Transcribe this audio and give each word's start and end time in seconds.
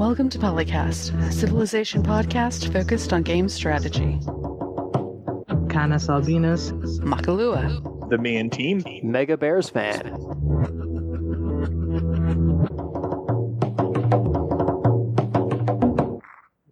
Welcome 0.00 0.30
to 0.30 0.38
Polycast, 0.38 1.28
a 1.28 1.30
civilization 1.30 2.02
podcast 2.02 2.72
focused 2.72 3.12
on 3.12 3.22
game 3.22 3.50
strategy. 3.50 4.18
Canis 5.68 6.08
Albinus. 6.08 6.72
Makalua. 7.02 8.08
The 8.08 8.16
man 8.16 8.48
team. 8.48 8.82
Mega 9.02 9.36
Bears 9.36 9.68
fan. 9.68 10.16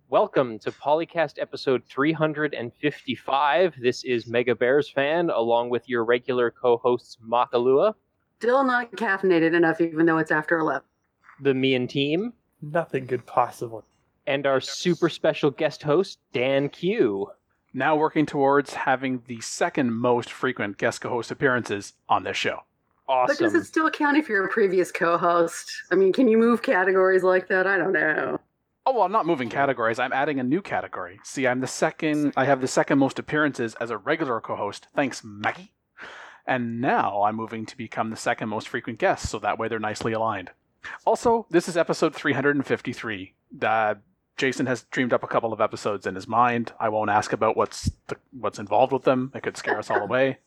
Welcome 0.09 0.59
to 0.61 0.73
Polycast 0.73 1.39
episode 1.39 1.83
355. 1.85 3.75
This 3.79 4.05
is 4.05 4.27
Mega 4.27 4.55
Bears 4.55 4.89
fan, 4.89 5.29
along 5.29 5.69
with 5.69 5.87
your 5.87 6.05
regular 6.05 6.51
co-hosts 6.51 7.19
Makalua, 7.23 7.95
Still 8.41 8.65
not 8.65 8.91
caffeinated 8.93 9.53
enough, 9.55 9.81
even 9.83 10.07
though 10.07 10.17
it's 10.19 10.31
after 10.31 10.59
11. 10.59 10.83
the 11.43 11.53
me 11.53 11.75
and 11.75 11.91
team, 11.91 12.33
Nothing 12.63 13.07
could 13.07 13.25
possibly. 13.27 13.83
and 14.27 14.47
our 14.47 14.61
super 14.61 15.09
special 15.09 15.51
guest 15.51 15.83
host 15.83 16.19
Dan 16.33 16.69
Q. 16.69 17.31
now 17.73 17.97
working 17.97 18.27
towards 18.27 18.75
having 18.75 19.23
the 19.27 19.41
second 19.41 19.93
most 19.93 20.31
frequent 20.31 20.77
guest 20.79 21.01
co-host 21.01 21.31
appearances 21.31 21.95
on 22.09 22.25
this 22.25 22.37
show. 22.37 22.61
Awesome. 23.09 23.37
But 23.39 23.43
does 23.43 23.55
it 23.55 23.65
still 23.65 23.89
count 23.91 24.17
if 24.19 24.29
you're 24.29 24.45
a 24.45 24.49
previous 24.51 24.93
co 24.93 25.17
host? 25.17 25.71
I 25.91 25.95
mean, 25.95 26.13
can 26.13 26.29
you 26.29 26.37
move 26.37 26.61
categories 26.63 27.23
like 27.23 27.49
that? 27.49 27.67
I 27.67 27.79
don't 27.79 27.93
know. 27.93 28.39
Oh 28.85 28.93
well, 28.93 29.03
I'm 29.03 29.13
not 29.13 29.27
moving 29.27 29.49
categories. 29.49 29.99
I'm 29.99 30.13
adding 30.13 30.41
a 30.41 30.43
new 30.45 30.61
category. 30.63 31.21
See, 31.23 31.47
I'm 31.47 31.61
the 31.61 31.67
second. 31.67 32.33
I 32.37 32.45
have 32.45 32.61
the 32.61 32.69
second 32.69 32.99
most 32.99 33.19
appearances 33.19 33.75
as 33.77 33.91
a 33.91 33.99
regular 33.99 34.41
co-host. 34.41 34.89
Thanks, 34.95 35.23
Maggie. 35.25 35.73
And 36.47 36.81
now 36.81 37.23
I'm 37.23 37.37
moving 37.37 37.67
to 37.67 37.77
become 37.77 38.09
the 38.11 38.17
second 38.17 38.49
most 38.49 38.69
frequent 38.69 38.99
guest, 38.99 39.29
so 39.29 39.39
that 39.39 39.59
way 39.59 39.69
they're 39.69 39.79
nicely 39.79 40.13
aligned. 40.13 40.51
Also, 41.05 41.47
this 41.51 41.69
is 41.69 41.77
episode 41.77 42.15
353. 42.15 43.35
Uh, 43.63 43.95
Jason 44.37 44.67
has 44.67 44.83
dreamed 44.85 45.13
up 45.13 45.23
a 45.23 45.27
couple 45.27 45.53
of 45.53 45.61
episodes 45.61 46.07
in 46.07 46.15
his 46.15 46.29
mind. 46.29 46.73
I 46.79 46.89
won't 46.89 47.11
ask 47.11 47.33
about 47.33 47.57
what's 47.57 47.91
the, 48.07 48.17
what's 48.31 48.59
involved 48.59 48.93
with 48.93 49.03
them. 49.03 49.33
It 49.35 49.43
could 49.43 49.57
scare 49.57 49.79
us 49.79 49.91
all 49.91 50.01
away. 50.01 50.39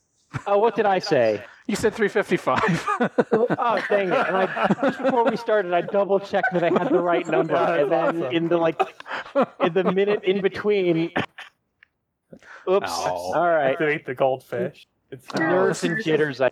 Oh, 0.47 0.57
what 0.57 0.75
did 0.75 0.85
I 0.85 0.99
say? 0.99 1.43
You 1.67 1.75
said 1.75 1.93
355. 1.93 2.87
Oh, 3.33 3.81
dang 3.89 4.07
it! 4.07 4.27
And 4.27 4.37
I, 4.37 4.67
just 4.81 5.03
before 5.03 5.25
we 5.29 5.35
started, 5.35 5.73
I 5.73 5.81
double 5.81 6.19
checked 6.19 6.53
that 6.53 6.63
I 6.63 6.69
had 6.69 6.89
the 6.89 7.01
right 7.01 7.27
number, 7.27 7.55
and 7.55 7.91
then 7.91 8.23
awesome. 8.23 8.35
in 8.35 8.47
the 8.47 8.57
like, 8.57 8.79
in 9.63 9.73
the 9.73 9.91
minute 9.91 10.23
in 10.23 10.41
between, 10.41 11.11
oops! 12.69 12.91
All 12.91 13.33
right, 13.35 13.71
Activate 13.71 14.05
the 14.05 14.15
goldfish. 14.15 14.87
It's 15.11 15.33
nerves 15.35 15.83
and 15.83 16.01
jitters. 16.01 16.39
I 16.39 16.51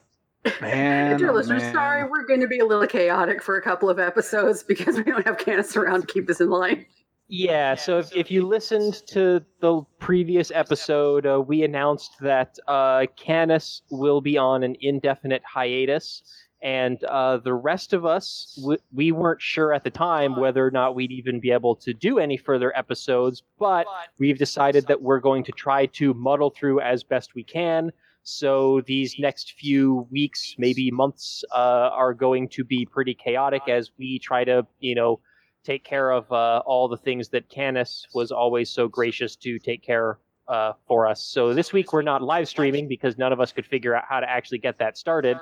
man, 0.62 1.18
Dear 1.18 1.32
oh, 1.32 1.34
listeners, 1.34 1.62
man. 1.64 1.73
sorry, 1.73 2.04
we're 2.09 2.26
going 2.26 2.42
to 2.42 2.48
be 2.48 2.59
a 2.59 2.66
little 2.66 2.88
chaotic 2.88 3.42
for 3.42 3.58
a 3.58 3.62
couple 3.62 3.90
of 3.90 4.00
episodes 4.00 4.64
because 4.64 4.98
we 4.98 5.04
don't 5.04 5.26
have 5.26 5.38
Canis 5.38 5.76
around 5.76 6.02
to 6.02 6.08
keep 6.08 6.30
us 6.30 6.40
in 6.40 6.50
line. 6.50 6.86
Yeah, 7.31 7.76
so 7.76 8.00
if, 8.00 8.16
if 8.16 8.31
you 8.31 8.48
listened 8.48 9.06
to 9.09 9.46
the 9.62 9.84
previous 10.00 10.52
episode, 10.52 11.28
uh, 11.28 11.40
we 11.40 11.64
announced 11.64 12.14
that 12.22 12.58
uh, 12.68 13.06
Canis 13.18 13.84
will 13.92 14.20
be 14.20 14.36
on 14.36 14.64
an 14.64 14.76
indefinite 14.81 15.44
hiatus, 15.46 16.23
and 16.64 17.03
uh, 17.03 17.38
the 17.38 17.53
rest 17.53 17.94
of 17.94 18.03
us, 18.03 18.58
w- 18.59 18.80
we 18.92 19.12
weren't 19.12 19.42
sure 19.42 19.74
at 19.74 19.84
the 19.84 19.92
time 19.92 20.38
whether 20.38 20.66
or 20.66 20.72
not 20.72 20.96
we'd 20.96 21.12
even 21.12 21.40
be 21.40 21.52
able 21.52 21.76
to 21.76 21.94
do 21.94 22.18
any 22.18 22.36
further 22.36 22.76
episodes, 22.76 23.44
but 23.59 23.86
we've 24.18 24.40
decided 24.40 24.88
that 24.88 25.03
we're 25.03 25.20
going 25.20 25.44
to 25.44 25.52
try 25.52 25.86
to 25.86 26.16
muddle 26.16 26.50
through 26.50 26.81
as 26.81 27.03
best 27.03 27.36
we 27.36 27.44
can. 27.44 27.92
So 28.23 28.81
these 28.86 29.16
next 29.17 29.53
few 29.53 30.08
weeks, 30.12 30.56
maybe 30.58 30.92
months, 30.92 31.44
uh, 31.53 31.89
are 31.94 32.14
going 32.14 32.50
to 32.50 32.64
be 32.64 32.86
pretty 32.86 33.14
chaotic 33.14 33.64
as 33.67 33.92
we 33.98 34.20
try 34.20 34.44
to, 34.44 34.67
you 34.80 34.95
know, 34.95 35.20
take 35.64 35.84
care 35.84 36.12
of 36.12 36.31
uh, 36.31 36.62
all 36.66 36.88
the 36.88 36.97
things 36.97 37.30
that 37.30 37.50
Canis 37.50 38.08
was 38.14 38.31
always 38.31 38.70
so 38.70 38.88
gracious 38.88 39.36
to 39.38 39.59
take 39.59 39.84
care 39.84 40.20
uh, 40.47 40.73
for 40.88 41.08
us. 41.08 41.23
So 41.23 41.53
this 41.53 41.72
week 41.72 41.94
we're 41.94 42.02
not 42.02 42.22
live 42.22 42.47
streaming 42.47 42.88
because 42.88 43.18
none 43.18 43.31
of 43.31 43.40
us 43.40 43.52
could 43.52 43.66
figure 43.66 43.96
out 43.96 44.03
how 44.09 44.19
to 44.19 44.30
actually 44.30 44.57
get 44.59 44.80
that 44.80 44.97
started. 44.97 45.38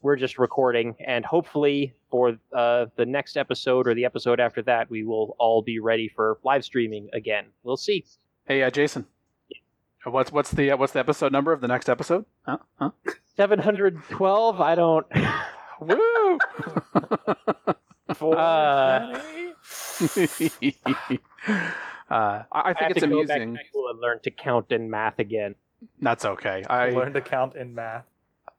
We're 0.00 0.16
just 0.16 0.38
recording, 0.38 0.94
and 1.04 1.24
hopefully 1.24 1.92
for 2.08 2.38
uh, 2.54 2.86
the 2.96 3.04
next 3.04 3.36
episode 3.36 3.88
or 3.88 3.94
the 3.94 4.04
episode 4.04 4.38
after 4.38 4.62
that, 4.62 4.88
we 4.88 5.02
will 5.02 5.34
all 5.40 5.60
be 5.60 5.80
ready 5.80 6.08
for 6.08 6.38
live 6.44 6.64
streaming 6.64 7.08
again. 7.12 7.46
We'll 7.64 7.76
see. 7.76 8.04
Hey, 8.46 8.62
uh, 8.62 8.70
Jason. 8.70 9.06
What's 10.10 10.32
what's 10.32 10.50
the 10.50 10.70
uh, 10.70 10.76
what's 10.76 10.92
the 10.92 11.00
episode 11.00 11.32
number 11.32 11.52
of 11.52 11.60
the 11.60 11.68
next 11.68 11.88
episode? 11.88 12.24
Huh? 12.46 12.58
Huh? 12.78 12.90
712. 13.36 14.60
I 14.60 14.74
don't. 14.74 15.06
Woo! 15.80 16.38
Uh, 18.20 18.24
uh, 18.24 19.12
I 22.10 22.10
I 22.10 22.44
I 22.52 22.72
think 22.72 22.78
have 22.80 22.90
it's 22.92 23.00
to 23.00 23.06
go 23.06 23.24
back 23.26 23.36
amusing. 23.36 23.56
to 23.56 23.68
school 23.68 23.90
and 23.90 24.00
learn 24.00 24.20
to 24.22 24.30
count 24.30 24.72
in 24.72 24.90
math 24.90 25.18
again. 25.18 25.54
That's 26.00 26.24
okay. 26.24 26.64
I 26.68 26.90
learned 26.90 27.14
to 27.14 27.20
count 27.20 27.54
in 27.54 27.74
math. 27.74 28.04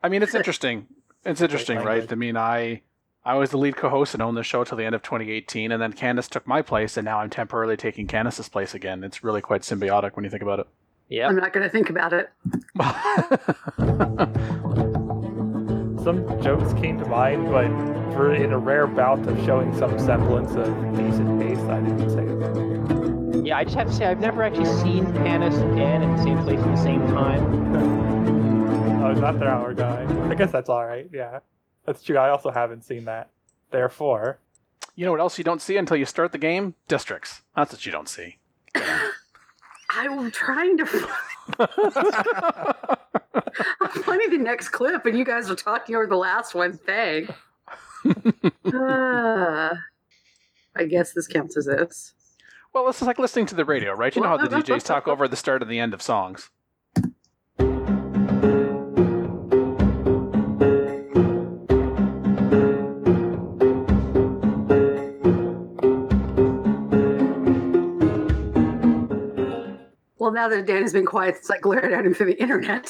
I 0.04 0.09
mean, 0.09 0.22
it's 0.22 0.36
interesting. 0.36 0.88
It's 1.26 1.42
interesting, 1.48 1.80
right? 1.80 2.09
I 2.12 2.16
mean, 2.16 2.38
I 2.38 2.84
I 3.26 3.36
was 3.36 3.50
the 3.50 3.58
lead 3.58 3.76
co-host 3.76 4.14
and 4.14 4.22
owned 4.22 4.38
the 4.38 4.44
show 4.44 4.64
till 4.64 4.78
the 4.78 4.86
end 4.86 4.96
of 4.96 5.02
2018, 5.02 5.72
and 5.72 5.82
then 5.82 5.94
Canis 5.94 6.28
took 6.28 6.46
my 6.48 6.62
place, 6.62 6.96
and 6.96 7.06
now 7.06 7.20
I'm 7.20 7.30
temporarily 7.30 7.76
taking 7.76 8.08
Canis's 8.08 8.50
place 8.50 8.74
again. 8.74 9.04
It's 9.04 9.24
really 9.24 9.42
quite 9.42 9.62
symbiotic 9.62 10.16
when 10.16 10.24
you 10.24 10.30
think 10.32 10.44
about 10.44 10.59
it. 10.59 10.68
Yep. 11.09 11.30
I'm 11.30 11.36
not 11.36 11.53
going 11.53 11.64
to 11.64 11.70
think 11.70 11.90
about 11.90 12.14
it. 12.14 12.30
Some 16.03 16.25
jokes 16.42 16.74
came 16.80 16.97
to 17.00 17.06
mind, 17.08 17.50
but 17.52 17.68
for 18.14 18.34
in 18.34 18.53
a 18.53 18.58
rare 18.58 18.88
bout 18.88 19.28
of 19.28 19.38
showing 19.46 19.75
some 19.78 20.00
semblance 20.00 20.52
of 20.56 20.68
decent 20.96 21.42
taste, 21.42 21.62
I 21.64 21.81
didn't 21.81 22.09
say 22.09 22.24
it. 22.24 23.46
Yeah, 23.46 23.58
I 23.58 23.64
just 23.64 23.75
have 23.75 23.88
to 23.88 23.94
say 23.94 24.06
I've 24.06 24.20
never 24.20 24.44
actually 24.44 24.66
seen 24.81 25.06
Canis 25.14 25.56
and 25.56 25.75
Dan 25.75 26.02
in 26.03 26.16
the 26.16 26.24
same 26.24 26.38
place 26.44 26.59
at 26.59 26.75
the 26.75 26.81
same 26.81 27.06
time. 27.08 28.40
Oh, 29.00 29.14
not 29.14 29.40
the 29.40 29.47
hour 29.47 29.74
guy. 29.74 30.06
I 30.30 30.36
guess 30.36 30.52
that's 30.52 30.70
all 30.70 30.86
right. 30.86 31.09
Yeah, 31.12 31.40
that's 31.86 32.03
true. 32.03 32.18
I 32.18 32.30
also 32.30 32.52
haven't 32.52 32.84
seen 32.84 33.06
that. 33.06 33.30
Therefore, 33.72 34.40
you 34.96 35.06
know 35.06 35.12
what 35.12 35.22
else 35.22 35.38
you 35.38 35.44
don't 35.44 35.62
see 35.62 35.78
until 35.78 35.96
you 35.97 36.06
start 36.06 36.31
the 36.34 36.38
game? 36.38 36.76
Districts. 36.88 37.41
That's 37.56 37.72
what 37.72 37.86
you 37.86 37.91
don't 37.91 38.09
see. 38.09 38.38
I'm 39.90 40.32
trying 40.32 40.78
to. 40.78 41.10
I'm 43.82 43.90
finding 44.04 44.30
the 44.30 44.38
next 44.38 44.70
clip, 44.70 45.06
and 45.06 45.18
you 45.18 45.26
guys 45.26 45.50
are 45.50 45.56
talking 45.56 45.96
over 45.96 46.08
the 46.08 46.16
last 46.16 46.56
one. 46.56 46.78
Thing. 46.78 47.28
Uh, 48.72 49.76
I 50.76 50.86
guess 50.86 51.12
this 51.12 51.28
counts 51.28 51.58
as 51.58 51.66
this. 51.66 52.14
Well, 52.74 52.86
this 52.86 53.02
is 53.02 53.08
like 53.08 53.20
listening 53.20 53.48
to 53.48 53.56
the 53.56 53.66
radio, 53.66 53.94
right? 53.94 54.16
You 54.16 54.22
know 54.22 54.30
how 54.30 54.38
the 54.38 54.48
DJs 54.56 54.84
talk 54.84 55.08
over 55.08 55.28
the 55.28 55.36
start 55.36 55.62
and 55.62 55.70
the 55.70 55.80
end 55.80 55.94
of 55.94 56.02
songs. 56.02 56.50
Now 70.40 70.48
that 70.48 70.66
Dan 70.66 70.84
has 70.84 70.94
been 70.94 71.06
quiet, 71.06 71.36
it's 71.36 71.50
like 71.50 71.60
glared 71.60 71.92
at 71.92 72.06
him 72.06 72.14
through 72.14 72.28
the 72.28 72.42
internet. 72.42 72.90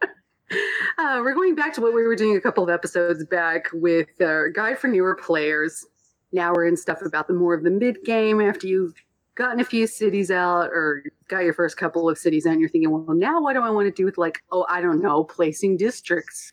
uh, 0.02 1.20
we're 1.22 1.34
going 1.34 1.54
back 1.54 1.74
to 1.74 1.82
what 1.82 1.92
we 1.92 2.02
were 2.02 2.16
doing 2.16 2.36
a 2.36 2.40
couple 2.40 2.64
of 2.64 2.70
episodes 2.70 3.22
back 3.26 3.66
with 3.74 4.08
uh, 4.22 4.44
Guide 4.54 4.78
for 4.78 4.88
Newer 4.88 5.14
Players. 5.14 5.84
Now 6.32 6.54
we're 6.54 6.66
in 6.66 6.78
stuff 6.78 7.02
about 7.02 7.28
the 7.28 7.34
more 7.34 7.52
of 7.52 7.64
the 7.64 7.70
mid 7.70 7.98
game 8.02 8.40
after 8.40 8.66
you've 8.66 8.94
gotten 9.34 9.60
a 9.60 9.64
few 9.64 9.86
cities 9.86 10.30
out 10.30 10.68
or 10.68 11.02
got 11.28 11.44
your 11.44 11.52
first 11.52 11.76
couple 11.76 12.08
of 12.08 12.16
cities 12.16 12.46
out, 12.46 12.52
and 12.52 12.60
you're 12.60 12.70
thinking, 12.70 12.90
well, 12.90 13.14
now 13.14 13.42
what 13.42 13.52
do 13.52 13.60
I 13.60 13.68
want 13.68 13.86
to 13.86 13.92
do 13.92 14.06
with, 14.06 14.16
like, 14.16 14.42
oh, 14.50 14.64
I 14.70 14.80
don't 14.80 15.02
know, 15.02 15.22
placing 15.22 15.76
districts? 15.76 16.50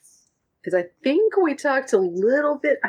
Because 0.62 0.78
I 0.78 0.88
think 1.04 1.38
we 1.38 1.56
talked 1.56 1.94
a 1.94 1.98
little 1.98 2.60
bit, 2.62 2.80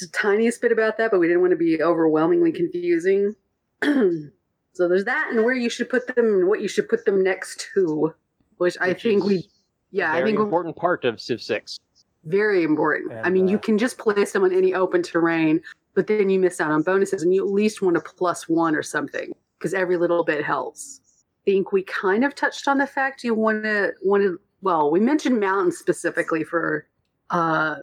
the 0.00 0.08
tiniest 0.08 0.60
bit 0.60 0.72
about 0.72 0.98
that, 0.98 1.12
but 1.12 1.20
we 1.20 1.28
didn't 1.28 1.42
want 1.42 1.52
to 1.52 1.56
be 1.56 1.80
overwhelmingly 1.80 2.50
confusing. 2.50 3.36
So 4.76 4.88
there's 4.88 5.06
that, 5.06 5.28
and 5.32 5.42
where 5.42 5.54
you 5.54 5.70
should 5.70 5.88
put 5.88 6.06
them, 6.14 6.26
and 6.26 6.48
what 6.48 6.60
you 6.60 6.68
should 6.68 6.86
put 6.86 7.06
them 7.06 7.22
next 7.22 7.66
to, 7.74 8.14
which 8.58 8.76
I 8.78 8.92
think 8.92 9.24
we, 9.24 9.48
yeah, 9.90 10.12
I 10.12 10.22
think 10.22 10.38
important 10.38 10.76
part 10.76 11.06
of 11.06 11.18
Civ 11.18 11.40
Six. 11.40 11.78
very 12.24 12.62
important. 12.62 13.10
I 13.12 13.20
And, 13.22 13.32
mean, 13.32 13.48
you 13.48 13.56
uh, 13.56 13.60
can 13.60 13.78
just 13.78 13.96
place 13.96 14.32
them 14.32 14.44
on 14.44 14.52
any 14.52 14.74
open 14.74 15.02
terrain, 15.02 15.62
but 15.94 16.06
then 16.06 16.28
you 16.28 16.38
miss 16.38 16.60
out 16.60 16.70
on 16.72 16.82
bonuses, 16.82 17.22
and 17.22 17.34
you 17.34 17.42
at 17.42 17.50
least 17.50 17.80
want 17.80 17.96
a 17.96 18.00
plus 18.02 18.50
one 18.50 18.76
or 18.76 18.82
something 18.82 19.32
because 19.58 19.72
every 19.72 19.96
little 19.96 20.22
bit 20.24 20.44
helps. 20.44 21.00
I 21.46 21.50
think 21.52 21.72
we 21.72 21.82
kind 21.84 22.22
of 22.22 22.34
touched 22.34 22.68
on 22.68 22.76
the 22.76 22.86
fact 22.86 23.24
you 23.24 23.32
want 23.34 23.64
to 23.64 23.92
want 24.02 24.24
to. 24.24 24.38
Well, 24.60 24.90
we 24.90 25.00
mentioned 25.00 25.40
mountains 25.40 25.78
specifically 25.78 26.44
for, 26.44 26.86
uh, 27.30 27.76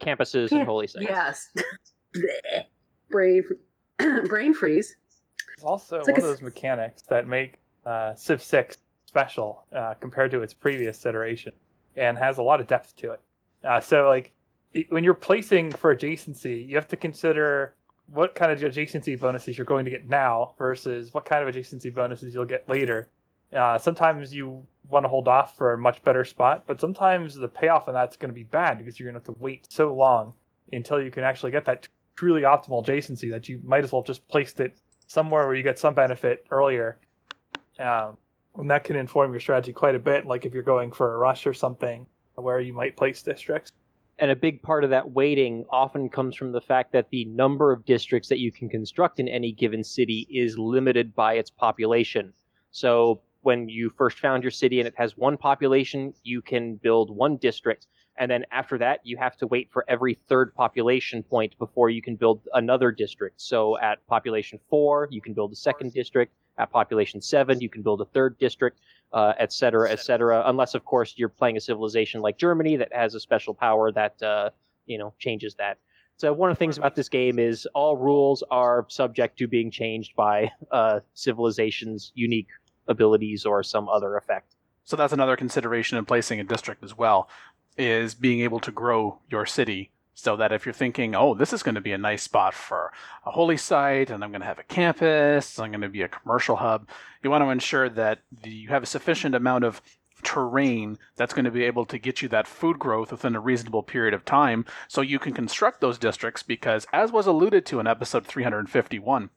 Campuses 0.00 0.52
Yeah, 0.52 0.58
and 0.58 0.66
holy 0.68 0.86
sites. 0.86 1.06
yes, 1.08 1.48
brain 3.10 3.42
brain 4.28 4.54
freeze. 4.54 4.94
Also 5.62 5.98
like 5.98 6.08
one 6.08 6.20
a 6.20 6.24
of 6.24 6.30
those 6.30 6.42
mechanics 6.42 7.02
that 7.02 7.26
make 7.26 7.58
uh, 7.84 8.14
Civ 8.14 8.42
6 8.42 8.78
special 9.06 9.64
uh, 9.74 9.94
compared 9.94 10.30
to 10.32 10.42
its 10.42 10.52
previous 10.52 11.04
iteration 11.06 11.52
and 11.96 12.18
has 12.18 12.38
a 12.38 12.42
lot 12.42 12.60
of 12.60 12.66
depth 12.66 12.96
to 12.96 13.12
it. 13.12 13.20
Uh, 13.64 13.80
so, 13.80 14.08
like, 14.08 14.32
when 14.90 15.02
you're 15.02 15.14
placing 15.14 15.72
for 15.72 15.94
adjacency, 15.94 16.68
you 16.68 16.76
have 16.76 16.88
to 16.88 16.96
consider 16.96 17.74
what 18.12 18.34
kind 18.34 18.52
of 18.52 18.60
adjacency 18.60 19.18
bonuses 19.18 19.56
you're 19.56 19.64
going 19.64 19.84
to 19.84 19.90
get 19.90 20.08
now 20.08 20.52
versus 20.58 21.12
what 21.14 21.24
kind 21.24 21.46
of 21.46 21.54
adjacency 21.54 21.92
bonuses 21.92 22.34
you'll 22.34 22.44
get 22.44 22.68
later. 22.68 23.08
Uh, 23.52 23.78
sometimes 23.78 24.34
you 24.34 24.62
want 24.88 25.04
to 25.04 25.08
hold 25.08 25.28
off 25.28 25.56
for 25.56 25.72
a 25.72 25.78
much 25.78 26.02
better 26.04 26.24
spot, 26.24 26.64
but 26.66 26.80
sometimes 26.80 27.34
the 27.34 27.48
payoff 27.48 27.88
on 27.88 27.94
that's 27.94 28.16
going 28.16 28.28
to 28.28 28.34
be 28.34 28.44
bad 28.44 28.78
because 28.78 28.98
you're 28.98 29.10
going 29.10 29.20
to 29.20 29.26
have 29.26 29.34
to 29.34 29.42
wait 29.42 29.66
so 29.70 29.92
long 29.94 30.34
until 30.72 31.00
you 31.00 31.10
can 31.10 31.24
actually 31.24 31.50
get 31.50 31.64
that 31.64 31.88
truly 32.14 32.42
optimal 32.42 32.84
adjacency 32.84 33.30
that 33.30 33.48
you 33.48 33.60
might 33.64 33.84
as 33.84 33.92
well 33.92 34.02
just 34.02 34.26
placed 34.28 34.60
it 34.60 34.76
somewhere 35.06 35.46
where 35.46 35.54
you 35.54 35.62
get 35.62 35.78
some 35.78 35.94
benefit 35.94 36.46
earlier. 36.50 36.98
Um, 37.78 38.16
and 38.56 38.70
that 38.70 38.84
can 38.84 38.96
inform 38.96 39.32
your 39.32 39.40
strategy 39.40 39.72
quite 39.72 39.94
a 39.94 39.98
bit, 39.98 40.26
like 40.26 40.46
if 40.46 40.54
you're 40.54 40.62
going 40.62 40.92
for 40.92 41.14
a 41.14 41.18
rush 41.18 41.46
or 41.46 41.54
something, 41.54 42.06
where 42.34 42.60
you 42.60 42.72
might 42.72 42.96
place 42.96 43.22
districts. 43.22 43.72
And 44.18 44.30
a 44.30 44.36
big 44.36 44.62
part 44.62 44.82
of 44.82 44.90
that 44.90 45.10
waiting 45.10 45.66
often 45.68 46.08
comes 46.08 46.36
from 46.36 46.52
the 46.52 46.60
fact 46.60 46.92
that 46.92 47.10
the 47.10 47.26
number 47.26 47.70
of 47.70 47.84
districts 47.84 48.30
that 48.30 48.38
you 48.38 48.50
can 48.50 48.68
construct 48.68 49.20
in 49.20 49.28
any 49.28 49.52
given 49.52 49.84
city 49.84 50.26
is 50.30 50.58
limited 50.58 51.14
by 51.14 51.34
its 51.34 51.50
population. 51.50 52.32
So 52.70 53.20
when 53.42 53.68
you 53.68 53.92
first 53.96 54.18
found 54.18 54.42
your 54.42 54.50
city 54.50 54.80
and 54.80 54.88
it 54.88 54.94
has 54.96 55.18
one 55.18 55.36
population, 55.36 56.14
you 56.22 56.40
can 56.40 56.76
build 56.76 57.14
one 57.14 57.36
district. 57.36 57.88
And 58.18 58.30
then 58.30 58.44
after 58.50 58.78
that, 58.78 59.00
you 59.04 59.16
have 59.18 59.36
to 59.38 59.46
wait 59.46 59.68
for 59.70 59.84
every 59.88 60.18
third 60.28 60.54
population 60.54 61.22
point 61.22 61.58
before 61.58 61.90
you 61.90 62.00
can 62.00 62.16
build 62.16 62.40
another 62.54 62.90
district. 62.90 63.40
So 63.40 63.78
at 63.78 64.06
population 64.06 64.58
four, 64.70 65.08
you 65.10 65.20
can 65.20 65.34
build 65.34 65.52
a 65.52 65.56
second 65.56 65.92
district. 65.92 66.32
At 66.58 66.70
population 66.70 67.20
seven, 67.20 67.60
you 67.60 67.68
can 67.68 67.82
build 67.82 68.00
a 68.00 68.06
third 68.06 68.38
district, 68.38 68.80
uh, 69.12 69.34
et 69.38 69.52
cetera, 69.52 69.90
et 69.90 70.00
cetera. 70.00 70.42
Unless, 70.46 70.74
of 70.74 70.86
course, 70.86 71.12
you're 71.16 71.28
playing 71.28 71.58
a 71.58 71.60
civilization 71.60 72.22
like 72.22 72.38
Germany 72.38 72.76
that 72.76 72.90
has 72.94 73.14
a 73.14 73.20
special 73.20 73.52
power 73.52 73.92
that, 73.92 74.22
uh, 74.22 74.48
you 74.86 74.96
know, 74.96 75.12
changes 75.18 75.54
that. 75.56 75.76
So 76.16 76.32
one 76.32 76.50
of 76.50 76.56
the 76.56 76.58
things 76.58 76.78
about 76.78 76.94
this 76.94 77.10
game 77.10 77.38
is 77.38 77.68
all 77.74 77.94
rules 77.94 78.42
are 78.50 78.86
subject 78.88 79.38
to 79.40 79.46
being 79.46 79.70
changed 79.70 80.16
by 80.16 80.50
uh, 80.70 81.00
civilization's 81.12 82.12
unique 82.14 82.48
abilities 82.88 83.44
or 83.44 83.62
some 83.62 83.86
other 83.90 84.16
effect. 84.16 84.54
So 84.84 84.96
that's 84.96 85.12
another 85.12 85.36
consideration 85.36 85.98
in 85.98 86.06
placing 86.06 86.40
a 86.40 86.44
district 86.44 86.82
as 86.82 86.96
well, 86.96 87.28
is 87.76 88.14
being 88.14 88.40
able 88.40 88.60
to 88.60 88.70
grow 88.70 89.18
your 89.30 89.46
city 89.46 89.90
so 90.14 90.34
that 90.34 90.50
if 90.50 90.64
you're 90.64 90.72
thinking, 90.72 91.14
oh, 91.14 91.34
this 91.34 91.52
is 91.52 91.62
going 91.62 91.74
to 91.74 91.80
be 91.80 91.92
a 91.92 91.98
nice 91.98 92.22
spot 92.22 92.54
for 92.54 92.90
a 93.26 93.30
holy 93.30 93.58
site, 93.58 94.08
and 94.08 94.24
I'm 94.24 94.30
going 94.30 94.40
to 94.40 94.46
have 94.46 94.58
a 94.58 94.64
campus, 94.64 95.58
I'm 95.58 95.70
going 95.70 95.82
to 95.82 95.90
be 95.90 96.00
a 96.00 96.08
commercial 96.08 96.56
hub, 96.56 96.88
you 97.22 97.28
want 97.28 97.44
to 97.44 97.50
ensure 97.50 97.90
that 97.90 98.20
you 98.42 98.68
have 98.70 98.82
a 98.82 98.86
sufficient 98.86 99.34
amount 99.34 99.64
of 99.64 99.82
terrain 100.22 100.98
that's 101.16 101.34
going 101.34 101.44
to 101.44 101.50
be 101.50 101.64
able 101.64 101.84
to 101.84 101.98
get 101.98 102.22
you 102.22 102.28
that 102.28 102.46
food 102.46 102.78
growth 102.78 103.10
within 103.10 103.36
a 103.36 103.40
reasonable 103.40 103.82
period 103.82 104.14
of 104.14 104.24
time 104.24 104.64
so 104.88 105.00
you 105.00 105.18
can 105.18 105.32
construct 105.32 105.80
those 105.80 105.98
districts 105.98 106.42
because 106.42 106.86
as 106.92 107.12
was 107.12 107.26
alluded 107.26 107.66
to 107.66 107.78
in 107.78 107.86
episode 107.86 108.26
351 108.26 109.30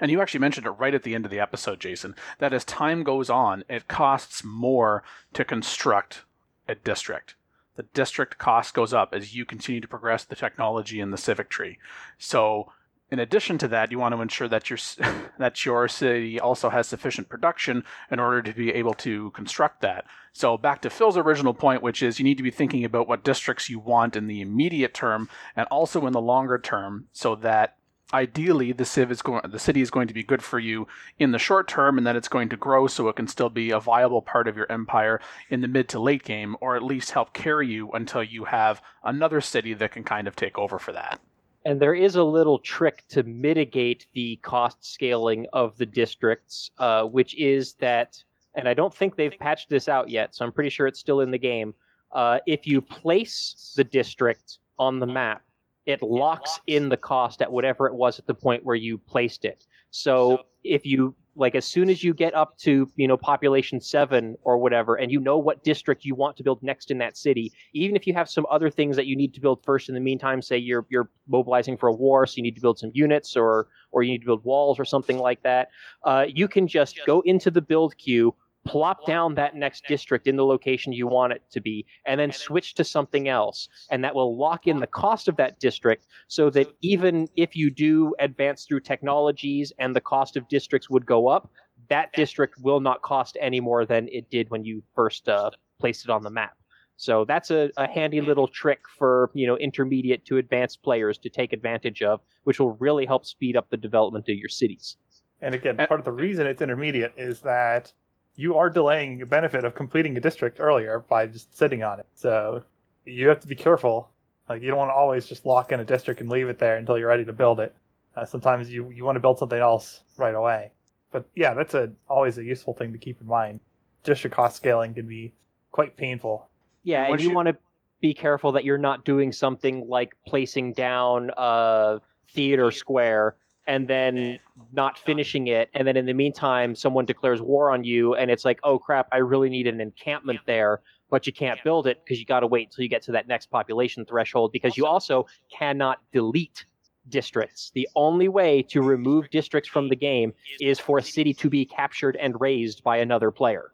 and 0.00 0.10
you 0.10 0.20
actually 0.20 0.40
mentioned 0.40 0.66
it 0.66 0.70
right 0.70 0.94
at 0.94 1.02
the 1.02 1.14
end 1.14 1.24
of 1.24 1.30
the 1.30 1.38
episode 1.38 1.78
jason 1.78 2.14
that 2.38 2.52
as 2.52 2.64
time 2.64 3.04
goes 3.04 3.28
on 3.28 3.62
it 3.68 3.88
costs 3.88 4.42
more 4.42 5.04
to 5.32 5.44
construct 5.44 6.22
a 6.66 6.74
district 6.74 7.34
the 7.76 7.84
district 7.94 8.38
cost 8.38 8.74
goes 8.74 8.92
up 8.92 9.10
as 9.12 9.34
you 9.34 9.44
continue 9.44 9.80
to 9.80 9.88
progress 9.88 10.24
the 10.24 10.36
technology 10.36 11.00
in 11.00 11.10
the 11.10 11.18
civic 11.18 11.48
tree. 11.48 11.78
So, 12.18 12.72
in 13.08 13.20
addition 13.20 13.56
to 13.58 13.68
that, 13.68 13.92
you 13.92 14.00
want 14.00 14.16
to 14.16 14.20
ensure 14.20 14.48
that 14.48 14.68
your 14.68 14.78
that 15.38 15.64
your 15.64 15.86
city 15.86 16.40
also 16.40 16.70
has 16.70 16.88
sufficient 16.88 17.28
production 17.28 17.84
in 18.10 18.18
order 18.18 18.42
to 18.42 18.52
be 18.52 18.72
able 18.72 18.94
to 18.94 19.30
construct 19.30 19.80
that. 19.82 20.06
So 20.32 20.58
back 20.58 20.82
to 20.82 20.90
Phil's 20.90 21.16
original 21.16 21.54
point, 21.54 21.82
which 21.82 22.02
is 22.02 22.18
you 22.18 22.24
need 22.24 22.36
to 22.36 22.42
be 22.42 22.50
thinking 22.50 22.84
about 22.84 23.08
what 23.08 23.24
districts 23.24 23.70
you 23.70 23.78
want 23.78 24.16
in 24.16 24.26
the 24.26 24.40
immediate 24.40 24.92
term 24.92 25.28
and 25.54 25.66
also 25.70 26.06
in 26.06 26.12
the 26.12 26.20
longer 26.20 26.58
term, 26.58 27.06
so 27.12 27.36
that 27.36 27.76
ideally 28.14 28.72
the 28.72 28.84
is 29.10 29.22
going 29.22 29.42
the 29.50 29.58
city 29.58 29.80
is 29.80 29.90
going 29.90 30.06
to 30.06 30.14
be 30.14 30.22
good 30.22 30.42
for 30.42 30.58
you 30.58 30.86
in 31.18 31.32
the 31.32 31.38
short 31.38 31.66
term 31.66 31.98
and 31.98 32.06
then 32.06 32.16
it's 32.16 32.28
going 32.28 32.48
to 32.48 32.56
grow 32.56 32.86
so 32.86 33.08
it 33.08 33.16
can 33.16 33.26
still 33.26 33.50
be 33.50 33.70
a 33.70 33.80
viable 33.80 34.22
part 34.22 34.46
of 34.46 34.56
your 34.56 34.70
empire 34.70 35.20
in 35.50 35.60
the 35.60 35.68
mid 35.68 35.88
to 35.88 35.98
late 35.98 36.22
game 36.22 36.56
or 36.60 36.76
at 36.76 36.82
least 36.82 37.10
help 37.10 37.32
carry 37.32 37.66
you 37.66 37.90
until 37.92 38.22
you 38.22 38.44
have 38.44 38.80
another 39.04 39.40
city 39.40 39.74
that 39.74 39.90
can 39.90 40.04
kind 40.04 40.28
of 40.28 40.36
take 40.36 40.56
over 40.56 40.78
for 40.78 40.92
that. 40.92 41.20
And 41.64 41.80
there 41.80 41.94
is 41.94 42.14
a 42.14 42.22
little 42.22 42.60
trick 42.60 43.02
to 43.08 43.24
mitigate 43.24 44.06
the 44.14 44.36
cost 44.36 44.84
scaling 44.84 45.46
of 45.52 45.76
the 45.76 45.86
districts 45.86 46.70
uh, 46.78 47.02
which 47.02 47.34
is 47.36 47.74
that 47.74 48.22
and 48.54 48.68
i 48.68 48.74
don't 48.74 48.94
think 48.94 49.16
they've 49.16 49.38
patched 49.38 49.68
this 49.68 49.88
out 49.88 50.08
yet 50.08 50.34
so 50.34 50.44
i'm 50.44 50.52
pretty 50.52 50.70
sure 50.70 50.86
it's 50.86 51.00
still 51.00 51.20
in 51.20 51.30
the 51.30 51.38
game 51.38 51.74
uh, 52.12 52.38
if 52.46 52.66
you 52.66 52.80
place 52.80 53.74
the 53.76 53.84
district 53.84 54.58
on 54.78 55.00
the 55.00 55.06
map 55.06 55.42
it 55.86 56.02
locks 56.02 56.60
in 56.66 56.88
the 56.88 56.96
cost 56.96 57.40
at 57.40 57.50
whatever 57.50 57.86
it 57.86 57.94
was 57.94 58.18
at 58.18 58.26
the 58.26 58.34
point 58.34 58.64
where 58.64 58.76
you 58.76 58.98
placed 58.98 59.44
it. 59.44 59.66
So 59.90 60.40
if 60.64 60.84
you 60.84 61.14
like 61.36 61.54
as 61.54 61.64
soon 61.64 61.88
as 61.88 62.02
you 62.02 62.12
get 62.14 62.34
up 62.34 62.56
to 62.58 62.90
you 62.96 63.06
know 63.06 63.16
population 63.16 63.80
seven 63.80 64.36
or 64.42 64.58
whatever 64.58 64.96
and 64.96 65.12
you 65.12 65.20
know 65.20 65.38
what 65.38 65.62
district 65.62 66.04
you 66.04 66.14
want 66.14 66.36
to 66.36 66.42
build 66.42 66.62
next 66.62 66.90
in 66.90 66.98
that 66.98 67.16
city 67.16 67.52
even 67.74 67.94
if 67.94 68.06
you 68.06 68.14
have 68.14 68.28
some 68.28 68.46
other 68.50 68.70
things 68.70 68.96
that 68.96 69.06
you 69.06 69.14
need 69.14 69.34
to 69.34 69.40
build 69.40 69.62
first 69.62 69.88
in 69.88 69.94
the 69.94 70.00
meantime 70.00 70.40
say 70.40 70.56
you're 70.56 70.86
you're 70.88 71.08
mobilizing 71.28 71.76
for 71.76 71.88
a 71.88 71.92
war 71.92 72.26
so 72.26 72.36
you 72.36 72.42
need 72.42 72.54
to 72.54 72.60
build 72.60 72.78
some 72.78 72.90
units 72.94 73.36
or 73.36 73.68
or 73.92 74.02
you 74.02 74.12
need 74.12 74.20
to 74.20 74.26
build 74.26 74.44
walls 74.44 74.80
or 74.80 74.84
something 74.84 75.18
like 75.18 75.42
that 75.42 75.68
uh, 76.04 76.24
you 76.26 76.48
can 76.48 76.66
just 76.66 76.98
go 77.06 77.20
into 77.26 77.50
the 77.50 77.60
build 77.60 77.96
queue 77.98 78.34
plop 78.66 79.06
down 79.06 79.34
that 79.34 79.54
next 79.54 79.84
district 79.86 80.26
in 80.26 80.36
the 80.36 80.44
location 80.44 80.92
you 80.92 81.06
want 81.06 81.32
it 81.32 81.42
to 81.50 81.60
be, 81.60 81.86
and 82.06 82.20
then 82.20 82.32
switch 82.32 82.74
to 82.74 82.84
something 82.84 83.28
else. 83.28 83.68
And 83.90 84.04
that 84.04 84.14
will 84.14 84.36
lock 84.36 84.66
in 84.66 84.80
the 84.80 84.86
cost 84.86 85.28
of 85.28 85.36
that 85.36 85.58
district 85.60 86.06
so 86.28 86.50
that 86.50 86.68
even 86.82 87.28
if 87.36 87.56
you 87.56 87.70
do 87.70 88.14
advance 88.18 88.64
through 88.64 88.80
technologies 88.80 89.72
and 89.78 89.94
the 89.94 90.00
cost 90.00 90.36
of 90.36 90.48
districts 90.48 90.90
would 90.90 91.06
go 91.06 91.28
up, 91.28 91.50
that 91.88 92.12
district 92.12 92.54
will 92.60 92.80
not 92.80 93.02
cost 93.02 93.36
any 93.40 93.60
more 93.60 93.84
than 93.86 94.08
it 94.08 94.28
did 94.30 94.50
when 94.50 94.64
you 94.64 94.82
first 94.94 95.28
uh, 95.28 95.50
placed 95.78 96.04
it 96.04 96.10
on 96.10 96.22
the 96.22 96.30
map. 96.30 96.56
So 96.96 97.24
that's 97.26 97.50
a, 97.50 97.70
a 97.76 97.86
handy 97.86 98.20
little 98.20 98.48
trick 98.48 98.80
for 98.98 99.30
you 99.34 99.46
know 99.46 99.56
intermediate 99.58 100.24
to 100.26 100.38
advanced 100.38 100.82
players 100.82 101.18
to 101.18 101.28
take 101.28 101.52
advantage 101.52 102.02
of, 102.02 102.20
which 102.44 102.58
will 102.58 102.72
really 102.72 103.04
help 103.04 103.26
speed 103.26 103.56
up 103.56 103.68
the 103.70 103.76
development 103.76 104.28
of 104.28 104.36
your 104.36 104.48
cities. 104.48 104.96
And 105.42 105.54
again, 105.54 105.76
part 105.76 106.00
of 106.00 106.04
the 106.04 106.12
reason 106.12 106.46
it's 106.46 106.62
intermediate 106.62 107.12
is 107.16 107.40
that 107.40 107.92
you 108.36 108.56
are 108.56 108.70
delaying 108.70 109.18
the 109.18 109.26
benefit 109.26 109.64
of 109.64 109.74
completing 109.74 110.16
a 110.16 110.20
district 110.20 110.60
earlier 110.60 111.04
by 111.08 111.26
just 111.26 111.56
sitting 111.56 111.82
on 111.82 111.98
it. 111.98 112.06
So 112.14 112.62
you 113.04 113.28
have 113.28 113.40
to 113.40 113.48
be 113.48 113.54
careful. 113.54 114.10
Like 114.48 114.62
you 114.62 114.68
don't 114.68 114.78
want 114.78 114.90
to 114.90 114.94
always 114.94 115.26
just 115.26 115.46
lock 115.46 115.72
in 115.72 115.80
a 115.80 115.84
district 115.84 116.20
and 116.20 116.30
leave 116.30 116.48
it 116.48 116.58
there 116.58 116.76
until 116.76 116.98
you're 116.98 117.08
ready 117.08 117.24
to 117.24 117.32
build 117.32 117.60
it. 117.60 117.74
Uh, 118.14 118.24
sometimes 118.24 118.70
you 118.70 118.90
you 118.90 119.04
want 119.04 119.16
to 119.16 119.20
build 119.20 119.38
something 119.38 119.58
else 119.58 120.02
right 120.16 120.34
away. 120.34 120.70
But 121.10 121.26
yeah, 121.34 121.54
that's 121.54 121.74
a 121.74 121.90
always 122.08 122.38
a 122.38 122.44
useful 122.44 122.74
thing 122.74 122.92
to 122.92 122.98
keep 122.98 123.20
in 123.20 123.26
mind. 123.26 123.60
District 124.04 124.36
cost 124.36 124.56
scaling 124.56 124.94
can 124.94 125.08
be 125.08 125.32
quite 125.72 125.96
painful. 125.96 126.48
Yeah, 126.84 127.10
and 127.10 127.20
you, 127.20 127.30
you 127.30 127.34
want 127.34 127.48
to 127.48 127.56
be 128.00 128.14
careful 128.14 128.52
that 128.52 128.64
you're 128.64 128.78
not 128.78 129.04
doing 129.04 129.32
something 129.32 129.88
like 129.88 130.14
placing 130.26 130.74
down 130.74 131.30
a 131.36 132.00
theater 132.28 132.70
square 132.70 133.36
and 133.66 133.88
then 133.88 134.38
not 134.72 134.98
finishing 134.98 135.48
it. 135.48 135.68
And 135.74 135.86
then 135.86 135.96
in 135.96 136.06
the 136.06 136.14
meantime 136.14 136.74
someone 136.74 137.04
declares 137.04 137.40
war 137.40 137.70
on 137.70 137.84
you 137.84 138.14
and 138.14 138.30
it's 138.30 138.44
like 138.44 138.58
oh 138.62 138.78
crap 138.78 139.08
i 139.12 139.18
really 139.18 139.48
need 139.48 139.66
an 139.66 139.80
encampment 139.80 140.40
there 140.46 140.80
but 141.10 141.26
you 141.26 141.32
can't 141.32 141.62
build 141.62 141.86
it 141.86 142.00
because 142.04 142.18
you 142.18 142.26
got 142.26 142.40
to 142.40 142.46
wait 142.46 142.68
until 142.68 142.82
you 142.82 142.88
get 142.88 143.02
to 143.02 143.12
that 143.12 143.28
next 143.28 143.46
population 143.46 144.04
threshold 144.04 144.52
because 144.52 144.76
you 144.76 144.86
also 144.86 145.26
cannot 145.50 145.98
delete 146.12 146.64
districts. 147.08 147.70
The 147.74 147.88
only 147.94 148.28
way 148.28 148.62
to 148.70 148.82
remove 148.82 149.30
districts 149.30 149.68
from 149.68 149.88
the 149.88 149.96
game 149.96 150.32
is 150.60 150.80
for 150.80 150.98
a 150.98 151.02
city 151.02 151.32
to 151.34 151.48
be 151.48 151.64
captured 151.64 152.16
and 152.16 152.40
razed 152.40 152.82
by 152.82 152.96
another 152.96 153.30
player. 153.30 153.72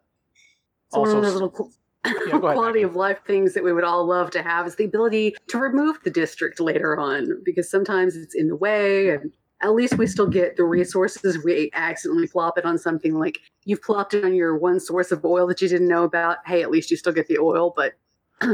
So 0.91 1.01
also, 1.01 1.15
one 1.15 1.25
of 1.25 1.33
the 1.33 1.39
little 1.39 1.71
yeah, 2.05 2.39
quality 2.39 2.81
ahead, 2.81 2.91
of 2.91 2.97
life 2.97 3.21
things 3.27 3.55
that 3.55 3.65
we 3.65 3.73
would 3.73 3.85
all 3.85 4.07
love 4.07 4.31
to 4.33 4.43
have 4.43 4.67
is 4.67 4.77
the 4.77 4.85
ability 4.85 5.35
to 5.49 5.59
remove 5.59 5.99
the 6.05 6.11
district 6.11 6.61
later 6.61 6.99
on 6.99 7.41
because 7.45 7.71
sometimes 7.71 8.17
it's 8.17 8.35
in 8.35 8.49
the 8.49 8.57
way 8.57 9.11
and 9.11 9.33
at 9.63 9.75
least 9.75 9.97
we 9.97 10.07
still 10.07 10.27
get 10.27 10.57
the 10.57 10.65
resources. 10.65 11.43
We 11.45 11.71
accidentally 11.73 12.27
plop 12.27 12.59
it 12.59 12.65
on 12.65 12.79
something 12.79 13.15
like 13.15 13.39
you've 13.65 13.83
plopped 13.83 14.13
it 14.13 14.25
on 14.25 14.35
your 14.35 14.57
one 14.57 14.81
source 14.81 15.13
of 15.13 15.25
oil 15.25 15.47
that 15.47 15.63
you 15.63 15.69
didn't 15.69 15.89
know 15.89 16.05
about. 16.05 16.39
Hey, 16.47 16.63
at 16.63 16.71
least 16.71 16.91
you 16.91 16.97
still 16.97 17.13
get 17.13 17.29
the 17.29 17.39
oil, 17.39 17.73
but. 17.75 17.95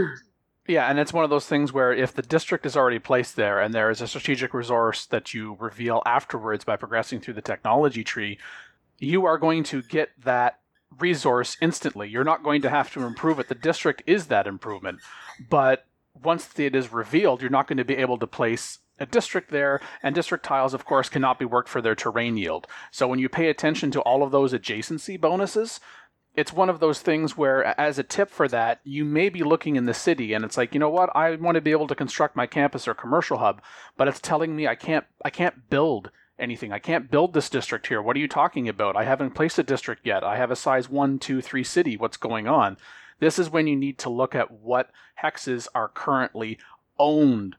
yeah, 0.69 0.91
and 0.91 0.99
it's 0.99 1.13
one 1.13 1.25
of 1.25 1.31
those 1.31 1.47
things 1.47 1.73
where 1.73 1.93
if 1.93 2.13
the 2.13 2.23
district 2.23 2.67
is 2.67 2.77
already 2.77 2.99
placed 2.99 3.37
there 3.37 3.59
and 3.61 3.75
there 3.75 3.91
is 3.91 4.03
a 4.03 4.07
strategic 4.07 4.53
resource 4.53 5.07
that 5.07 5.33
you 5.33 5.57
reveal 5.59 6.03
afterwards 6.05 6.65
by 6.65 6.77
progressing 6.77 7.21
through 7.21 7.35
the 7.35 7.43
technology 7.43 8.05
tree, 8.05 8.39
you 8.99 9.25
are 9.25 9.39
going 9.39 9.65
to 9.65 9.83
get 9.83 10.11
that 10.23 10.61
resource 10.99 11.57
instantly. 11.63 12.09
You're 12.09 12.25
not 12.25 12.43
going 12.43 12.63
to 12.63 12.71
have 12.71 12.93
to 12.93 13.05
improve 13.05 13.39
it. 13.39 13.49
The 13.49 13.55
district 13.55 14.03
is 14.07 14.27
that 14.27 14.47
improvement. 14.47 15.01
But 15.49 15.87
once 16.23 16.59
it 16.59 16.75
is 16.75 16.93
revealed, 16.93 17.41
you're 17.41 17.51
not 17.51 17.67
going 17.67 17.79
to 17.79 17.85
be 17.85 17.97
able 17.97 18.19
to 18.19 18.27
place 18.27 18.79
a 19.01 19.07
district 19.07 19.51
there, 19.51 19.81
and 20.03 20.15
district 20.15 20.45
tiles, 20.45 20.75
of 20.75 20.85
course, 20.85 21.09
cannot 21.09 21.39
be 21.39 21.45
worked 21.45 21.69
for 21.69 21.81
their 21.81 21.95
terrain 21.95 22.37
yield. 22.37 22.67
So 22.91 23.07
when 23.07 23.19
you 23.19 23.29
pay 23.29 23.49
attention 23.49 23.91
to 23.93 24.01
all 24.01 24.23
of 24.23 24.31
those 24.31 24.53
adjacency 24.53 25.21
bonuses, 25.21 25.81
it's 26.35 26.53
one 26.53 26.71
of 26.71 26.79
those 26.79 27.01
things 27.01 27.37
where, 27.37 27.79
as 27.81 27.99
a 27.99 28.05
tip 28.05 28.31
for 28.31 28.47
that, 28.49 28.81
you 28.85 29.05
may 29.05 29.29
be 29.29 29.43
looking 29.43 29.75
in 29.75 29.87
the 29.87 29.95
city 29.95 30.33
and 30.33 30.45
it's 30.45 30.57
like, 30.57 30.73
you 30.73 30.79
know 30.79 30.89
what, 30.89 31.11
I 31.17 31.35
want 31.35 31.57
to 31.57 31.61
be 31.61 31.73
able 31.73 31.89
to 31.89 31.97
construct 31.97 32.37
my 32.37 32.47
campus 32.47 32.87
or 32.87 32.95
commercial 32.95 33.39
hub, 33.39 33.61
but 33.97 34.07
it's 34.07 34.21
telling 34.21 34.55
me 34.55 34.69
I 34.69 34.77
can't, 34.77 35.05
I 35.25 35.31
can't 35.31 35.69
build 35.69 36.13
anything. 36.39 36.73
I 36.73 36.79
can't 36.79 37.11
build 37.11 37.35
this 37.35 37.51
district 37.51 37.89
here. 37.89 38.01
What 38.01 38.15
are 38.15 38.21
you 38.21 38.29
talking 38.29 38.69
about? 38.69 38.97
I 38.97 39.03
haven't 39.03 39.35
placed 39.35 39.59
a 39.59 39.65
district 39.65 40.07
yet. 40.07 40.23
I 40.23 40.37
have 40.37 40.53
a 40.53 40.57
size 40.57 40.89
one, 40.89 41.19
two, 41.19 41.41
three 41.41 41.65
city. 41.65 41.97
What's 41.97 42.17
going 42.17 42.47
on? 42.47 42.77
This 43.19 43.39
is 43.41 43.51
when 43.51 43.67
you 43.67 43.75
need 43.75 43.99
to 43.99 44.11
look 44.11 44.37
at 44.37 44.53
what 44.53 44.91
hexes 45.23 45.67
are 45.75 45.89
currently 45.89 46.59
owned 46.99 47.57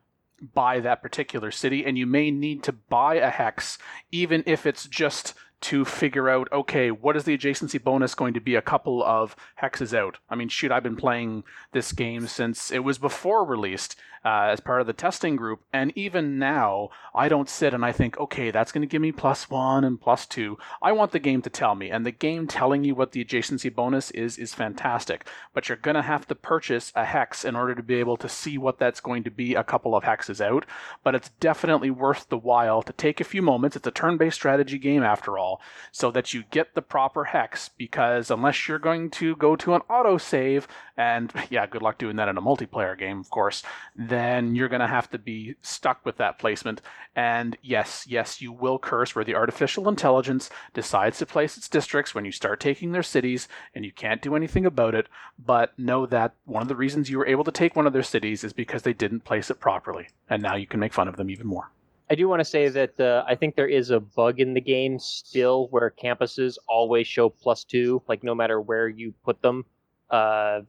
by 0.54 0.80
that 0.80 1.02
particular 1.02 1.52
city, 1.52 1.86
and 1.86 1.98
you 1.98 2.06
may 2.06 2.32
need 2.32 2.64
to 2.64 2.72
buy 2.72 3.16
a 3.16 3.30
hex, 3.30 3.78
even 4.12 4.44
if 4.46 4.66
it's 4.66 4.88
just 4.88 5.34
to 5.62 5.84
figure 5.84 6.30
out 6.30 6.48
okay 6.54 6.90
what 6.90 7.18
is 7.18 7.26
the 7.26 7.38
adjacency 7.38 7.84
bonus 7.84 8.16
going 8.16 8.34
to 8.34 8.40
be 8.40 8.56
a 8.56 8.62
couple 8.62 9.04
of 9.04 9.36
hexes 9.62 9.94
out? 9.94 10.18
I 10.30 10.36
mean 10.36 10.48
shoot 10.48 10.72
i've 10.72 10.84
been 10.84 10.96
playing 10.96 11.44
this 11.74 11.92
game 11.92 12.28
since 12.28 12.72
it 12.72 12.80
was 12.80 12.98
before 12.98 13.44
released 13.44 13.98
uh, 14.26 14.50
as 14.52 14.60
part 14.60 14.82
of 14.82 14.88
the 14.88 14.94
testing 14.94 15.36
group. 15.36 15.62
And 15.74 15.92
even 15.96 16.40
now 16.40 16.90
i 17.14 17.28
don't 17.28 17.50
sit 17.50 17.74
and 17.74 17.84
i 17.84 17.92
think 17.92 18.18
okay 18.20 18.52
that's 18.52 18.72
going 18.72 18.82
to 18.82 18.88
give 18.88 19.02
me 19.02 19.12
plus 19.12 19.50
one 19.50 19.84
and 19.84 20.00
plus 20.00 20.26
two. 20.26 20.58
I 20.82 20.92
want 20.92 21.12
the 21.12 21.20
game 21.20 21.42
to 21.42 21.50
tell 21.50 21.76
me 21.76 21.90
and 21.90 22.06
the 22.06 22.12
game 22.12 22.48
telling 22.48 22.84
you 22.84 22.96
what 22.96 23.12
the 23.12 23.24
adjacency 23.24 23.74
bonus 23.74 24.12
is 24.12 24.38
is 24.38 24.54
fantastic. 24.54 25.28
But 25.54 25.68
you're 25.68 25.78
going 25.78 25.96
to 25.96 26.02
have 26.02 26.28
to 26.28 26.36
purchase 26.36 26.92
a 26.96 27.06
hex 27.06 27.44
in 27.46 27.56
order 27.56 27.76
to 27.76 27.84
be 27.84 27.96
able 27.96 28.18
to 28.18 28.30
see 28.30 28.58
what 28.58 28.80
that's 28.80 29.00
going 29.00 29.24
to 29.24 29.32
be 29.32 29.56
a 29.56 29.64
couple 29.64 29.96
of 29.96 30.04
hexes 30.04 30.42
out. 30.42 30.66
But 31.04 31.16
it's 31.16 31.30
definitely 31.40 31.90
worth 31.90 32.30
the 32.30 32.38
while 32.38 32.82
to 32.84 32.94
take 32.94 33.20
a 33.20 33.26
few 33.26 33.42
moments. 33.42 33.76
It's 33.76 33.88
a 33.88 33.92
turn-based 33.92 34.36
strategy 34.36 34.78
game 34.78 35.04
after 35.04 35.38
all 35.38 35.62
so 35.92 36.12
that 36.12 36.34
you 36.34 36.44
get 36.52 36.76
the 36.76 36.82
proper 36.82 37.26
hex 37.26 37.70
because 37.70 38.32
unless 38.32 38.68
you're 38.68 38.80
going 38.80 39.10
to 39.12 39.36
go 39.36 39.56
to 39.56 39.74
an 39.74 39.82
autosave 39.90 40.66
and 40.98 41.34
yeah 41.50 41.66
good 41.66 41.82
luck 41.82 41.98
doing 41.98 42.18
that 42.18 42.28
in 42.28 42.38
a 42.38 42.42
multiplayer 42.42 42.98
game 42.98 43.20
of 43.20 43.30
course 43.30 43.64
then 44.10 44.56
you're 44.56 44.70
going 44.70 44.82
to 44.82 44.88
have 44.88 45.10
to 45.12 45.18
be 45.18 45.56
stuck 45.62 46.06
with 46.06 46.18
that 46.18 46.40
placement. 46.40 46.82
And 47.16 47.58
yes 47.62 48.06
yes 48.08 48.42
you 48.42 48.52
will 48.52 48.80
curse 48.80 49.16
where 49.16 49.26
the 49.26 49.36
artificial 49.36 49.88
intelligence 49.90 50.50
decides 50.74 51.18
to 51.20 51.26
place 51.26 51.58
its 51.58 51.70
districts 51.70 52.14
when 52.14 52.26
you 52.26 52.32
start 52.32 52.60
taking 52.60 52.92
their 52.92 53.04
cities 53.04 53.48
and 53.74 53.86
you 53.86 53.92
can't 53.92 54.22
do 54.22 54.36
anything 54.36 54.66
about 54.66 54.96
it. 54.96 55.08
But 55.38 55.78
know 55.78 56.06
that 56.08 56.34
one 56.46 56.62
of 56.62 56.68
the 56.68 56.76
reasons 56.76 57.10
you 57.10 57.18
were 57.18 57.28
able 57.28 57.44
to 57.44 57.52
take 57.52 57.76
one 57.76 57.88
of 57.88 57.94
their 57.94 58.04
cities 58.04 58.44
is 58.44 58.54
because 58.54 58.84
they 58.84 58.94
didn't 58.94 59.22
place 59.22 59.50
it 59.50 59.60
properly. 59.60 60.08
And 60.30 60.42
now 60.42 60.56
you 60.56 60.68
can 60.68 60.80
make 60.80 60.94
fun 60.94 61.08
of 61.08 61.18
them 61.18 61.30
even 61.30 61.48
more. 61.48 61.72
I 62.12 62.16
do 62.16 62.28
want 62.28 62.40
to 62.40 62.46
say 62.46 62.70
that 62.70 63.00
uh, 63.00 63.24
I 63.28 63.36
think 63.36 63.56
there 63.56 63.68
is 63.68 63.92
a 63.92 64.00
bug 64.00 64.40
in 64.40 64.56
the 64.56 64.62
game 64.62 64.98
still 64.98 65.68
where 65.68 65.92
campuses 65.92 66.58
always 66.68 67.06
show 67.06 67.30
plus 67.30 67.64
two, 67.64 68.02
like 68.08 68.24
no 68.24 68.34
matter 68.34 68.60
where 68.60 68.88
you 68.88 69.14
put 69.24 69.42
them. 69.44 69.64
Uh, 70.10 70.62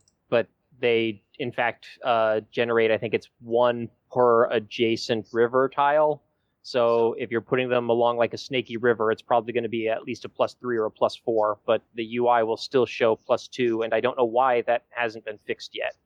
they, 0.80 1.22
in 1.38 1.52
fact, 1.52 1.86
uh, 2.04 2.40
generate, 2.50 2.90
I 2.90 2.98
think 2.98 3.14
it's 3.14 3.28
one 3.40 3.88
per 4.12 4.50
adjacent 4.50 5.26
river 5.32 5.68
tile. 5.68 6.22
So 6.62 7.14
if 7.18 7.30
you're 7.30 7.40
putting 7.40 7.68
them 7.68 7.88
along 7.88 8.18
like 8.18 8.34
a 8.34 8.38
snaky 8.38 8.76
river, 8.76 9.10
it's 9.10 9.22
probably 9.22 9.52
going 9.52 9.62
to 9.62 9.70
be 9.70 9.88
at 9.88 10.02
least 10.02 10.24
a 10.24 10.28
plus 10.28 10.54
three 10.54 10.76
or 10.76 10.84
a 10.84 10.90
plus 10.90 11.16
four, 11.16 11.58
but 11.66 11.82
the 11.94 12.18
UI 12.18 12.42
will 12.42 12.56
still 12.56 12.86
show 12.86 13.16
plus 13.16 13.48
two. 13.48 13.82
And 13.82 13.94
I 13.94 14.00
don't 14.00 14.18
know 14.18 14.24
why 14.24 14.62
that 14.62 14.84
hasn't 14.90 15.24
been 15.24 15.38
fixed 15.46 15.74
yet. 15.74 15.96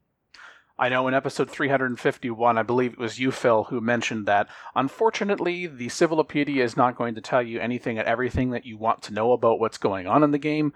I 0.77 0.89
know 0.89 1.07
in 1.07 1.15
episode 1.15 1.49
351, 1.49 2.59
I 2.59 2.63
believe 2.65 2.95
it 2.95 2.99
was 2.99 3.21
you, 3.21 3.31
Phil, 3.31 3.65
who 3.65 3.81
mentioned 3.81 4.27
that 4.27 4.49
unfortunately, 4.75 5.69
the 5.69 5.87
Civilopedia 5.87 6.65
is 6.65 6.77
not 6.77 6.97
going 6.97 7.15
to 7.15 7.21
tell 7.21 7.43
you 7.43 7.61
anything 7.61 7.97
and 7.97 8.09
everything 8.09 8.51
that 8.51 8.67
you 8.67 8.77
want 8.77 9.01
to 9.03 9.13
know 9.13 9.33
about 9.33 9.61
what's 9.61 9.79
going 9.79 10.09
on 10.09 10.25
in 10.25 10.33
the 10.33 10.39
game. 10.39 10.73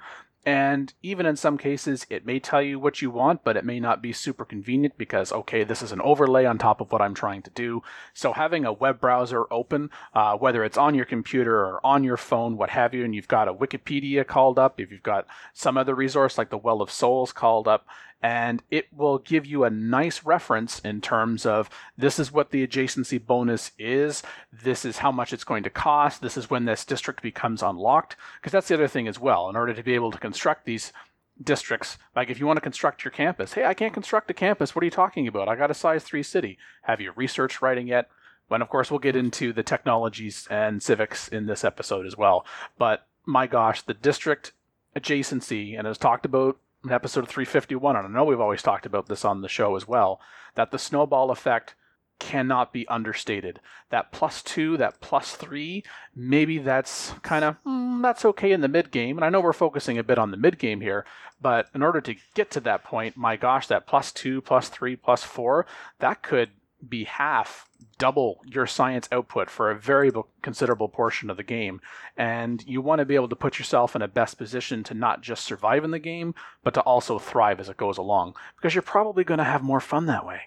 And 0.46 0.94
even 1.02 1.26
in 1.26 1.36
some 1.36 1.58
cases, 1.58 2.06
it 2.08 2.24
may 2.24 2.38
tell 2.38 2.62
you 2.62 2.78
what 2.78 3.02
you 3.02 3.10
want, 3.10 3.44
but 3.44 3.56
it 3.56 3.64
may 3.64 3.80
not 3.80 4.00
be 4.00 4.12
super 4.12 4.44
convenient 4.44 4.96
because, 4.96 5.30
okay, 5.32 5.62
this 5.64 5.82
is 5.82 5.92
an 5.92 6.00
overlay 6.00 6.46
on 6.46 6.56
top 6.58 6.80
of 6.80 6.90
what 6.90 7.02
I'm 7.02 7.12
trying 7.12 7.42
to 7.42 7.50
do. 7.50 7.82
So 8.14 8.32
having 8.32 8.64
a 8.64 8.72
web 8.72 9.00
browser 9.00 9.52
open, 9.52 9.90
uh, 10.14 10.36
whether 10.36 10.64
it's 10.64 10.78
on 10.78 10.94
your 10.94 11.04
computer 11.04 11.56
or 11.56 11.84
on 11.84 12.02
your 12.04 12.16
phone, 12.16 12.56
what 12.56 12.70
have 12.70 12.94
you, 12.94 13.04
and 13.04 13.14
you've 13.14 13.28
got 13.28 13.48
a 13.48 13.52
Wikipedia 13.52 14.26
called 14.26 14.58
up, 14.58 14.80
if 14.80 14.90
you've 14.90 15.02
got 15.02 15.26
some 15.52 15.76
other 15.76 15.94
resource 15.94 16.38
like 16.38 16.50
the 16.50 16.56
Well 16.56 16.80
of 16.80 16.90
Souls 16.90 17.32
called 17.32 17.68
up, 17.68 17.86
and 18.22 18.62
it 18.70 18.86
will 18.92 19.18
give 19.18 19.46
you 19.46 19.64
a 19.64 19.70
nice 19.70 20.24
reference 20.24 20.80
in 20.80 21.00
terms 21.00 21.46
of 21.46 21.70
this 21.96 22.18
is 22.18 22.32
what 22.32 22.50
the 22.50 22.66
adjacency 22.66 23.24
bonus 23.24 23.70
is, 23.78 24.22
this 24.52 24.84
is 24.84 24.98
how 24.98 25.12
much 25.12 25.32
it's 25.32 25.44
going 25.44 25.62
to 25.62 25.70
cost, 25.70 26.20
this 26.20 26.36
is 26.36 26.50
when 26.50 26.64
this 26.64 26.84
district 26.84 27.22
becomes 27.22 27.62
unlocked. 27.62 28.16
Because 28.40 28.52
that's 28.52 28.68
the 28.68 28.74
other 28.74 28.88
thing 28.88 29.06
as 29.06 29.20
well. 29.20 29.48
In 29.48 29.56
order 29.56 29.72
to 29.72 29.82
be 29.82 29.94
able 29.94 30.10
to 30.10 30.18
construct 30.18 30.64
these 30.64 30.92
districts, 31.40 31.96
like 32.16 32.28
if 32.28 32.40
you 32.40 32.46
want 32.46 32.56
to 32.56 32.62
construct 32.62 33.04
your 33.04 33.12
campus, 33.12 33.52
hey, 33.52 33.64
I 33.64 33.74
can't 33.74 33.94
construct 33.94 34.30
a 34.30 34.34
campus, 34.34 34.74
what 34.74 34.82
are 34.82 34.86
you 34.86 34.90
talking 34.90 35.28
about? 35.28 35.48
I 35.48 35.54
got 35.54 35.70
a 35.70 35.74
size 35.74 36.02
3 36.02 36.22
city. 36.24 36.58
Have 36.82 37.00
you 37.00 37.12
researched 37.14 37.62
writing 37.62 37.86
yet? 37.86 38.08
And 38.50 38.62
of 38.62 38.68
course, 38.68 38.90
we'll 38.90 38.98
get 38.98 39.14
into 39.14 39.52
the 39.52 39.62
technologies 39.62 40.48
and 40.50 40.82
civics 40.82 41.28
in 41.28 41.46
this 41.46 41.64
episode 41.64 42.06
as 42.06 42.16
well. 42.16 42.44
But 42.78 43.06
my 43.24 43.46
gosh, 43.46 43.82
the 43.82 43.94
district 43.94 44.52
adjacency, 44.96 45.78
and 45.78 45.86
as 45.86 45.98
talked 45.98 46.24
about 46.24 46.58
in 46.84 46.92
episode 46.92 47.28
351, 47.28 47.96
and 47.96 48.06
I 48.06 48.10
know 48.10 48.24
we've 48.24 48.40
always 48.40 48.62
talked 48.62 48.86
about 48.86 49.06
this 49.06 49.24
on 49.24 49.40
the 49.40 49.48
show 49.48 49.76
as 49.76 49.88
well, 49.88 50.20
that 50.54 50.70
the 50.70 50.78
snowball 50.78 51.30
effect 51.30 51.74
cannot 52.18 52.72
be 52.72 52.86
understated. 52.88 53.60
That 53.90 54.12
plus 54.12 54.42
two, 54.42 54.76
that 54.76 55.00
plus 55.00 55.36
three, 55.36 55.84
maybe 56.14 56.58
that's 56.58 57.12
kind 57.22 57.44
of 57.44 57.56
mm, 57.64 58.02
that's 58.02 58.24
okay 58.24 58.52
in 58.52 58.60
the 58.60 58.68
mid 58.68 58.90
game. 58.90 59.16
And 59.16 59.24
I 59.24 59.28
know 59.28 59.40
we're 59.40 59.52
focusing 59.52 59.98
a 59.98 60.04
bit 60.04 60.18
on 60.18 60.30
the 60.30 60.36
mid 60.36 60.58
game 60.58 60.80
here, 60.80 61.04
but 61.40 61.68
in 61.74 61.82
order 61.82 62.00
to 62.00 62.16
get 62.34 62.50
to 62.52 62.60
that 62.60 62.84
point, 62.84 63.16
my 63.16 63.36
gosh, 63.36 63.68
that 63.68 63.86
plus 63.86 64.12
two, 64.12 64.40
plus 64.40 64.68
three, 64.68 64.96
plus 64.96 65.22
four, 65.22 65.66
that 66.00 66.22
could 66.22 66.50
be 66.86 67.04
half, 67.04 67.68
double 67.98 68.40
your 68.46 68.66
science 68.66 69.08
output 69.10 69.50
for 69.50 69.70
a 69.70 69.78
very 69.78 70.12
considerable 70.42 70.88
portion 70.88 71.30
of 71.30 71.36
the 71.36 71.42
game. 71.42 71.80
And 72.16 72.64
you 72.66 72.80
want 72.80 73.00
to 73.00 73.04
be 73.04 73.14
able 73.14 73.28
to 73.28 73.36
put 73.36 73.58
yourself 73.58 73.96
in 73.96 74.02
a 74.02 74.08
best 74.08 74.38
position 74.38 74.84
to 74.84 74.94
not 74.94 75.22
just 75.22 75.44
survive 75.44 75.84
in 75.84 75.90
the 75.90 75.98
game, 75.98 76.34
but 76.62 76.74
to 76.74 76.80
also 76.82 77.18
thrive 77.18 77.60
as 77.60 77.68
it 77.68 77.76
goes 77.76 77.98
along, 77.98 78.36
because 78.56 78.74
you're 78.74 78.82
probably 78.82 79.24
going 79.24 79.38
to 79.38 79.44
have 79.44 79.62
more 79.62 79.80
fun 79.80 80.06
that 80.06 80.26
way. 80.26 80.40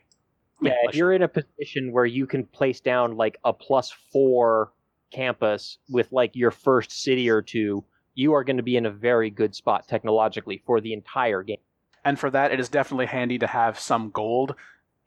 Yeah, 0.62 0.74
if 0.84 0.96
you're 0.96 1.14
in 1.14 1.24
a 1.24 1.28
position 1.28 1.92
where 1.92 2.06
you 2.06 2.28
can 2.28 2.46
place 2.46 2.80
down 2.80 3.18
like 3.18 3.40
a 3.44 3.52
plus 3.52 3.92
four 4.12 4.72
campus 5.12 5.80
with 5.90 6.12
like 6.12 6.36
your 6.36 6.52
first 6.52 6.92
city 6.92 7.30
or 7.30 7.42
two, 7.42 7.84
you 8.14 8.34
are 8.34 8.44
going 8.44 8.58
to 8.58 8.64
be 8.64 8.78
in 8.78 8.86
a 8.86 8.92
very 8.92 9.30
good 9.30 9.56
spot 9.56 9.88
technologically 9.88 10.62
for 10.66 10.80
the 10.80 10.94
entire 10.94 11.42
game. 11.42 11.58
And 12.06 12.20
for 12.20 12.30
that, 12.30 12.52
it 12.52 12.60
is 12.60 12.70
definitely 12.70 13.08
handy 13.08 13.40
to 13.40 13.48
have 13.48 13.80
some 13.80 14.12
gold 14.12 14.56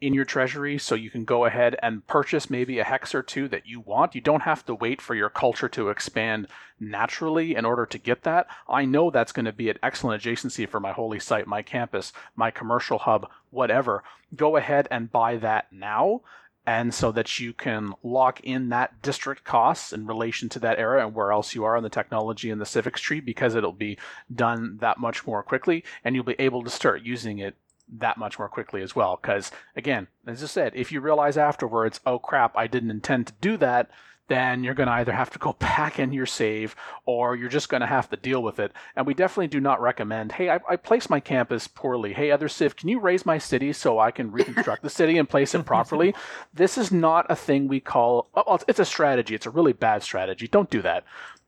in 0.01 0.13
your 0.13 0.25
treasury 0.25 0.79
so 0.79 0.95
you 0.95 1.11
can 1.11 1.25
go 1.25 1.45
ahead 1.45 1.77
and 1.83 2.07
purchase 2.07 2.51
maybe 2.51 2.79
a 2.79 2.85
hex 2.85 3.15
or 3.15 3.23
two 3.23 3.49
that 3.49 3.67
you 3.67 3.81
want. 3.81 4.15
You 4.15 4.21
don't 4.21 4.43
have 4.43 4.65
to 4.67 4.75
wait 4.75 5.01
for 5.01 5.15
your 5.15 5.31
culture 5.31 5.69
to 5.71 5.89
expand 5.89 6.49
naturally 6.81 7.55
in 7.55 7.65
order 7.65 7.87
to 7.87 7.99
get 7.99 8.23
that. 8.25 8.47
I 8.69 8.85
know 8.85 9.11
that's 9.11 9.33
going 9.33 9.47
to 9.47 9.53
be 9.53 9.71
an 9.71 9.79
excellent 9.83 10.23
adjacency 10.23 10.69
for 10.69 10.81
my 10.81 10.93
holy 10.93 11.21
site, 11.21 11.47
my 11.47 11.63
campus, 11.63 12.13
my 12.37 12.51
commercial 12.51 12.99
hub, 12.99 13.29
whatever. 13.51 14.03
Go 14.35 14.57
ahead 14.57 14.89
and 14.91 15.13
buy 15.13 15.37
that 15.37 15.73
now. 15.73 16.23
And 16.67 16.95
so 16.95 17.13
that 17.13 17.39
you 17.39 17.53
can 17.53 17.93
lock 18.03 18.41
in 18.41 18.71
that 18.71 19.03
district 19.03 19.45
costs 19.45 19.93
in 19.93 20.07
relation 20.07 20.49
to 20.51 20.59
that 20.61 20.79
era 20.79 21.05
and 21.05 21.15
where 21.15 21.31
else 21.31 21.55
you 21.55 21.63
are 21.65 21.77
in 21.77 21.83
the 21.83 21.91
technology 21.91 22.51
and 22.51 22.59
the 22.59 22.67
civics 22.67 23.03
tree 23.03 23.21
because 23.21 23.55
it'll 23.55 23.73
be 23.73 23.99
done 24.35 24.79
that 24.81 24.99
much 24.99 25.27
more 25.27 25.43
quickly 25.43 25.85
and 26.05 26.15
you'll 26.15 26.25
be 26.25 26.37
able 26.39 26.65
to 26.65 26.71
start 26.71 27.03
using 27.03 27.39
it 27.39 27.55
that 27.89 28.17
much 28.17 28.39
more 28.39 28.49
quickly 28.49 28.83
as 28.83 28.97
well. 28.97 29.19
Because 29.21 29.51
again, 29.77 30.09
as 30.27 30.43
I 30.43 30.47
said, 30.47 30.73
if 30.75 30.93
you 30.93 31.01
realize 31.01 31.37
afterwards, 31.37 32.01
oh 32.07 32.19
crap, 32.19 32.57
I 32.57 32.67
didn't 32.67 32.91
intend 32.91 33.29
to 33.29 33.33
do 33.41 33.57
that, 33.59 33.91
then 34.29 34.65
you're 34.65 34.75
going 34.75 34.87
to 34.87 34.95
either 34.95 35.13
have 35.13 35.31
to 35.31 35.39
go 35.39 35.53
back 35.59 35.99
in 35.99 36.13
your 36.13 36.27
save 36.27 36.75
or 37.05 37.37
you're 37.37 37.49
just 37.49 37.69
going 37.69 37.83
to 37.83 37.87
have 37.87 38.09
to 38.11 38.17
deal 38.17 38.43
with 38.43 38.59
it. 38.59 38.73
And 38.97 39.07
we 39.07 39.15
definitely 39.15 39.49
do 39.49 39.61
not 39.61 39.81
recommend, 39.81 40.33
hey, 40.33 40.51
I, 40.51 40.61
I 40.69 40.77
placed 40.77 41.11
my 41.11 41.21
campus 41.21 41.69
poorly. 41.69 42.15
Hey, 42.15 42.31
other 42.31 42.49
Civ, 42.49 42.77
can 42.77 42.89
you 42.89 43.01
raze 43.01 43.27
my 43.27 43.39
city 43.39 43.73
so 43.73 43.99
I 43.99 44.11
can 44.11 44.33
reconstruct 44.33 44.83
the 44.83 44.91
city 44.91 45.19
and 45.19 45.29
place 45.29 45.55
it 45.55 45.67
properly? 45.67 46.15
This 46.53 46.79
is 46.79 46.91
not 46.91 47.27
a 47.29 47.37
thing 47.37 47.69
we 47.69 47.81
call, 47.81 48.29
well, 48.35 48.61
it's 48.67 48.81
a 48.81 48.85
strategy. 48.85 49.35
It's 49.35 49.47
a 49.47 49.51
really 49.51 49.73
bad 49.73 50.03
strategy. 50.03 50.49
Don't 50.49 50.71
do 50.71 50.83
that 50.83 51.05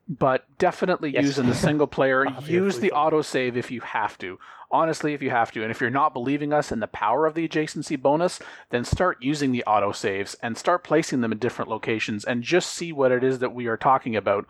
but 0.08 0.46
definitely 0.58 1.10
yes. 1.10 1.24
use 1.24 1.38
in 1.38 1.46
the 1.46 1.54
single 1.54 1.88
player. 1.88 2.26
use 2.46 2.78
the 2.78 2.92
autosave 2.94 3.56
if 3.56 3.70
you 3.70 3.80
have 3.80 4.16
to. 4.18 4.38
Honestly, 4.70 5.14
if 5.14 5.22
you 5.22 5.30
have 5.30 5.52
to. 5.52 5.62
And 5.62 5.70
if 5.70 5.80
you're 5.80 5.90
not 5.90 6.12
believing 6.12 6.52
us 6.52 6.72
in 6.72 6.80
the 6.80 6.86
power 6.86 7.26
of 7.26 7.34
the 7.34 7.46
adjacency 7.46 8.00
bonus, 8.00 8.40
then 8.70 8.84
start 8.84 9.18
using 9.20 9.52
the 9.52 9.64
autosaves 9.66 10.36
and 10.42 10.56
start 10.56 10.84
placing 10.84 11.20
them 11.20 11.32
in 11.32 11.38
different 11.38 11.70
locations 11.70 12.24
and 12.24 12.42
just 12.42 12.72
see 12.72 12.92
what 12.92 13.12
it 13.12 13.22
is 13.22 13.38
that 13.38 13.54
we 13.54 13.66
are 13.66 13.76
talking 13.76 14.16
about. 14.16 14.46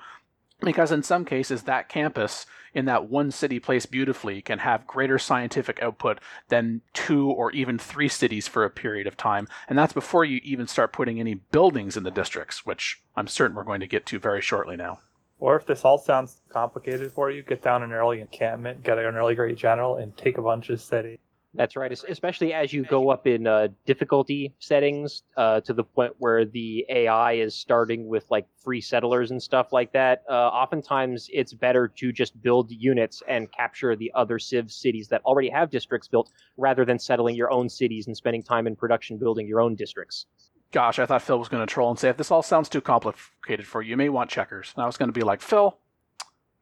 Because 0.61 0.90
in 0.90 1.02
some 1.02 1.26
cases, 1.26 1.64
that 1.64 1.88
campus 1.90 2.46
in 2.73 2.87
that 2.87 3.08
one 3.08 3.30
city 3.30 3.58
placed 3.58 3.90
beautifully 3.90 4.42
can 4.42 4.58
have 4.61 4.87
greater 4.87 5.18
scientific 5.18 5.82
output 5.82 6.18
than 6.49 6.82
two 6.92 7.30
or 7.30 7.50
even 7.52 7.78
three 7.78 8.08
cities 8.08 8.49
for 8.49 8.64
a 8.64 8.70
period 8.70 9.06
of 9.06 9.16
time. 9.16 9.49
And 9.68 9.78
that's 9.78 9.92
before 9.92 10.25
you 10.25 10.40
even 10.44 10.66
start 10.66 10.92
putting 10.92 11.18
any 11.18 11.35
buildings 11.35 11.96
in 11.96 12.04
the 12.04 12.11
districts, 12.11 12.64
which 12.64 13.02
I'm 13.16 13.28
certain 13.28 13.56
we're 13.56 13.64
going 13.64 13.80
to 13.80 13.87
get 13.87 14.06
to 14.06 14.18
very 14.18 14.42
shortly 14.42 14.76
now. 14.76 15.00
Or 15.38 15.57
if 15.57 15.66
this 15.66 15.85
all 15.85 15.99
sounds 15.99 16.40
complicated 16.49 17.12
for 17.12 17.31
you, 17.31 17.43
get 17.43 17.62
down 17.62 17.83
an 17.83 17.93
early 17.93 18.21
encampment, 18.21 18.83
get 18.83 18.99
an 18.99 19.14
early 19.16 19.35
great 19.35 19.57
general, 19.57 19.97
and 19.97 20.16
take 20.16 20.38
a 20.38 20.43
bunch 20.43 20.71
of 20.71 20.81
cities. 20.81 21.19
That's 21.57 21.75
right, 21.75 21.90
especially 21.90 22.52
as 22.52 22.73
you 22.75 22.85
go 22.85 23.09
up 23.09 23.26
in 23.26 23.47
uh, 23.47 23.69
difficulty 23.87 24.55
settings 24.59 25.23
uh, 25.38 25.62
to 25.62 25.73
the 25.73 25.85
point 25.85 26.12
where 26.19 26.45
the 26.45 26.85
AI 26.90 27.33
is 27.33 27.55
starting 27.55 28.09
with 28.09 28.26
like 28.31 28.47
free 28.62 28.83
settlers 28.83 29.31
and 29.31 29.43
stuff 29.43 29.73
like 29.73 29.90
that. 29.93 30.23
Uh, 30.28 30.35
oftentimes, 30.35 31.31
it's 31.33 31.55
better 31.55 31.88
to 31.88 32.12
just 32.12 32.40
build 32.43 32.71
units 32.71 33.23
and 33.26 33.50
capture 33.52 33.97
the 33.97 34.12
other 34.14 34.38
Civ 34.38 34.71
cities 34.71 35.09
that 35.09 35.23
already 35.25 35.49
have 35.49 35.71
districts 35.71 36.09
built 36.09 36.31
rather 36.59 36.85
than 36.85 36.99
settling 36.99 37.35
your 37.35 37.50
own 37.50 37.71
cities 37.71 38.07
and 38.07 38.14
spending 38.14 38.43
time 38.43 38.66
in 38.66 38.76
production 38.76 39.16
building 39.16 39.49
your 39.49 39.62
own 39.62 39.75
districts. 39.75 40.26
Gosh, 40.73 40.99
I 40.99 41.06
thought 41.06 41.23
Phil 41.23 41.38
was 41.38 41.49
going 41.49 41.64
to 41.66 41.73
troll 41.73 41.90
and 41.90 41.99
say, 41.99 42.08
if 42.08 42.16
this 42.16 42.30
all 42.30 42.42
sounds 42.42 42.68
too 42.68 42.80
complicated 42.80 43.66
for 43.66 43.82
you, 43.82 43.90
you 43.90 43.96
may 43.96 44.08
want 44.08 44.30
checkers. 44.30 44.73
And 44.75 44.82
I 44.82 44.87
was 44.87 44.96
going 44.96 45.08
to 45.08 45.12
be 45.12 45.23
like, 45.23 45.40
Phil. 45.40 45.78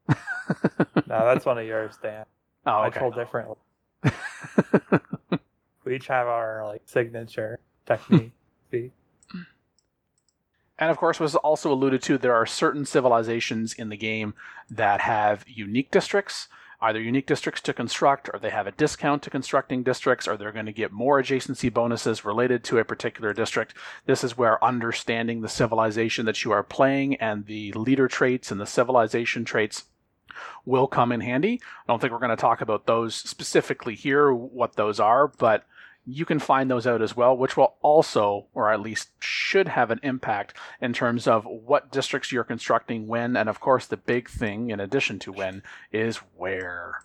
No, 0.08 0.14
that's 1.06 1.44
one 1.44 1.58
of 1.58 1.66
yours, 1.66 1.96
Dan. 2.02 2.25
Oh, 2.66 2.70
I 2.70 2.87
okay. 2.87 2.99
troll 2.99 3.11
differently. 3.11 3.56
We 5.84 5.96
each 5.96 6.06
have 6.06 6.26
our 6.26 6.64
like 6.66 6.82
signature 6.87 7.61
technique. 7.87 8.32
See? 8.70 8.90
And 10.78 10.90
of 10.90 10.96
course, 10.96 11.20
was 11.20 11.37
also 11.37 11.73
alluded 11.73 12.02
to, 12.02 12.18
there 12.18 12.34
are 12.34 12.46
certain 12.46 12.84
civilizations 12.84 13.75
in 13.75 13.90
the 13.90 13.96
game 13.96 14.34
that 14.70 15.02
have 15.02 15.44
unique 15.46 15.90
districts, 15.90 16.49
either 16.85 17.00
unique 17.00 17.26
districts 17.26 17.62
to 17.62 17.73
construct, 17.73 18.29
or 18.33 18.38
they 18.38 18.50
have 18.50 18.67
a 18.67 18.73
discount 18.73 19.23
to 19.23 19.31
constructing 19.31 19.83
districts, 19.83 20.29
or 20.29 20.37
they're 20.37 20.53
going 20.53 20.67
to 20.67 20.73
get 20.73 20.93
more 20.93 21.21
adjacency 21.21 21.73
bonuses 21.73 22.25
related 22.25 22.62
to 22.62 22.79
a 22.79 22.85
particular 22.85 23.33
district. 23.33 23.75
This 24.05 24.23
is 24.23 24.37
where 24.37 24.62
understanding 24.62 25.41
the 25.41 25.49
civilization 25.49 26.26
that 26.26 26.45
you 26.45 26.53
are 26.53 26.62
playing 26.62 27.17
and 27.17 27.47
the 27.47 27.73
leader 27.73 28.07
traits 28.07 28.50
and 28.50 28.61
the 28.61 28.67
civilization 28.67 29.45
traits 29.45 29.85
will 30.64 30.87
come 30.87 31.11
in 31.11 31.21
handy. 31.21 31.61
I 31.62 31.93
don't 31.93 32.00
think 32.00 32.12
we're 32.12 32.19
going 32.19 32.31
to 32.31 32.37
talk 32.37 32.61
about 32.61 32.87
those 32.87 33.14
specifically 33.14 33.95
here, 33.95 34.33
what 34.33 34.76
those 34.76 35.00
are, 35.00 35.29
but 35.29 35.64
you 36.06 36.25
can 36.25 36.38
find 36.38 36.70
those 36.70 36.87
out 36.87 37.00
as 37.00 37.16
well, 37.16 37.37
which 37.37 37.56
will 37.56 37.75
also, 37.80 38.46
or 38.52 38.70
at 38.70 38.80
least 38.80 39.11
should 39.18 39.68
have 39.68 39.90
an 39.90 40.00
impact 40.02 40.54
in 40.80 40.92
terms 40.92 41.26
of 41.26 41.44
what 41.46 41.90
districts 41.90 42.30
you're 42.30 42.44
constructing 42.44 43.06
when, 43.06 43.37
and 43.37 43.49
of 43.49 43.61
course, 43.61 43.87
the 43.87 43.96
big 43.96 44.28
thing 44.28 44.70
in 44.70 44.80
addition 44.80 45.18
to 45.20 45.32
when 45.32 45.62
is 45.92 46.16
where. 46.37 47.02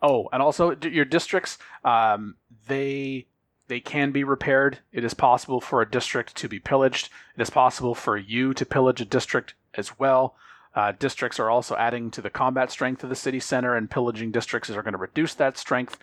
Oh, 0.00 0.28
and 0.32 0.42
also 0.42 0.76
your 0.82 1.04
districts, 1.04 1.58
um, 1.84 2.36
they 2.68 3.26
they 3.68 3.80
can 3.80 4.12
be 4.12 4.22
repaired. 4.22 4.78
It 4.92 5.02
is 5.02 5.14
possible 5.14 5.60
for 5.60 5.82
a 5.82 5.90
district 5.90 6.36
to 6.36 6.48
be 6.48 6.60
pillaged. 6.60 7.08
It 7.36 7.42
is 7.42 7.50
possible 7.50 7.96
for 7.96 8.16
you 8.16 8.54
to 8.54 8.64
pillage 8.64 9.00
a 9.00 9.04
district 9.04 9.54
as 9.74 9.98
well. 9.98 10.36
Uh, 10.72 10.92
districts 10.92 11.40
are 11.40 11.50
also 11.50 11.74
adding 11.74 12.10
to 12.12 12.20
the 12.20 12.30
combat 12.30 12.70
strength 12.70 13.02
of 13.02 13.08
the 13.08 13.16
city 13.16 13.40
center, 13.40 13.74
and 13.74 13.90
pillaging 13.90 14.30
districts 14.30 14.70
are 14.70 14.82
going 14.82 14.92
to 14.92 14.98
reduce 14.98 15.34
that 15.34 15.58
strength 15.58 15.98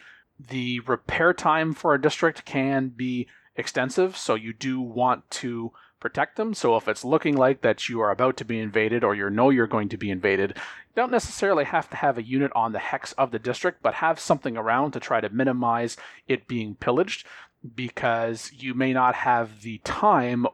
the 0.49 0.79
repair 0.81 1.33
time 1.33 1.73
for 1.73 1.93
a 1.93 2.01
district 2.01 2.45
can 2.45 2.89
be 2.89 3.27
extensive, 3.55 4.17
so 4.17 4.35
you 4.35 4.53
do 4.53 4.81
want 4.81 5.29
to 5.29 5.71
protect 5.99 6.35
them. 6.35 6.53
So 6.53 6.75
if 6.75 6.87
it's 6.87 7.05
looking 7.05 7.37
like 7.37 7.61
that 7.61 7.87
you 7.87 8.01
are 8.01 8.11
about 8.11 8.35
to 8.37 8.45
be 8.45 8.59
invaded 8.59 9.03
or 9.03 9.15
you 9.15 9.29
know 9.29 9.49
you're 9.49 9.67
going 9.67 9.89
to 9.89 9.97
be 9.97 10.11
invaded, 10.11 10.51
you 10.51 10.93
don't 10.95 11.11
necessarily 11.11 11.63
have 11.63 11.89
to 11.91 11.95
have 11.95 12.17
a 12.17 12.23
unit 12.23 12.51
on 12.53 12.73
the 12.73 12.79
hex 12.79 13.13
of 13.13 13.31
the 13.31 13.39
district, 13.39 13.81
but 13.81 13.95
have 13.95 14.19
something 14.19 14.57
around 14.57 14.91
to 14.91 14.99
try 14.99 15.21
to 15.21 15.29
minimize 15.29 15.95
it 16.27 16.47
being 16.47 16.75
pillaged 16.75 17.25
because 17.75 18.51
you 18.53 18.73
may 18.73 18.91
not 18.91 19.15
have 19.15 19.61
the 19.61 19.77
time 19.85 20.45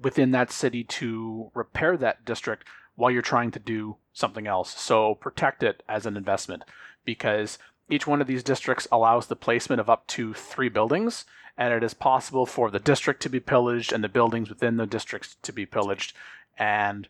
within 0.00 0.30
that 0.32 0.52
city 0.52 0.84
to 0.84 1.50
repair 1.54 1.96
that 1.96 2.24
district 2.24 2.66
while 2.94 3.10
you're 3.10 3.22
trying 3.22 3.50
to 3.52 3.58
do 3.58 3.96
something 4.12 4.46
else. 4.46 4.78
So 4.78 5.14
protect 5.14 5.62
it 5.62 5.82
as 5.88 6.04
an 6.04 6.16
investment 6.16 6.64
because 7.04 7.58
each 7.88 8.06
one 8.06 8.20
of 8.20 8.26
these 8.26 8.42
districts 8.42 8.86
allows 8.92 9.26
the 9.26 9.36
placement 9.36 9.80
of 9.80 9.88
up 9.90 10.06
to 10.08 10.34
three 10.34 10.68
buildings, 10.68 11.24
and 11.56 11.72
it 11.72 11.82
is 11.82 11.94
possible 11.94 12.46
for 12.46 12.70
the 12.70 12.78
district 12.78 13.22
to 13.22 13.28
be 13.28 13.40
pillaged 13.40 13.92
and 13.92 14.02
the 14.04 14.08
buildings 14.08 14.48
within 14.48 14.76
the 14.76 14.86
districts 14.86 15.36
to 15.42 15.52
be 15.52 15.66
pillaged. 15.66 16.12
And 16.58 17.08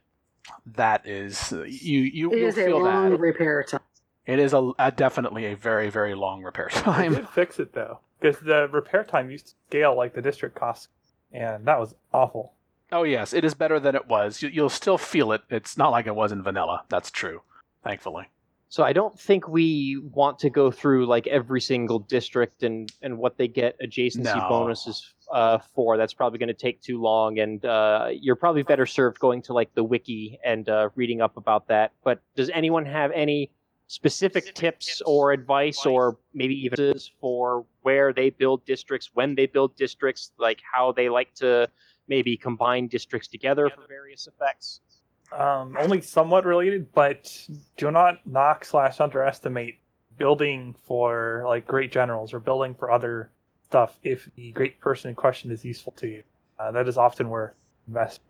that 0.66 1.06
is 1.06 1.52
you 1.52 2.00
you 2.00 2.30
It 2.32 2.38
you'll 2.38 2.48
is 2.48 2.58
a 2.58 2.64
feel 2.66 2.82
long 2.82 3.10
that 3.10 3.18
repair 3.18 3.62
time. 3.64 3.80
it 4.26 4.38
is 4.38 4.52
a, 4.54 4.72
a 4.78 4.90
definitely 4.90 5.44
a 5.46 5.54
very 5.56 5.90
very 5.90 6.14
long 6.14 6.42
repair 6.42 6.68
I 6.72 6.80
time. 6.80 7.14
did 7.14 7.28
fix 7.34 7.58
it 7.58 7.72
though, 7.74 8.00
because 8.20 8.40
the 8.40 8.68
repair 8.72 9.04
time 9.04 9.30
used 9.30 9.48
to 9.48 9.52
scale 9.68 9.94
like 9.96 10.14
the 10.14 10.22
district 10.22 10.54
costs, 10.54 10.88
and 11.32 11.66
that 11.66 11.78
was 11.78 11.94
awful. 12.14 12.52
Oh 12.90 13.02
yes, 13.02 13.34
it 13.34 13.44
is 13.44 13.52
better 13.54 13.78
than 13.78 13.94
it 13.94 14.06
was. 14.08 14.40
You, 14.40 14.48
you'll 14.48 14.70
still 14.70 14.96
feel 14.96 15.32
it. 15.32 15.42
It's 15.50 15.76
not 15.76 15.90
like 15.90 16.06
it 16.06 16.14
was 16.14 16.32
in 16.32 16.42
vanilla. 16.42 16.84
That's 16.88 17.10
true. 17.10 17.42
Thankfully. 17.84 18.28
So 18.70 18.82
I 18.82 18.92
don't 18.92 19.18
think 19.18 19.48
we 19.48 19.98
want 20.12 20.38
to 20.40 20.50
go 20.50 20.70
through 20.70 21.06
like 21.06 21.26
every 21.26 21.60
single 21.60 22.00
district 22.00 22.62
and 22.62 22.92
and 23.00 23.16
what 23.16 23.38
they 23.38 23.48
get 23.48 23.80
adjacency 23.80 24.36
No. 24.36 24.46
bonuses 24.48 25.14
uh, 25.32 25.58
for. 25.74 25.96
That's 25.96 26.12
probably 26.12 26.38
going 26.38 26.48
to 26.48 26.54
take 26.54 26.82
too 26.82 27.00
long, 27.00 27.38
and 27.38 27.64
uh, 27.64 28.08
you're 28.12 28.36
probably 28.36 28.62
better 28.62 28.86
served 28.86 29.18
going 29.20 29.42
to 29.42 29.54
like 29.54 29.74
the 29.74 29.84
wiki 29.84 30.38
and 30.44 30.68
uh, 30.68 30.90
reading 30.94 31.20
up 31.22 31.36
about 31.36 31.68
that. 31.68 31.92
But 32.04 32.20
does 32.36 32.50
anyone 32.50 32.84
have 32.84 33.10
any 33.12 33.50
specific 33.86 34.54
tips 34.54 35.00
or 35.06 35.32
advice, 35.32 35.86
or 35.86 36.18
maybe 36.34 36.54
even 36.54 36.94
for 37.20 37.64
where 37.80 38.12
they 38.12 38.28
build 38.28 38.66
districts, 38.66 39.10
when 39.14 39.34
they 39.34 39.46
build 39.46 39.76
districts, 39.76 40.32
like 40.38 40.60
how 40.74 40.92
they 40.92 41.08
like 41.08 41.34
to 41.36 41.68
maybe 42.06 42.36
combine 42.36 42.86
districts 42.86 43.28
together 43.28 43.70
for 43.70 43.86
various 43.88 44.26
effects? 44.26 44.80
Um, 45.30 45.76
only 45.78 46.00
somewhat 46.00 46.46
related, 46.46 46.92
but 46.94 47.30
do 47.76 47.90
not 47.90 48.26
knock 48.26 48.64
slash 48.64 49.00
underestimate 49.00 49.78
building 50.16 50.74
for 50.86 51.44
like 51.46 51.66
great 51.66 51.92
generals 51.92 52.32
or 52.32 52.40
building 52.40 52.74
for 52.74 52.90
other 52.90 53.30
stuff 53.68 53.98
if 54.02 54.28
the 54.36 54.52
great 54.52 54.80
person 54.80 55.10
in 55.10 55.14
question 55.14 55.50
is 55.50 55.64
useful 55.64 55.92
to 55.98 56.08
you. 56.08 56.22
Uh, 56.58 56.70
that 56.72 56.88
is 56.88 56.96
often 56.96 57.28
worth 57.28 57.52
investment. 57.86 58.24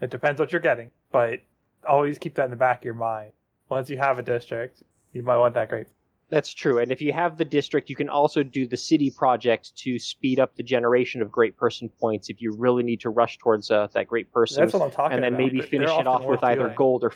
It 0.00 0.10
depends 0.10 0.40
what 0.40 0.52
you're 0.52 0.60
getting, 0.60 0.90
but 1.12 1.40
always 1.88 2.18
keep 2.18 2.34
that 2.34 2.44
in 2.44 2.50
the 2.50 2.56
back 2.56 2.78
of 2.78 2.84
your 2.84 2.94
mind. 2.94 3.32
Once 3.68 3.88
you 3.88 3.96
have 3.98 4.18
a 4.18 4.22
district, 4.22 4.82
you 5.12 5.22
might 5.22 5.38
want 5.38 5.54
that 5.54 5.68
great. 5.68 5.86
That's 6.30 6.52
true. 6.52 6.78
And 6.78 6.90
if 6.90 7.00
you 7.00 7.12
have 7.12 7.36
the 7.36 7.44
district, 7.44 7.90
you 7.90 7.96
can 7.96 8.08
also 8.08 8.42
do 8.42 8.66
the 8.66 8.76
city 8.76 9.10
project 9.10 9.76
to 9.78 9.98
speed 9.98 10.40
up 10.40 10.56
the 10.56 10.62
generation 10.62 11.22
of 11.22 11.30
great 11.30 11.56
person 11.56 11.88
points 11.88 12.30
if 12.30 12.40
you 12.40 12.52
really 12.52 12.82
need 12.82 13.00
to 13.00 13.10
rush 13.10 13.38
towards 13.38 13.70
uh, 13.70 13.88
that 13.92 14.08
great 14.08 14.32
person. 14.32 14.62
That's 14.62 14.72
what 14.72 14.82
I'm 14.82 14.90
talking 14.90 15.04
about. 15.06 15.12
and 15.14 15.22
then 15.22 15.34
about. 15.34 15.38
maybe 15.38 15.58
They're 15.58 15.68
finish 15.68 15.90
it 15.90 16.06
off 16.06 16.20
with 16.20 16.40
worth 16.40 16.44
either 16.44 16.64
doing. 16.64 16.74
gold 16.76 17.04
or 17.04 17.12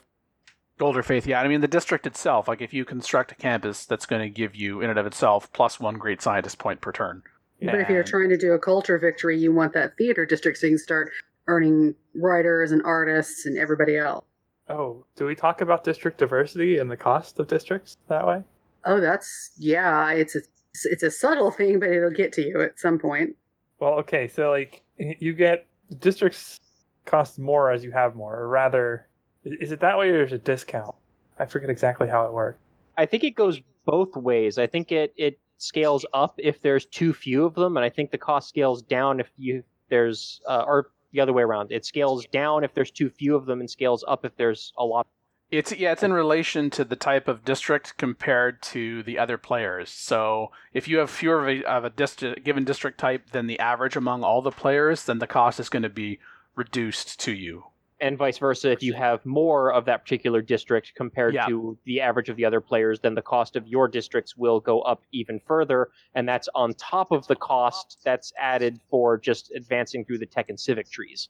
Golder 0.78 1.02
Faith, 1.02 1.26
yeah. 1.26 1.40
I 1.40 1.48
mean, 1.48 1.60
the 1.60 1.68
district 1.68 2.06
itself, 2.06 2.46
like 2.46 2.60
if 2.60 2.72
you 2.72 2.84
construct 2.84 3.32
a 3.32 3.34
campus, 3.34 3.84
that's 3.84 4.06
going 4.06 4.22
to 4.22 4.28
give 4.28 4.54
you, 4.54 4.80
in 4.80 4.90
and 4.90 4.98
of 4.98 5.06
itself, 5.06 5.52
plus 5.52 5.80
one 5.80 5.96
great 5.96 6.22
scientist 6.22 6.58
point 6.58 6.80
per 6.80 6.92
turn. 6.92 7.22
But 7.60 7.74
if 7.74 7.88
you're 7.88 8.04
trying 8.04 8.28
to 8.28 8.36
do 8.36 8.52
a 8.52 8.58
culture 8.58 8.96
victory, 8.98 9.36
you 9.36 9.52
want 9.52 9.72
that 9.72 9.96
theater 9.98 10.24
district 10.24 10.58
so 10.58 10.68
you 10.68 10.72
can 10.74 10.78
start 10.78 11.10
earning 11.48 11.96
writers 12.14 12.70
and 12.70 12.80
artists 12.84 13.46
and 13.46 13.58
everybody 13.58 13.96
else. 13.96 14.24
Oh, 14.68 15.04
do 15.16 15.24
we 15.26 15.34
talk 15.34 15.60
about 15.60 15.82
district 15.82 16.18
diversity 16.18 16.78
and 16.78 16.88
the 16.88 16.96
cost 16.96 17.40
of 17.40 17.48
districts 17.48 17.96
that 18.08 18.24
way? 18.24 18.44
Oh, 18.88 19.00
that's 19.00 19.52
yeah. 19.58 20.10
It's 20.12 20.34
a 20.34 20.40
it's 20.84 21.02
a 21.02 21.10
subtle 21.10 21.50
thing, 21.58 21.78
but 21.78 21.90
it'll 21.90 22.10
get 22.10 22.32
to 22.34 22.42
you 22.42 22.62
at 22.62 22.78
some 22.78 22.98
point. 22.98 23.36
Well, 23.78 23.94
okay, 24.00 24.26
so 24.26 24.50
like 24.50 24.82
you 24.98 25.34
get 25.34 25.66
districts 26.00 26.58
cost 27.04 27.38
more 27.38 27.70
as 27.70 27.84
you 27.84 27.92
have 27.92 28.16
more, 28.16 28.34
or 28.34 28.48
rather, 28.48 29.06
is 29.44 29.72
it 29.72 29.80
that 29.80 29.98
way 29.98 30.10
or 30.10 30.24
is 30.24 30.32
it 30.32 30.44
discount? 30.44 30.94
I 31.38 31.46
forget 31.46 31.70
exactly 31.70 32.08
how 32.08 32.26
it 32.26 32.32
works. 32.32 32.58
I 32.96 33.06
think 33.06 33.22
it 33.24 33.36
goes 33.36 33.60
both 33.84 34.16
ways. 34.16 34.58
I 34.58 34.66
think 34.66 34.90
it 34.90 35.12
it 35.16 35.38
scales 35.58 36.06
up 36.14 36.34
if 36.38 36.60
there's 36.62 36.86
too 36.86 37.12
few 37.12 37.44
of 37.44 37.54
them, 37.54 37.76
and 37.76 37.84
I 37.84 37.90
think 37.90 38.10
the 38.10 38.18
cost 38.18 38.48
scales 38.48 38.82
down 38.82 39.20
if 39.20 39.30
you 39.36 39.62
there's 39.90 40.40
uh, 40.48 40.64
or 40.66 40.90
the 41.12 41.20
other 41.20 41.32
way 41.32 41.42
around. 41.42 41.72
It 41.72 41.84
scales 41.84 42.26
down 42.32 42.64
if 42.64 42.74
there's 42.74 42.90
too 42.90 43.10
few 43.10 43.36
of 43.36 43.46
them, 43.46 43.60
and 43.60 43.70
scales 43.70 44.04
up 44.08 44.24
if 44.24 44.34
there's 44.36 44.72
a 44.78 44.84
lot. 44.84 45.06
It's 45.50 45.72
yeah, 45.72 45.92
it's 45.92 46.02
in 46.02 46.12
relation 46.12 46.68
to 46.70 46.84
the 46.84 46.96
type 46.96 47.26
of 47.26 47.44
district 47.44 47.96
compared 47.96 48.60
to 48.64 49.02
the 49.02 49.18
other 49.18 49.38
players. 49.38 49.88
So 49.88 50.50
if 50.74 50.86
you 50.86 50.98
have 50.98 51.10
fewer 51.10 51.40
of 51.40 51.48
a, 51.48 51.64
of 51.64 51.84
a 51.84 51.90
dist- 51.90 52.22
given 52.44 52.64
district 52.64 52.98
type 52.98 53.30
than 53.30 53.46
the 53.46 53.58
average 53.58 53.96
among 53.96 54.24
all 54.24 54.42
the 54.42 54.50
players, 54.50 55.04
then 55.04 55.20
the 55.20 55.26
cost 55.26 55.58
is 55.58 55.70
going 55.70 55.84
to 55.84 55.88
be 55.88 56.18
reduced 56.54 57.18
to 57.20 57.32
you. 57.32 57.64
And 58.00 58.16
vice 58.16 58.38
versa, 58.38 58.70
if 58.70 58.82
you 58.82 58.92
have 58.92 59.24
more 59.26 59.72
of 59.72 59.86
that 59.86 60.02
particular 60.04 60.40
district 60.42 60.92
compared 60.94 61.34
Yeah. 61.34 61.46
to 61.46 61.76
the 61.84 62.00
average 62.00 62.28
of 62.28 62.36
the 62.36 62.44
other 62.44 62.60
players, 62.60 63.00
then 63.00 63.14
the 63.14 63.22
cost 63.22 63.56
of 63.56 63.66
your 63.66 63.88
districts 63.88 64.36
will 64.36 64.60
go 64.60 64.82
up 64.82 65.02
even 65.10 65.40
further, 65.40 65.88
and 66.14 66.28
that's 66.28 66.48
on 66.54 66.74
top 66.74 67.10
of 67.10 67.26
the 67.26 67.34
cost 67.34 67.98
that's 68.04 68.32
added 68.38 68.78
for 68.88 69.18
just 69.18 69.50
advancing 69.52 70.04
through 70.04 70.18
the 70.18 70.26
tech 70.26 70.48
and 70.48 70.60
civic 70.60 70.88
trees. 70.90 71.28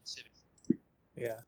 Yeah. 1.16 1.38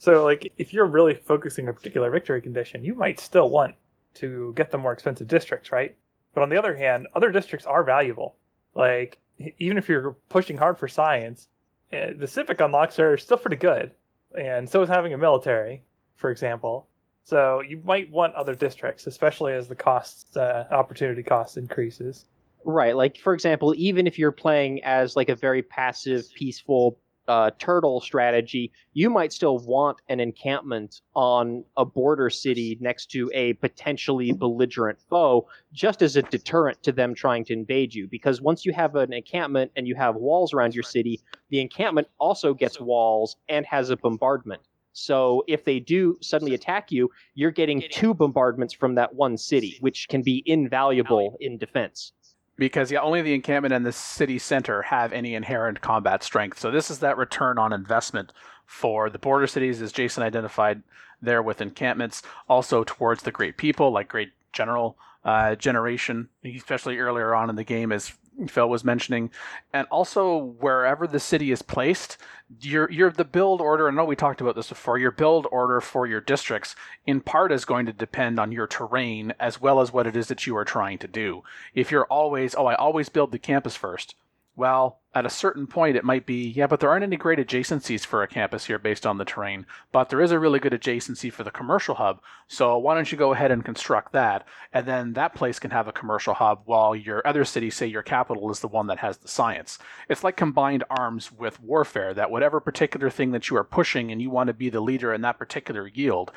So, 0.00 0.24
like, 0.24 0.50
if 0.56 0.72
you're 0.72 0.86
really 0.86 1.12
focusing 1.12 1.66
on 1.66 1.72
a 1.72 1.74
particular 1.74 2.10
victory 2.10 2.40
condition, 2.40 2.82
you 2.82 2.94
might 2.94 3.20
still 3.20 3.50
want 3.50 3.74
to 4.14 4.54
get 4.56 4.70
the 4.70 4.78
more 4.78 4.94
expensive 4.94 5.28
districts, 5.28 5.70
right? 5.70 5.94
But 6.32 6.40
on 6.40 6.48
the 6.48 6.56
other 6.56 6.74
hand, 6.74 7.06
other 7.14 7.30
districts 7.30 7.66
are 7.66 7.84
valuable. 7.84 8.34
Like, 8.74 9.18
even 9.58 9.76
if 9.76 9.90
you're 9.90 10.16
pushing 10.30 10.56
hard 10.56 10.78
for 10.78 10.88
science, 10.88 11.48
eh, 11.92 12.14
the 12.18 12.26
civic 12.26 12.62
unlocks 12.62 12.98
are 12.98 13.18
still 13.18 13.36
pretty 13.36 13.56
good. 13.56 13.90
And 14.38 14.66
so 14.66 14.80
is 14.80 14.88
having 14.88 15.12
a 15.12 15.18
military, 15.18 15.82
for 16.16 16.30
example. 16.30 16.88
So 17.24 17.60
you 17.60 17.82
might 17.84 18.10
want 18.10 18.34
other 18.34 18.54
districts, 18.54 19.06
especially 19.06 19.52
as 19.52 19.68
the 19.68 19.74
cost 19.74 20.34
uh, 20.34 20.64
opportunity 20.70 21.22
cost 21.22 21.58
increases. 21.58 22.24
Right. 22.64 22.96
Like 22.96 23.18
for 23.18 23.34
example, 23.34 23.74
even 23.76 24.06
if 24.06 24.18
you're 24.18 24.32
playing 24.32 24.82
as 24.82 25.14
like 25.14 25.28
a 25.28 25.36
very 25.36 25.62
passive, 25.62 26.24
peaceful 26.34 26.98
uh, 27.30 27.48
turtle 27.60 28.00
strategy, 28.00 28.72
you 28.92 29.08
might 29.08 29.32
still 29.32 29.58
want 29.60 29.96
an 30.08 30.18
encampment 30.18 31.00
on 31.14 31.64
a 31.76 31.84
border 31.84 32.28
city 32.28 32.76
next 32.80 33.06
to 33.06 33.30
a 33.32 33.52
potentially 33.54 34.32
belligerent 34.32 34.98
foe, 35.08 35.46
just 35.72 36.02
as 36.02 36.16
a 36.16 36.22
deterrent 36.22 36.82
to 36.82 36.90
them 36.90 37.14
trying 37.14 37.44
to 37.44 37.52
invade 37.52 37.94
you. 37.94 38.08
Because 38.08 38.42
once 38.42 38.66
you 38.66 38.72
have 38.72 38.96
an 38.96 39.12
encampment 39.12 39.70
and 39.76 39.86
you 39.86 39.94
have 39.94 40.16
walls 40.16 40.52
around 40.52 40.74
your 40.74 40.82
city, 40.82 41.20
the 41.50 41.60
encampment 41.60 42.08
also 42.18 42.52
gets 42.52 42.80
walls 42.80 43.36
and 43.48 43.64
has 43.64 43.90
a 43.90 43.96
bombardment. 43.96 44.62
So 44.92 45.44
if 45.46 45.64
they 45.64 45.78
do 45.78 46.18
suddenly 46.20 46.54
attack 46.54 46.90
you, 46.90 47.10
you're 47.34 47.52
getting 47.52 47.80
two 47.92 48.12
bombardments 48.12 48.74
from 48.74 48.96
that 48.96 49.14
one 49.14 49.36
city, 49.36 49.76
which 49.78 50.08
can 50.08 50.22
be 50.22 50.42
invaluable 50.46 51.36
in 51.38 51.58
defense 51.58 52.12
because 52.60 52.92
yeah, 52.92 53.00
only 53.00 53.22
the 53.22 53.32
encampment 53.32 53.72
and 53.72 53.86
the 53.86 53.90
city 53.90 54.38
center 54.38 54.82
have 54.82 55.14
any 55.14 55.34
inherent 55.34 55.80
combat 55.80 56.22
strength. 56.22 56.58
So 56.58 56.70
this 56.70 56.90
is 56.90 56.98
that 56.98 57.16
return 57.16 57.58
on 57.58 57.72
investment 57.72 58.32
for 58.66 59.08
the 59.08 59.18
border 59.18 59.46
cities, 59.46 59.80
as 59.80 59.92
Jason 59.92 60.22
identified 60.22 60.82
there 61.22 61.42
with 61.42 61.62
encampments, 61.62 62.22
also 62.48 62.84
towards 62.84 63.22
the 63.22 63.32
great 63.32 63.56
people 63.56 63.90
like 63.90 64.08
great 64.08 64.32
general 64.52 64.98
uh, 65.24 65.54
generation, 65.54 66.28
especially 66.44 66.98
earlier 66.98 67.34
on 67.34 67.48
in 67.48 67.56
the 67.56 67.64
game, 67.64 67.92
as 67.92 68.12
Phil 68.48 68.68
was 68.68 68.84
mentioning, 68.84 69.30
and 69.72 69.86
also 69.90 70.36
wherever 70.36 71.06
the 71.06 71.20
city 71.20 71.50
is 71.50 71.62
placed, 71.62 72.16
your 72.60 72.90
your 72.90 73.10
the 73.10 73.24
build 73.24 73.60
order. 73.60 73.88
I 73.88 73.92
know 73.92 74.04
we 74.04 74.16
talked 74.16 74.40
about 74.40 74.56
this 74.56 74.68
before. 74.68 74.98
Your 74.98 75.10
build 75.10 75.46
order 75.50 75.80
for 75.80 76.06
your 76.06 76.20
districts, 76.20 76.74
in 77.06 77.20
part, 77.20 77.52
is 77.52 77.64
going 77.64 77.86
to 77.86 77.92
depend 77.92 78.40
on 78.40 78.52
your 78.52 78.66
terrain 78.66 79.34
as 79.38 79.60
well 79.60 79.80
as 79.80 79.92
what 79.92 80.06
it 80.06 80.16
is 80.16 80.28
that 80.28 80.46
you 80.46 80.56
are 80.56 80.64
trying 80.64 80.98
to 80.98 81.08
do. 81.08 81.42
If 81.74 81.90
you're 81.90 82.06
always, 82.06 82.54
oh, 82.54 82.66
I 82.66 82.74
always 82.74 83.08
build 83.08 83.32
the 83.32 83.38
campus 83.38 83.76
first. 83.76 84.14
Well, 84.56 85.00
at 85.14 85.26
a 85.26 85.30
certain 85.30 85.66
point, 85.66 85.96
it 85.96 86.04
might 86.04 86.26
be, 86.26 86.48
yeah, 86.48 86.66
but 86.66 86.78
there 86.80 86.90
aren't 86.90 87.02
any 87.02 87.16
great 87.16 87.38
adjacencies 87.38 88.04
for 88.04 88.22
a 88.22 88.28
campus 88.28 88.66
here 88.66 88.78
based 88.78 89.06
on 89.06 89.18
the 89.18 89.24
terrain. 89.24 89.66
But 89.90 90.08
there 90.08 90.20
is 90.20 90.30
a 90.30 90.38
really 90.38 90.58
good 90.58 90.72
adjacency 90.72 91.32
for 91.32 91.42
the 91.42 91.50
commercial 91.50 91.96
hub. 91.96 92.20
So 92.46 92.76
why 92.78 92.94
don't 92.94 93.10
you 93.10 93.18
go 93.18 93.32
ahead 93.32 93.50
and 93.50 93.64
construct 93.64 94.12
that? 94.12 94.46
And 94.72 94.86
then 94.86 95.14
that 95.14 95.34
place 95.34 95.58
can 95.58 95.70
have 95.70 95.88
a 95.88 95.92
commercial 95.92 96.34
hub 96.34 96.62
while 96.64 96.94
your 96.94 97.26
other 97.26 97.44
city, 97.44 97.70
say 97.70 97.86
your 97.86 98.02
capital, 98.02 98.50
is 98.50 98.60
the 98.60 98.68
one 98.68 98.86
that 98.88 98.98
has 98.98 99.18
the 99.18 99.28
science. 99.28 99.78
It's 100.08 100.22
like 100.22 100.36
combined 100.36 100.84
arms 100.90 101.32
with 101.32 101.60
warfare, 101.60 102.14
that 102.14 102.30
whatever 102.30 102.60
particular 102.60 103.10
thing 103.10 103.32
that 103.32 103.50
you 103.50 103.56
are 103.56 103.64
pushing 103.64 104.12
and 104.12 104.20
you 104.20 104.30
want 104.30 104.48
to 104.48 104.54
be 104.54 104.68
the 104.68 104.80
leader 104.80 105.12
in 105.12 105.22
that 105.22 105.38
particular 105.38 105.88
yield, 105.88 106.30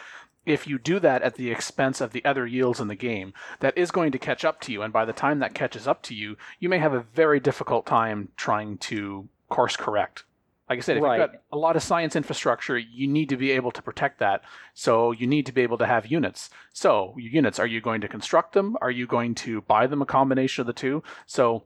if 0.45 0.67
you 0.67 0.77
do 0.77 0.99
that 0.99 1.21
at 1.21 1.35
the 1.35 1.51
expense 1.51 2.01
of 2.01 2.11
the 2.11 2.23
other 2.25 2.45
yields 2.45 2.79
in 2.79 2.87
the 2.87 2.95
game, 2.95 3.33
that 3.59 3.77
is 3.77 3.91
going 3.91 4.11
to 4.11 4.19
catch 4.19 4.43
up 4.43 4.59
to 4.61 4.71
you. 4.71 4.81
And 4.81 4.91
by 4.91 5.05
the 5.05 5.13
time 5.13 5.39
that 5.39 5.53
catches 5.53 5.87
up 5.87 6.01
to 6.03 6.15
you, 6.15 6.37
you 6.59 6.69
may 6.69 6.79
have 6.79 6.93
a 6.93 7.01
very 7.13 7.39
difficult 7.39 7.85
time 7.85 8.29
trying 8.35 8.77
to 8.79 9.27
course 9.49 9.77
correct. 9.77 10.23
Like 10.69 10.79
I 10.79 10.81
said, 10.81 10.97
if 10.97 11.03
Right. 11.03 11.19
you've 11.19 11.31
got 11.31 11.41
a 11.51 11.57
lot 11.57 11.75
of 11.75 11.83
science 11.83 12.15
infrastructure, 12.15 12.77
you 12.77 13.07
need 13.07 13.29
to 13.29 13.37
be 13.37 13.51
able 13.51 13.71
to 13.71 13.81
protect 13.81 14.19
that. 14.19 14.41
So 14.73 15.11
you 15.11 15.27
need 15.27 15.45
to 15.45 15.51
be 15.51 15.61
able 15.61 15.77
to 15.77 15.85
have 15.85 16.07
units. 16.07 16.49
So 16.71 17.13
your 17.17 17.31
units, 17.31 17.59
are 17.59 17.67
you 17.67 17.81
going 17.81 18.01
to 18.01 18.07
construct 18.07 18.53
them? 18.53 18.77
Are 18.81 18.91
you 18.91 19.05
going 19.05 19.35
to 19.35 19.61
buy 19.61 19.87
them 19.87 20.01
a 20.01 20.05
combination 20.05 20.61
of 20.61 20.67
the 20.67 20.73
two? 20.73 21.03
So 21.25 21.65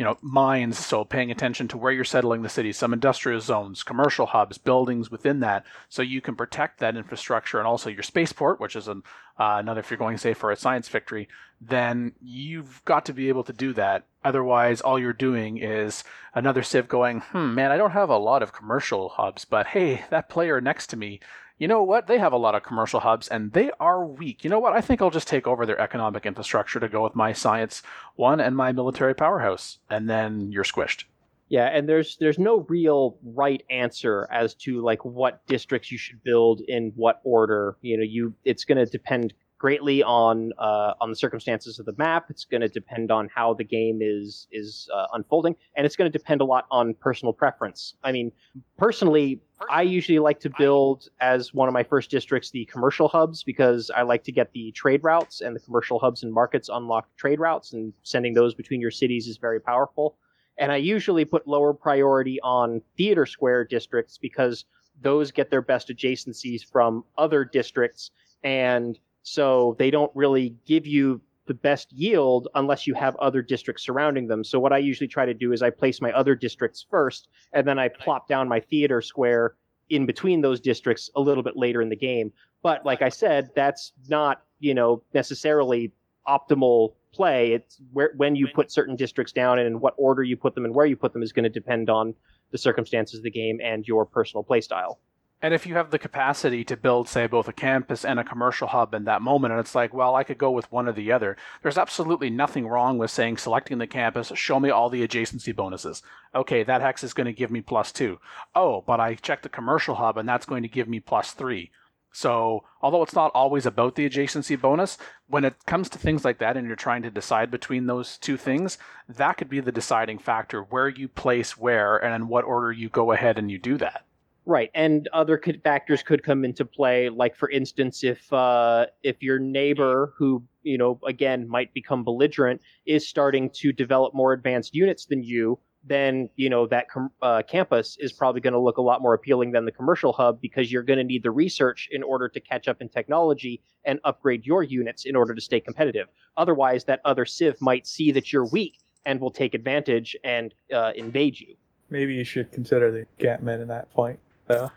you 0.00 0.06
know, 0.06 0.16
mines, 0.22 0.78
so 0.78 1.04
paying 1.04 1.30
attention 1.30 1.68
to 1.68 1.76
where 1.76 1.92
you're 1.92 2.04
settling 2.04 2.40
the 2.40 2.48
city, 2.48 2.72
some 2.72 2.94
industrial 2.94 3.38
zones, 3.38 3.82
commercial 3.82 4.24
hubs, 4.24 4.56
buildings 4.56 5.10
within 5.10 5.40
that, 5.40 5.66
so 5.90 6.00
you 6.00 6.22
can 6.22 6.34
protect 6.34 6.78
that 6.78 6.96
infrastructure 6.96 7.58
and 7.58 7.66
also 7.66 7.90
your 7.90 8.02
spaceport, 8.02 8.58
which 8.58 8.76
is 8.76 8.88
an, 8.88 9.02
uh, 9.38 9.56
another, 9.58 9.80
if 9.80 9.90
you're 9.90 9.98
going, 9.98 10.16
say, 10.16 10.32
for 10.32 10.50
a 10.50 10.56
science 10.56 10.88
victory, 10.88 11.28
then 11.60 12.12
you've 12.22 12.82
got 12.86 13.04
to 13.04 13.12
be 13.12 13.28
able 13.28 13.44
to 13.44 13.52
do 13.52 13.74
that. 13.74 14.06
Otherwise, 14.24 14.80
all 14.80 14.98
you're 14.98 15.12
doing 15.12 15.58
is 15.58 16.02
another 16.34 16.62
Civ 16.62 16.88
going, 16.88 17.20
hmm, 17.20 17.54
man, 17.54 17.70
I 17.70 17.76
don't 17.76 17.90
have 17.90 18.08
a 18.08 18.16
lot 18.16 18.42
of 18.42 18.54
commercial 18.54 19.10
hubs, 19.10 19.44
but 19.44 19.66
hey, 19.66 20.06
that 20.08 20.30
player 20.30 20.62
next 20.62 20.86
to 20.86 20.96
me, 20.96 21.20
you 21.60 21.68
know 21.68 21.82
what? 21.82 22.06
They 22.06 22.18
have 22.18 22.32
a 22.32 22.38
lot 22.38 22.54
of 22.54 22.62
commercial 22.62 23.00
hubs 23.00 23.28
and 23.28 23.52
they 23.52 23.70
are 23.78 24.04
weak. 24.04 24.42
You 24.42 24.50
know 24.50 24.58
what? 24.58 24.72
I 24.72 24.80
think 24.80 25.02
I'll 25.02 25.10
just 25.10 25.28
take 25.28 25.46
over 25.46 25.66
their 25.66 25.78
economic 25.78 26.24
infrastructure 26.24 26.80
to 26.80 26.88
go 26.88 27.04
with 27.04 27.14
my 27.14 27.34
science 27.34 27.82
one 28.16 28.40
and 28.40 28.56
my 28.56 28.72
military 28.72 29.14
powerhouse. 29.14 29.78
And 29.90 30.08
then 30.08 30.50
you're 30.50 30.64
squished. 30.64 31.04
Yeah, 31.50 31.66
and 31.66 31.88
there's 31.88 32.16
there's 32.16 32.38
no 32.38 32.64
real 32.68 33.18
right 33.22 33.62
answer 33.70 34.26
as 34.32 34.54
to 34.54 34.80
like 34.82 35.04
what 35.04 35.44
districts 35.46 35.92
you 35.92 35.98
should 35.98 36.22
build 36.22 36.62
in 36.66 36.92
what 36.94 37.20
order. 37.24 37.76
You 37.82 37.98
know, 37.98 38.04
you 38.04 38.32
it's 38.44 38.64
going 38.64 38.78
to 38.78 38.86
depend 38.86 39.34
greatly 39.58 40.02
on 40.02 40.52
uh, 40.58 40.94
on 41.00 41.10
the 41.10 41.16
circumstances 41.16 41.78
of 41.78 41.86
the 41.86 41.94
map. 41.98 42.26
It's 42.30 42.44
going 42.44 42.62
to 42.62 42.68
depend 42.68 43.10
on 43.10 43.28
how 43.34 43.54
the 43.54 43.64
game 43.64 43.98
is 44.00 44.46
is 44.52 44.88
uh, 44.94 45.06
unfolding, 45.12 45.56
and 45.76 45.84
it's 45.84 45.96
going 45.96 46.10
to 46.10 46.18
depend 46.18 46.40
a 46.40 46.44
lot 46.44 46.66
on 46.70 46.94
personal 46.94 47.32
preference. 47.32 47.94
I 48.02 48.12
mean, 48.12 48.30
personally, 48.78 49.40
I 49.68 49.82
usually 49.82 50.18
like 50.18 50.40
to 50.40 50.50
build 50.56 51.08
as 51.20 51.52
one 51.52 51.68
of 51.68 51.74
my 51.74 51.82
first 51.82 52.10
districts 52.10 52.50
the 52.50 52.64
commercial 52.66 53.08
hubs 53.08 53.42
because 53.42 53.90
I 53.94 54.02
like 54.02 54.24
to 54.24 54.32
get 54.32 54.52
the 54.52 54.72
trade 54.72 55.02
routes 55.02 55.40
and 55.40 55.54
the 55.54 55.60
commercial 55.60 55.98
hubs 55.98 56.22
and 56.22 56.32
markets 56.32 56.70
unlock 56.72 57.14
trade 57.16 57.40
routes, 57.40 57.72
and 57.72 57.92
sending 58.02 58.34
those 58.34 58.54
between 58.54 58.80
your 58.80 58.90
cities 58.90 59.26
is 59.26 59.36
very 59.36 59.60
powerful. 59.60 60.16
And 60.58 60.72
I 60.72 60.76
usually 60.76 61.24
put 61.24 61.46
lower 61.46 61.74
priority 61.74 62.40
on 62.42 62.82
theater 62.96 63.26
square 63.26 63.64
districts 63.64 64.18
because 64.18 64.64
those 65.02 65.30
get 65.30 65.50
their 65.50 65.62
best 65.62 65.88
adjacencies 65.88 66.64
from 66.64 67.04
other 67.18 67.44
districts, 67.44 68.10
and 68.42 68.98
so 69.22 69.76
they 69.78 69.90
don't 69.90 70.12
really 70.14 70.56
give 70.66 70.86
you 70.86 71.20
the 71.50 71.54
best 71.54 71.92
yield 71.92 72.46
unless 72.54 72.86
you 72.86 72.94
have 72.94 73.16
other 73.16 73.42
districts 73.42 73.82
surrounding 73.82 74.28
them. 74.28 74.44
So 74.44 74.60
what 74.60 74.72
I 74.72 74.78
usually 74.78 75.08
try 75.08 75.26
to 75.26 75.34
do 75.34 75.50
is 75.52 75.62
I 75.62 75.70
place 75.70 76.00
my 76.00 76.12
other 76.12 76.36
districts 76.36 76.86
first, 76.88 77.26
and 77.52 77.66
then 77.66 77.76
I 77.76 77.88
plop 77.88 78.28
down 78.28 78.48
my 78.48 78.60
theater 78.60 79.02
square 79.02 79.56
in 79.88 80.06
between 80.06 80.42
those 80.42 80.60
districts 80.60 81.10
a 81.16 81.20
little 81.20 81.42
bit 81.42 81.56
later 81.56 81.82
in 81.82 81.88
the 81.88 81.96
game. 81.96 82.32
But 82.62 82.86
like 82.86 83.02
I 83.02 83.08
said, 83.08 83.50
that's 83.56 83.90
not 84.06 84.44
you 84.60 84.74
know 84.74 85.02
necessarily 85.12 85.90
optimal 86.28 86.94
play. 87.12 87.54
It's 87.54 87.80
where 87.92 88.12
when 88.16 88.36
you 88.36 88.46
put 88.54 88.70
certain 88.70 88.94
districts 88.94 89.32
down 89.32 89.58
and 89.58 89.66
in 89.66 89.80
what 89.80 89.94
order 89.96 90.22
you 90.22 90.36
put 90.36 90.54
them 90.54 90.64
and 90.64 90.72
where 90.72 90.86
you 90.86 90.94
put 90.94 91.12
them 91.12 91.24
is 91.24 91.32
going 91.32 91.42
to 91.42 91.50
depend 91.50 91.90
on 91.90 92.14
the 92.52 92.58
circumstances 92.58 93.18
of 93.18 93.24
the 93.24 93.30
game 93.32 93.58
and 93.60 93.88
your 93.88 94.06
personal 94.06 94.44
play 94.44 94.60
style. 94.60 95.00
And 95.42 95.54
if 95.54 95.66
you 95.66 95.74
have 95.74 95.90
the 95.90 95.98
capacity 95.98 96.64
to 96.64 96.76
build, 96.76 97.08
say, 97.08 97.26
both 97.26 97.48
a 97.48 97.52
campus 97.52 98.04
and 98.04 98.20
a 98.20 98.24
commercial 98.24 98.68
hub 98.68 98.92
in 98.92 99.04
that 99.04 99.22
moment, 99.22 99.52
and 99.52 99.60
it's 99.60 99.74
like, 99.74 99.94
well, 99.94 100.14
I 100.14 100.22
could 100.22 100.36
go 100.36 100.50
with 100.50 100.70
one 100.70 100.86
or 100.86 100.92
the 100.92 101.12
other, 101.12 101.34
there's 101.62 101.78
absolutely 101.78 102.28
nothing 102.28 102.66
wrong 102.66 102.98
with 102.98 103.10
saying, 103.10 103.38
selecting 103.38 103.78
the 103.78 103.86
campus, 103.86 104.30
show 104.34 104.60
me 104.60 104.68
all 104.68 104.90
the 104.90 105.06
adjacency 105.06 105.56
bonuses. 105.56 106.02
Okay, 106.34 106.62
that 106.62 106.82
hex 106.82 107.02
is 107.02 107.14
going 107.14 107.26
to 107.26 107.32
give 107.32 107.50
me 107.50 107.62
plus 107.62 107.90
two. 107.90 108.18
Oh, 108.54 108.82
but 108.86 109.00
I 109.00 109.14
checked 109.14 109.42
the 109.42 109.48
commercial 109.48 109.94
hub, 109.94 110.18
and 110.18 110.28
that's 110.28 110.44
going 110.44 110.62
to 110.62 110.68
give 110.68 110.88
me 110.88 111.00
plus 111.00 111.32
three. 111.32 111.70
So, 112.12 112.64
although 112.82 113.02
it's 113.02 113.14
not 113.14 113.30
always 113.34 113.64
about 113.64 113.94
the 113.94 114.08
adjacency 114.08 114.60
bonus, 114.60 114.98
when 115.26 115.44
it 115.44 115.64
comes 115.64 115.88
to 115.90 115.98
things 115.98 116.24
like 116.24 116.38
that 116.38 116.56
and 116.56 116.66
you're 116.66 116.76
trying 116.76 117.02
to 117.02 117.10
decide 117.10 117.50
between 117.50 117.86
those 117.86 118.18
two 118.18 118.36
things, 118.36 118.78
that 119.08 119.38
could 119.38 119.48
be 119.48 119.60
the 119.60 119.72
deciding 119.72 120.18
factor 120.18 120.60
where 120.60 120.88
you 120.88 121.08
place 121.08 121.56
where 121.56 121.96
and 121.96 122.14
in 122.14 122.28
what 122.28 122.44
order 122.44 122.72
you 122.72 122.88
go 122.88 123.12
ahead 123.12 123.38
and 123.38 123.50
you 123.50 123.58
do 123.58 123.78
that. 123.78 124.04
Right, 124.46 124.70
and 124.74 125.06
other 125.12 125.36
could, 125.36 125.62
factors 125.62 126.02
could 126.02 126.22
come 126.22 126.44
into 126.44 126.64
play. 126.64 127.08
Like, 127.08 127.36
for 127.36 127.50
instance, 127.50 128.02
if 128.02 128.32
uh, 128.32 128.86
if 129.02 129.22
your 129.22 129.38
neighbor, 129.38 130.14
who 130.16 130.42
you 130.62 130.78
know 130.78 130.98
again 131.06 131.46
might 131.46 131.72
become 131.74 132.04
belligerent, 132.04 132.60
is 132.86 133.06
starting 133.06 133.50
to 133.50 133.72
develop 133.72 134.14
more 134.14 134.32
advanced 134.32 134.74
units 134.74 135.04
than 135.04 135.22
you, 135.22 135.58
then 135.84 136.28
you 136.36 136.48
know 136.48 136.66
that 136.66 136.88
com- 136.88 137.12
uh, 137.20 137.42
campus 137.46 137.96
is 138.00 138.12
probably 138.12 138.40
going 138.40 138.54
to 138.54 138.58
look 138.58 138.78
a 138.78 138.82
lot 138.82 139.02
more 139.02 139.14
appealing 139.14 139.52
than 139.52 139.66
the 139.66 139.72
commercial 139.72 140.12
hub 140.12 140.40
because 140.40 140.72
you're 140.72 140.82
going 140.82 140.98
to 140.98 141.04
need 141.04 141.22
the 141.22 141.30
research 141.30 141.88
in 141.92 142.02
order 142.02 142.28
to 142.28 142.40
catch 142.40 142.66
up 142.66 142.80
in 142.80 142.88
technology 142.88 143.62
and 143.84 144.00
upgrade 144.04 144.46
your 144.46 144.62
units 144.62 145.04
in 145.04 145.16
order 145.16 145.34
to 145.34 145.40
stay 145.40 145.60
competitive. 145.60 146.08
Otherwise, 146.38 146.84
that 146.84 147.00
other 147.04 147.26
civ 147.26 147.60
might 147.60 147.86
see 147.86 148.10
that 148.10 148.32
you're 148.32 148.46
weak 148.46 148.78
and 149.04 149.20
will 149.20 149.30
take 149.30 149.54
advantage 149.54 150.16
and 150.24 150.54
uh, 150.74 150.92
invade 150.94 151.38
you. 151.38 151.54
Maybe 151.88 152.14
you 152.14 152.24
should 152.24 152.52
consider 152.52 152.90
the 152.90 153.06
encampment 153.18 153.62
in 153.62 153.68
that 153.68 153.92
point. 153.92 154.18
Though. 154.50 154.70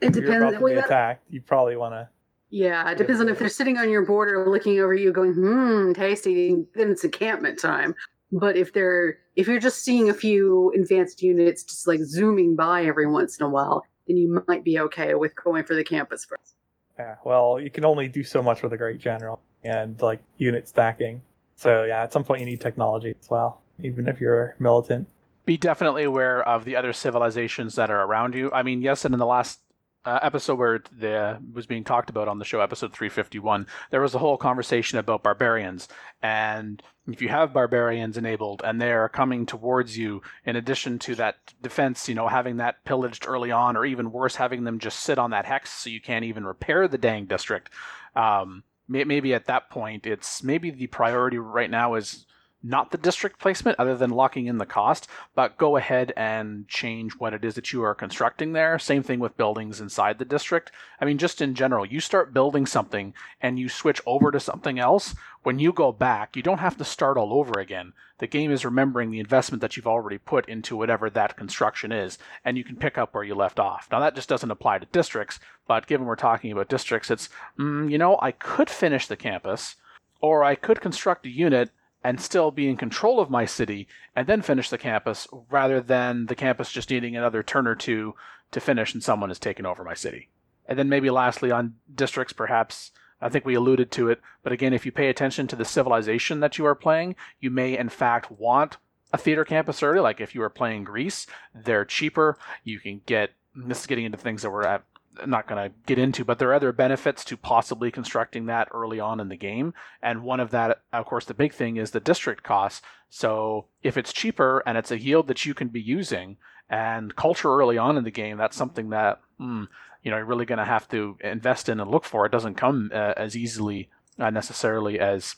It 0.00 0.16
if 0.16 0.16
you're 0.16 0.36
about 0.36 0.52
depends. 0.52 0.58
to 0.58 0.64
be 0.64 0.72
attacked, 0.74 1.24
you 1.30 1.40
probably 1.40 1.76
want 1.76 1.94
to. 1.94 2.08
yeah, 2.50 2.90
it 2.90 2.98
depends 2.98 3.20
on 3.20 3.28
if 3.28 3.38
they're 3.38 3.48
sitting 3.48 3.78
on 3.78 3.90
your 3.90 4.06
border 4.06 4.48
looking 4.48 4.78
over 4.80 4.94
you 4.94 5.12
going, 5.12 5.34
hmm, 5.34 5.92
tasty, 5.92 6.64
then 6.74 6.90
it's 6.90 7.04
encampment 7.04 7.58
time. 7.58 7.94
But 8.30 8.56
if 8.56 8.72
they're 8.72 9.18
if 9.36 9.48
you're 9.48 9.60
just 9.60 9.82
seeing 9.82 10.10
a 10.10 10.14
few 10.14 10.72
advanced 10.76 11.22
units 11.22 11.64
just 11.64 11.86
like 11.86 12.00
zooming 12.00 12.56
by 12.56 12.84
every 12.84 13.06
once 13.06 13.38
in 13.38 13.46
a 13.46 13.48
while, 13.48 13.84
then 14.06 14.16
you 14.16 14.42
might 14.46 14.64
be 14.64 14.78
okay 14.80 15.14
with 15.14 15.34
going 15.34 15.64
for 15.64 15.74
the 15.74 15.84
campus 15.84 16.24
first. 16.24 16.54
Yeah, 16.98 17.16
well, 17.24 17.60
you 17.60 17.70
can 17.70 17.84
only 17.84 18.08
do 18.08 18.22
so 18.24 18.42
much 18.42 18.62
with 18.62 18.72
a 18.72 18.76
great 18.76 18.98
general 18.98 19.40
and 19.64 20.00
like 20.02 20.20
unit 20.36 20.68
stacking. 20.68 21.22
So 21.56 21.84
yeah, 21.84 22.02
at 22.02 22.12
some 22.12 22.22
point 22.24 22.40
you 22.40 22.46
need 22.46 22.60
technology 22.60 23.14
as 23.20 23.30
well, 23.30 23.62
even 23.82 24.08
if 24.08 24.20
you're 24.20 24.54
militant. 24.58 25.08
Be 25.48 25.56
definitely 25.56 26.04
aware 26.04 26.46
of 26.46 26.66
the 26.66 26.76
other 26.76 26.92
civilizations 26.92 27.76
that 27.76 27.90
are 27.90 28.02
around 28.02 28.34
you. 28.34 28.52
I 28.52 28.62
mean, 28.62 28.82
yes, 28.82 29.06
and 29.06 29.14
in 29.14 29.18
the 29.18 29.24
last 29.24 29.60
uh, 30.04 30.18
episode 30.20 30.58
where 30.58 30.82
the, 30.94 31.38
was 31.54 31.64
being 31.64 31.84
talked 31.84 32.10
about 32.10 32.28
on 32.28 32.38
the 32.38 32.44
show, 32.44 32.60
episode 32.60 32.92
351, 32.92 33.66
there 33.90 34.02
was 34.02 34.14
a 34.14 34.18
whole 34.18 34.36
conversation 34.36 34.98
about 34.98 35.22
barbarians. 35.22 35.88
And 36.22 36.82
if 37.06 37.22
you 37.22 37.30
have 37.30 37.54
barbarians 37.54 38.18
enabled 38.18 38.60
and 38.62 38.78
they're 38.78 39.08
coming 39.08 39.46
towards 39.46 39.96
you, 39.96 40.20
in 40.44 40.54
addition 40.54 40.98
to 40.98 41.14
that 41.14 41.36
defense, 41.62 42.10
you 42.10 42.14
know, 42.14 42.28
having 42.28 42.58
that 42.58 42.84
pillaged 42.84 43.26
early 43.26 43.50
on, 43.50 43.74
or 43.74 43.86
even 43.86 44.12
worse, 44.12 44.36
having 44.36 44.64
them 44.64 44.78
just 44.78 45.00
sit 45.00 45.18
on 45.18 45.30
that 45.30 45.46
hex 45.46 45.70
so 45.70 45.88
you 45.88 46.02
can't 46.02 46.26
even 46.26 46.44
repair 46.44 46.86
the 46.86 46.98
dang 46.98 47.24
district. 47.24 47.70
Um, 48.14 48.64
maybe 48.86 49.32
at 49.32 49.46
that 49.46 49.70
point, 49.70 50.06
it's 50.06 50.42
maybe 50.42 50.70
the 50.70 50.88
priority 50.88 51.38
right 51.38 51.70
now 51.70 51.94
is 51.94 52.26
not 52.68 52.90
the 52.90 52.98
district 52.98 53.38
placement 53.38 53.78
other 53.78 53.96
than 53.96 54.10
locking 54.10 54.46
in 54.46 54.58
the 54.58 54.66
cost, 54.66 55.08
but 55.34 55.56
go 55.56 55.76
ahead 55.76 56.12
and 56.16 56.68
change 56.68 57.12
what 57.14 57.32
it 57.32 57.44
is 57.44 57.54
that 57.54 57.72
you 57.72 57.82
are 57.82 57.94
constructing 57.94 58.52
there. 58.52 58.78
Same 58.78 59.02
thing 59.02 59.18
with 59.18 59.36
buildings 59.36 59.80
inside 59.80 60.18
the 60.18 60.24
district. 60.24 60.70
I 61.00 61.04
mean, 61.04 61.18
just 61.18 61.40
in 61.40 61.54
general, 61.54 61.86
you 61.86 62.00
start 62.00 62.34
building 62.34 62.66
something 62.66 63.14
and 63.40 63.58
you 63.58 63.68
switch 63.68 64.00
over 64.04 64.30
to 64.30 64.38
something 64.38 64.78
else. 64.78 65.14
When 65.42 65.58
you 65.58 65.72
go 65.72 65.92
back, 65.92 66.36
you 66.36 66.42
don't 66.42 66.58
have 66.58 66.76
to 66.76 66.84
start 66.84 67.16
all 67.16 67.32
over 67.32 67.58
again. 67.58 67.94
The 68.18 68.26
game 68.26 68.50
is 68.50 68.64
remembering 68.64 69.10
the 69.10 69.20
investment 69.20 69.60
that 69.60 69.76
you've 69.76 69.86
already 69.86 70.18
put 70.18 70.48
into 70.48 70.76
whatever 70.76 71.08
that 71.08 71.36
construction 71.36 71.92
is, 71.92 72.18
and 72.44 72.58
you 72.58 72.64
can 72.64 72.76
pick 72.76 72.98
up 72.98 73.14
where 73.14 73.24
you 73.24 73.34
left 73.34 73.60
off. 73.60 73.88
Now, 73.90 74.00
that 74.00 74.16
just 74.16 74.28
doesn't 74.28 74.50
apply 74.50 74.78
to 74.78 74.86
districts, 74.86 75.38
but 75.66 75.86
given 75.86 76.06
we're 76.06 76.16
talking 76.16 76.50
about 76.50 76.68
districts, 76.68 77.10
it's, 77.10 77.28
mm, 77.58 77.90
you 77.90 77.96
know, 77.96 78.18
I 78.20 78.32
could 78.32 78.68
finish 78.68 79.06
the 79.06 79.16
campus, 79.16 79.76
or 80.20 80.42
I 80.42 80.56
could 80.56 80.80
construct 80.80 81.26
a 81.26 81.30
unit 81.30 81.70
and 82.02 82.20
still 82.20 82.50
be 82.50 82.68
in 82.68 82.76
control 82.76 83.20
of 83.20 83.30
my 83.30 83.44
city 83.44 83.88
and 84.14 84.26
then 84.26 84.42
finish 84.42 84.70
the 84.70 84.78
campus 84.78 85.26
rather 85.50 85.80
than 85.80 86.26
the 86.26 86.34
campus 86.34 86.70
just 86.70 86.90
needing 86.90 87.16
another 87.16 87.42
turn 87.42 87.66
or 87.66 87.74
two 87.74 88.14
to 88.50 88.60
finish 88.60 88.94
and 88.94 89.02
someone 89.02 89.30
has 89.30 89.38
taken 89.38 89.66
over 89.66 89.84
my 89.84 89.94
city. 89.94 90.28
And 90.66 90.78
then 90.78 90.88
maybe 90.88 91.10
lastly 91.10 91.50
on 91.50 91.74
districts, 91.94 92.32
perhaps 92.32 92.92
I 93.20 93.28
think 93.28 93.44
we 93.44 93.54
alluded 93.54 93.90
to 93.92 94.10
it, 94.10 94.20
but 94.42 94.52
again, 94.52 94.72
if 94.72 94.86
you 94.86 94.92
pay 94.92 95.08
attention 95.08 95.48
to 95.48 95.56
the 95.56 95.64
civilization 95.64 96.40
that 96.40 96.56
you 96.56 96.66
are 96.66 96.74
playing, 96.74 97.16
you 97.40 97.50
may 97.50 97.76
in 97.76 97.88
fact 97.88 98.30
want 98.30 98.76
a 99.12 99.18
theater 99.18 99.44
campus 99.44 99.82
early. 99.82 100.00
Like 100.00 100.20
if 100.20 100.34
you 100.34 100.42
are 100.42 100.50
playing 100.50 100.84
Greece, 100.84 101.26
they're 101.54 101.84
cheaper. 101.84 102.38
You 102.64 102.78
can 102.78 103.00
get 103.06 103.30
this 103.54 103.80
is 103.80 103.86
getting 103.86 104.04
into 104.04 104.18
things 104.18 104.42
that 104.42 104.50
we're 104.50 104.64
at 104.64 104.84
not 105.26 105.46
going 105.46 105.70
to 105.70 105.76
get 105.86 105.98
into, 105.98 106.24
but 106.24 106.38
there 106.38 106.50
are 106.50 106.54
other 106.54 106.72
benefits 106.72 107.24
to 107.26 107.36
possibly 107.36 107.90
constructing 107.90 108.46
that 108.46 108.68
early 108.72 109.00
on 109.00 109.20
in 109.20 109.28
the 109.28 109.36
game. 109.36 109.74
And 110.02 110.22
one 110.22 110.40
of 110.40 110.50
that, 110.50 110.82
of 110.92 111.06
course, 111.06 111.24
the 111.24 111.34
big 111.34 111.52
thing 111.52 111.76
is 111.76 111.90
the 111.90 112.00
district 112.00 112.42
costs. 112.42 112.82
So 113.10 113.66
if 113.82 113.96
it's 113.96 114.12
cheaper 114.12 114.62
and 114.66 114.76
it's 114.76 114.90
a 114.90 115.00
yield 115.00 115.26
that 115.28 115.44
you 115.44 115.54
can 115.54 115.68
be 115.68 115.80
using 115.80 116.36
and 116.68 117.16
culture 117.16 117.50
early 117.50 117.78
on 117.78 117.96
in 117.96 118.04
the 118.04 118.10
game, 118.10 118.36
that's 118.36 118.56
something 118.56 118.90
that, 118.90 119.20
mm, 119.40 119.66
you 120.02 120.10
know, 120.10 120.16
you're 120.16 120.26
really 120.26 120.44
going 120.46 120.58
to 120.58 120.64
have 120.64 120.88
to 120.90 121.16
invest 121.20 121.68
in 121.68 121.80
and 121.80 121.90
look 121.90 122.04
for. 122.04 122.26
It 122.26 122.32
doesn't 122.32 122.54
come 122.54 122.90
uh, 122.92 123.14
as 123.16 123.36
easily 123.36 123.88
uh, 124.18 124.30
necessarily 124.30 124.98
as 124.98 125.36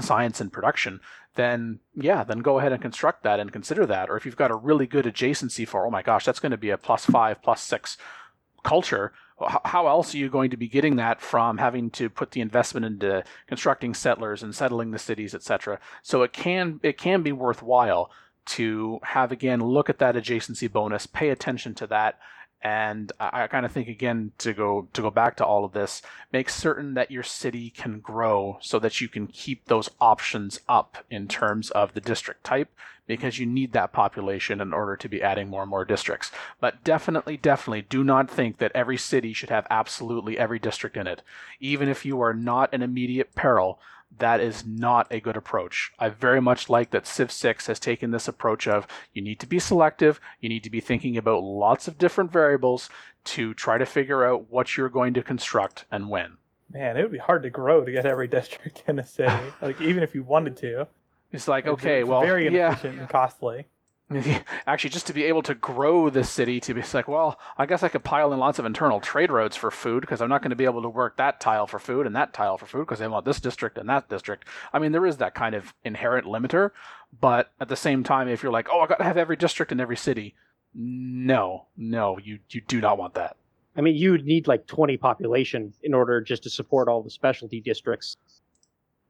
science 0.00 0.40
and 0.40 0.52
production, 0.52 1.00
then 1.34 1.78
yeah, 1.94 2.24
then 2.24 2.40
go 2.40 2.58
ahead 2.58 2.72
and 2.72 2.82
construct 2.82 3.22
that 3.22 3.40
and 3.40 3.52
consider 3.52 3.86
that. 3.86 4.10
Or 4.10 4.16
if 4.16 4.26
you've 4.26 4.36
got 4.36 4.50
a 4.50 4.56
really 4.56 4.86
good 4.86 5.04
adjacency 5.04 5.66
for, 5.66 5.86
oh 5.86 5.90
my 5.90 6.02
gosh, 6.02 6.24
that's 6.24 6.40
going 6.40 6.52
to 6.52 6.58
be 6.58 6.70
a 6.70 6.78
plus 6.78 7.06
five, 7.06 7.42
plus 7.42 7.62
six 7.62 7.96
culture, 8.62 9.12
how 9.64 9.86
else 9.86 10.14
are 10.14 10.18
you 10.18 10.28
going 10.28 10.50
to 10.50 10.56
be 10.56 10.68
getting 10.68 10.96
that 10.96 11.20
from 11.20 11.58
having 11.58 11.90
to 11.90 12.10
put 12.10 12.32
the 12.32 12.40
investment 12.40 12.84
into 12.84 13.22
constructing 13.46 13.94
settlers 13.94 14.42
and 14.42 14.54
settling 14.54 14.90
the 14.90 14.98
cities, 14.98 15.34
etc.? 15.34 15.78
So 16.02 16.22
it 16.22 16.32
can 16.32 16.80
it 16.82 16.98
can 16.98 17.22
be 17.22 17.32
worthwhile 17.32 18.10
to 18.46 18.98
have 19.02 19.30
again 19.30 19.60
look 19.60 19.88
at 19.88 19.98
that 19.98 20.14
adjacency 20.14 20.70
bonus, 20.70 21.06
pay 21.06 21.28
attention 21.28 21.74
to 21.76 21.86
that, 21.88 22.18
and 22.62 23.12
I, 23.20 23.44
I 23.44 23.46
kind 23.46 23.64
of 23.64 23.72
think 23.72 23.88
again 23.88 24.32
to 24.38 24.52
go 24.52 24.88
to 24.92 25.02
go 25.02 25.10
back 25.10 25.36
to 25.36 25.44
all 25.44 25.64
of 25.64 25.72
this, 25.72 26.02
make 26.32 26.50
certain 26.50 26.94
that 26.94 27.10
your 27.10 27.22
city 27.22 27.70
can 27.70 28.00
grow 28.00 28.58
so 28.60 28.78
that 28.80 29.00
you 29.00 29.08
can 29.08 29.26
keep 29.26 29.66
those 29.66 29.90
options 30.00 30.60
up 30.68 30.98
in 31.10 31.28
terms 31.28 31.70
of 31.70 31.94
the 31.94 32.00
district 32.00 32.44
type 32.44 32.70
because 33.08 33.40
you 33.40 33.46
need 33.46 33.72
that 33.72 33.92
population 33.92 34.60
in 34.60 34.72
order 34.72 34.94
to 34.94 35.08
be 35.08 35.20
adding 35.20 35.48
more 35.48 35.62
and 35.62 35.70
more 35.70 35.84
districts. 35.84 36.30
But 36.60 36.84
definitely, 36.84 37.36
definitely 37.36 37.82
do 37.82 38.04
not 38.04 38.30
think 38.30 38.58
that 38.58 38.70
every 38.74 38.98
city 38.98 39.32
should 39.32 39.50
have 39.50 39.66
absolutely 39.70 40.38
every 40.38 40.60
district 40.60 40.96
in 40.96 41.08
it. 41.08 41.22
Even 41.58 41.88
if 41.88 42.04
you 42.04 42.20
are 42.20 42.34
not 42.34 42.72
in 42.72 42.82
immediate 42.82 43.34
peril, 43.34 43.80
that 44.16 44.40
is 44.40 44.64
not 44.64 45.06
a 45.10 45.20
good 45.20 45.36
approach. 45.36 45.92
I 45.98 46.08
very 46.08 46.40
much 46.40 46.70
like 46.70 46.90
that 46.90 47.06
Civ 47.06 47.30
6 47.30 47.66
has 47.66 47.78
taken 47.78 48.10
this 48.10 48.28
approach 48.28 48.66
of 48.66 48.86
you 49.12 49.22
need 49.22 49.40
to 49.40 49.46
be 49.46 49.58
selective, 49.58 50.20
you 50.40 50.48
need 50.48 50.64
to 50.64 50.70
be 50.70 50.80
thinking 50.80 51.16
about 51.16 51.42
lots 51.42 51.88
of 51.88 51.98
different 51.98 52.32
variables 52.32 52.88
to 53.24 53.52
try 53.54 53.78
to 53.78 53.86
figure 53.86 54.24
out 54.24 54.50
what 54.50 54.76
you're 54.76 54.88
going 54.88 55.14
to 55.14 55.22
construct 55.22 55.84
and 55.90 56.08
when. 56.08 56.38
Man, 56.70 56.96
it 56.96 57.02
would 57.02 57.12
be 57.12 57.18
hard 57.18 57.42
to 57.44 57.50
grow 57.50 57.84
to 57.84 57.92
get 57.92 58.06
every 58.06 58.28
district 58.38 58.82
in 58.86 58.98
a 58.98 59.06
city. 59.06 59.52
like 59.60 59.80
even 59.80 60.02
if 60.02 60.14
you 60.14 60.22
wanted 60.22 60.56
to. 60.58 60.88
It's 61.32 61.48
like, 61.48 61.66
okay, 61.66 62.04
well, 62.04 62.22
very 62.22 62.44
yeah. 62.44 62.68
inefficient 62.68 63.00
and 63.00 63.08
costly. 63.08 63.66
Actually, 64.66 64.88
just 64.88 65.06
to 65.06 65.12
be 65.12 65.24
able 65.24 65.42
to 65.42 65.54
grow 65.54 66.08
the 66.08 66.24
city, 66.24 66.60
to 66.60 66.72
be 66.72 66.82
like, 66.94 67.08
well, 67.08 67.38
I 67.58 67.66
guess 67.66 67.82
I 67.82 67.88
could 67.88 68.04
pile 68.04 68.32
in 68.32 68.38
lots 68.38 68.58
of 68.58 68.64
internal 68.64 69.00
trade 69.00 69.30
roads 69.30 69.54
for 69.54 69.70
food 69.70 70.00
because 70.00 70.22
I'm 70.22 70.30
not 70.30 70.40
going 70.40 70.50
to 70.50 70.56
be 70.56 70.64
able 70.64 70.80
to 70.80 70.88
work 70.88 71.18
that 71.18 71.40
tile 71.40 71.66
for 71.66 71.78
food 71.78 72.06
and 72.06 72.16
that 72.16 72.32
tile 72.32 72.56
for 72.56 72.64
food 72.64 72.86
because 72.86 73.00
they 73.00 73.08
want 73.08 73.26
this 73.26 73.40
district 73.40 73.76
and 73.76 73.88
that 73.90 74.08
district. 74.08 74.46
I 74.72 74.78
mean, 74.78 74.92
there 74.92 75.04
is 75.04 75.18
that 75.18 75.34
kind 75.34 75.54
of 75.54 75.74
inherent 75.84 76.26
limiter, 76.26 76.70
but 77.20 77.52
at 77.60 77.68
the 77.68 77.76
same 77.76 78.02
time, 78.02 78.28
if 78.28 78.42
you're 78.42 78.52
like, 78.52 78.68
oh, 78.72 78.80
I 78.80 78.86
got 78.86 78.98
to 78.98 79.04
have 79.04 79.18
every 79.18 79.36
district 79.36 79.72
in 79.72 79.80
every 79.80 79.96
city, 79.96 80.34
no, 80.74 81.66
no, 81.76 82.18
you 82.18 82.38
you 82.48 82.62
do 82.62 82.80
not 82.80 82.96
want 82.96 83.14
that. 83.14 83.36
I 83.76 83.80
mean, 83.80 83.94
you'd 83.94 84.24
need 84.24 84.48
like 84.48 84.66
20 84.66 84.96
population 84.96 85.72
in 85.82 85.94
order 85.94 86.20
just 86.20 86.42
to 86.44 86.50
support 86.50 86.88
all 86.88 87.02
the 87.02 87.10
specialty 87.10 87.60
districts. 87.60 88.16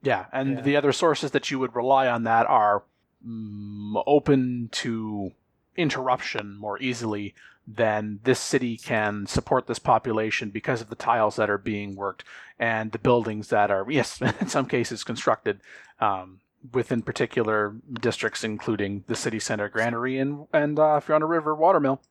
Yeah, 0.01 0.25
and 0.31 0.57
Yeah. 0.57 0.61
the 0.61 0.75
other 0.77 0.91
sources 0.91 1.31
that 1.31 1.51
you 1.51 1.59
would 1.59 1.75
rely 1.75 2.07
on 2.07 2.23
that 2.23 2.47
are 2.47 2.83
mm, 3.25 4.01
open 4.07 4.69
to 4.71 5.31
interruption 5.75 6.57
more 6.57 6.81
easily 6.81 7.35
than 7.67 8.19
this 8.23 8.39
city 8.39 8.77
can 8.77 9.27
support 9.27 9.67
this 9.67 9.77
population 9.79 10.49
because 10.49 10.81
of 10.81 10.89
the 10.89 10.95
tiles 10.95 11.35
that 11.35 11.49
are 11.49 11.57
being 11.57 11.95
worked 11.95 12.23
and 12.57 12.91
the 12.91 12.97
buildings 12.97 13.49
that 13.49 13.69
are, 13.69 13.85
yes, 13.91 14.21
in 14.21 14.47
some 14.47 14.65
cases 14.65 15.03
constructed 15.03 15.59
um, 15.99 16.39
within 16.73 17.01
particular 17.01 17.75
districts, 18.01 18.43
including 18.43 19.03
the 19.07 19.15
city 19.15 19.39
center 19.39 19.69
granary 19.69 20.17
and, 20.17 20.47
and 20.53 20.79
uh, 20.79 20.95
if 20.95 21.07
you're 21.07 21.15
on 21.15 21.21
a 21.21 21.27
river, 21.27 21.53
watermill. 21.53 22.01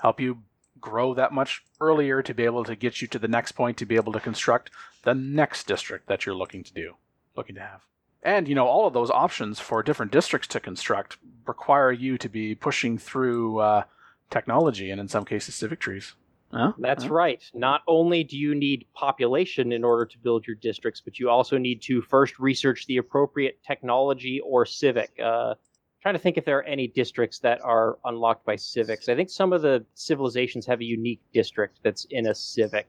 Help 0.00 0.20
you 0.20 0.42
grow 0.80 1.14
that 1.14 1.32
much 1.32 1.64
earlier 1.80 2.22
to 2.22 2.34
be 2.34 2.44
able 2.44 2.62
to 2.64 2.76
get 2.76 3.00
you 3.00 3.08
to 3.08 3.18
the 3.18 3.28
next 3.28 3.52
point 3.52 3.78
to 3.78 3.86
be 3.86 3.96
able 3.96 4.12
to 4.12 4.20
construct 4.20 4.70
the 5.04 5.14
next 5.14 5.66
district 5.66 6.08
that 6.08 6.26
you're 6.26 6.34
looking 6.34 6.62
to 6.62 6.74
do, 6.74 6.94
looking 7.36 7.54
to 7.56 7.60
have. 7.60 7.82
And 8.22 8.48
you 8.48 8.54
know, 8.54 8.66
all 8.66 8.86
of 8.86 8.94
those 8.94 9.10
options 9.10 9.60
for 9.60 9.82
different 9.82 10.12
districts 10.12 10.48
to 10.48 10.60
construct 10.60 11.18
require 11.46 11.92
you 11.92 12.16
to 12.18 12.28
be 12.28 12.54
pushing 12.54 12.96
through 12.96 13.58
uh, 13.58 13.82
technology 14.30 14.90
and 14.90 15.00
in 15.00 15.08
some 15.08 15.24
cases 15.24 15.54
civic 15.54 15.80
trees. 15.80 16.14
Huh? 16.50 16.72
That's 16.78 17.04
Huh? 17.04 17.10
right. 17.12 17.50
Not 17.52 17.82
only 17.86 18.24
do 18.24 18.38
you 18.38 18.54
need 18.54 18.86
population 18.94 19.72
in 19.72 19.84
order 19.84 20.06
to 20.06 20.18
build 20.18 20.46
your 20.46 20.56
districts, 20.56 21.02
but 21.04 21.18
you 21.18 21.28
also 21.28 21.58
need 21.58 21.82
to 21.82 22.00
first 22.00 22.38
research 22.38 22.86
the 22.86 22.96
appropriate 22.98 23.58
technology 23.66 24.40
or 24.40 24.64
civic. 24.64 25.10
Uh, 25.22 25.54
trying 26.00 26.14
to 26.14 26.18
think 26.18 26.36
if 26.38 26.44
there 26.44 26.58
are 26.58 26.62
any 26.64 26.86
districts 26.86 27.38
that 27.40 27.60
are 27.62 27.98
unlocked 28.04 28.44
by 28.46 28.54
civics. 28.56 29.08
I 29.08 29.16
think 29.16 29.30
some 29.30 29.52
of 29.52 29.62
the 29.62 29.84
civilizations 29.94 30.64
have 30.66 30.80
a 30.80 30.84
unique 30.84 31.20
district 31.32 31.80
that's 31.82 32.04
in 32.10 32.26
a 32.26 32.34
civic. 32.34 32.86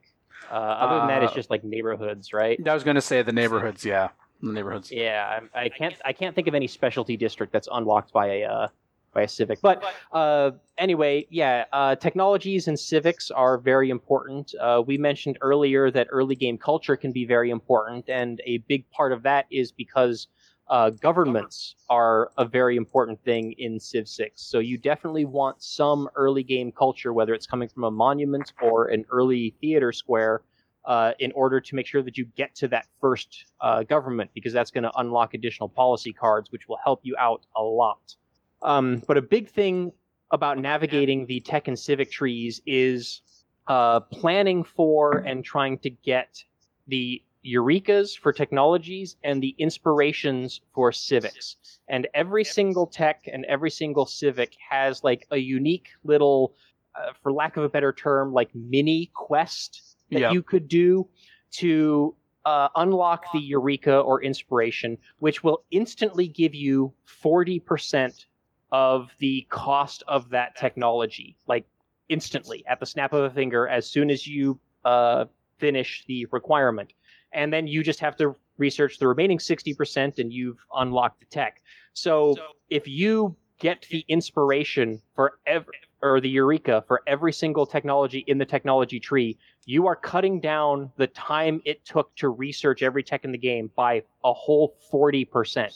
Uh, 0.51 0.53
other 0.53 0.99
than 0.99 1.07
that, 1.07 1.23
it's 1.23 1.31
Uh, 1.31 1.35
just 1.35 1.49
like 1.49 1.63
neighborhoods, 1.63 2.33
right? 2.33 2.59
I 2.67 2.73
was 2.73 2.83
going 2.83 2.95
to 2.95 3.01
say 3.01 3.21
the 3.23 3.31
neighborhoods, 3.31 3.83
yeah, 3.83 4.09
the 4.41 4.51
neighborhoods. 4.51 4.91
Yeah, 4.91 5.39
I, 5.53 5.63
I 5.63 5.69
can't. 5.69 5.95
I 6.03 6.13
can't 6.13 6.35
think 6.35 6.47
of 6.47 6.55
any 6.55 6.67
specialty 6.67 7.17
district 7.17 7.53
that's 7.53 7.69
unlocked 7.71 8.11
by 8.13 8.27
a 8.27 8.43
uh, 8.45 8.67
by 9.13 9.23
a 9.23 9.27
civic. 9.27 9.61
But 9.61 9.83
uh, 10.11 10.51
anyway, 10.77 11.25
yeah, 11.29 11.65
uh, 11.73 11.95
technologies 11.95 12.67
and 12.67 12.79
civics 12.79 13.31
are 13.31 13.57
very 13.57 13.89
important. 13.89 14.53
Uh, 14.59 14.83
we 14.85 14.97
mentioned 14.97 15.37
earlier 15.41 15.89
that 15.89 16.07
early 16.11 16.35
game 16.35 16.57
culture 16.57 16.95
can 16.95 17.11
be 17.11 17.25
very 17.25 17.49
important, 17.49 18.09
and 18.09 18.41
a 18.45 18.57
big 18.59 18.89
part 18.91 19.11
of 19.11 19.23
that 19.23 19.45
is 19.49 19.71
because 19.71 20.27
uh, 20.67 20.89
governments 20.89 21.75
are 21.89 22.31
a 22.37 22.45
very 22.45 22.75
important 22.75 23.23
thing 23.23 23.53
in 23.53 23.79
Civ 23.79 24.07
6. 24.07 24.41
So 24.41 24.59
you 24.59 24.77
definitely 24.77 25.25
want 25.25 25.61
some 25.61 26.09
early 26.15 26.43
game 26.43 26.71
culture, 26.71 27.13
whether 27.13 27.33
it's 27.33 27.45
coming 27.45 27.69
from 27.69 27.83
a 27.83 27.91
monument 27.91 28.51
or 28.61 28.87
an 28.87 29.05
early 29.11 29.55
theater 29.61 29.91
square, 29.91 30.41
uh, 30.85 31.13
in 31.19 31.31
order 31.33 31.59
to 31.59 31.75
make 31.75 31.87
sure 31.87 32.01
that 32.01 32.17
you 32.17 32.25
get 32.35 32.55
to 32.55 32.67
that 32.67 32.87
first 33.01 33.45
uh, 33.61 33.83
government, 33.83 34.29
because 34.33 34.53
that's 34.53 34.71
going 34.71 34.83
to 34.83 34.91
unlock 34.97 35.33
additional 35.33 35.69
policy 35.69 36.13
cards, 36.13 36.51
which 36.51 36.67
will 36.67 36.79
help 36.83 36.99
you 37.03 37.15
out 37.17 37.45
a 37.55 37.61
lot. 37.61 38.15
Um, 38.61 39.01
but 39.07 39.17
a 39.17 39.21
big 39.21 39.49
thing 39.49 39.91
about 40.31 40.57
navigating 40.57 41.25
the 41.25 41.39
tech 41.39 41.67
and 41.67 41.77
civic 41.77 42.11
trees 42.11 42.61
is 42.65 43.21
uh, 43.67 43.99
planning 43.99 44.63
for 44.63 45.17
and 45.19 45.43
trying 45.43 45.77
to 45.79 45.89
get 45.89 46.43
the 46.87 47.21
eurekas 47.45 48.17
for 48.17 48.33
technologies 48.33 49.17
and 49.23 49.41
the 49.41 49.55
inspirations 49.59 50.61
for 50.73 50.91
civics. 50.91 51.57
And 51.87 52.07
every 52.13 52.43
single 52.43 52.87
tech 52.87 53.27
and 53.31 53.45
every 53.45 53.69
single 53.69 54.05
civic 54.05 54.55
has 54.67 55.03
like 55.03 55.27
a 55.31 55.37
unique 55.37 55.89
little 56.03 56.55
uh, 56.95 57.11
for 57.21 57.31
lack 57.31 57.57
of 57.57 57.63
a 57.63 57.69
better 57.69 57.93
term, 57.93 58.33
like 58.33 58.49
mini 58.55 59.11
quest 59.13 59.94
that 60.15 60.33
you 60.33 60.41
could 60.41 60.67
do 60.67 61.07
to 61.51 62.15
uh, 62.45 62.69
unlock 62.75 63.25
the 63.33 63.39
Eureka 63.39 63.99
or 63.99 64.23
Inspiration, 64.23 64.97
which 65.19 65.43
will 65.43 65.63
instantly 65.71 66.27
give 66.27 66.53
you 66.53 66.93
40% 67.23 68.25
of 68.71 69.09
the 69.19 69.45
cost 69.49 70.03
of 70.07 70.29
that 70.29 70.55
technology, 70.55 71.37
like 71.47 71.65
instantly 72.09 72.63
at 72.67 72.79
the 72.79 72.85
snap 72.85 73.13
of 73.13 73.23
a 73.23 73.29
finger 73.29 73.67
as 73.67 73.89
soon 73.89 74.11
as 74.11 74.27
you 74.27 74.59
uh, 74.83 75.25
finish 75.57 76.03
the 76.07 76.25
requirement. 76.31 76.93
And 77.33 77.51
then 77.51 77.67
you 77.67 77.83
just 77.83 77.99
have 77.99 78.15
to 78.17 78.35
research 78.57 78.99
the 78.99 79.07
remaining 79.07 79.37
60% 79.37 80.19
and 80.19 80.31
you've 80.31 80.57
unlocked 80.75 81.19
the 81.19 81.25
tech. 81.25 81.61
So 81.93 82.35
if 82.69 82.87
you 82.87 83.35
get 83.59 83.85
the 83.89 84.05
inspiration 84.07 85.01
for 85.15 85.39
every 85.45 85.73
or 86.01 86.21
the 86.21 86.29
eureka 86.29 86.83
for 86.87 87.01
every 87.07 87.33
single 87.33 87.65
technology 87.65 88.23
in 88.27 88.37
the 88.37 88.45
technology 88.45 88.99
tree, 88.99 89.37
you 89.65 89.87
are 89.87 89.95
cutting 89.95 90.39
down 90.39 90.91
the 90.95 91.07
time 91.07 91.61
it 91.65 91.83
took 91.85 92.15
to 92.15 92.29
research 92.29 92.83
every 92.83 93.03
tech 93.03 93.25
in 93.25 93.31
the 93.31 93.37
game 93.37 93.71
by 93.75 94.03
a 94.23 94.31
whole 94.31 94.75
40%, 94.93 95.73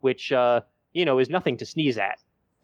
which 0.00 0.32
uh, 0.32 0.60
you 0.92 1.04
know 1.04 1.18
is 1.18 1.28
nothing 1.28 1.56
to 1.58 1.66
sneeze 1.66 1.98
at. 1.98 2.18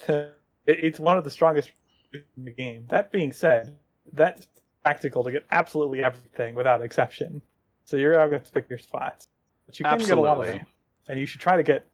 It's 0.70 1.00
one 1.00 1.16
of 1.16 1.24
the 1.24 1.30
strongest 1.30 1.70
in 2.12 2.44
the 2.44 2.50
game. 2.50 2.84
That 2.90 3.10
being 3.10 3.32
said, 3.32 3.74
that's 4.12 4.46
practical 4.82 5.24
to 5.24 5.32
get 5.32 5.46
absolutely 5.50 6.04
everything 6.04 6.54
without 6.54 6.82
exception. 6.82 7.40
So 7.84 7.96
you're 7.96 8.12
going 8.12 8.28
to 8.28 8.36
have 8.36 8.44
to 8.44 8.52
pick 8.52 8.68
your 8.68 8.78
spots, 8.78 9.28
but 9.64 9.78
you 9.78 9.86
can 9.86 9.98
get 9.98 10.10
a 10.10 10.20
lot 10.20 10.36
of 10.36 10.40
Absolutely. 10.40 10.58
them, 10.58 10.66
and 11.08 11.18
you 11.18 11.24
should 11.24 11.40
try 11.40 11.56
to 11.56 11.62
get. 11.62 11.86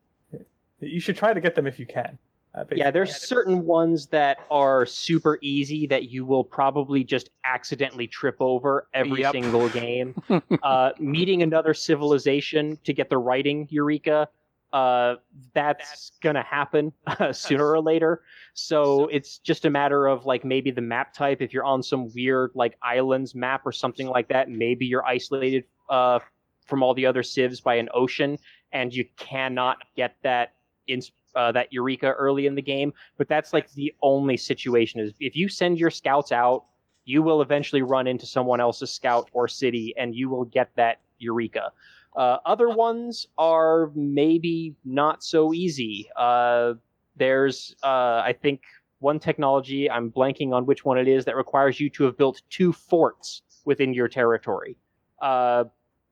You 0.80 0.98
should 0.98 1.16
try 1.16 1.32
to 1.32 1.40
get 1.40 1.54
them 1.54 1.68
if 1.68 1.78
you 1.78 1.86
can. 1.86 2.18
Uh, 2.54 2.64
Yeah, 2.72 2.90
there's 2.90 3.08
basically. 3.10 3.26
certain 3.26 3.66
ones 3.66 4.06
that 4.08 4.38
are 4.50 4.86
super 4.86 5.38
easy 5.42 5.86
that 5.88 6.10
you 6.10 6.24
will 6.24 6.44
probably 6.44 7.02
just 7.04 7.30
accidentally 7.44 8.06
trip 8.06 8.36
over 8.40 8.88
every 8.94 9.20
Yep. 9.22 9.32
single 9.32 9.68
game. 9.70 10.14
uh, 10.62 10.92
meeting 10.98 11.42
another 11.42 11.74
civilization 11.74 12.78
to 12.84 12.92
get 12.92 13.10
the 13.10 13.18
writing 13.18 13.66
eureka, 13.70 14.28
uh, 14.72 15.16
that's 15.52 16.12
gonna 16.20 16.42
happen 16.42 16.92
sooner 17.32 17.70
or 17.70 17.80
later. 17.80 18.22
So 18.54 19.06
it's 19.06 19.38
just 19.38 19.64
a 19.64 19.70
matter 19.70 20.06
of 20.06 20.26
like 20.26 20.44
maybe 20.44 20.70
the 20.72 20.80
map 20.80 21.12
type. 21.14 21.40
If 21.40 21.52
you're 21.52 21.64
on 21.64 21.82
some 21.82 22.12
weird 22.12 22.50
like 22.54 22.76
islands 22.82 23.34
map 23.36 23.62
or 23.64 23.72
something 23.72 24.08
like 24.08 24.28
that, 24.28 24.48
maybe 24.50 24.84
you're 24.84 25.04
isolated 25.06 25.64
uh, 25.90 26.18
from 26.66 26.82
all 26.82 26.92
the 26.94 27.06
other 27.06 27.22
civs 27.22 27.60
by 27.60 27.76
an 27.76 27.88
ocean, 27.94 28.36
and 28.72 28.92
you 28.92 29.04
cannot 29.16 29.78
get 29.96 30.16
that 30.22 30.54
in 30.88 31.00
uh, 31.34 31.52
that 31.52 31.72
eureka 31.72 32.12
early 32.12 32.46
in 32.46 32.54
the 32.54 32.62
game. 32.62 32.92
But 33.16 33.28
that's 33.28 33.52
like 33.52 33.70
the 33.72 33.94
only 34.02 34.36
situation 34.36 35.00
is 35.00 35.12
if 35.20 35.36
you 35.36 35.48
send 35.48 35.78
your 35.78 35.90
scouts 35.90 36.32
out, 36.32 36.64
you 37.04 37.22
will 37.22 37.42
eventually 37.42 37.82
run 37.82 38.06
into 38.06 38.26
someone 38.26 38.60
else's 38.60 38.90
scout 38.90 39.28
or 39.32 39.46
city, 39.46 39.94
and 39.96 40.14
you 40.14 40.28
will 40.30 40.46
get 40.46 40.70
that 40.76 41.00
eureka. 41.18 41.70
Uh, 42.16 42.38
other 42.46 42.70
ones 42.70 43.26
are 43.36 43.90
maybe 43.94 44.74
not 44.84 45.22
so 45.22 45.52
easy. 45.52 46.08
Uh, 46.16 46.74
there's, 47.16 47.74
uh, 47.82 48.22
I 48.24 48.34
think, 48.40 48.62
one 49.00 49.18
technology, 49.18 49.90
I'm 49.90 50.10
blanking 50.10 50.52
on 50.52 50.64
which 50.64 50.84
one 50.84 50.96
it 50.96 51.08
is, 51.08 51.24
that 51.26 51.36
requires 51.36 51.78
you 51.78 51.90
to 51.90 52.04
have 52.04 52.16
built 52.16 52.40
two 52.48 52.72
forts 52.72 53.42
within 53.66 53.92
your 53.92 54.08
territory. 54.08 54.78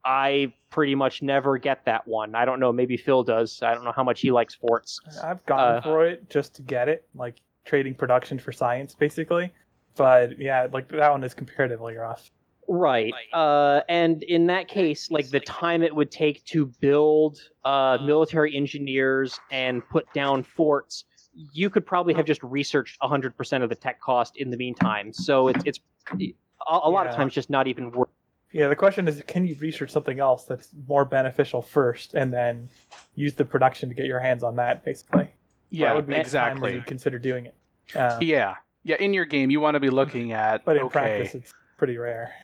I 0.05 0.53
pretty 0.71 0.95
much 0.95 1.23
never 1.23 1.59
get 1.59 1.85
that 1.85 2.07
one. 2.07 2.35
I 2.35 2.45
don't 2.45 2.61
know. 2.61 2.73
Maybe 2.73 2.97
Phil 2.97 3.23
does. 3.23 3.63
I 3.63 3.75
don't 3.75 3.85
know 3.85 3.93
how 3.93 4.05
much 4.05 4.21
he 4.21 4.31
likes 4.31 4.55
forts. 4.55 5.01
I've 5.23 5.45
gone 5.47 5.77
uh, 5.77 5.81
for 5.81 6.07
it 6.07 6.29
just 6.31 6.55
to 6.57 6.63
get 6.63 6.89
it, 6.89 7.07
like 7.15 7.37
trading 7.65 7.95
production 7.95 8.39
for 8.39 8.53
science, 8.53 8.95
basically. 8.95 9.53
But 9.97 10.39
yeah, 10.41 10.67
like 10.73 10.89
that 10.89 11.11
one 11.11 11.23
is 11.23 11.35
comparatively 11.35 11.97
rough. 11.97 12.31
Right. 12.69 13.13
Uh, 13.33 13.81
and 13.89 14.23
in 14.23 14.47
that 14.47 14.69
case, 14.69 15.11
like 15.11 15.29
the 15.29 15.41
time 15.41 15.83
it 15.83 15.95
would 15.95 16.11
take 16.11 16.45
to 16.47 16.67
build 16.81 17.39
uh, 17.65 17.99
military 18.03 18.57
engineers 18.57 19.39
and 19.51 19.87
put 19.89 20.11
down 20.15 20.43
forts, 20.43 21.05
you 21.53 21.69
could 21.69 21.85
probably 21.85 22.15
have 22.15 22.25
just 22.25 22.43
researched 22.43 23.01
100% 23.01 23.63
of 23.63 23.69
the 23.69 23.75
tech 23.75 24.01
cost 24.01 24.37
in 24.37 24.51
the 24.51 24.57
meantime. 24.57 25.13
So 25.13 25.49
it's, 25.49 25.63
it's 25.65 25.81
a, 26.19 26.35
a 26.67 26.91
lot 26.91 27.07
of 27.07 27.15
times 27.15 27.35
just 27.35 27.51
not 27.51 27.67
even 27.67 27.91
worth 27.91 28.09
Yeah, 28.53 28.69
the 28.69 28.77
question 28.77 29.09
is, 29.09 29.23
can 29.27 29.47
you 29.47 29.57
research 29.61 29.91
something 29.91 30.21
else 30.21 30.45
that's 30.45 30.69
more 30.87 31.05
beneficial 31.05 31.63
first, 31.63 32.15
and 32.15 32.33
then 32.33 32.69
use 33.15 33.35
the 33.35 33.45
production 33.45 33.89
to 33.89 33.95
get 33.95 34.05
your 34.07 34.21
hands 34.21 34.43
on 34.43 34.57
that? 34.57 34.85
Basically, 34.85 35.29
Yeah, 35.71 35.89
that 35.89 35.97
would 35.97 36.07
be 36.07 36.13
the 36.13 36.17
time 36.17 36.23
that 36.23 36.27
exactly. 36.27 36.75
you'd 36.75 36.87
consider 36.87 37.19
doing 37.19 37.47
it. 37.47 37.55
Um, 37.97 38.23
Yeah, 38.23 38.57
yeah. 38.85 38.97
In 38.97 39.15
your 39.15 39.25
game, 39.25 39.51
you 39.51 39.61
want 39.61 39.75
to 39.75 39.81
be 39.81 39.91
looking 39.91 40.33
at 40.33 40.65
but 40.65 40.77
in 40.77 40.83
okay, 40.85 40.93
practice, 40.93 41.35
it's 41.35 41.53
pretty 41.79 41.97
rare. 41.97 42.35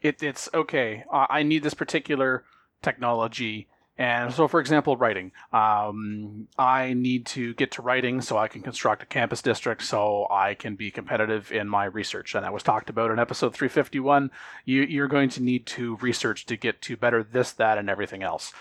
it, 0.00 0.22
it's 0.22 0.48
okay. 0.54 1.04
I 1.12 1.42
need 1.42 1.62
this 1.62 1.74
particular 1.74 2.44
technology, 2.80 3.68
and 3.98 4.32
so, 4.32 4.48
for 4.48 4.58
example, 4.58 4.96
writing. 4.96 5.32
Um, 5.52 6.48
I 6.58 6.94
need 6.94 7.26
to 7.26 7.52
get 7.54 7.72
to 7.72 7.82
writing 7.82 8.22
so 8.22 8.38
I 8.38 8.48
can 8.48 8.62
construct 8.62 9.02
a 9.02 9.06
campus 9.06 9.42
district, 9.42 9.82
so 9.82 10.26
I 10.30 10.54
can 10.54 10.76
be 10.76 10.90
competitive 10.90 11.52
in 11.52 11.68
my 11.68 11.84
research. 11.84 12.34
And 12.34 12.44
that 12.44 12.54
was 12.54 12.62
talked 12.62 12.88
about 12.88 13.10
in 13.10 13.18
episode 13.18 13.54
351. 13.54 14.30
You, 14.64 14.82
you're 14.82 15.08
going 15.08 15.28
to 15.30 15.42
need 15.42 15.66
to 15.66 15.96
research 15.96 16.46
to 16.46 16.56
get 16.56 16.80
to 16.82 16.96
better 16.96 17.22
this, 17.22 17.52
that, 17.52 17.76
and 17.76 17.90
everything 17.90 18.22
else. 18.22 18.52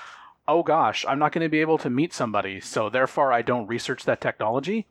Oh 0.48 0.64
gosh, 0.64 1.06
I'm 1.08 1.20
not 1.20 1.32
going 1.32 1.46
to 1.46 1.50
be 1.50 1.62
able 1.62 1.78
to 1.78 1.90
meet 1.90 2.14
somebody, 2.14 2.60
so 2.60 2.90
therefore 2.90 3.32
I 3.32 3.42
don't 3.42 3.68
research 3.68 4.04
that 4.06 4.20
technology 4.20 4.88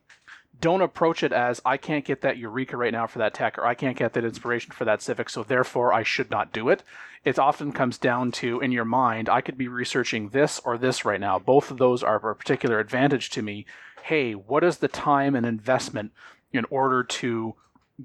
don't 0.61 0.81
approach 0.81 1.23
it 1.23 1.33
as 1.33 1.59
I 1.65 1.75
can't 1.75 2.05
get 2.05 2.21
that 2.21 2.37
eureka 2.37 2.77
right 2.77 2.93
now 2.93 3.07
for 3.07 3.19
that 3.19 3.33
tech, 3.33 3.57
or 3.57 3.65
I 3.65 3.73
can't 3.73 3.97
get 3.97 4.13
that 4.13 4.23
inspiration 4.23 4.71
for 4.71 4.85
that 4.85 5.01
civic, 5.01 5.29
so 5.29 5.43
therefore 5.43 5.91
I 5.91 6.03
should 6.03 6.29
not 6.29 6.53
do 6.53 6.69
it. 6.69 6.83
It 7.25 7.37
often 7.37 7.71
comes 7.71 7.97
down 7.97 8.31
to 8.33 8.61
in 8.61 8.71
your 8.71 8.85
mind, 8.85 9.27
I 9.27 9.41
could 9.41 9.57
be 9.57 9.67
researching 9.67 10.29
this 10.29 10.61
or 10.63 10.77
this 10.77 11.03
right 11.03 11.19
now. 11.19 11.39
Both 11.39 11.71
of 11.71 11.77
those 11.77 12.03
are 12.03 12.15
of 12.15 12.23
a 12.23 12.35
particular 12.35 12.79
advantage 12.79 13.31
to 13.31 13.41
me. 13.41 13.65
Hey, 14.03 14.33
what 14.33 14.63
is 14.63 14.77
the 14.77 14.87
time 14.87 15.35
and 15.35 15.45
investment 15.45 16.11
in 16.53 16.65
order 16.69 17.03
to 17.03 17.55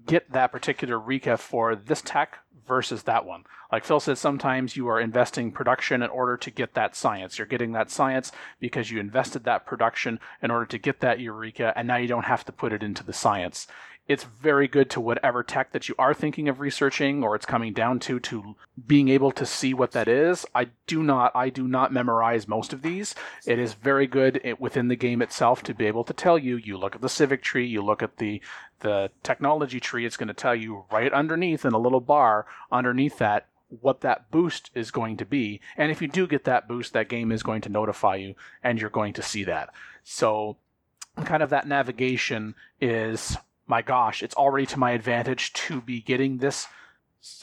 get 0.07 0.33
that 0.33 0.53
particular 0.53 0.95
eureka 0.95 1.37
for 1.37 1.75
this 1.75 2.03
tech 2.03 2.39
versus 2.67 3.05
that 3.05 3.25
one? 3.25 3.45
Like 3.73 3.85
Phil 3.85 4.01
said, 4.01 4.19
sometimes 4.19 4.77
you 4.77 4.89
are 4.89 5.01
investing 5.01 5.51
production 5.51 6.03
in 6.03 6.11
order 6.11 6.37
to 6.37 6.51
get 6.51 6.75
that 6.75 6.95
science. 6.95 7.39
You're 7.39 7.47
getting 7.47 7.73
that 7.73 7.91
science 7.91 8.31
because 8.61 8.91
you 8.91 9.01
invested 9.01 9.45
that 9.45 9.67
production 9.67 10.21
in 10.43 10.51
order 10.51 10.67
to 10.67 10.79
get 10.79 11.01
that 11.01 11.21
eureka, 11.21 11.73
and 11.77 11.89
now 11.89 11.97
you 11.97 12.07
don't 12.09 12.25
have 12.25 12.45
to 12.45 12.53
put 12.53 12.73
it 12.73 12.83
into 12.83 13.05
the 13.05 13.13
science. 13.13 13.67
It's 14.09 14.25
very 14.25 14.69
good 14.69 14.89
to 14.91 15.01
whatever 15.01 15.43
tech 15.43 15.73
that 15.73 15.89
you 15.89 15.95
are 15.99 16.15
thinking 16.15 16.49
of 16.49 16.61
researching 16.61 17.25
or 17.25 17.35
it's 17.35 17.47
coming 17.47 17.73
down 17.73 17.99
to 18.01 18.21
to 18.21 18.55
being 18.87 19.09
able 19.09 19.33
to 19.33 19.45
see 19.45 19.75
what 19.75 19.93
that 19.93 20.07
is. 20.07 20.47
I 20.55 20.69
do 20.87 21.03
not 21.03 21.33
I 21.35 21.51
do 21.51 21.67
not 21.67 21.93
memorize 21.93 22.47
most 22.47 22.73
of 22.73 22.83
these. 22.83 23.15
It 23.47 23.59
is 23.59 23.75
very 23.75 24.07
good 24.07 24.41
it, 24.45 24.61
within 24.61 24.89
the 24.89 24.97
game 24.97 25.23
itself 25.23 25.63
to 25.65 25.75
be 25.75 25.87
able 25.87 26.05
to 26.05 26.13
tell 26.13 26.39
you. 26.39 26.57
You 26.57 26.79
look 26.79 26.95
at 26.95 27.01
the 27.01 27.09
civic 27.09 27.43
tree, 27.43 27.67
you 27.67 27.83
look 27.83 28.03
at 28.03 28.19
the 28.19 28.41
the 28.81 29.11
technology 29.23 29.81
tree. 29.81 30.07
It's 30.07 30.17
going 30.17 30.29
to 30.29 30.35
tell 30.35 30.55
you 30.55 30.85
right 30.93 31.13
underneath 31.13 31.65
in 31.65 31.73
a 31.73 31.79
little 31.79 32.01
bar 32.01 32.47
underneath 32.71 33.19
that 33.19 33.49
what 33.69 34.01
that 34.03 34.31
boost 34.31 34.71
is 34.75 34.91
going 34.91 35.17
to 35.17 35.25
be. 35.25 35.61
And 35.77 35.91
if 35.91 36.01
you 36.01 36.09
do 36.09 36.27
get 36.27 36.45
that 36.45 36.69
boost, 36.69 36.93
that 36.93 37.09
game 37.09 37.33
is 37.33 37.43
going 37.43 37.63
to 37.63 37.69
notify 37.69 38.17
you 38.17 38.35
and 38.63 38.81
you're 38.81 38.91
going 38.91 39.13
to 39.15 39.23
see 39.23 39.45
that. 39.45 39.71
So, 40.05 40.57
kind 41.25 41.43
of 41.43 41.51
that 41.51 41.67
navigation 41.67 42.55
is 42.81 43.37
my 43.67 43.83
gosh, 43.83 44.23
it's 44.23 44.35
already 44.35 44.67
to 44.67 44.79
my 44.79 44.93
advantage 44.93 45.53
to 45.53 45.81
be 45.81 46.01
getting 46.01 46.39
this 46.39 46.69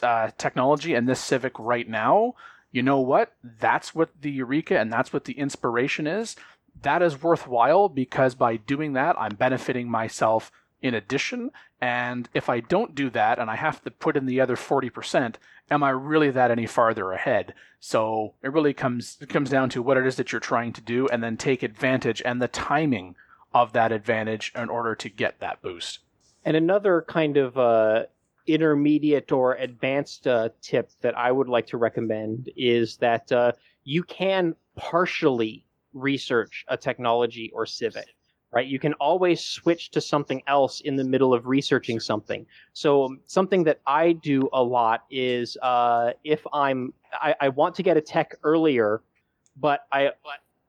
uh, 0.02 0.30
technology 0.38 0.94
and 0.94 1.08
this 1.08 1.20
civic 1.20 1.58
right 1.58 1.88
now. 1.88 2.34
You 2.72 2.82
know 2.82 3.00
what? 3.00 3.34
That's 3.42 3.94
what 3.94 4.10
the 4.20 4.30
Eureka 4.30 4.78
and 4.78 4.92
that's 4.92 5.12
what 5.12 5.24
the 5.24 5.38
inspiration 5.38 6.06
is. 6.06 6.36
That 6.82 7.02
is 7.02 7.22
worthwhile 7.22 7.88
because 7.88 8.34
by 8.34 8.56
doing 8.56 8.94
that, 8.94 9.16
I'm 9.18 9.36
benefiting 9.36 9.90
myself 9.90 10.50
in 10.82 10.94
addition. 10.94 11.50
And 11.80 12.28
if 12.34 12.48
I 12.48 12.60
don't 12.60 12.94
do 12.94 13.10
that 13.10 13.38
and 13.38 13.50
I 13.50 13.56
have 13.56 13.82
to 13.84 13.90
put 13.90 14.16
in 14.16 14.26
the 14.26 14.40
other 14.40 14.56
40%, 14.56 15.36
am 15.70 15.82
I 15.82 15.90
really 15.90 16.30
that 16.30 16.50
any 16.50 16.66
farther 16.66 17.12
ahead? 17.12 17.54
So 17.80 18.34
it 18.42 18.52
really 18.52 18.74
comes 18.74 19.18
it 19.20 19.28
comes 19.28 19.50
down 19.50 19.68
to 19.70 19.82
what 19.82 19.96
it 19.96 20.06
is 20.06 20.16
that 20.16 20.32
you're 20.32 20.40
trying 20.40 20.72
to 20.72 20.80
do 20.80 21.06
and 21.08 21.22
then 21.22 21.36
take 21.36 21.62
advantage 21.62 22.22
and 22.24 22.40
the 22.40 22.48
timing 22.48 23.14
of 23.52 23.72
that 23.72 23.92
advantage 23.92 24.52
in 24.54 24.68
order 24.68 24.94
to 24.94 25.08
get 25.08 25.40
that 25.40 25.62
boost. 25.62 26.00
And 26.44 26.56
another 26.56 27.04
kind 27.08 27.36
of 27.36 27.56
uh, 27.56 28.04
intermediate 28.46 29.32
or 29.32 29.54
advanced 29.54 30.26
uh, 30.26 30.50
tip 30.60 30.90
that 31.00 31.16
I 31.16 31.32
would 31.32 31.48
like 31.48 31.66
to 31.68 31.76
recommend 31.76 32.50
is 32.56 32.96
that 32.98 33.30
uh, 33.32 33.52
you 33.84 34.02
can 34.02 34.54
partially 34.76 35.64
research 35.92 36.64
a 36.68 36.76
technology 36.76 37.50
or 37.54 37.66
civic. 37.66 38.06
Right, 38.52 38.68
you 38.68 38.78
can 38.78 38.94
always 38.94 39.40
switch 39.40 39.90
to 39.90 40.00
something 40.00 40.40
else 40.46 40.80
in 40.82 40.94
the 40.94 41.02
middle 41.02 41.34
of 41.34 41.48
researching 41.48 41.98
something. 41.98 42.46
So 42.72 43.06
um, 43.06 43.20
something 43.26 43.64
that 43.64 43.80
I 43.84 44.12
do 44.12 44.48
a 44.52 44.62
lot 44.62 45.06
is 45.10 45.56
uh, 45.60 46.12
if 46.22 46.46
I'm 46.52 46.94
I, 47.14 47.34
I 47.40 47.48
want 47.48 47.74
to 47.74 47.82
get 47.82 47.96
a 47.96 48.00
tech 48.00 48.36
earlier, 48.44 49.02
but 49.56 49.86
I 49.90 50.10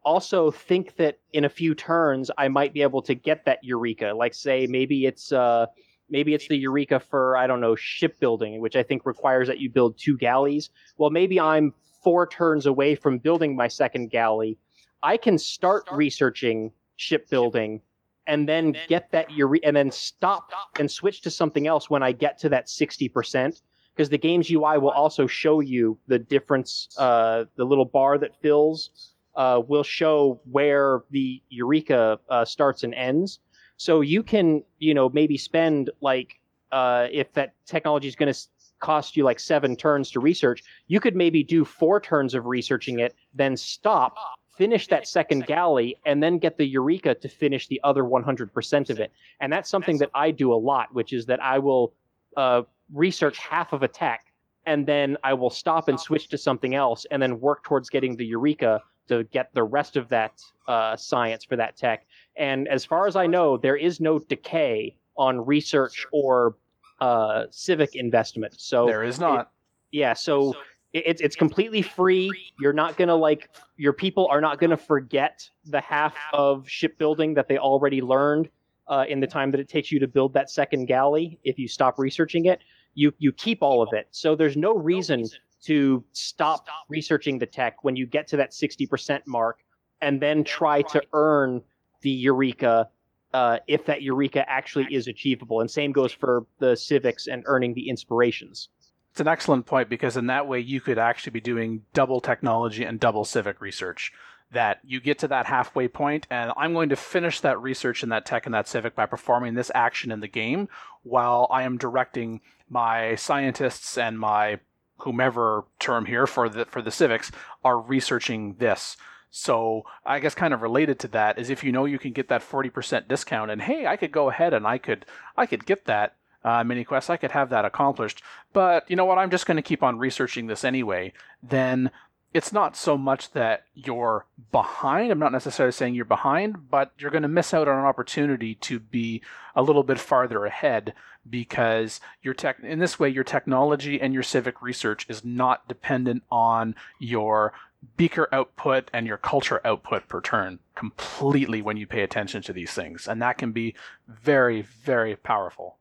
also 0.05 0.51
think 0.51 0.95
that 0.95 1.19
in 1.33 1.43
a 1.43 1.49
few 1.49 1.75
turns 1.75 2.31
I 2.37 2.47
might 2.47 2.73
be 2.73 2.81
able 2.81 3.01
to 3.01 3.15
get 3.15 3.43
that 3.45 3.63
eureka. 3.63 4.13
Like 4.15 4.33
say 4.33 4.67
maybe 4.67 5.05
it's 5.05 5.31
uh, 5.31 5.65
Maybe 6.09 6.33
it's 6.33 6.47
the 6.47 6.57
Eureka 6.57 6.99
for, 6.99 7.35
I 7.35 7.47
don't 7.47 7.61
know, 7.61 7.75
shipbuilding, 7.75 8.61
which 8.61 8.75
I 8.75 8.83
think 8.83 9.05
requires 9.05 9.47
that 9.47 9.59
you 9.59 9.69
build 9.69 9.97
two 9.97 10.17
galleys. 10.17 10.69
Well, 10.97 11.09
maybe 11.09 11.39
I'm 11.39 11.73
four 12.03 12.27
turns 12.27 12.67
away 12.67 12.95
from 12.95 13.17
building 13.17 13.55
my 13.55 13.67
second 13.67 14.11
galley. 14.11 14.57
I 15.01 15.17
can 15.17 15.37
start 15.37 15.83
researching 15.91 16.71
shipbuilding 16.97 17.81
and 18.27 18.47
then 18.47 18.75
get 18.87 19.11
that 19.11 19.31
Eureka 19.31 19.67
and 19.67 19.75
then 19.75 19.91
stop 19.91 20.49
and 20.79 20.89
switch 20.89 21.21
to 21.21 21.31
something 21.31 21.67
else 21.67 21.89
when 21.89 22.03
I 22.03 22.11
get 22.11 22.37
to 22.39 22.49
that 22.49 22.67
60%. 22.67 23.61
Because 23.95 24.09
the 24.09 24.17
game's 24.17 24.51
UI 24.51 24.77
will 24.77 24.91
also 24.91 25.25
show 25.25 25.61
you 25.61 25.97
the 26.07 26.19
difference, 26.19 26.89
uh, 26.97 27.45
the 27.55 27.63
little 27.63 27.85
bar 27.85 28.17
that 28.17 28.35
fills 28.41 29.13
uh, 29.35 29.61
will 29.67 29.83
show 29.83 30.39
where 30.49 31.01
the 31.11 31.41
Eureka 31.49 32.19
uh, 32.29 32.45
starts 32.45 32.83
and 32.83 32.93
ends. 32.93 33.39
So 33.77 34.01
you 34.01 34.23
can, 34.23 34.63
you 34.79 34.93
know, 34.93 35.09
maybe 35.09 35.37
spend 35.37 35.89
like 36.01 36.39
uh, 36.71 37.07
if 37.11 37.31
that 37.33 37.53
technology 37.65 38.07
is 38.07 38.15
going 38.15 38.33
to 38.33 38.39
cost 38.79 39.17
you 39.17 39.23
like 39.23 39.39
seven 39.39 39.75
turns 39.75 40.11
to 40.11 40.19
research, 40.19 40.63
you 40.87 40.99
could 40.99 41.15
maybe 41.15 41.43
do 41.43 41.65
four 41.65 41.99
turns 41.99 42.33
of 42.33 42.45
researching 42.45 42.99
it, 42.99 43.15
then 43.33 43.57
stop, 43.57 44.15
finish 44.57 44.87
that 44.87 45.07
second 45.07 45.45
galley, 45.45 45.97
and 46.05 46.21
then 46.21 46.37
get 46.37 46.57
the 46.57 46.65
Eureka 46.65 47.15
to 47.15 47.27
finish 47.27 47.67
the 47.67 47.79
other 47.83 48.03
100% 48.03 48.89
of 48.89 48.99
it. 48.99 49.11
And 49.39 49.51
that's 49.51 49.69
something 49.69 49.97
that 49.97 50.09
I 50.13 50.31
do 50.31 50.53
a 50.53 50.55
lot, 50.55 50.93
which 50.93 51.13
is 51.13 51.25
that 51.25 51.41
I 51.41 51.59
will 51.59 51.93
uh, 52.37 52.63
research 52.93 53.37
half 53.37 53.73
of 53.73 53.83
a 53.83 53.87
tech, 53.87 54.25
and 54.65 54.85
then 54.85 55.17
I 55.23 55.33
will 55.33 55.49
stop 55.49 55.87
and 55.87 55.99
switch 55.99 56.29
to 56.29 56.37
something 56.37 56.75
else, 56.75 57.05
and 57.11 57.21
then 57.21 57.39
work 57.39 57.63
towards 57.63 57.89
getting 57.89 58.15
the 58.15 58.25
Eureka 58.25 58.81
to 59.07 59.23
get 59.25 59.53
the 59.53 59.63
rest 59.63 59.97
of 59.97 60.09
that 60.09 60.41
uh, 60.67 60.95
science 60.95 61.43
for 61.45 61.55
that 61.55 61.77
tech. 61.77 62.05
And 62.37 62.67
as 62.67 62.83
far 62.85 63.07
as 63.07 63.15
I 63.15 63.27
know, 63.27 63.57
there 63.57 63.75
is 63.77 63.99
no 63.99 64.19
decay 64.19 64.97
on 65.17 65.45
research 65.45 66.05
or 66.11 66.57
uh, 66.99 67.45
civic 67.51 67.95
investment. 67.95 68.55
So 68.59 68.85
There 68.87 69.03
is 69.03 69.19
not. 69.19 69.41
it- 69.41 69.47
yeah, 69.91 70.13
so 70.13 70.53
it's 70.91 71.21
it's 71.21 71.35
completely 71.35 71.81
free. 71.81 72.31
You're 72.59 72.73
not 72.73 72.97
gonna 72.97 73.15
like 73.15 73.49
your 73.77 73.93
people 73.93 74.27
are 74.27 74.41
not 74.41 74.59
gonna 74.59 74.75
forget 74.77 75.49
the 75.65 75.79
half 75.79 76.15
of 76.33 76.67
shipbuilding 76.67 77.33
that 77.35 77.47
they 77.47 77.57
already 77.57 78.01
learned 78.01 78.49
uh, 78.87 79.05
in 79.07 79.19
the 79.21 79.27
time 79.27 79.51
that 79.51 79.59
it 79.59 79.69
takes 79.69 79.91
you 79.91 79.99
to 79.99 80.07
build 80.07 80.33
that 80.33 80.49
second 80.49 80.85
galley. 80.87 81.39
If 81.43 81.57
you 81.59 81.67
stop 81.67 81.97
researching 81.97 82.45
it, 82.45 82.59
you 82.93 83.13
you 83.19 83.31
keep 83.31 83.61
all 83.61 83.81
of 83.81 83.89
it. 83.93 84.07
So 84.11 84.35
there's 84.35 84.57
no 84.57 84.75
reason 84.75 85.25
to 85.65 86.03
stop 86.11 86.67
researching 86.89 87.39
the 87.39 87.45
tech 87.45 87.83
when 87.83 87.95
you 87.95 88.05
get 88.05 88.27
to 88.27 88.37
that 88.37 88.51
60% 88.51 89.21
mark 89.25 89.59
and 90.01 90.21
then 90.21 90.43
try 90.43 90.81
to 90.83 91.01
earn 91.13 91.61
the 92.01 92.11
eureka 92.11 92.89
uh, 93.33 93.59
if 93.67 93.85
that 93.85 94.01
eureka 94.01 94.47
actually 94.49 94.87
is 94.91 95.07
achievable 95.07 95.59
and 95.59 95.69
same 95.69 95.91
goes 95.91 96.11
for 96.11 96.45
the 96.59 96.75
civics 96.75 97.27
and 97.27 97.43
earning 97.47 97.73
the 97.73 97.89
inspirations 97.89 98.69
It's 99.11 99.19
an 99.19 99.27
excellent 99.27 99.65
point 99.65 99.89
because 99.89 100.17
in 100.17 100.27
that 100.27 100.47
way 100.47 100.59
you 100.59 100.79
could 100.81 100.97
actually 100.97 101.31
be 101.31 101.41
doing 101.41 101.83
double 101.93 102.21
technology 102.21 102.83
and 102.83 102.99
double 102.99 103.25
civic 103.25 103.61
research. 103.61 104.11
That 104.51 104.79
you 104.85 105.01
get 105.01 105.19
to 105.19 105.27
that 105.29 105.47
halfway 105.47 105.87
point, 105.87 106.27
and 106.29 106.51
I'm 106.55 106.73
going 106.73 106.89
to 106.89 106.95
finish 106.95 107.41
that 107.41 107.59
research 107.59 108.03
in 108.03 108.09
that 108.09 108.25
tech 108.25 108.45
and 108.45 108.53
that 108.53 108.67
civic 108.67 108.95
by 108.95 109.07
performing 109.07 109.55
this 109.55 109.71
action 109.73 110.11
in 110.11 110.19
the 110.19 110.27
game 110.27 110.69
while 111.01 111.47
I 111.49 111.63
am 111.63 111.77
directing 111.77 112.41
my 112.69 113.15
scientists 113.15 113.97
and 113.97 114.19
my 114.19 114.59
whomever 114.97 115.65
term 115.79 116.05
here 116.05 116.27
for 116.27 116.49
the 116.49 116.65
for 116.65 116.81
the 116.81 116.91
civics 116.91 117.31
are 117.63 117.79
researching 117.79 118.55
this. 118.55 118.97
So 119.31 119.83
I 120.05 120.19
guess 120.19 120.33
kind 120.33 120.53
of 120.53 120.61
related 120.61 120.97
to 120.99 121.07
that 121.09 121.37
is 121.37 121.49
if 121.49 121.63
you 121.63 121.71
know 121.71 121.83
you 121.83 121.99
can 121.99 122.13
get 122.13 122.29
that 122.29 122.41
40% 122.41 123.09
discount 123.09 123.51
and 123.51 123.61
hey, 123.61 123.85
I 123.85 123.97
could 123.97 124.13
go 124.13 124.29
ahead 124.29 124.53
and 124.53 124.65
I 124.65 124.77
could 124.77 125.05
I 125.35 125.45
could 125.45 125.65
get 125.65 125.85
that 125.85 126.15
uh, 126.45 126.63
mini 126.63 126.83
quest, 126.83 127.09
I 127.09 127.17
could 127.17 127.31
have 127.31 127.49
that 127.49 127.65
accomplished. 127.65 128.21
But 128.53 128.89
you 128.89 128.95
know 128.95 129.03
what? 129.03 129.17
I'm 129.17 129.31
just 129.31 129.47
going 129.47 129.57
to 129.57 129.63
keep 129.63 129.81
on 129.83 129.97
researching 129.97 130.47
this 130.47 130.63
anyway. 130.63 131.11
Then 131.41 131.91
it's 132.35 132.51
not 132.51 132.75
so 132.75 132.97
much 132.97 133.31
that 133.31 133.63
you're 133.75 134.25
behind. 134.51 135.09
I'm 135.09 135.19
not 135.19 135.31
necessarily 135.31 135.71
saying 135.71 135.95
you're 135.95 136.03
behind, 136.03 136.69
but 136.69 136.91
you're 136.97 137.09
going 137.09 137.21
to 137.21 137.29
miss 137.29 137.53
out 137.53 137.69
on 137.69 137.79
an 137.79 137.85
opportunity 137.85 138.55
to 138.55 138.77
be 138.77 139.21
a 139.55 139.61
little 139.61 139.83
bit 139.83 139.97
farther 139.97 140.45
ahead 140.45 140.93
because 141.29 142.01
your 142.21 142.33
tech 142.33 142.57
in 142.61 142.79
this 142.79 142.99
way 142.99 143.07
your 143.07 143.23
technology 143.23 144.01
and 144.01 144.13
your 144.13 144.21
civic 144.21 144.61
research 144.61 145.05
is 145.07 145.23
not 145.23 145.65
dependent 145.69 146.23
on 146.29 146.75
your 146.99 147.53
beaker 147.95 148.27
output 148.33 148.91
and 148.91 149.07
your 149.07 149.17
culture 149.17 149.61
output 149.63 150.07
per 150.09 150.19
turn 150.19 150.59
completely 150.75 151.61
when 151.61 151.77
you 151.77 151.87
pay 151.87 152.01
attention 152.01 152.41
to 152.41 152.53
these 152.53 152.73
things 152.73 153.07
and 153.07 153.21
that 153.21 153.37
can 153.37 153.51
be 153.51 153.73
very 154.07 154.61
very 154.61 155.15
powerful 155.15 155.77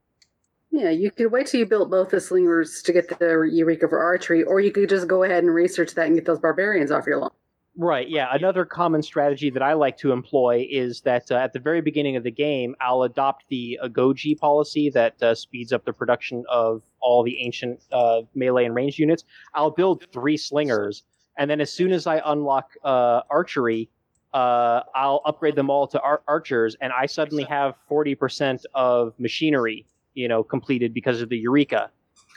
Yeah, 0.77 0.91
you 0.91 1.13
could 1.13 1.31
wait 1.31 1.47
till 1.47 1.61
you 1.61 1.67
built 1.67 1.89
both 1.89 2.11
the 2.11 2.21
slingers 2.21 2.83
to 2.83 2.93
get 2.93 3.09
the 3.09 3.49
Eureka 3.49 3.87
for 3.87 4.01
archery, 4.03 4.43
or 4.43 4.59
you 4.59 4.73
could 4.73 4.89
just 4.89 5.07
go 5.07 5.23
ahead 5.23 5.45
and 5.45 5.55
research 5.55 5.95
that 5.95 6.09
and 6.09 6.17
get 6.17 6.25
those 6.25 6.41
barbarians 6.41 6.91
off 6.91 7.07
your 7.07 7.19
lawn. 7.19 7.31
Right. 7.77 8.09
Yeah. 8.09 8.27
Another 8.33 8.65
common 8.65 9.01
strategy 9.01 9.51
that 9.51 9.63
I 9.63 9.75
like 9.75 9.97
to 9.99 10.11
employ 10.11 10.67
is 10.69 11.01
that 11.03 11.31
uh, 11.31 11.37
at 11.37 11.53
the 11.53 11.61
very 11.61 11.81
beginning 11.81 12.17
of 12.17 12.25
the 12.25 12.31
game, 12.33 12.75
I'll 12.81 13.05
adopt 13.05 13.45
the 13.51 13.79
Agoge 13.85 14.37
policy 14.41 14.91
that 14.91 15.23
uh, 15.23 15.37
speeds 15.37 15.73
up 15.73 15.85
the 15.85 15.93
production 15.93 16.45
of 16.51 16.83
all 16.99 17.23
the 17.23 17.41
ancient 17.41 17.81
uh, 17.93 18.23
melee 18.35 18.65
and 18.65 18.75
ranged 18.75 18.99
units. 18.99 19.23
I'll 19.55 19.71
build 19.71 20.05
three 20.13 20.37
slingers, 20.37 21.05
and 21.39 21.49
then 21.49 21.61
as 21.61 21.73
soon 21.73 21.93
as 21.93 22.09
I 22.09 22.21
unlock 22.25 22.73
uh, 22.83 23.21
archery, 23.31 23.89
uh, 24.33 24.83
I'll 24.97 25.23
upgrade 25.25 25.55
them 25.55 25.71
all 25.71 25.87
to 25.87 26.01
ar- 26.01 26.23
archers, 26.27 26.77
and 26.81 26.93
I 26.93 27.07
suddenly 27.07 27.45
have 27.45 27.77
forty 27.89 28.17
percent 28.17 28.67
of 28.75 29.15
machinery, 29.19 29.87
you 30.15 30.29
know, 30.29 30.43
completed 30.43 30.95
because 30.95 31.21
of 31.21 31.29
the 31.29 31.39
Eureka. 31.39 31.91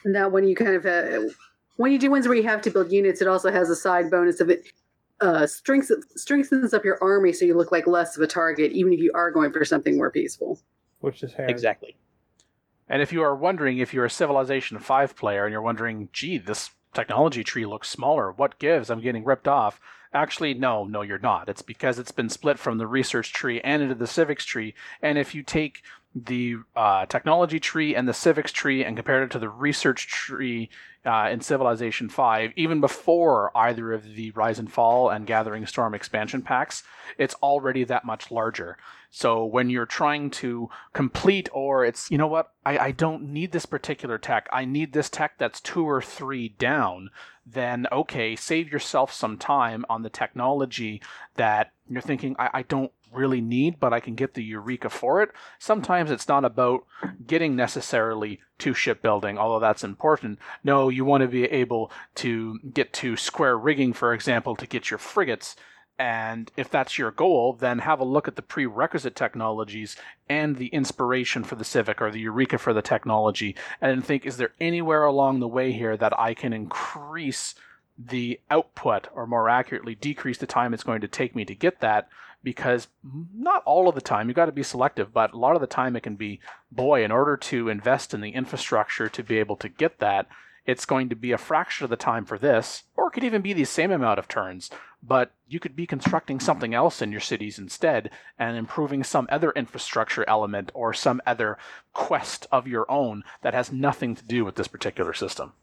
And 0.03 0.15
that 0.15 0.31
when 0.31 0.47
you 0.47 0.55
kind 0.55 0.75
of 0.75 0.85
uh, 0.85 1.29
when 1.77 1.91
you 1.91 1.99
do 1.99 2.11
ones 2.11 2.27
where 2.27 2.37
you 2.37 2.43
have 2.43 2.61
to 2.63 2.69
build 2.69 2.91
units, 2.91 3.21
it 3.21 3.27
also 3.27 3.51
has 3.51 3.69
a 3.69 3.75
side 3.75 4.11
bonus 4.11 4.39
of 4.41 4.49
it 4.49 4.67
uh, 5.21 5.47
strengthens 5.47 6.05
strengthens 6.15 6.73
up 6.73 6.85
your 6.85 6.97
army 7.01 7.33
so 7.33 7.45
you 7.45 7.55
look 7.55 7.71
like 7.71 7.87
less 7.87 8.15
of 8.15 8.23
a 8.23 8.27
target, 8.27 8.71
even 8.71 8.93
if 8.93 8.99
you 8.99 9.11
are 9.15 9.31
going 9.31 9.51
for 9.51 9.65
something 9.65 9.97
more 9.97 10.11
peaceful. 10.11 10.59
which 10.99 11.23
is 11.23 11.33
handy. 11.33 11.51
Exactly. 11.51 11.95
And 12.89 13.01
if 13.01 13.11
you 13.11 13.21
are 13.21 13.35
wondering 13.35 13.79
if 13.79 13.93
you're 13.93 14.05
a 14.05 14.09
Civilization 14.09 14.79
5 14.79 15.15
player 15.15 15.45
and 15.45 15.51
you're 15.51 15.61
wondering, 15.61 16.09
gee, 16.13 16.37
this 16.37 16.71
technology 16.93 17.43
tree 17.43 17.65
looks 17.65 17.89
smaller, 17.89 18.31
what 18.31 18.59
gives? 18.59 18.89
I'm 18.89 19.01
getting 19.01 19.25
ripped 19.25 19.47
off. 19.47 19.79
Actually, 20.13 20.53
no, 20.53 20.85
no, 20.85 21.01
you're 21.01 21.19
not. 21.19 21.49
It's 21.49 21.61
because 21.61 21.99
it's 21.99 22.13
been 22.13 22.29
split 22.29 22.57
from 22.57 22.77
the 22.77 22.87
research 22.87 23.33
tree 23.33 23.59
and 23.61 23.81
into 23.81 23.95
the 23.95 24.07
civics 24.07 24.45
tree. 24.45 24.73
And 25.01 25.17
if 25.17 25.35
you 25.35 25.43
take 25.43 25.83
the 26.25 26.57
uh, 26.75 27.05
technology 27.05 27.59
tree 27.59 27.95
and 27.95 28.07
the 28.07 28.13
civics 28.13 28.51
tree 28.51 28.83
and 28.83 28.95
compare 28.95 29.23
it 29.23 29.31
to 29.31 29.39
the 29.39 29.49
research 29.49 30.07
tree 30.07 30.69
uh, 31.05 31.29
in 31.31 31.41
Civilization 31.41 32.09
5, 32.09 32.51
even 32.55 32.81
before 32.81 33.51
either 33.55 33.93
of 33.93 34.15
the 34.15 34.31
Rise 34.31 34.59
and 34.59 34.71
Fall 34.71 35.09
and 35.09 35.25
Gathering 35.25 35.65
Storm 35.65 35.93
expansion 35.93 36.41
packs, 36.41 36.83
it's 37.17 37.35
already 37.35 37.83
that 37.85 38.03
much 38.03 38.31
larger. 38.31 38.77
So 39.09 39.45
when 39.45 39.69
you're 39.69 39.85
trying 39.85 40.29
to 40.31 40.69
complete, 40.93 41.47
or 41.53 41.85
it's, 41.85 42.11
you 42.11 42.17
know 42.17 42.27
what, 42.27 42.51
I, 42.65 42.77
I 42.77 42.91
don't 42.91 43.31
need 43.31 43.53
this 43.53 43.65
particular 43.65 44.17
tech, 44.17 44.49
I 44.51 44.65
need 44.65 44.91
this 44.91 45.09
tech 45.09 45.37
that's 45.37 45.61
two 45.61 45.87
or 45.87 46.01
three 46.01 46.49
down, 46.49 47.09
then 47.45 47.87
okay, 47.91 48.35
save 48.35 48.69
yourself 48.69 49.13
some 49.13 49.37
time 49.37 49.85
on 49.89 50.01
the 50.01 50.09
technology 50.09 51.01
that 51.35 51.71
you're 51.87 52.01
thinking, 52.01 52.35
I, 52.37 52.49
I 52.53 52.61
don't 52.63 52.91
really 53.13 53.41
need, 53.41 53.79
but 53.79 53.93
I 53.93 53.99
can 53.99 54.15
get 54.15 54.33
the 54.33 54.43
Eureka 54.43 54.89
for 54.89 55.21
it. 55.21 55.31
Sometimes 55.59 56.11
it's 56.11 56.27
not 56.27 56.45
about 56.45 56.85
getting 57.25 57.55
necessarily 57.55 58.39
to 58.59 58.73
shipbuilding, 58.73 59.37
although 59.37 59.59
that's 59.59 59.83
important. 59.83 60.39
No, 60.63 60.89
you 60.89 61.05
want 61.05 61.21
to 61.21 61.27
be 61.27 61.45
able 61.45 61.91
to 62.15 62.59
get 62.73 62.93
to 62.93 63.15
square 63.15 63.57
rigging, 63.57 63.93
for 63.93 64.13
example, 64.13 64.55
to 64.55 64.67
get 64.67 64.89
your 64.89 64.97
frigates. 64.97 65.55
And 65.99 66.51
if 66.55 66.69
that's 66.69 66.99
your 66.99 67.09
goal, 67.09 67.53
then 67.53 67.79
have 67.79 67.99
a 67.99 68.05
look 68.05 68.27
at 68.27 68.35
the 68.35 68.43
prerequisite 68.43 69.15
technologies 69.15 69.95
and 70.29 70.57
the 70.57 70.67
inspiration 70.67 71.43
for 71.43 71.55
the 71.55 71.63
Civic 71.63 71.99
or 72.01 72.11
the 72.11 72.19
Eureka 72.19 72.59
for 72.59 72.71
the 72.71 72.83
technology, 72.83 73.55
and 73.81 74.05
think, 74.05 74.23
is 74.23 74.37
there 74.37 74.51
anywhere 74.61 75.05
along 75.05 75.39
the 75.39 75.47
way 75.47 75.71
here 75.71 75.97
that 75.97 76.17
I 76.19 76.35
can 76.35 76.53
increase 76.53 77.55
the 77.97 78.39
output, 78.51 79.07
or 79.15 79.25
more 79.25 79.49
accurately, 79.49 79.95
decrease 79.95 80.37
the 80.37 80.45
time 80.45 80.71
it's 80.71 80.83
going 80.83 81.01
to 81.01 81.07
take 81.07 81.35
me 81.35 81.45
to 81.45 81.55
get 81.55 81.79
that? 81.79 82.07
Because 82.43 82.87
not 83.03 83.63
all 83.65 83.89
of 83.89 83.95
the 83.95 84.01
time, 84.01 84.27
you've 84.27 84.35
got 84.35 84.45
to 84.45 84.51
be 84.51 84.63
selective, 84.63 85.13
but 85.13 85.33
a 85.33 85.37
lot 85.37 85.55
of 85.55 85.61
the 85.61 85.67
time 85.67 85.95
it 85.95 86.03
can 86.03 86.15
be, 86.15 86.39
boy, 86.71 87.03
in 87.03 87.11
order 87.11 87.35
to 87.35 87.69
invest 87.69 88.13
in 88.13 88.21
the 88.21 88.29
infrastructure 88.31 89.09
to 89.09 89.23
be 89.23 89.37
able 89.37 89.57
to 89.57 89.69
get 89.69 89.99
that, 89.99 90.27
it's 90.67 90.85
going 90.85 91.07
to 91.09 91.15
be 91.15 91.31
a 91.31 91.37
fraction 91.37 91.85
of 91.85 91.89
the 91.89 91.95
time 91.95 92.25
for 92.25 92.37
this, 92.37 92.83
or 92.95 93.07
it 93.07 93.11
could 93.11 93.23
even 93.23 93.41
be 93.41 93.53
the 93.53 93.63
same 93.63 93.89
amount 93.89 94.19
of 94.19 94.27
turns, 94.27 94.69
but 95.01 95.31
you 95.47 95.59
could 95.59 95.75
be 95.75 95.87
constructing 95.87 96.39
something 96.39 96.73
else 96.73 97.01
in 97.01 97.11
your 97.11 97.21
cities 97.21 97.57
instead 97.57 98.09
and 98.37 98.57
improving 98.57 99.03
some 99.03 99.27
other 99.31 99.51
infrastructure 99.51 100.27
element 100.27 100.69
or 100.73 100.93
some 100.93 101.21
other 101.25 101.57
quest 101.93 102.47
of 102.51 102.67
your 102.67 102.89
own 102.91 103.23
that 103.41 103.53
has 103.53 103.71
nothing 103.71 104.13
to 104.13 104.25
do 104.25 104.43
with 104.43 104.55
this 104.55 104.67
particular 104.67 105.13
system. 105.13 105.53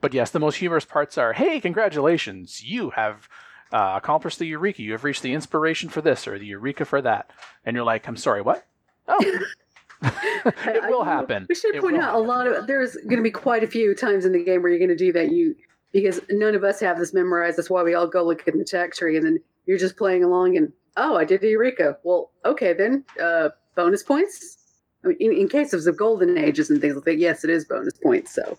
But 0.00 0.14
yes, 0.14 0.30
the 0.30 0.40
most 0.40 0.56
humorous 0.56 0.86
parts 0.86 1.18
are 1.18 1.34
hey, 1.34 1.60
congratulations, 1.60 2.62
you 2.64 2.90
have 2.90 3.28
uh, 3.74 3.94
accomplished 3.96 4.38
the 4.38 4.46
Eureka. 4.46 4.82
You 4.82 4.92
have 4.92 5.02
reached 5.02 5.22
the 5.22 5.32
inspiration 5.32 5.88
for 5.88 6.00
this 6.00 6.28
or 6.28 6.38
the 6.38 6.46
Eureka 6.46 6.84
for 6.84 7.02
that. 7.02 7.30
And 7.66 7.74
you're 7.74 7.84
like, 7.84 8.06
I'm 8.06 8.16
sorry, 8.16 8.40
what? 8.40 8.64
Oh. 9.08 9.20
it 10.02 10.90
will 10.90 11.04
happen. 11.04 11.46
We 11.48 11.54
should 11.54 11.74
It 11.74 11.80
point 11.80 11.96
out 11.96 12.14
a 12.14 12.18
lot 12.18 12.46
of 12.46 12.66
there's 12.66 12.94
going 12.94 13.16
to 13.16 13.22
be 13.22 13.30
quite 13.30 13.64
a 13.64 13.66
few 13.66 13.94
times 13.94 14.24
in 14.24 14.32
the 14.32 14.44
game 14.44 14.62
where 14.62 14.70
you're 14.70 14.78
going 14.78 14.90
to 14.90 14.96
do 14.96 15.12
that. 15.12 15.32
You 15.32 15.56
because 15.92 16.20
none 16.28 16.54
of 16.54 16.62
us 16.62 16.78
have 16.80 16.98
this 16.98 17.14
memorized. 17.14 17.56
That's 17.56 17.70
why 17.70 17.82
we 17.82 17.94
all 17.94 18.06
go 18.06 18.22
look 18.22 18.46
in 18.46 18.58
the 18.58 18.64
tech 18.64 18.92
tree, 18.92 19.16
and 19.16 19.24
then 19.24 19.38
you're 19.66 19.78
just 19.78 19.96
playing 19.96 20.22
along. 20.22 20.58
And 20.58 20.72
oh, 20.98 21.16
I 21.16 21.24
did 21.24 21.40
the 21.40 21.48
Eureka. 21.48 21.96
Well, 22.02 22.32
okay 22.44 22.74
then. 22.74 23.04
Uh, 23.20 23.50
bonus 23.76 24.02
points. 24.02 24.58
I 25.04 25.08
mean, 25.08 25.16
in, 25.20 25.32
in 25.32 25.48
case 25.48 25.72
of 25.72 25.96
golden 25.96 26.36
ages 26.36 26.68
and 26.68 26.80
things 26.80 26.96
like 26.96 27.04
that, 27.04 27.18
yes, 27.18 27.44
it 27.44 27.50
is 27.50 27.64
bonus 27.64 27.94
points. 27.94 28.34
So 28.34 28.58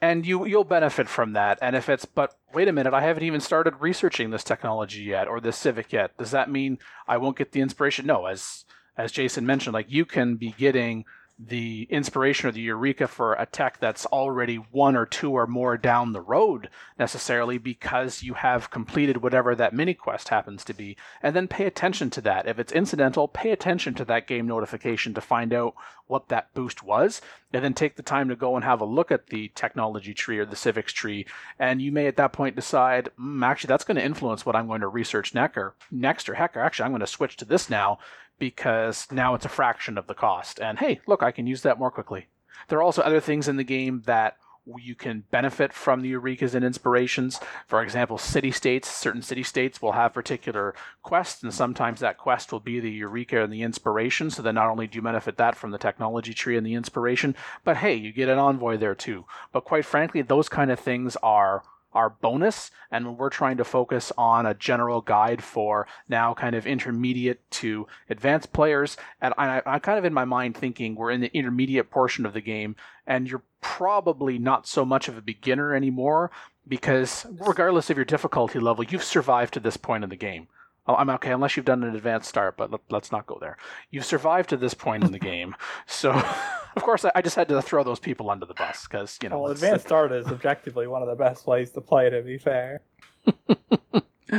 and 0.00 0.26
you 0.26 0.46
you'll 0.46 0.64
benefit 0.64 1.08
from 1.08 1.32
that. 1.32 1.58
And 1.60 1.74
if 1.74 1.88
it's 1.88 2.04
but 2.04 2.36
wait 2.54 2.68
a 2.68 2.72
minute, 2.72 2.94
I 2.94 3.02
haven't 3.02 3.24
even 3.24 3.40
started 3.40 3.74
researching 3.80 4.30
this 4.30 4.44
technology 4.44 5.02
yet 5.02 5.28
or 5.28 5.40
this 5.40 5.56
civic 5.56 5.92
yet. 5.92 6.16
Does 6.16 6.30
that 6.30 6.50
mean 6.50 6.78
I 7.06 7.16
won't 7.16 7.36
get 7.36 7.52
the 7.52 7.60
inspiration? 7.60 8.06
No, 8.06 8.26
as 8.26 8.64
as 8.96 9.12
Jason 9.12 9.46
mentioned, 9.46 9.74
like 9.74 9.90
you 9.90 10.04
can 10.04 10.36
be 10.36 10.54
getting 10.58 11.04
the 11.38 11.86
inspiration 11.88 12.48
or 12.48 12.52
the 12.52 12.60
eureka 12.60 13.06
for 13.06 13.34
a 13.34 13.46
tech 13.46 13.78
that's 13.78 14.06
already 14.06 14.56
one 14.56 14.96
or 14.96 15.06
two 15.06 15.32
or 15.32 15.46
more 15.46 15.76
down 15.76 16.12
the 16.12 16.20
road 16.20 16.68
necessarily 16.98 17.58
because 17.58 18.22
you 18.22 18.34
have 18.34 18.70
completed 18.70 19.18
whatever 19.18 19.54
that 19.54 19.72
mini 19.72 19.94
quest 19.94 20.28
happens 20.28 20.64
to 20.64 20.74
be. 20.74 20.96
And 21.22 21.36
then 21.36 21.46
pay 21.46 21.66
attention 21.66 22.10
to 22.10 22.20
that. 22.22 22.48
If 22.48 22.58
it's 22.58 22.72
incidental 22.72 23.28
pay 23.28 23.50
attention 23.50 23.94
to 23.94 24.04
that 24.06 24.26
game 24.26 24.46
notification 24.46 25.14
to 25.14 25.20
find 25.20 25.52
out 25.52 25.74
what 26.08 26.28
that 26.28 26.52
boost 26.54 26.82
was. 26.82 27.20
And 27.52 27.64
then 27.64 27.74
take 27.74 27.96
the 27.96 28.02
time 28.02 28.28
to 28.28 28.36
go 28.36 28.56
and 28.56 28.64
have 28.64 28.80
a 28.80 28.86
look 28.86 29.12
at 29.12 29.28
the 29.28 29.50
technology 29.54 30.14
tree 30.14 30.38
or 30.38 30.44
the 30.44 30.56
civics 30.56 30.92
tree. 30.92 31.24
And 31.58 31.80
you 31.80 31.92
may 31.92 32.06
at 32.06 32.16
that 32.16 32.32
point 32.32 32.56
decide 32.56 33.10
mm, 33.18 33.44
actually 33.44 33.68
that's 33.68 33.84
going 33.84 33.96
to 33.96 34.04
influence 34.04 34.44
what 34.44 34.56
i'm 34.56 34.66
going 34.66 34.80
to 34.80 34.88
research 34.88 35.34
next 35.34 35.56
or 35.56 35.74
next 35.90 36.28
or 36.28 36.34
heck 36.34 36.56
or 36.56 36.60
actually 36.60 36.84
i'm 36.84 36.90
going 36.90 37.00
to 37.00 37.06
switch 37.06 37.36
to 37.36 37.44
this 37.44 37.70
now 37.70 37.98
because 38.38 39.06
now 39.10 39.34
it's 39.34 39.44
a 39.44 39.50
fraction 39.50 39.98
of 39.98 40.06
the 40.06 40.14
cost. 40.14 40.60
And 40.60 40.78
hey, 40.78 41.00
look, 41.06 41.22
I 41.22 41.30
can 41.30 41.46
use 41.46 41.62
that 41.62 41.78
more 41.78 41.90
quickly. 41.90 42.26
There 42.68 42.78
are 42.78 42.82
also 42.82 43.02
other 43.02 43.20
things 43.20 43.48
in 43.48 43.56
the 43.56 43.64
game 43.64 44.02
that 44.06 44.36
you 44.78 44.94
can 44.94 45.24
benefit 45.30 45.72
from 45.72 46.02
the 46.02 46.12
eurekas 46.12 46.54
and 46.54 46.64
inspirations. 46.64 47.40
For 47.66 47.82
example, 47.82 48.18
city 48.18 48.50
states, 48.50 48.90
certain 48.90 49.22
city 49.22 49.42
states 49.42 49.80
will 49.80 49.92
have 49.92 50.12
particular 50.12 50.74
quests, 51.02 51.42
and 51.42 51.54
sometimes 51.54 52.00
that 52.00 52.18
quest 52.18 52.52
will 52.52 52.60
be 52.60 52.78
the 52.78 52.90
eureka 52.90 53.42
and 53.42 53.52
the 53.52 53.62
inspiration. 53.62 54.30
So 54.30 54.42
then 54.42 54.56
not 54.56 54.68
only 54.68 54.86
do 54.86 54.96
you 54.96 55.02
benefit 55.02 55.38
that 55.38 55.56
from 55.56 55.70
the 55.70 55.78
technology 55.78 56.34
tree 56.34 56.56
and 56.56 56.66
the 56.66 56.74
inspiration, 56.74 57.34
but 57.64 57.78
hey, 57.78 57.94
you 57.94 58.12
get 58.12 58.28
an 58.28 58.38
envoy 58.38 58.76
there 58.76 58.94
too. 58.94 59.24
But 59.52 59.64
quite 59.64 59.86
frankly, 59.86 60.20
those 60.22 60.48
kind 60.48 60.70
of 60.70 60.78
things 60.78 61.16
are 61.22 61.62
our 61.98 62.10
bonus 62.10 62.70
and 62.92 63.04
when 63.04 63.16
we're 63.16 63.28
trying 63.28 63.56
to 63.56 63.64
focus 63.64 64.12
on 64.16 64.46
a 64.46 64.54
general 64.54 65.00
guide 65.00 65.42
for 65.42 65.84
now 66.08 66.32
kind 66.32 66.54
of 66.54 66.64
intermediate 66.64 67.50
to 67.50 67.88
advanced 68.08 68.52
players 68.52 68.96
and 69.20 69.34
I, 69.36 69.60
i'm 69.66 69.80
kind 69.80 69.98
of 69.98 70.04
in 70.04 70.14
my 70.14 70.24
mind 70.24 70.56
thinking 70.56 70.94
we're 70.94 71.10
in 71.10 71.20
the 71.20 71.36
intermediate 71.36 71.90
portion 71.90 72.24
of 72.24 72.34
the 72.34 72.40
game 72.40 72.76
and 73.04 73.28
you're 73.28 73.42
probably 73.60 74.38
not 74.38 74.68
so 74.68 74.84
much 74.84 75.08
of 75.08 75.18
a 75.18 75.22
beginner 75.22 75.74
anymore 75.74 76.30
because 76.68 77.26
regardless 77.40 77.90
of 77.90 77.96
your 77.96 78.04
difficulty 78.04 78.60
level 78.60 78.84
you've 78.84 79.02
survived 79.02 79.52
to 79.54 79.60
this 79.60 79.76
point 79.76 80.04
in 80.04 80.10
the 80.10 80.16
game 80.16 80.46
Oh, 80.88 80.94
I'm 80.94 81.10
okay, 81.10 81.32
unless 81.32 81.54
you've 81.54 81.66
done 81.66 81.84
an 81.84 81.94
advanced 81.94 82.30
start, 82.30 82.56
but 82.56 82.70
let, 82.70 83.02
us 83.02 83.12
not 83.12 83.26
go 83.26 83.36
there. 83.38 83.58
You've 83.90 84.06
survived 84.06 84.48
to 84.48 84.56
this 84.56 84.72
point 84.72 85.04
in 85.04 85.12
the 85.12 85.18
game, 85.32 85.54
so 85.86 86.12
of 86.76 86.82
course 86.82 87.04
I, 87.14 87.22
just 87.22 87.36
had 87.36 87.48
to 87.48 87.60
throw 87.62 87.84
those 87.84 88.00
people 88.00 88.30
under 88.30 88.46
the 88.46 88.54
bus 88.54 88.86
because 88.86 89.18
you 89.22 89.28
know. 89.28 89.40
Well, 89.40 89.52
advanced 89.52 89.86
start 89.86 90.12
is 90.12 90.26
objectively 90.26 90.86
one 90.86 91.02
of 91.02 91.08
the 91.08 91.14
best 91.14 91.46
ways 91.46 91.70
to 91.72 91.80
play. 91.80 92.10
To 92.10 92.22
be 92.22 92.38
fair, 92.38 92.82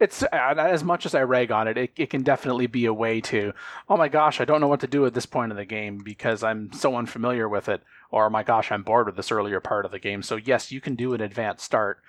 it's 0.00 0.22
uh, 0.22 0.28
as 0.32 0.82
much 0.82 1.06
as 1.06 1.14
I 1.14 1.22
rag 1.22 1.52
on 1.52 1.68
it, 1.68 1.78
it, 1.78 1.90
it 1.96 2.10
can 2.10 2.22
definitely 2.22 2.66
be 2.66 2.86
a 2.86 2.92
way 2.92 3.20
to. 3.22 3.52
Oh 3.88 3.96
my 3.96 4.08
gosh, 4.08 4.40
I 4.40 4.44
don't 4.44 4.60
know 4.60 4.68
what 4.68 4.80
to 4.80 4.86
do 4.86 5.06
at 5.06 5.14
this 5.14 5.26
point 5.26 5.52
in 5.52 5.56
the 5.56 5.64
game 5.64 5.98
because 5.98 6.42
I'm 6.42 6.72
so 6.72 6.96
unfamiliar 6.96 7.48
with 7.48 7.68
it, 7.68 7.82
or 8.10 8.28
my 8.30 8.42
gosh, 8.42 8.72
I'm 8.72 8.82
bored 8.82 9.06
with 9.06 9.16
this 9.16 9.32
earlier 9.32 9.60
part 9.60 9.84
of 9.84 9.92
the 9.92 9.98
game. 9.98 10.22
So 10.22 10.36
yes, 10.36 10.72
you 10.72 10.80
can 10.80 10.94
do 10.94 11.14
an 11.14 11.20
advanced 11.20 11.64
start 11.64 12.00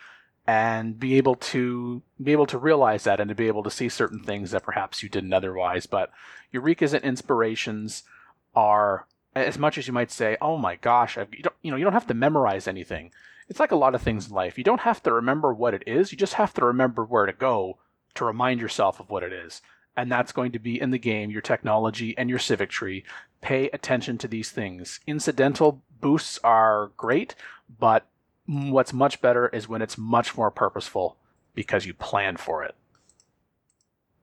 and 0.48 0.98
be 0.98 1.16
able 1.16 1.36
to 1.36 2.02
be 2.24 2.32
able 2.32 2.46
to 2.48 2.58
realize 2.58 3.04
that 3.04 3.20
and 3.20 3.28
to 3.30 3.36
be 3.36 3.48
able 3.48 3.64
to 3.64 3.72
see 3.72 3.90
certain 3.90 4.24
things 4.24 4.52
that 4.52 4.64
perhaps 4.64 5.04
you 5.04 5.10
didn't 5.10 5.34
otherwise. 5.34 5.86
But 5.86 6.12
eurekas 6.54 6.94
and 6.94 7.04
inspirations 7.04 8.04
are 8.56 9.06
as 9.46 9.58
much 9.58 9.78
as 9.78 9.88
you 9.88 9.94
might 9.94 10.12
say, 10.12 10.38
"Oh 10.42 10.58
my 10.58 10.76
gosh, 10.76 11.18
you 11.18 11.44
don't 11.44 11.56
you 11.62 11.72
know 11.72 11.78
you 11.78 11.84
don't 11.84 11.94
have 11.94 12.08
to 12.08 12.14
memorize 12.14 12.68
anything." 12.68 13.12
It's 13.50 13.60
like 13.60 13.72
a 13.72 13.78
lot 13.78 13.96
of 13.96 14.02
things 14.02 14.28
in 14.28 14.34
life. 14.34 14.58
You 14.58 14.64
don't 14.64 14.82
have 14.82 15.02
to 15.04 15.14
remember 15.14 15.54
what 15.54 15.74
it 15.74 15.84
is. 15.88 16.12
You 16.12 16.18
just 16.18 16.34
have 16.34 16.54
to 16.56 16.66
remember 16.66 17.06
where 17.06 17.26
to 17.26 17.34
go 17.34 17.78
to 18.16 18.26
remind 18.26 18.60
yourself 18.60 19.00
of 19.00 19.10
what 19.10 19.24
it 19.24 19.32
is. 19.32 19.62
And 19.96 20.12
that's 20.12 20.32
going 20.32 20.52
to 20.52 20.60
be 20.60 20.80
in 20.80 20.92
the 20.92 21.00
game, 21.00 21.32
your 21.32 21.42
technology 21.42 22.16
and 22.18 22.30
your 22.30 22.40
civic 22.40 22.70
tree. 22.70 23.04
Pay 23.42 23.70
attention 23.70 24.18
to 24.20 24.28
these 24.28 24.52
things. 24.52 25.00
Incidental 25.08 25.82
boosts 26.02 26.40
are 26.44 26.92
great, 26.98 27.36
but 27.80 28.06
what's 28.46 28.94
much 28.94 29.22
better 29.22 29.48
is 29.48 29.68
when 29.68 29.82
it's 29.82 29.98
much 29.98 30.38
more 30.38 30.52
purposeful 30.52 31.18
because 31.56 31.86
you 31.86 31.94
plan 31.94 32.38
for 32.38 32.64
it. 32.64 32.76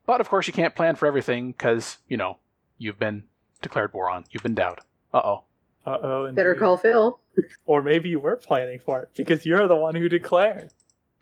But 0.06 0.20
of 0.20 0.28
course, 0.28 0.46
you 0.46 0.52
can't 0.52 0.76
plan 0.76 0.96
for 0.96 1.06
everything 1.06 1.52
because, 1.52 1.98
you 2.08 2.16
know, 2.16 2.38
you've 2.78 2.98
been 2.98 3.24
declared 3.62 3.92
war 3.92 4.10
on. 4.10 4.24
You've 4.30 4.42
been 4.42 4.54
doubted. 4.54 4.84
Uh 5.14 5.22
oh. 5.24 5.44
Uh 5.86 5.98
oh. 6.02 6.32
better 6.32 6.56
call 6.56 6.76
Phil. 6.76 7.20
Or 7.66 7.82
maybe 7.82 8.08
you 8.08 8.18
were 8.18 8.36
planning 8.36 8.80
for 8.84 9.02
it 9.02 9.10
because 9.16 9.46
you're 9.46 9.68
the 9.68 9.76
one 9.76 9.94
who 9.94 10.08
declared. 10.08 10.72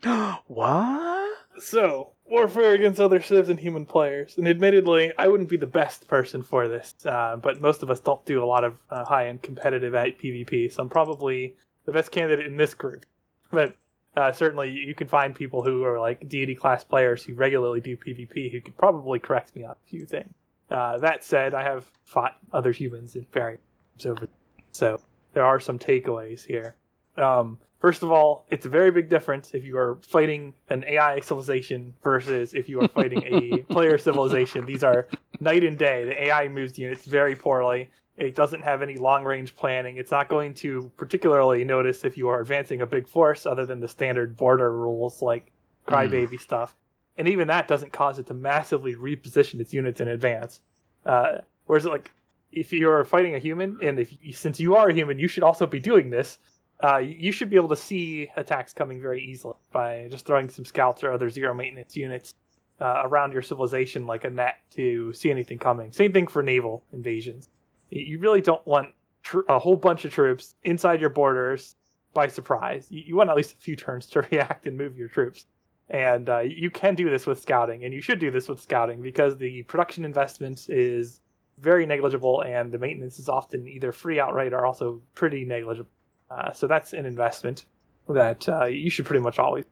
what? 0.47 1.37
So, 1.59 2.13
warfare 2.25 2.73
against 2.73 2.99
other 2.99 3.21
civs 3.21 3.49
and 3.49 3.59
human 3.59 3.85
players. 3.85 4.37
And 4.37 4.47
admittedly, 4.47 5.11
I 5.17 5.27
wouldn't 5.27 5.49
be 5.49 5.57
the 5.57 5.67
best 5.67 6.07
person 6.07 6.41
for 6.41 6.67
this, 6.67 6.95
uh, 7.05 7.37
but 7.41 7.61
most 7.61 7.83
of 7.83 7.91
us 7.91 7.99
don't 7.99 8.25
do 8.25 8.43
a 8.43 8.45
lot 8.45 8.63
of 8.63 8.75
uh, 8.89 9.05
high 9.05 9.27
end 9.27 9.43
competitive 9.43 9.93
at 9.93 10.19
PvP, 10.19 10.73
so 10.73 10.81
I'm 10.81 10.89
probably 10.89 11.55
the 11.85 11.91
best 11.91 12.11
candidate 12.11 12.47
in 12.47 12.57
this 12.57 12.73
group. 12.73 13.05
But 13.51 13.75
uh, 14.17 14.31
certainly, 14.31 14.71
you 14.71 14.95
can 14.95 15.07
find 15.07 15.35
people 15.35 15.63
who 15.63 15.83
are 15.83 15.99
like 15.99 16.27
deity 16.27 16.55
class 16.55 16.83
players 16.83 17.23
who 17.23 17.35
regularly 17.35 17.81
do 17.81 17.95
PvP 17.95 18.51
who 18.51 18.61
could 18.61 18.77
probably 18.77 19.19
correct 19.19 19.55
me 19.55 19.63
on 19.63 19.71
a 19.71 19.89
few 19.89 20.05
things. 20.05 20.33
Uh, 20.71 20.97
that 20.97 21.23
said, 21.23 21.53
I 21.53 21.63
have 21.63 21.85
fought 22.03 22.37
other 22.51 22.71
humans 22.71 23.15
in 23.15 23.27
various 23.31 23.61
over, 24.05 24.27
so 24.71 24.99
there 25.33 25.45
are 25.45 25.59
some 25.59 25.79
takeaways 25.79 26.45
here. 26.45 26.75
Um, 27.17 27.59
first 27.79 28.03
of 28.03 28.11
all, 28.11 28.45
it's 28.49 28.65
a 28.65 28.69
very 28.69 28.91
big 28.91 29.09
difference 29.09 29.51
if 29.53 29.63
you 29.63 29.77
are 29.77 29.97
fighting 30.07 30.53
an 30.69 30.83
AI 30.87 31.19
civilization 31.19 31.93
versus 32.03 32.53
if 32.53 32.67
you 32.69 32.81
are 32.81 32.87
fighting 32.87 33.23
a 33.23 33.57
player 33.73 33.97
civilization. 33.97 34.65
These 34.65 34.83
are 34.83 35.07
night 35.39 35.63
and 35.63 35.77
day. 35.77 36.05
The 36.05 36.23
AI 36.25 36.47
moves 36.47 36.77
units 36.77 37.05
very 37.05 37.35
poorly. 37.35 37.89
It 38.15 38.35
doesn't 38.35 38.61
have 38.61 38.81
any 38.81 38.95
long 38.95 39.23
range 39.23 39.55
planning. 39.55 39.97
It's 39.97 40.11
not 40.11 40.29
going 40.29 40.53
to 40.55 40.91
particularly 40.97 41.63
notice 41.63 42.03
if 42.03 42.15
you 42.15 42.27
are 42.29 42.41
advancing 42.41 42.81
a 42.81 42.85
big 42.85 43.07
force 43.07 43.45
other 43.45 43.65
than 43.65 43.79
the 43.79 43.87
standard 43.87 44.37
border 44.37 44.71
rules 44.71 45.21
like 45.21 45.51
crybaby 45.87 46.39
stuff. 46.39 46.75
And 47.17 47.27
even 47.27 47.47
that 47.47 47.67
doesn't 47.67 47.91
cause 47.91 48.19
it 48.19 48.27
to 48.27 48.33
massively 48.33 48.95
reposition 48.95 49.59
its 49.59 49.73
units 49.73 49.99
in 49.99 50.07
advance. 50.07 50.61
Uh, 51.05 51.39
whereas, 51.65 51.85
like, 51.85 52.11
if 52.55 52.71
you're 52.71 53.05
fighting 53.05 53.35
a 53.35 53.39
human, 53.39 53.77
and 53.81 53.99
if 53.99 54.13
since 54.33 54.59
you 54.59 54.75
are 54.75 54.89
a 54.89 54.93
human, 54.93 55.19
you 55.19 55.27
should 55.27 55.43
also 55.43 55.65
be 55.65 55.79
doing 55.79 56.09
this. 56.09 56.37
Uh, 56.83 56.97
you 56.97 57.31
should 57.31 57.49
be 57.49 57.55
able 57.55 57.69
to 57.69 57.75
see 57.75 58.29
attacks 58.35 58.73
coming 58.73 59.01
very 59.01 59.23
easily 59.23 59.55
by 59.71 60.07
just 60.11 60.25
throwing 60.25 60.49
some 60.49 60.65
scouts 60.65 61.03
or 61.03 61.11
other 61.11 61.29
zero 61.29 61.53
maintenance 61.53 61.95
units 61.95 62.35
uh, 62.81 63.03
around 63.05 63.31
your 63.31 63.41
civilization 63.41 64.05
like 64.05 64.25
a 64.25 64.29
net 64.29 64.55
to 64.71 65.13
see 65.13 65.31
anything 65.31 65.57
coming. 65.57 65.91
Same 65.91 66.11
thing 66.11 66.27
for 66.27 66.43
naval 66.43 66.83
invasions. 66.91 67.49
You 67.89 68.19
really 68.19 68.41
don't 68.41 68.65
want 68.67 68.89
tr- 69.21 69.47
a 69.47 69.59
whole 69.59 69.75
bunch 69.75 70.03
of 70.05 70.11
troops 70.11 70.55
inside 70.63 70.99
your 70.99 71.09
borders 71.09 71.75
by 72.13 72.27
surprise. 72.27 72.87
You, 72.89 73.03
you 73.07 73.15
want 73.15 73.29
at 73.29 73.35
least 73.35 73.53
a 73.53 73.57
few 73.57 73.75
turns 73.75 74.07
to 74.07 74.21
react 74.31 74.67
and 74.67 74.77
move 74.77 74.97
your 74.97 75.07
troops. 75.07 75.45
And 75.89 76.29
uh, 76.29 76.39
you 76.39 76.69
can 76.71 76.95
do 76.95 77.09
this 77.09 77.25
with 77.25 77.41
scouting, 77.41 77.83
and 77.83 77.93
you 77.93 78.01
should 78.01 78.19
do 78.19 78.31
this 78.31 78.47
with 78.47 78.61
scouting 78.61 79.01
because 79.01 79.37
the 79.37 79.63
production 79.63 80.05
investment 80.05 80.67
is 80.69 81.21
very 81.63 81.85
negligible, 81.85 82.41
and 82.41 82.71
the 82.71 82.77
maintenance 82.77 83.17
is 83.17 83.29
often 83.29 83.67
either 83.67 83.91
free 83.91 84.19
outright 84.19 84.53
or 84.53 84.65
also 84.65 85.01
pretty 85.15 85.45
negligible. 85.45 85.89
Uh, 86.29 86.51
so 86.51 86.67
that's 86.67 86.93
an 86.93 87.05
investment 87.05 87.65
that 88.09 88.47
uh, 88.49 88.65
you 88.65 88.89
should 88.89 89.05
pretty 89.05 89.23
much 89.23 89.39
always. 89.39 89.65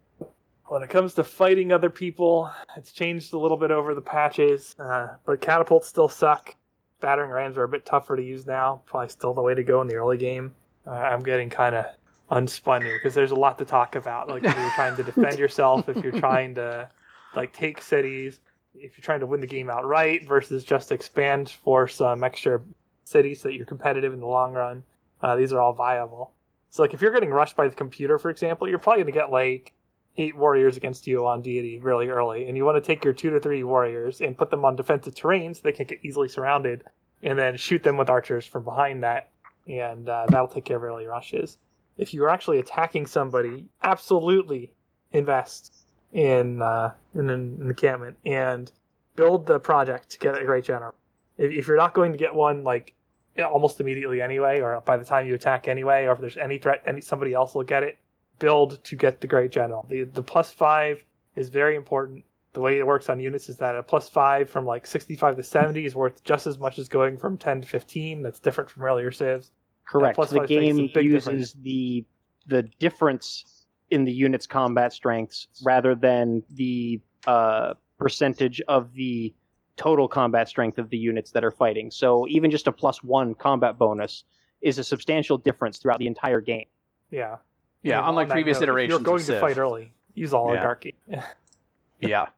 When 0.68 0.84
it 0.84 0.90
comes 0.90 1.14
to 1.16 1.24
fighting 1.24 1.74
other 1.74 1.90
people, 1.90 2.50
it's 2.78 2.94
changed 2.94 3.34
a 3.34 3.38
little 3.38 3.58
bit 3.58 3.72
over 3.72 3.94
the 3.94 4.02
patches, 4.02 4.76
uh, 4.80 5.16
but 5.26 5.42
catapults 5.42 5.88
still 5.88 6.08
suck. 6.08 6.56
Battering 7.02 7.30
rams 7.30 7.58
are 7.58 7.64
a 7.64 7.68
bit 7.68 7.86
tougher 7.86 8.16
to 8.16 8.24
use 8.24 8.46
now. 8.46 8.82
Probably 8.86 9.10
still 9.10 9.34
the 9.34 9.42
way 9.42 9.54
to 9.54 9.64
go 9.64 9.82
in 9.82 9.88
the 9.88 9.96
early 9.96 10.18
game. 10.18 10.56
Uh, 10.88 10.92
I'm 10.92 11.24
getting 11.24 11.50
kind 11.50 11.76
of 11.76 11.86
unspun 12.32 12.84
here 12.84 12.98
because 12.98 13.14
there's 13.14 13.32
a 13.32 13.36
lot 13.36 13.58
to 13.58 13.66
talk 13.66 13.96
about. 13.96 14.30
Like 14.30 14.44
if 14.46 14.56
you're 14.56 14.72
trying 14.72 14.96
to 14.96 15.04
defend 15.04 15.40
yourself, 15.46 15.90
if 15.90 16.02
you're 16.04 16.20
trying 16.20 16.56
to 16.56 16.90
like 17.36 17.52
take 17.54 17.82
cities, 17.82 18.40
if 18.76 18.98
you're 18.98 19.04
trying 19.04 19.20
to 19.20 19.26
win 19.26 19.42
the 19.42 19.48
game 19.48 19.70
outright 19.70 20.28
versus 20.28 20.64
just 20.64 20.92
expand 20.92 21.50
for 21.50 21.88
some 21.88 22.24
extra 22.24 22.62
cities 23.04 23.42
so 23.42 23.50
that 23.50 23.56
you're 23.56 23.66
competitive 23.66 24.14
in 24.14 24.20
the 24.20 24.26
long 24.28 24.54
run. 24.54 24.84
Uh, 25.22 25.36
these 25.36 25.54
are 25.54 25.60
all 25.60 25.74
viable. 25.74 26.32
So 26.70 26.82
like 26.82 26.94
if 26.94 27.02
you're 27.02 27.12
getting 27.12 27.32
rushed 27.32 27.56
by 27.56 27.68
the 27.68 27.76
computer, 27.76 28.18
for 28.18 28.30
example, 28.30 28.68
you're 28.68 28.80
probably 28.80 29.04
gonna 29.04 29.12
get 29.12 29.32
like 29.32 29.74
eight 30.18 30.36
warriors 30.36 30.78
against 30.78 31.08
you 31.08 31.26
on 31.26 31.42
deity 31.42 31.80
really 31.80 32.10
early, 32.10 32.48
and 32.48 32.58
you 32.58 32.66
want 32.66 32.76
to 32.76 32.86
take 32.86 33.04
your 33.04 33.14
two 33.14 33.30
to 33.30 33.40
three 33.40 33.64
warriors 33.64 34.22
and 34.22 34.38
put 34.38 34.50
them 34.50 34.66
on 34.66 34.76
defensive 34.76 35.16
terrain 35.16 35.54
so 35.54 35.62
they 35.64 35.72
can 35.72 35.86
get 35.86 36.00
easily 36.04 36.28
surrounded. 36.28 36.84
and 37.24 37.38
then 37.38 37.56
shoot 37.58 37.84
them 37.84 37.98
with 37.98 38.10
archers 38.10 38.46
from 38.46 38.64
behind 38.64 39.04
that, 39.04 39.30
and 39.68 40.10
uh, 40.10 40.26
that'll 40.30 40.48
take 40.48 40.66
care 40.66 40.78
of 40.78 40.84
early 40.84 41.06
rushes. 41.06 41.58
If 41.98 42.14
you're 42.14 42.30
actually 42.30 42.60
attacking 42.60 43.06
somebody, 43.06 43.66
absolutely 43.84 44.72
invest 45.12 45.81
in 46.14 46.62
uh, 46.62 46.92
in 47.16 47.30
an 47.30 47.60
encampment 47.62 48.18
and 48.26 48.72
build 49.16 49.46
the 49.46 49.60
project 49.60 50.10
to 50.10 50.20
get 50.20 50.40
a 50.40 50.46
great 50.46 50.64
general. 50.64 50.94
If, 51.38 51.52
if 51.52 51.68
you're 51.68 51.78
not 51.78 51.94
going 51.94 52.12
to 52.12 52.18
get 52.18 52.34
one 52.34 52.64
like 52.64 52.94
almost 53.40 53.80
immediately 53.80 54.22
anyway, 54.22 54.60
or 54.62 54.82
by 54.82 54.98
the 54.98 55.06
time 55.06 55.28
you 55.28 55.36
attack 55.36 55.68
anyway, 55.68 56.06
or 56.06 56.14
if 56.14 56.20
there's 56.20 56.38
any 56.38 56.58
threat, 56.58 56.84
any 56.86 57.02
somebody 57.02 57.34
else 57.34 57.56
will 57.56 57.64
get 57.64 57.84
it. 57.84 57.98
Build 58.40 58.84
to 58.86 58.96
get 58.96 59.22
the 59.22 59.28
great 59.28 59.52
general. 59.52 59.86
The 59.90 60.04
the 60.04 60.24
plus 60.24 60.52
five 60.52 61.04
is 61.36 61.50
very 61.50 61.76
important. 61.76 62.24
The 62.54 62.60
way 62.60 62.80
it 62.80 62.86
works 62.86 63.08
on 63.10 63.20
units 63.20 63.48
is 63.48 63.58
that 63.58 63.76
a 63.76 63.84
plus 63.84 64.10
five 64.10 64.50
from 64.50 64.66
like 64.66 64.86
65 64.86 65.38
to 65.38 65.44
70 65.44 65.86
is 65.86 65.96
worth 65.96 66.22
just 66.24 66.48
as 66.48 66.60
much 66.60 66.80
as 66.80 66.90
going 66.90 67.18
from 67.18 67.38
10 67.38 67.62
to 67.62 67.68
15. 67.68 68.22
That's 68.22 68.40
different 68.40 68.70
from 68.70 68.84
earlier 68.84 69.10
saves. 69.10 69.52
Correct. 69.88 70.16
plus 70.16 70.32
the 70.32 70.38
five 70.38 70.50
makes 70.50 70.52
a 70.52 70.62
game 70.62 71.04
uses 71.04 71.24
difference. 71.24 71.54
the 71.62 72.06
the 72.48 72.64
difference 72.80 73.61
in 73.92 74.06
the 74.06 74.12
unit's 74.12 74.48
combat 74.48 74.94
strengths 74.94 75.48
rather 75.64 75.94
than 75.94 76.42
the 76.50 77.00
uh, 77.28 77.74
percentage 78.00 78.62
of 78.68 78.94
the 78.94 79.34
total 79.76 80.08
combat 80.08 80.48
strength 80.48 80.78
of 80.78 80.90
the 80.90 80.98
units 80.98 81.32
that 81.32 81.44
are 81.44 81.52
fighting. 81.52 81.92
So 81.92 82.28
even 82.28 82.50
just 82.50 82.68
a 82.68 82.72
plus 82.72 83.04
one 83.04 83.36
combat 83.36 83.78
bonus 83.78 84.24
is 84.62 84.80
a 84.80 84.84
substantial 84.84 85.38
difference 85.38 85.78
throughout 85.78 86.00
the 86.00 86.08
entire 86.08 86.42
game. 86.42 86.66
Yeah. 87.10 87.38
Yeah, 87.84 88.00
And 88.00 88.10
unlike 88.10 88.30
previous 88.30 88.58
note, 88.58 88.64
iterations. 88.64 88.92
You're 88.92 89.00
going 89.00 89.22
of 89.22 89.26
to 89.26 89.32
Civ. 89.34 89.42
fight 89.42 89.58
early. 89.58 89.94
Use 90.14 90.34
oligarchy. 90.34 90.96
Yeah. 92.00 92.30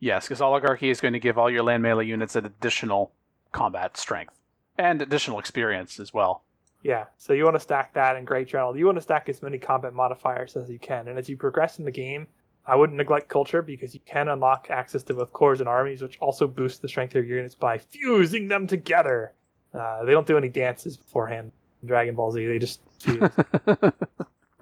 Yes, 0.00 0.26
because 0.26 0.40
oligarchy 0.40 0.90
is 0.90 1.00
going 1.00 1.12
to 1.12 1.20
give 1.20 1.38
all 1.38 1.48
your 1.48 1.62
land 1.62 1.80
melee 1.80 2.06
units 2.06 2.34
an 2.34 2.44
additional 2.44 3.12
combat 3.52 3.96
strength 3.96 4.34
and 4.76 5.00
additional 5.00 5.38
experience 5.38 6.00
as 6.00 6.12
well. 6.12 6.42
Yeah, 6.82 7.06
so 7.16 7.32
you 7.32 7.44
want 7.44 7.56
to 7.56 7.60
stack 7.60 7.92
that 7.94 8.16
in 8.16 8.24
Great 8.24 8.48
General. 8.48 8.76
You 8.76 8.86
want 8.86 8.96
to 8.96 9.02
stack 9.02 9.28
as 9.28 9.42
many 9.42 9.58
combat 9.58 9.94
modifiers 9.94 10.56
as 10.56 10.70
you 10.70 10.78
can. 10.78 11.08
And 11.08 11.18
as 11.18 11.28
you 11.28 11.36
progress 11.36 11.78
in 11.78 11.84
the 11.84 11.90
game, 11.90 12.28
I 12.66 12.76
wouldn't 12.76 12.96
neglect 12.96 13.28
culture 13.28 13.62
because 13.62 13.94
you 13.94 14.00
can 14.06 14.28
unlock 14.28 14.68
access 14.70 15.02
to 15.04 15.14
both 15.14 15.32
corps 15.32 15.54
and 15.54 15.68
armies, 15.68 16.02
which 16.02 16.18
also 16.20 16.46
boost 16.46 16.82
the 16.82 16.88
strength 16.88 17.14
of 17.16 17.26
your 17.26 17.38
units 17.38 17.54
by 17.54 17.78
fusing 17.78 18.46
them 18.46 18.66
together. 18.66 19.32
Uh, 19.74 20.04
they 20.04 20.12
don't 20.12 20.26
do 20.26 20.36
any 20.36 20.48
dances 20.48 20.96
beforehand 20.96 21.50
in 21.82 21.88
Dragon 21.88 22.14
Ball 22.14 22.30
Z, 22.30 22.46
they 22.46 22.58
just 22.58 22.80
fuse. 23.00 23.18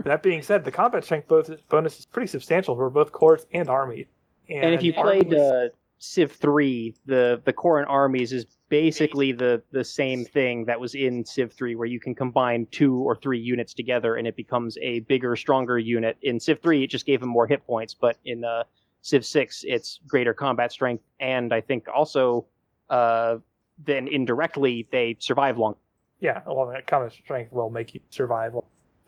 that 0.05 0.23
being 0.23 0.43
said, 0.43 0.65
the 0.65 0.71
combat 0.71 1.05
strength 1.05 1.29
both 1.29 1.51
bonus 1.69 1.99
is 1.99 2.07
pretty 2.07 2.29
substantial 2.29 2.77
for 2.77 2.89
both 2.91 3.13
corps 3.13 3.41
and 3.53 3.69
armies. 3.69 4.07
And, 4.49 4.73
if 4.75 4.83
you 4.83 4.93
played 4.93 5.35
armies- 5.35 5.39
uh, 5.39 5.69
Civ 5.99 6.33
3, 6.33 6.95
the 7.07 7.41
the 7.45 7.53
corps 7.53 7.79
and 7.79 7.89
armies 7.89 8.33
is 8.33 8.47
basically 8.69 9.33
the 9.33 9.63
the 9.71 9.85
same 9.85 10.25
thing 10.25 10.65
that 10.67 10.79
was 10.79 10.95
in 10.95 11.25
Civ 11.25 11.53
3 11.53 11.75
where 11.75 11.87
you 11.87 12.01
can 12.01 12.15
combine 12.15 12.67
two 12.71 12.97
or 12.97 13.17
three 13.17 13.39
units 13.39 13.73
together 13.73 14.17
and 14.17 14.27
it 14.27 14.37
becomes 14.37 14.77
a 14.83 15.01
bigger 15.01 15.37
stronger 15.37 15.79
unit. 15.79 16.17
In 16.23 16.39
Civ 16.39 16.61
3 16.61 16.85
it 16.85 16.91
just 16.91 17.07
gave 17.07 17.21
them 17.21 17.31
more 17.31 17.47
hit 17.47 17.67
points, 17.67 17.95
but 17.95 18.19
in 18.25 18.45
uh, 18.45 18.65
Civ 19.03 19.25
6 19.25 19.65
it's 19.67 20.01
greater 20.07 20.35
combat 20.35 20.71
strength 20.71 21.05
and 21.21 21.53
I 21.53 21.61
think 21.61 21.87
also 21.89 22.47
uh, 22.91 23.37
then 23.85 24.09
indirectly 24.09 24.87
they 24.93 25.17
survive 25.19 25.59
long. 25.59 25.77
Yeah, 26.21 26.43
well, 26.47 26.67
that 26.67 26.87
combat 26.87 27.13
strength 27.13 27.53
will 27.53 27.71
make 27.71 27.95
you 27.95 28.01
survive. 28.11 28.55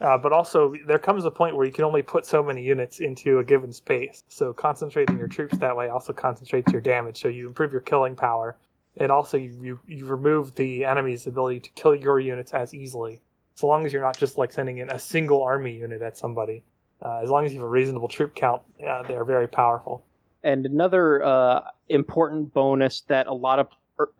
Uh, 0.00 0.16
but 0.16 0.32
also, 0.32 0.74
there 0.86 0.98
comes 0.98 1.24
a 1.24 1.30
point 1.30 1.56
where 1.56 1.66
you 1.66 1.72
can 1.72 1.84
only 1.84 2.02
put 2.02 2.24
so 2.24 2.42
many 2.42 2.62
units 2.62 3.00
into 3.00 3.40
a 3.40 3.44
given 3.44 3.72
space. 3.72 4.22
So 4.28 4.52
concentrating 4.52 5.18
your 5.18 5.26
troops 5.26 5.58
that 5.58 5.76
way 5.76 5.88
also 5.88 6.12
concentrates 6.12 6.70
your 6.72 6.80
damage. 6.80 7.20
So 7.20 7.28
you 7.28 7.48
improve 7.48 7.72
your 7.72 7.80
killing 7.80 8.14
power, 8.14 8.56
and 8.98 9.10
also 9.10 9.36
you 9.36 9.58
you, 9.60 9.80
you 9.88 10.06
remove 10.06 10.54
the 10.54 10.84
enemy's 10.84 11.26
ability 11.26 11.60
to 11.60 11.70
kill 11.70 11.96
your 11.96 12.20
units 12.20 12.54
as 12.54 12.74
easily. 12.74 13.20
So 13.56 13.66
long 13.66 13.84
as 13.84 13.92
you're 13.92 14.02
not 14.02 14.16
just 14.16 14.38
like 14.38 14.52
sending 14.52 14.78
in 14.78 14.88
a 14.90 14.98
single 14.98 15.42
army 15.42 15.76
unit 15.76 16.00
at 16.00 16.16
somebody. 16.16 16.62
Uh, 17.02 17.18
as 17.22 17.28
long 17.28 17.44
as 17.44 17.52
you 17.52 17.58
have 17.58 17.66
a 17.66 17.70
reasonable 17.70 18.08
troop 18.08 18.34
count, 18.36 18.62
uh, 18.86 19.02
they 19.02 19.16
are 19.16 19.24
very 19.24 19.48
powerful. 19.48 20.04
And 20.44 20.64
another 20.64 21.24
uh, 21.24 21.62
important 21.88 22.54
bonus 22.54 23.00
that 23.08 23.26
a 23.26 23.34
lot 23.34 23.58
of, 23.58 23.68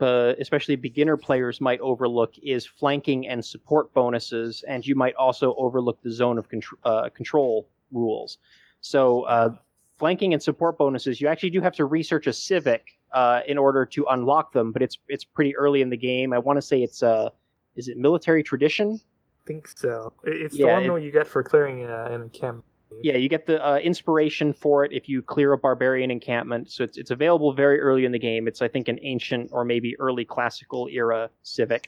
uh, 0.00 0.34
especially 0.38 0.76
beginner 0.76 1.16
players, 1.16 1.60
might 1.60 1.80
overlook 1.80 2.34
is 2.42 2.66
flanking 2.66 3.28
and 3.28 3.44
support 3.44 3.92
bonuses, 3.94 4.64
and 4.66 4.86
you 4.86 4.94
might 4.94 5.14
also 5.14 5.54
overlook 5.56 6.00
the 6.02 6.10
zone 6.10 6.38
of 6.38 6.48
contr- 6.48 6.78
uh, 6.84 7.08
control 7.10 7.68
rules. 7.92 8.38
So, 8.80 9.22
uh, 9.22 9.54
flanking 9.98 10.32
and 10.32 10.42
support 10.42 10.78
bonuses, 10.78 11.20
you 11.20 11.28
actually 11.28 11.50
do 11.50 11.60
have 11.60 11.74
to 11.74 11.84
research 11.84 12.26
a 12.26 12.32
civic 12.32 12.98
uh, 13.12 13.40
in 13.46 13.58
order 13.58 13.84
to 13.86 14.04
unlock 14.10 14.52
them, 14.52 14.72
but 14.72 14.82
it's 14.82 14.98
it's 15.08 15.24
pretty 15.24 15.56
early 15.56 15.82
in 15.82 15.90
the 15.90 15.96
game. 15.96 16.32
I 16.32 16.38
want 16.38 16.56
to 16.56 16.62
say 16.62 16.82
it's 16.82 17.02
uh, 17.02 17.30
is 17.76 17.88
it 17.88 17.96
military 17.96 18.42
tradition? 18.42 19.00
I 19.44 19.46
think 19.46 19.68
so. 19.68 20.12
It's 20.24 20.54
Yeah, 20.54 20.80
the 20.80 20.90
one 20.90 21.02
you 21.02 21.10
get 21.10 21.26
for 21.26 21.42
clearing 21.42 21.84
uh, 21.84 22.08
an 22.10 22.22
encampment. 22.22 22.64
Yeah, 23.02 23.16
you 23.16 23.28
get 23.28 23.46
the 23.46 23.64
uh, 23.64 23.78
inspiration 23.78 24.52
for 24.52 24.84
it 24.84 24.92
if 24.92 25.08
you 25.08 25.22
clear 25.22 25.52
a 25.52 25.58
barbarian 25.58 26.10
encampment. 26.10 26.70
So 26.70 26.84
it's 26.84 26.98
it's 26.98 27.10
available 27.10 27.52
very 27.52 27.80
early 27.80 28.04
in 28.04 28.12
the 28.12 28.18
game. 28.18 28.48
It's 28.48 28.60
I 28.62 28.68
think 28.68 28.88
an 28.88 28.98
ancient 29.02 29.50
or 29.52 29.64
maybe 29.64 29.98
early 30.00 30.24
classical 30.24 30.88
era 30.90 31.30
civic. 31.42 31.86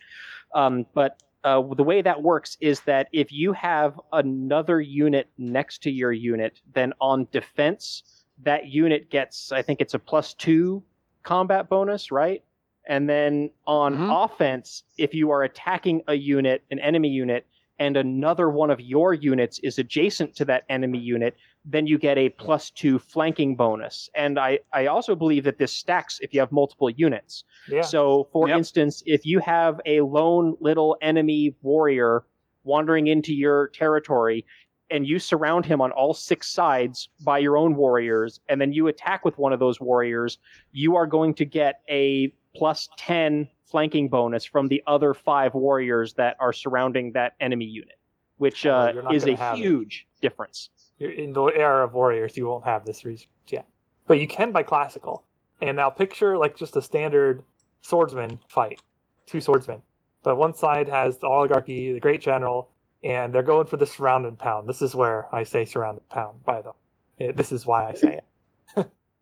Um, 0.54 0.86
but 0.94 1.22
uh, 1.42 1.62
the 1.74 1.82
way 1.82 2.02
that 2.02 2.22
works 2.22 2.56
is 2.60 2.80
that 2.82 3.08
if 3.12 3.32
you 3.32 3.52
have 3.52 3.98
another 4.12 4.80
unit 4.80 5.28
next 5.38 5.82
to 5.84 5.90
your 5.90 6.12
unit, 6.12 6.60
then 6.74 6.92
on 7.00 7.26
defense, 7.32 8.24
that 8.42 8.66
unit 8.68 9.10
gets 9.10 9.50
I 9.52 9.62
think 9.62 9.80
it's 9.80 9.94
a 9.94 9.98
plus 9.98 10.34
two 10.34 10.82
combat 11.22 11.68
bonus, 11.68 12.10
right? 12.10 12.44
And 12.86 13.08
then 13.08 13.50
on 13.66 13.96
Mhm. 13.96 14.24
offense, 14.24 14.84
if 14.96 15.14
you 15.14 15.30
are 15.30 15.42
attacking 15.42 16.02
a 16.08 16.14
unit, 16.14 16.62
an 16.70 16.78
enemy 16.78 17.08
unit, 17.08 17.46
and 17.80 17.96
another 17.96 18.50
one 18.50 18.70
of 18.70 18.78
your 18.78 19.14
units 19.14 19.58
is 19.60 19.78
adjacent 19.78 20.36
to 20.36 20.44
that 20.44 20.64
enemy 20.68 20.98
unit, 20.98 21.34
then 21.64 21.86
you 21.86 21.98
get 21.98 22.18
a 22.18 22.28
plus 22.28 22.70
two 22.70 22.98
flanking 22.98 23.56
bonus. 23.56 24.10
And 24.14 24.38
I, 24.38 24.60
I 24.72 24.86
also 24.86 25.16
believe 25.16 25.44
that 25.44 25.58
this 25.58 25.72
stacks 25.72 26.18
if 26.20 26.32
you 26.34 26.40
have 26.40 26.52
multiple 26.52 26.90
units. 26.90 27.42
Yeah. 27.68 27.80
So, 27.80 28.28
for 28.32 28.48
Yep. 28.48 28.58
instance, 28.58 29.02
if 29.06 29.24
you 29.24 29.40
have 29.40 29.80
a 29.86 30.02
lone 30.02 30.56
little 30.60 30.96
enemy 31.00 31.56
warrior 31.62 32.24
wandering 32.64 33.06
into 33.06 33.34
your 33.34 33.68
territory 33.68 34.44
and 34.90 35.06
you 35.06 35.18
surround 35.18 35.64
him 35.64 35.80
on 35.80 35.90
all 35.92 36.12
six 36.12 36.50
sides 36.50 37.08
by 37.22 37.38
your 37.38 37.56
own 37.56 37.76
warriors, 37.76 38.40
and 38.48 38.60
then 38.60 38.72
you 38.74 38.88
attack 38.88 39.24
with 39.24 39.38
one 39.38 39.52
of 39.54 39.60
those 39.60 39.80
warriors, 39.80 40.36
you 40.72 40.96
are 40.96 41.06
going 41.06 41.32
to 41.34 41.44
get 41.46 41.80
a 41.88 42.30
plus 42.54 42.88
10 42.98 43.48
flanking 43.70 44.08
bonus 44.08 44.44
from 44.44 44.68
the 44.68 44.82
other 44.86 45.14
five 45.14 45.54
warriors 45.54 46.14
that 46.14 46.36
are 46.40 46.52
surrounding 46.52 47.12
that 47.12 47.34
enemy 47.40 47.64
unit, 47.64 47.98
which 48.38 48.66
uh, 48.66 48.92
is 49.12 49.24
a 49.24 49.34
gonna 49.34 49.54
it. 49.54 49.58
huge 49.58 50.06
difference. 50.20 50.70
In 50.98 51.32
the 51.32 51.44
era 51.44 51.84
of 51.84 51.94
warriors, 51.94 52.36
you 52.36 52.46
won't 52.46 52.64
have 52.64 52.84
this 52.84 53.04
research 53.04 53.28
yet. 53.46 53.66
But 54.06 54.18
you 54.18 54.26
can 54.26 54.52
by 54.52 54.62
classical. 54.62 55.24
And 55.62 55.76
now 55.76 55.90
picture 55.90 56.36
like 56.36 56.56
just 56.56 56.76
a 56.76 56.82
standard 56.82 57.42
swordsman 57.82 58.38
fight. 58.48 58.80
Two 59.26 59.40
swordsmen. 59.40 59.82
But 60.22 60.36
one 60.36 60.54
side 60.54 60.88
has 60.88 61.18
the 61.18 61.26
oligarchy, 61.26 61.92
the 61.92 62.00
great 62.00 62.20
general, 62.20 62.70
and 63.02 63.32
they're 63.32 63.42
going 63.42 63.66
for 63.66 63.76
the 63.78 63.86
surround 63.86 64.26
and 64.26 64.38
pound. 64.38 64.68
This 64.68 64.82
is 64.82 64.94
where 64.94 65.34
I 65.34 65.44
say 65.44 65.64
surround 65.64 65.98
and 65.98 66.08
pound, 66.10 66.44
by 66.44 66.60
the 66.60 66.72
way. 67.18 67.32
This 67.32 67.52
is 67.52 67.64
why 67.64 67.88
I 67.88 67.94
say 67.94 68.16
it. 68.16 68.24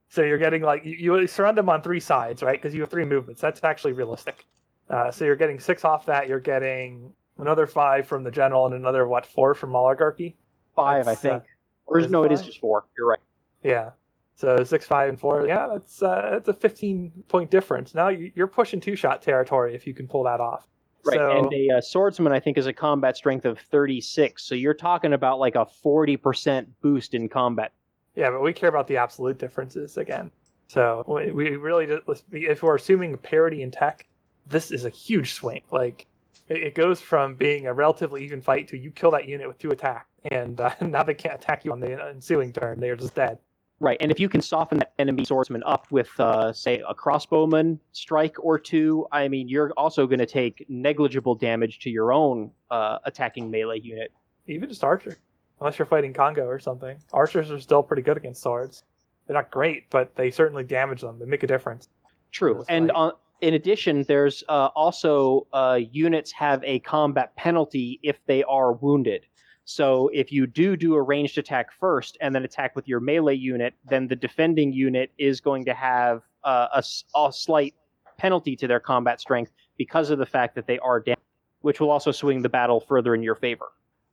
So 0.09 0.23
you're 0.23 0.39
getting 0.39 0.63
like, 0.63 0.85
you, 0.85 1.17
you 1.19 1.27
surround 1.27 1.59
them 1.59 1.69
on 1.69 1.83
three 1.83 2.01
sides, 2.01 2.43
right? 2.43 2.61
Because 2.61 2.75
you 2.75 2.81
have 2.81 2.91
three 2.91 3.05
movements. 3.05 3.41
That's 3.41 3.63
actually 3.63 3.93
realistic. 3.93 4.47
Uh, 4.89 5.11
so 5.11 5.25
you're 5.25 5.37
getting 5.37 5.61
six 5.61 5.85
off 5.85 6.07
that. 6.07 6.29
You're 6.29 6.41
getting 6.41 7.13
another 7.37 7.67
five 7.67 8.07
from 8.07 8.25
the 8.25 8.31
general 8.31 8.67
and 8.67 8.75
another, 8.75 9.07
what, 9.07 9.27
four 9.27 9.55
from 9.55 9.77
oligarchy? 9.77 10.37
Five, 10.75 11.05
That's, 11.05 11.25
I 11.25 11.29
uh, 11.29 11.33
think. 11.33 11.45
or 11.87 11.99
is 11.99 12.11
no, 12.11 12.25
it 12.25 12.33
is 12.33 12.43
just 12.43 12.59
four. 12.61 12.85
You're 12.97 13.09
right. 13.09 13.19
Yeah. 13.63 13.91
So 14.37 14.63
six, 14.63 14.87
five, 14.87 15.09
and 15.09 15.19
four. 15.19 15.47
Yeah, 15.49 15.67
that's 15.73 16.01
uh, 16.01 16.29
that's 16.33 16.47
a 16.47 16.55
fifteen 16.55 17.11
point 17.27 17.51
difference. 17.51 17.93
Now 17.93 18.07
you- 18.09 18.31
you're 18.37 18.47
pushing 18.47 18.79
two 18.81 18.95
shot 18.95 19.21
territory 19.21 19.75
if 19.75 19.85
you 19.85 19.93
can 19.93 20.07
pull 20.07 20.23
that 20.23 20.39
off. 20.39 20.69
Right, 21.05 21.17
So, 21.17 21.31
and 21.39 21.53
a 21.53 21.79
uh, 21.79 21.81
swordsman 21.81 22.33
I 22.33 22.39
think 22.39 22.57
is 22.57 22.67
a 22.67 22.73
combat 22.73 23.17
strength 23.17 23.45
of 23.47 23.59
36. 23.59 24.43
So 24.45 24.55
you're 24.55 24.75
talking 24.75 25.13
about 25.13 25.39
like 25.41 25.55
a 25.57 25.67
40% 25.85 26.67
boost 26.83 27.15
in 27.15 27.29
combat. 27.29 27.73
Yeah, 28.19 28.31
but 28.31 28.43
we 28.43 28.53
care 28.53 28.69
about 28.69 28.89
the 28.89 28.97
absolute 28.97 29.39
differences 29.39 29.97
again. 29.97 30.33
So 30.67 31.05
we 31.07 31.55
really 31.57 31.87
just 31.87 32.25
if 32.33 32.65
we're 32.65 32.75
assuming 32.75 33.17
parity 33.17 33.63
in 33.63 33.71
tech, 33.71 34.07
this 34.49 34.73
is 34.73 34.85
a 34.85 34.91
huge 34.91 35.35
swing. 35.35 35.63
Like 35.71 36.07
it, 36.49 36.75
goes 36.75 37.01
from 37.01 37.37
being 37.37 37.69
a 37.69 37.73
relatively 37.73 38.25
even 38.25 38.43
fight 38.43 38.67
to 38.69 38.77
you 38.77 38.91
kill 38.91 39.13
that 39.13 39.29
unit 39.29 39.47
with 39.47 39.59
two 39.59 39.71
attacks, 39.71 40.09
and 40.33 40.61
uh, 40.61 40.75
now 40.81 41.05
they 41.05 41.15
can't 41.15 41.37
attack 41.37 41.65
you 41.65 41.71
on 41.71 41.79
the 41.79 41.93
ensuing 42.09 42.53
turn. 42.53 42.81
They 42.81 42.91
are 42.91 42.97
just 42.97 43.15
dead. 43.15 43.39
Right, 43.81 43.97
and 44.01 44.11
if 44.11 44.19
you 44.19 44.29
can 44.29 44.41
soften 44.41 44.79
that 44.79 44.93
enemy 44.99 45.25
swordsman 45.25 45.63
up 45.65 45.87
with, 45.93 46.11
uh, 46.19 46.53
say, 46.53 46.83
a 46.89 46.93
crossbowman 46.93 47.79
strike 47.93 48.35
or 48.41 48.59
two, 48.59 49.07
I 49.13 49.29
mean, 49.29 49.49
you're 49.49 49.71
also 49.77 50.05
going 50.09 50.19
to 50.19 50.27
take 50.27 50.67
negligible 50.69 51.37
damage 51.37 51.79
to 51.81 51.91
your 51.91 52.13
own 52.13 52.51
uh, 52.73 52.99
attacking 53.05 53.49
melee 53.49 53.79
unit. 53.79 54.11
Even 54.49 54.69
just 54.69 54.83
archer, 54.83 55.19
unless 55.61 55.79
you're 55.79 55.87
fighting 55.87 56.13
Kongo 56.13 56.47
or 56.47 56.59
something. 56.59 56.97
Archers 57.13 57.51
are 57.51 57.61
still 57.61 57.83
pretty 57.83 58.03
good 58.03 58.17
against 58.17 58.43
swords. 58.43 58.85
They're 59.27 59.35
not 59.35 59.51
great, 59.51 59.91
but 59.91 60.15
they 60.17 60.31
certainly 60.31 60.65
damage 60.65 61.01
them. 61.03 61.19
They 61.19 61.27
make 61.27 61.43
a 61.43 61.47
difference. 61.47 61.89
True, 62.33 62.65
and 62.69 62.91
on 62.93 63.13
in 63.41 63.55
addition, 63.55 64.05
there's 64.09 64.43
uh, 64.49 64.67
also 64.75 65.47
uh, 65.53 65.79
units 65.93 66.33
have 66.33 66.63
a 66.65 66.81
combat 66.81 67.35
penalty 67.37 68.01
if 68.03 68.19
they 68.27 68.43
are 68.45 68.73
wounded. 68.73 69.27
So 69.65 70.09
if 70.15 70.33
you 70.33 70.47
do 70.47 70.77
do 70.77 70.95
a 70.95 71.03
ranged 71.03 71.39
attack 71.39 71.71
first 71.79 72.17
and 72.21 72.35
then 72.35 72.43
attack 72.45 72.75
with 72.75 72.89
your 72.89 73.01
melee 73.01 73.35
unit, 73.35 73.75
then 73.89 74.09
the 74.09 74.17
defending 74.17 74.73
unit 74.73 75.13
is 75.19 75.41
going 75.41 75.65
to 75.67 75.75
have 75.75 76.23
uh, 76.43 76.69
a, 76.75 76.79
s- 76.79 77.05
a 77.15 77.31
slight 77.33 77.75
penalty 78.17 78.57
to 78.57 78.67
their 78.67 78.81
combat 78.81 79.21
strength 79.21 79.53
because 79.77 80.11
of 80.11 80.19
the 80.19 80.27
fact 80.27 80.55
that 80.57 80.67
they 80.67 80.79
are 80.81 80.99
damaged, 81.01 81.21
which 81.61 81.81
will 81.81 81.91
also 81.91 82.11
swing 82.11 82.43
the 82.43 82.49
battle 82.49 82.81
further 82.81 83.15
in 83.15 83.23
your 83.23 83.35
favor. 83.37 83.67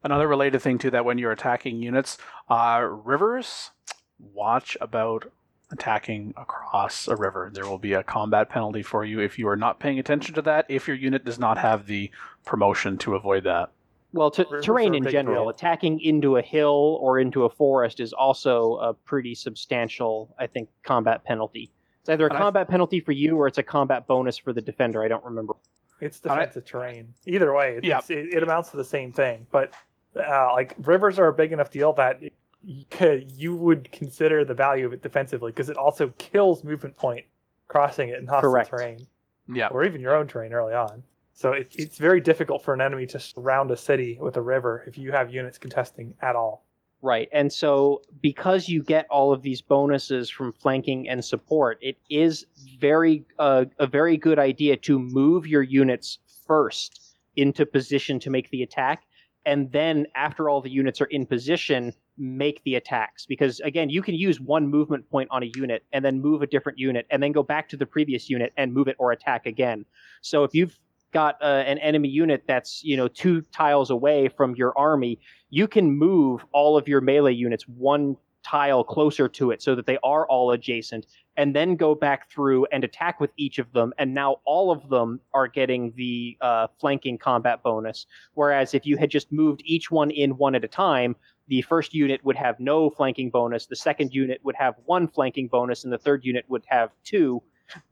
Another 0.06 0.28
related 0.28 0.62
thing 0.62 0.78
to 0.78 0.92
that 0.92 1.04
when 1.04 1.18
you're 1.18 1.32
attacking 1.32 1.82
units, 1.82 2.20
uh, 2.48 2.88
rivers, 2.88 3.72
watch 4.20 4.78
about 4.80 5.32
attacking 5.72 6.32
across 6.38 7.08
a 7.08 7.16
river. 7.16 7.50
There 7.52 7.66
will 7.66 7.80
be 7.80 7.94
a 7.94 8.04
combat 8.04 8.48
penalty 8.50 8.84
for 8.84 9.04
you 9.04 9.20
if 9.20 9.40
you 9.40 9.48
are 9.48 9.56
not 9.56 9.80
paying 9.80 9.98
attention 9.98 10.36
to 10.36 10.44
that, 10.44 10.68
if 10.70 10.88
your 10.88 10.96
unit 10.96 11.26
does 11.26 11.40
not 11.40 11.58
have 11.58 11.88
the 11.88 12.12
promotion 12.46 13.00
to 13.00 13.16
avoid 13.16 13.46
that. 13.46 13.72
Well, 14.14 14.30
to, 14.30 14.44
Rivers 14.44 14.64
terrain 14.66 14.94
in 14.94 15.04
general, 15.10 15.46
deal. 15.46 15.50
attacking 15.50 16.00
into 16.02 16.38
a 16.38 16.42
hill 16.44 17.00
or 17.02 17.18
into 17.18 17.46
a 17.46 17.50
forest 17.50 18.00
is 18.00 18.14
also 18.14 18.76
a 18.76 18.94
pretty 18.94 19.34
substantial, 19.34 20.36
I 20.38 20.46
think, 20.46 20.70
combat 20.84 21.24
penalty. 21.24 21.72
It's 22.02 22.10
either 22.10 22.28
a 22.28 22.30
And 22.30 22.38
I- 22.38 22.42
combat 22.42 22.68
penalty 22.70 23.00
for 23.00 23.12
you 23.12 23.38
or 23.38 23.48
it's 23.48 23.58
a 23.58 23.64
combat 23.64 24.06
bonus 24.06 24.38
for 24.38 24.54
the 24.54 24.62
defender. 24.62 25.04
I 25.04 25.08
don't 25.08 25.26
remember. 25.26 25.56
It's 26.00 26.22
All 26.28 26.36
right. 26.36 26.42
defensive 26.42 26.66
terrain. 26.66 27.12
Either 27.26 27.52
way, 27.56 27.80
Yeah. 27.82 27.98
it's, 27.98 28.12
it, 28.12 28.32
it 28.36 28.44
amounts 28.44 28.70
to 28.70 28.78
the 28.78 28.84
same 28.86 29.12
thing. 29.12 29.48
But 29.52 29.74
uh, 30.16 30.54
like 30.54 30.76
rivers 30.84 31.20
are 31.20 31.28
a 31.28 31.34
big 31.34 31.52
enough 31.52 31.72
deal 31.72 31.94
that 31.94 32.22
you, 32.64 33.56
would 33.56 33.92
consider 33.92 34.44
the 34.44 34.54
value 34.54 34.86
of 34.86 34.94
it 34.94 35.02
defensively 35.02 35.52
because 35.52 35.70
it 35.70 35.78
also 35.78 36.10
kills 36.18 36.64
movement 36.64 36.96
point 36.98 37.26
crossing 37.68 38.10
it 38.10 38.20
in 38.20 38.28
hostile 38.28 38.52
Correct. 38.52 38.70
terrain 38.70 39.08
Yeah. 39.48 39.68
or 39.68 39.84
even 39.84 40.02
your 40.02 40.16
own 40.16 40.28
terrain 40.28 40.54
early 40.54 40.74
on. 40.74 41.04
So 41.34 41.52
it, 41.52 41.76
it's 41.78 41.98
very 41.98 42.22
difficult 42.22 42.64
for 42.64 42.74
an 42.74 42.82
enemy 42.82 43.06
to 43.08 43.20
surround 43.20 43.70
a 43.72 43.78
city 43.78 44.18
with 44.20 44.38
a 44.38 44.42
river 44.42 44.84
if 44.88 44.98
you 44.98 45.12
have 45.12 45.34
units 45.34 45.58
contesting 45.58 46.14
at 46.22 46.36
all. 46.36 46.64
Right. 47.02 47.28
And 47.34 47.52
so, 47.52 48.02
because 48.22 48.68
you 48.68 48.82
get 48.82 49.06
all 49.12 49.32
of 49.32 49.44
these 49.44 49.62
bonuses 49.62 50.30
from 50.30 50.54
flanking 50.54 51.08
and 51.08 51.24
support, 51.24 51.78
it 51.82 51.98
is 52.10 52.48
very 52.80 53.26
uh, 53.38 53.66
a 53.78 53.86
very 53.86 54.18
good 54.18 54.40
idea 54.40 54.76
to 54.78 54.98
move 54.98 55.46
your 55.46 55.62
units 55.62 56.18
first 56.48 57.18
into 57.36 57.66
position 57.66 58.18
to 58.22 58.30
make 58.30 58.50
the 58.50 58.64
attack, 58.64 59.04
and 59.46 59.72
then 59.72 60.08
after 60.16 60.50
all 60.50 60.62
the 60.62 60.70
units 60.70 61.02
are 61.02 61.06
in 61.06 61.26
position, 61.26 61.94
make 62.18 62.64
the 62.64 62.76
attacks. 62.76 63.26
Because 63.26 63.60
again, 63.62 63.90
you 63.90 64.02
can 64.02 64.16
use 64.16 64.40
one 64.40 64.68
movement 64.68 65.10
point 65.10 65.30
on 65.32 65.44
a 65.44 65.52
unit 65.56 65.86
and 65.94 66.04
then 66.04 66.22
move 66.22 66.42
a 66.42 66.48
different 66.48 66.78
unit, 66.78 67.06
and 67.10 67.22
then 67.22 67.32
go 67.32 67.44
back 67.44 67.70
to 67.70 67.78
the 67.78 67.86
previous 67.86 68.30
unit 68.30 68.54
and 68.58 68.74
move 68.74 68.88
it 68.88 68.96
or 69.00 69.12
attack 69.12 69.46
again. 69.46 69.86
So 70.22 70.44
if 70.44 70.54
you've 70.54 70.78
got 71.14 71.42
uh, 71.42 71.64
an 71.66 71.78
enemy 71.78 72.10
unit 72.10 72.44
that's 72.46 72.84
you 72.84 72.98
know 72.98 73.08
two 73.08 73.42
tiles 73.54 73.90
away 73.90 74.28
from 74.28 74.54
your 74.56 74.78
army 74.78 75.18
you 75.50 75.66
can 75.66 75.90
move 75.90 76.46
all 76.52 76.76
of 76.78 76.90
your 76.90 77.00
melee 77.00 77.32
units 77.32 77.66
one 77.70 78.18
tile 78.44 78.84
closer 78.84 79.30
to 79.30 79.52
it 79.52 79.62
so 79.62 79.76
that 79.76 79.86
they 79.86 79.98
are 80.04 80.28
all 80.28 80.52
adjacent 80.52 81.06
and 81.38 81.56
then 81.56 81.76
go 81.76 81.96
back 81.96 82.30
through 82.30 82.66
and 82.72 82.84
attack 82.84 83.20
with 83.20 83.32
each 83.38 83.60
of 83.60 83.72
them 83.74 83.94
and 83.98 84.14
now 84.14 84.38
all 84.46 84.72
of 84.72 84.88
them 84.90 85.20
are 85.34 85.48
getting 85.48 85.94
the 85.96 86.38
uh, 86.42 86.68
flanking 86.80 87.18
combat 87.18 87.62
bonus. 87.64 88.06
Whereas 88.34 88.74
if 88.74 88.86
you 88.86 88.98
had 88.98 89.10
just 89.10 89.32
moved 89.32 89.62
each 89.66 89.92
one 89.92 90.12
in 90.12 90.38
one 90.38 90.56
at 90.56 90.64
a 90.64 90.68
time 90.68 91.16
the 91.48 91.62
first 91.62 91.94
unit 91.94 92.24
would 92.24 92.36
have 92.36 92.60
no 92.60 92.90
flanking 92.90 93.30
bonus 93.30 93.66
the 93.66 93.76
second 93.76 94.14
unit 94.14 94.40
would 94.44 94.56
have 94.56 94.76
one 94.86 95.08
flanking 95.08 95.48
bonus 95.48 95.84
and 95.84 95.94
the 95.94 95.98
third 95.98 96.26
unit 96.26 96.46
would 96.48 96.64
have 96.68 96.92
two 97.04 97.42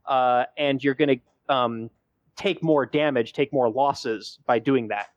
uh, 0.05 0.45
and 0.57 0.83
you're 0.83 0.93
going 0.93 1.19
to 1.19 1.53
um, 1.53 1.89
take 2.35 2.63
more 2.63 2.85
damage 2.85 3.33
take 3.33 3.53
more 3.53 3.69
losses 3.69 4.39
by 4.45 4.59
doing 4.59 4.87
that. 4.87 5.07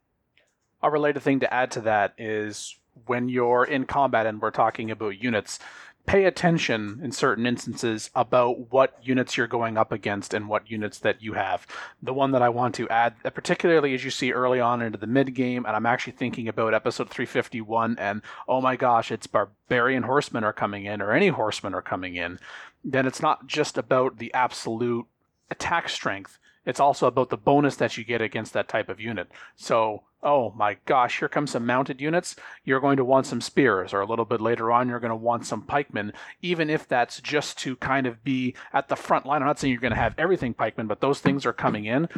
A 0.83 0.91
related 0.91 1.23
thing 1.23 1.41
to 1.41 1.53
add 1.53 1.71
to 1.73 1.81
that 1.83 2.15
is 2.19 2.79
when 3.07 3.29
you're 3.29 3.65
in 3.65 3.85
combat 3.85 4.27
and 4.27 4.41
we're 4.41 4.51
talking 4.51 4.91
about 4.91 5.21
units, 5.23 5.59
pay 6.07 6.25
attention 6.25 7.01
in 7.03 7.11
certain 7.13 7.47
instances 7.47 8.11
about 8.15 8.73
what 8.73 8.97
units 9.03 9.37
you're 9.37 9.47
going 9.47 9.77
up 9.77 9.91
against 9.91 10.33
and 10.33 10.49
what 10.49 10.71
units 10.71 10.99
that 11.01 11.21
you 11.21 11.33
have. 11.33 11.67
The 12.01 12.15
one 12.15 12.31
that 12.31 12.43
I 12.43 12.49
want 12.49 12.75
to 12.77 12.89
add, 12.89 13.17
particularly 13.35 13.93
as 13.93 14.05
you 14.05 14.11
see 14.11 14.33
early 14.33 14.61
on 14.61 14.83
into 14.83 14.99
the 14.99 15.07
mid 15.07 15.35
game, 15.35 15.67
and 15.67 15.75
I'm 15.75 15.87
actually 15.87 16.15
thinking 16.15 16.49
about 16.49 16.75
episode 16.75 17.11
351, 17.11 17.99
and 17.99 18.23
oh 18.47 18.61
my 18.61 18.77
gosh, 18.77 19.11
it's 19.11 19.27
barbarian 19.27 20.05
horsemen 20.05 20.45
are 20.45 20.53
coming 20.53 20.85
in, 20.85 21.03
or 21.03 21.13
any 21.13 21.29
horsemen 21.29 21.75
are 21.75 21.83
coming 21.83 22.15
in, 22.15 22.39
then 22.85 23.07
it's 23.07 23.21
not 23.21 23.47
just 23.47 23.77
about 23.77 24.19
the 24.19 24.33
absolute 24.33 25.07
attack 25.51 25.89
strength. 25.89 26.39
It's 26.67 26.81
also 26.81 27.07
about 27.07 27.31
the 27.31 27.37
bonus 27.37 27.77
that 27.77 27.97
you 27.97 28.05
get 28.05 28.21
against 28.21 28.53
that 28.53 28.69
type 28.69 28.89
of 28.89 29.01
unit. 29.01 29.31
So, 29.55 30.03
oh 30.23 30.53
my 30.57 30.77
gosh, 30.85 31.21
here 31.21 31.29
comes 31.29 31.53
some 31.53 31.65
mounted 31.65 32.01
units. 32.01 32.35
You're 32.65 32.81
going 32.81 32.97
to 32.97 33.05
want 33.05 33.27
some 33.27 33.41
spears, 33.41 33.95
or 33.95 34.01
a 34.01 34.07
little 34.07 34.25
bit 34.25 34.41
later 34.41 34.73
on, 34.73 34.89
you're 34.89 34.99
going 34.99 35.11
to 35.11 35.17
want 35.17 35.47
some 35.47 35.63
pikemen, 35.63 36.13
even 36.43 36.69
if 36.69 36.89
that's 36.89 37.21
just 37.21 37.59
to 37.59 37.77
kind 37.77 38.07
of 38.07 38.25
be 38.25 38.55
at 38.73 38.89
the 38.89 38.97
front 38.97 39.25
line. 39.25 39.43
I'm 39.43 39.47
not 39.47 39.61
saying 39.61 39.73
you're 39.73 39.81
going 39.81 39.95
to 39.95 39.99
have 39.99 40.19
everything 40.19 40.53
pikemen, 40.53 40.89
but 40.89 41.01
those 41.01 41.21
things 41.21 41.47
are 41.47 41.53
coming 41.53 41.85
in. 41.85 42.09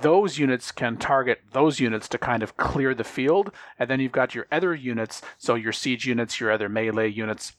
Those 0.00 0.38
units 0.38 0.72
can 0.72 0.96
target 0.96 1.40
those 1.52 1.78
units 1.78 2.08
to 2.08 2.18
kind 2.18 2.42
of 2.42 2.56
clear 2.56 2.94
the 2.94 3.04
field. 3.04 3.52
And 3.78 3.88
then 3.88 4.00
you've 4.00 4.10
got 4.10 4.34
your 4.34 4.46
other 4.50 4.74
units, 4.74 5.22
so 5.38 5.54
your 5.54 5.72
siege 5.72 6.06
units, 6.06 6.40
your 6.40 6.50
other 6.50 6.68
melee 6.68 7.08
units 7.08 7.52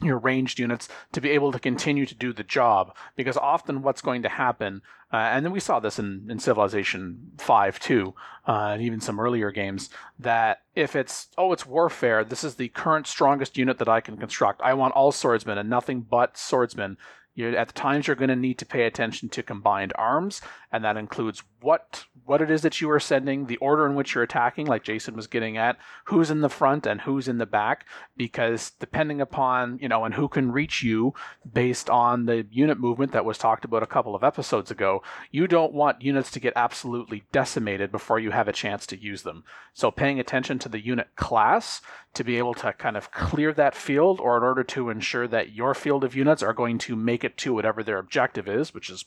your 0.00 0.18
ranged 0.18 0.58
units 0.58 0.88
to 1.12 1.20
be 1.20 1.30
able 1.30 1.52
to 1.52 1.58
continue 1.58 2.06
to 2.06 2.14
do 2.14 2.32
the 2.32 2.42
job 2.42 2.96
because 3.14 3.36
often 3.36 3.82
what's 3.82 4.00
going 4.00 4.22
to 4.22 4.28
happen 4.28 4.82
uh, 5.12 5.16
and 5.16 5.44
then 5.44 5.52
we 5.52 5.60
saw 5.60 5.78
this 5.78 5.98
in, 5.98 6.26
in 6.30 6.38
civilization 6.38 7.32
5 7.38 7.78
too 7.78 8.14
uh, 8.48 8.70
and 8.72 8.82
even 8.82 9.00
some 9.00 9.20
earlier 9.20 9.50
games 9.50 9.90
that 10.18 10.62
if 10.74 10.96
it's 10.96 11.28
oh 11.36 11.52
it's 11.52 11.66
warfare 11.66 12.24
this 12.24 12.42
is 12.42 12.54
the 12.54 12.68
current 12.68 13.06
strongest 13.06 13.58
unit 13.58 13.78
that 13.78 13.88
i 13.88 14.00
can 14.00 14.16
construct. 14.16 14.60
I 14.62 14.74
want 14.74 14.94
all 14.94 15.12
swordsmen 15.12 15.58
and 15.58 15.68
nothing 15.68 16.00
but 16.00 16.36
swordsmen 16.36 16.96
you're, 17.34 17.56
at 17.56 17.68
the 17.68 17.74
times 17.74 18.06
you're 18.06 18.16
going 18.16 18.28
to 18.28 18.36
need 18.36 18.58
to 18.58 18.66
pay 18.66 18.84
attention 18.84 19.28
to 19.30 19.42
combined 19.42 19.92
arms 19.96 20.40
and 20.70 20.84
that 20.84 20.96
includes 20.96 21.42
what 21.60 22.04
what 22.24 22.42
it 22.42 22.50
is 22.50 22.62
that 22.62 22.80
you 22.80 22.90
are 22.90 23.00
sending 23.00 23.46
the 23.46 23.56
order 23.58 23.86
in 23.86 23.94
which 23.94 24.14
you're 24.14 24.24
attacking 24.24 24.66
like 24.66 24.82
jason 24.82 25.14
was 25.14 25.26
getting 25.26 25.56
at 25.56 25.78
who's 26.06 26.30
in 26.30 26.40
the 26.40 26.48
front 26.48 26.86
and 26.86 27.02
who's 27.02 27.28
in 27.28 27.38
the 27.38 27.46
back 27.46 27.86
because 28.16 28.70
depending 28.80 29.20
upon 29.20 29.78
you 29.80 29.88
know 29.88 30.04
and 30.04 30.14
who 30.14 30.28
can 30.28 30.52
reach 30.52 30.82
you 30.82 31.14
based 31.52 31.88
on 31.88 32.26
the 32.26 32.46
unit 32.50 32.78
movement 32.78 33.12
that 33.12 33.24
was 33.24 33.38
talked 33.38 33.64
about 33.64 33.82
a 33.82 33.86
couple 33.86 34.14
of 34.14 34.24
episodes 34.24 34.70
ago 34.70 35.02
you 35.30 35.46
don't 35.46 35.72
want 35.72 36.02
units 36.02 36.30
to 36.30 36.40
get 36.40 36.52
absolutely 36.56 37.24
decimated 37.32 37.90
before 37.90 38.18
you 38.18 38.30
have 38.30 38.48
a 38.48 38.52
chance 38.52 38.86
to 38.86 39.00
use 39.00 39.22
them. 39.22 39.44
So 39.72 39.90
paying 39.90 40.20
attention 40.20 40.58
to 40.60 40.68
the 40.68 40.84
unit 40.84 41.08
class 41.16 41.80
to 42.14 42.24
be 42.24 42.36
able 42.38 42.54
to 42.54 42.72
kind 42.74 42.96
of 42.96 43.10
clear 43.10 43.52
that 43.52 43.74
field 43.74 44.20
or 44.20 44.36
in 44.36 44.42
order 44.42 44.62
to 44.62 44.90
ensure 44.90 45.26
that 45.26 45.52
your 45.52 45.74
field 45.74 46.04
of 46.04 46.14
units 46.14 46.42
are 46.42 46.52
going 46.52 46.78
to 46.78 46.94
make 46.94 47.24
it 47.24 47.36
to 47.38 47.54
whatever 47.54 47.82
their 47.82 47.98
objective 47.98 48.48
is 48.48 48.74
which 48.74 48.90
is 48.90 49.04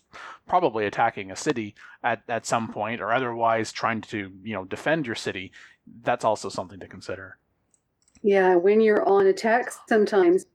probably 0.48 0.86
attacking 0.86 1.32
a 1.32 1.36
city 1.36 1.76
at, 2.04 2.22
at 2.28 2.46
some 2.46 2.72
point 2.72 3.02
or 3.02 3.12
otherwise 3.14 3.72
trying 3.72 4.02
to 4.02 4.32
you 4.44 4.54
know 4.54 4.66
defend 4.66 5.06
your 5.06 5.16
city 5.16 5.52
that's 6.04 6.26
also 6.26 6.50
something 6.50 6.80
to 6.80 6.88
consider 6.88 7.38
Yeah, 8.26 8.56
when 8.56 8.82
you're 8.82 9.08
on 9.08 9.28
attack, 9.28 9.72
sometimes, 9.88 10.48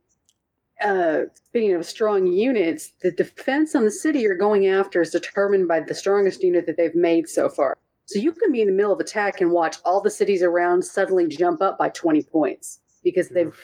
uh, 0.83 1.21
speaking 1.35 1.73
of 1.73 1.85
strong 1.85 2.27
units, 2.27 2.91
the 3.01 3.11
defense 3.11 3.75
on 3.75 3.85
the 3.85 3.91
city 3.91 4.19
you're 4.19 4.35
going 4.35 4.67
after 4.67 5.01
is 5.01 5.11
determined 5.11 5.69
by 5.69 5.79
the 5.79 5.95
strongest 5.95 6.43
unit 6.43 6.65
that 6.65 6.75
they've 6.75 6.93
made 6.95 7.29
so 7.29 7.47
far. 7.47 7.77
So 8.11 8.19
you 8.19 8.31
can 8.33 8.51
be 8.51 8.61
in 8.61 8.67
the 8.67 8.73
middle 8.73 8.91
of 8.91 8.99
attack 8.99 9.41
and 9.41 9.51
watch 9.51 9.77
all 9.85 10.01
the 10.01 10.09
cities 10.09 10.43
around 10.43 10.83
suddenly 10.83 11.27
jump 11.27 11.61
up 11.61 11.77
by 11.77 11.89
20 11.89 12.23
points 12.23 12.79
because 13.03 13.29
they've. 13.29 13.55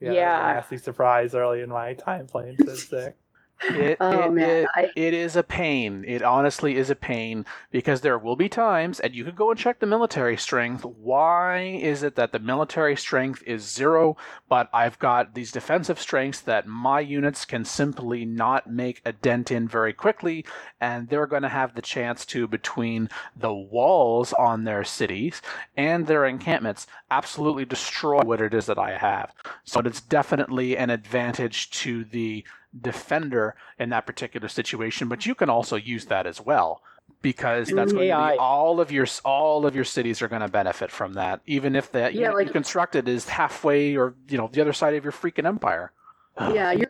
Yeah, 0.00 0.12
Yeah. 0.12 0.24
that 0.38 0.42
was 0.46 0.50
a 0.50 0.54
nasty 0.54 0.76
surprise 0.78 1.34
early 1.34 1.60
in 1.60 1.68
my 1.68 1.92
time 1.94 2.26
playing 2.26 2.56
Civ 2.56 2.78
6. 2.78 3.16
It, 3.62 3.98
Oh 4.00 4.22
it- 4.24 4.32
man, 4.32 4.50
it- 4.50 4.68
I, 4.74 4.90
it 4.96 5.14
is 5.14 5.36
a 5.36 5.42
pain. 5.42 6.04
It 6.06 6.22
honestly 6.22 6.76
is 6.76 6.88
a 6.90 6.94
pain 6.94 7.44
because 7.70 8.00
there 8.00 8.18
will 8.18 8.36
be 8.36 8.48
times, 8.48 9.00
and 9.00 9.14
you 9.14 9.24
could 9.24 9.36
go 9.36 9.50
and 9.50 9.58
check 9.58 9.78
the 9.80 9.86
military 9.86 10.36
strength. 10.36 10.84
Why 10.84 11.58
is 11.60 12.02
it 12.02 12.16
that 12.16 12.32
the 12.32 12.38
military 12.38 12.96
strength 12.96 13.42
is 13.46 13.62
zero, 13.70 14.16
but 14.48 14.68
I've 14.72 14.98
got 14.98 15.34
these 15.34 15.52
defensive 15.52 16.00
strengths 16.00 16.40
that 16.42 16.66
my 16.66 17.00
units 17.00 17.44
can 17.44 17.64
simply 17.64 18.24
not 18.24 18.70
make 18.70 19.02
a 19.04 19.12
dent 19.12 19.50
in 19.50 19.68
very 19.68 19.92
quickly, 19.92 20.44
and 20.80 21.08
they're 21.08 21.26
going 21.26 21.42
to 21.42 21.48
have 21.48 21.74
the 21.74 21.82
chance 21.82 22.24
to, 22.26 22.48
between 22.48 23.08
the 23.36 23.52
walls 23.52 24.32
on 24.32 24.64
their 24.64 24.84
cities 24.84 25.42
and 25.76 26.06
their 26.06 26.24
encampments, 26.24 26.86
absolutely 27.10 27.64
destroy 27.64 28.22
what 28.22 28.40
it 28.40 28.54
is 28.54 28.66
that 28.66 28.78
I 28.78 28.96
have. 28.96 29.32
So 29.64 29.80
it's 29.80 30.00
definitely 30.00 30.76
an 30.76 30.90
advantage 30.90 31.70
to 31.72 32.04
the 32.04 32.44
defender 32.78 33.54
in 33.78 33.90
that 33.90 34.06
particular 34.06 34.48
situation, 34.48 35.08
but 35.08 35.26
you 35.26 35.34
can 35.34 35.50
also 35.50 35.76
use 35.76 36.06
that 36.06 36.26
as 36.26 36.40
well 36.40 36.82
because 37.22 37.68
that's 37.68 37.92
going 37.92 38.08
to 38.08 38.32
be 38.32 38.38
all 38.38 38.80
of 38.80 38.90
your 38.92 39.06
all 39.24 39.66
of 39.66 39.74
your 39.74 39.84
cities 39.84 40.22
are 40.22 40.28
going 40.28 40.42
to 40.42 40.48
benefit 40.48 40.90
from 40.90 41.14
that, 41.14 41.40
even 41.46 41.74
if 41.76 41.90
that 41.92 42.14
Yeah, 42.14 42.20
unit 42.22 42.34
like- 42.36 42.46
you 42.46 42.52
constructed 42.52 43.08
is 43.08 43.28
halfway 43.28 43.96
or 43.96 44.14
you 44.28 44.38
know 44.38 44.48
the 44.52 44.60
other 44.60 44.72
side 44.72 44.94
of 44.94 45.04
your 45.04 45.12
freaking 45.12 45.46
empire. 45.46 45.92
yeah, 46.38 46.72
you're 46.72 46.88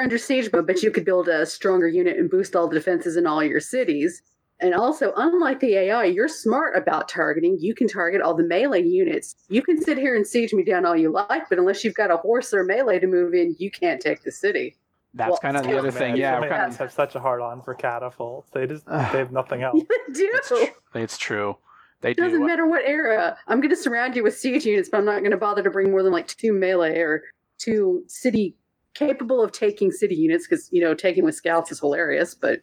under 0.00 0.18
siege 0.18 0.50
mode, 0.52 0.66
but 0.66 0.82
you 0.82 0.90
could 0.90 1.04
build 1.04 1.28
a 1.28 1.44
stronger 1.44 1.88
unit 1.88 2.16
and 2.16 2.30
boost 2.30 2.54
all 2.56 2.68
the 2.68 2.74
defenses 2.74 3.16
in 3.16 3.26
all 3.26 3.42
your 3.44 3.60
cities. 3.60 4.22
And 4.60 4.74
also, 4.74 5.12
unlike 5.16 5.60
the 5.60 5.76
AI, 5.76 6.04
you're 6.06 6.26
smart 6.26 6.76
about 6.76 7.08
targeting. 7.08 7.58
You 7.60 7.76
can 7.76 7.86
target 7.86 8.20
all 8.20 8.34
the 8.34 8.42
melee 8.42 8.82
units. 8.82 9.36
You 9.48 9.62
can 9.62 9.80
sit 9.80 9.96
here 9.98 10.16
and 10.16 10.26
siege 10.26 10.52
me 10.52 10.64
down 10.64 10.84
all 10.84 10.96
you 10.96 11.12
like, 11.12 11.48
but 11.48 11.58
unless 11.58 11.84
you've 11.84 11.94
got 11.94 12.10
a 12.10 12.16
horse 12.16 12.52
or 12.52 12.64
melee 12.64 12.98
to 12.98 13.06
move 13.06 13.34
in, 13.34 13.54
you 13.60 13.70
can't 13.70 14.00
take 14.00 14.24
the 14.24 14.32
city. 14.32 14.74
That's 15.14 15.30
Well, 15.30 15.38
kind 15.38 15.56
of 15.56 15.64
the 15.64 15.78
other 15.78 15.90
thing. 15.90 16.12
Man, 16.12 16.16
Yeah, 16.18 16.40
so 16.42 16.48
kind 16.48 16.72
of, 16.72 16.76
have 16.78 16.92
such 16.92 17.14
a 17.14 17.20
hard 17.20 17.40
on 17.40 17.62
for 17.62 17.74
catapults. 17.74 18.50
They 18.50 18.66
just 18.66 18.86
they 18.86 18.92
have 19.18 19.32
nothing 19.32 19.62
else. 19.62 19.80
You 20.08 20.14
do. 20.14 20.30
it's, 20.34 20.48
tr- 20.48 20.98
it's 20.98 21.18
true. 21.18 21.56
They 22.00 22.14
Doesn't 22.14 22.40
do. 22.40 22.46
matter 22.46 22.66
what 22.66 22.82
era. 22.86 23.36
I'm 23.48 23.60
going 23.60 23.70
to 23.70 23.76
surround 23.76 24.14
you 24.16 24.22
with 24.22 24.38
siege 24.38 24.64
units, 24.64 24.88
but 24.88 24.98
I'm 24.98 25.04
not 25.04 25.18
going 25.20 25.32
to 25.32 25.36
bother 25.36 25.62
to 25.64 25.70
bring 25.70 25.90
more 25.90 26.02
than 26.02 26.12
like 26.12 26.28
two 26.28 26.52
melee 26.52 26.98
or 26.98 27.24
two 27.58 28.04
city 28.06 28.54
capable 28.94 29.42
of 29.42 29.50
taking 29.52 29.90
city 29.90 30.14
units 30.14 30.46
because 30.46 30.68
you 30.72 30.80
know 30.80 30.94
taking 30.94 31.24
with 31.24 31.34
scouts 31.34 31.72
is 31.72 31.80
hilarious. 31.80 32.34
But 32.34 32.60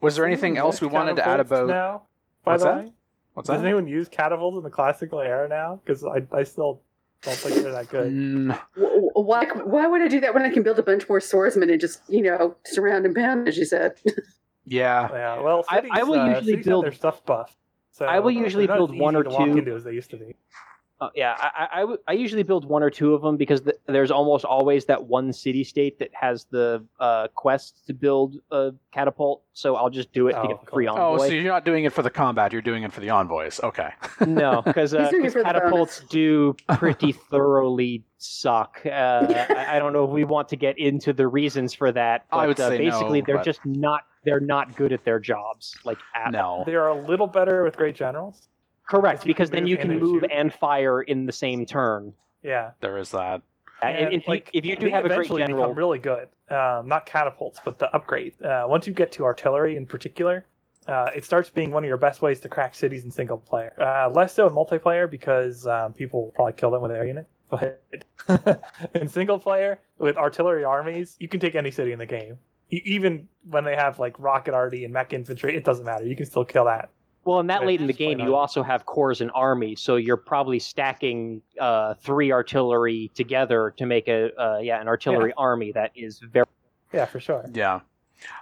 Was 0.00 0.16
there 0.16 0.26
anything 0.26 0.54
Does 0.54 0.60
else 0.62 0.80
we 0.80 0.86
wanted 0.88 1.16
to 1.16 1.26
add 1.26 1.40
about? 1.40 1.66
now? 1.68 2.02
By 2.44 2.52
What's 2.52 2.62
the 2.62 2.68
that? 2.70 2.78
way, 2.84 2.92
What's 3.34 3.48
does 3.48 3.60
that? 3.60 3.66
anyone 3.66 3.86
use 3.88 4.08
catapults 4.08 4.56
in 4.58 4.62
the 4.62 4.70
classical 4.70 5.20
era 5.20 5.48
now? 5.48 5.80
Because 5.84 6.04
I, 6.04 6.22
I 6.36 6.44
still 6.44 6.82
don't 7.22 7.36
think 7.36 7.62
they're 7.62 7.72
that 7.72 7.88
good. 7.88 8.12
Mm, 8.12 8.58
w- 8.76 8.94
w- 8.94 9.10
why 9.14 9.44
why 9.64 9.86
would 9.86 10.00
I 10.02 10.08
do 10.08 10.20
that 10.20 10.34
when 10.34 10.42
I 10.44 10.50
can 10.50 10.62
build 10.62 10.78
a 10.78 10.82
bunch 10.82 11.08
more 11.08 11.20
swordsmen 11.20 11.70
and 11.70 11.80
just 11.80 12.02
you 12.08 12.22
know 12.22 12.56
surround 12.64 13.06
and 13.06 13.14
pound, 13.14 13.48
as 13.48 13.56
you 13.56 13.64
said? 13.64 13.94
yeah. 14.64 15.08
Yeah, 15.12 15.40
well, 15.40 15.64
I- 15.68 15.76
cities, 15.76 15.90
I 15.94 16.02
will 16.04 16.20
uh, 16.20 16.34
usually 16.34 16.56
build- 16.56 16.84
their 16.84 16.92
stuff 16.92 17.24
buff. 17.24 17.54
So 17.92 18.06
I 18.06 18.20
will 18.20 18.30
usually 18.30 18.68
build 18.68 18.96
one 18.96 19.16
or 19.16 19.24
to 19.24 19.30
walk 19.30 19.46
two. 19.46 19.58
into 19.58 19.74
as 19.74 19.82
they 19.82 19.92
used 19.92 20.10
to 20.10 20.16
be. 20.16 20.36
Uh, 21.00 21.08
yeah, 21.14 21.36
I 22.08 22.12
usually 22.12 22.42
build 22.42 22.64
one 22.64 22.82
or 22.82 22.90
two 22.90 23.14
of 23.14 23.22
them 23.22 23.36
because 23.36 23.60
th- 23.60 23.76
there's 23.86 24.10
almost 24.10 24.44
always 24.44 24.84
that 24.86 25.04
one 25.04 25.32
city 25.32 25.62
state 25.62 25.96
that 26.00 26.10
has 26.12 26.46
the 26.50 26.84
uh, 26.98 27.28
quest 27.36 27.86
to 27.86 27.94
build 27.94 28.36
a 28.50 28.72
catapult. 28.92 29.44
So 29.52 29.76
I'll 29.76 29.90
just 29.90 30.12
do 30.12 30.26
it 30.26 30.32
to 30.32 30.40
Oh, 30.40 30.48
get 30.48 30.60
the 30.64 30.70
free 30.72 30.86
cool. 30.86 30.96
Oh, 30.98 31.18
so 31.18 31.26
you're 31.26 31.44
not 31.44 31.64
doing 31.64 31.84
it 31.84 31.92
for 31.92 32.02
the 32.02 32.10
combat. 32.10 32.52
You're 32.52 32.62
doing 32.62 32.82
it 32.82 32.92
for 32.92 32.98
the 33.00 33.10
envoys. 33.10 33.60
Okay. 33.62 33.90
No, 34.26 34.60
because 34.62 34.92
uh, 34.92 35.02
He's 35.02 35.10
doing 35.10 35.22
it 35.22 35.26
'cause 35.26 35.32
for 35.34 35.38
the 35.40 35.44
catapults 35.44 36.00
do 36.10 36.56
pretty 36.76 37.12
thoroughly 37.30 38.02
suck. 38.16 38.80
Uh, 38.84 38.88
I, 38.90 39.76
I 39.76 39.78
don't 39.78 39.92
know 39.92 40.04
if 40.04 40.10
we 40.10 40.24
want 40.24 40.48
to 40.48 40.56
get 40.56 40.78
into 40.78 41.12
the 41.12 41.28
reasons 41.28 41.74
for 41.74 41.92
that, 41.92 42.24
but 42.30 42.36
I 42.38 42.46
would 42.48 42.58
uh, 42.58 42.68
say 42.70 42.78
no, 42.78 42.90
basically 42.90 43.20
they're 43.20 43.36
but- 43.36 43.44
just 43.44 43.64
not 43.64 44.02
they're 44.24 44.40
not 44.40 44.76
good 44.76 44.92
at 44.92 45.04
their 45.04 45.20
jobs. 45.20 45.76
Like 45.84 45.98
at 46.14 46.34
all. 46.34 46.58
No. 46.58 46.64
They 46.66 46.74
are 46.74 46.88
a 46.88 46.94
little 47.06 47.28
better 47.28 47.62
with 47.62 47.76
great 47.76 47.94
generals. 47.94 48.48
Correct, 48.88 49.24
because 49.24 49.50
then 49.50 49.66
you 49.66 49.76
can 49.76 49.98
move 49.98 50.22
shoot. 50.22 50.30
and 50.32 50.52
fire 50.52 51.02
in 51.02 51.26
the 51.26 51.32
same 51.32 51.66
turn. 51.66 52.12
Yeah, 52.42 52.70
There 52.80 52.98
is 52.98 53.10
that. 53.10 53.42
Uh, 53.82 53.86
And, 53.86 54.14
if, 54.14 54.26
like, 54.26 54.50
you, 54.52 54.58
if 54.58 54.64
you 54.64 54.76
do 54.76 54.88
have 54.88 55.04
a 55.04 55.08
great 55.08 55.28
general, 55.28 55.64
become 55.64 55.76
really 55.76 55.98
good. 55.98 56.28
Um, 56.50 56.88
not 56.88 57.06
catapults, 57.06 57.60
but 57.64 57.78
the 57.78 57.94
upgrade. 57.94 58.40
Uh, 58.42 58.64
once 58.66 58.86
you 58.86 58.92
get 58.92 59.12
to 59.12 59.24
artillery 59.24 59.76
in 59.76 59.86
particular, 59.86 60.46
uh, 60.88 61.10
it 61.14 61.24
starts 61.24 61.50
being 61.50 61.70
one 61.70 61.84
of 61.84 61.88
your 61.88 61.98
best 61.98 62.22
ways 62.22 62.40
to 62.40 62.48
crack 62.48 62.74
cities 62.74 63.04
in 63.04 63.10
single 63.10 63.36
player. 63.36 63.74
Uh, 63.78 64.10
less 64.10 64.32
so 64.32 64.46
in 64.46 64.54
multiplayer 64.54 65.08
because 65.08 65.66
um, 65.66 65.92
people 65.92 66.24
will 66.24 66.30
probably 66.32 66.54
kill 66.54 66.70
them 66.70 66.82
with 66.82 66.90
air 66.90 67.06
unit. 67.06 67.26
But 67.50 68.62
in 68.94 69.08
single 69.08 69.38
player 69.38 69.78
with 69.98 70.18
artillery 70.18 70.64
armies, 70.64 71.16
you 71.18 71.28
can 71.28 71.40
take 71.40 71.54
any 71.54 71.70
city 71.70 71.92
in 71.92 71.98
the 71.98 72.06
game. 72.06 72.36
Even 72.70 73.26
when 73.48 73.64
they 73.64 73.74
have 73.74 73.98
like 73.98 74.18
rocket 74.18 74.52
arty 74.52 74.84
and 74.84 74.92
mech 74.92 75.14
infantry, 75.14 75.56
it 75.56 75.64
doesn't 75.64 75.86
matter. 75.86 76.04
You 76.04 76.14
can 76.14 76.26
still 76.26 76.44
kill 76.44 76.66
that. 76.66 76.90
Well, 77.28 77.40
and 77.40 77.50
that 77.50 77.66
late 77.66 77.78
in 77.78 77.86
the 77.86 77.92
game, 77.92 78.20
you 78.20 78.34
also 78.34 78.62
have 78.62 78.86
corps 78.86 79.20
and 79.20 79.30
army, 79.34 79.76
so 79.76 79.96
you're 79.96 80.16
probably 80.16 80.58
stacking 80.58 81.42
uh, 81.60 81.92
three 81.92 82.32
artillery 82.32 83.10
together 83.14 83.74
to 83.76 83.84
make 83.84 84.08
a 84.08 84.34
uh, 84.42 84.60
yeah 84.60 84.80
an 84.80 84.88
artillery 84.88 85.34
army 85.36 85.70
that 85.72 85.92
is 85.94 86.20
very 86.20 86.46
Yeah, 86.90 87.04
for 87.04 87.20
sure. 87.20 87.44
Yeah. 87.52 87.80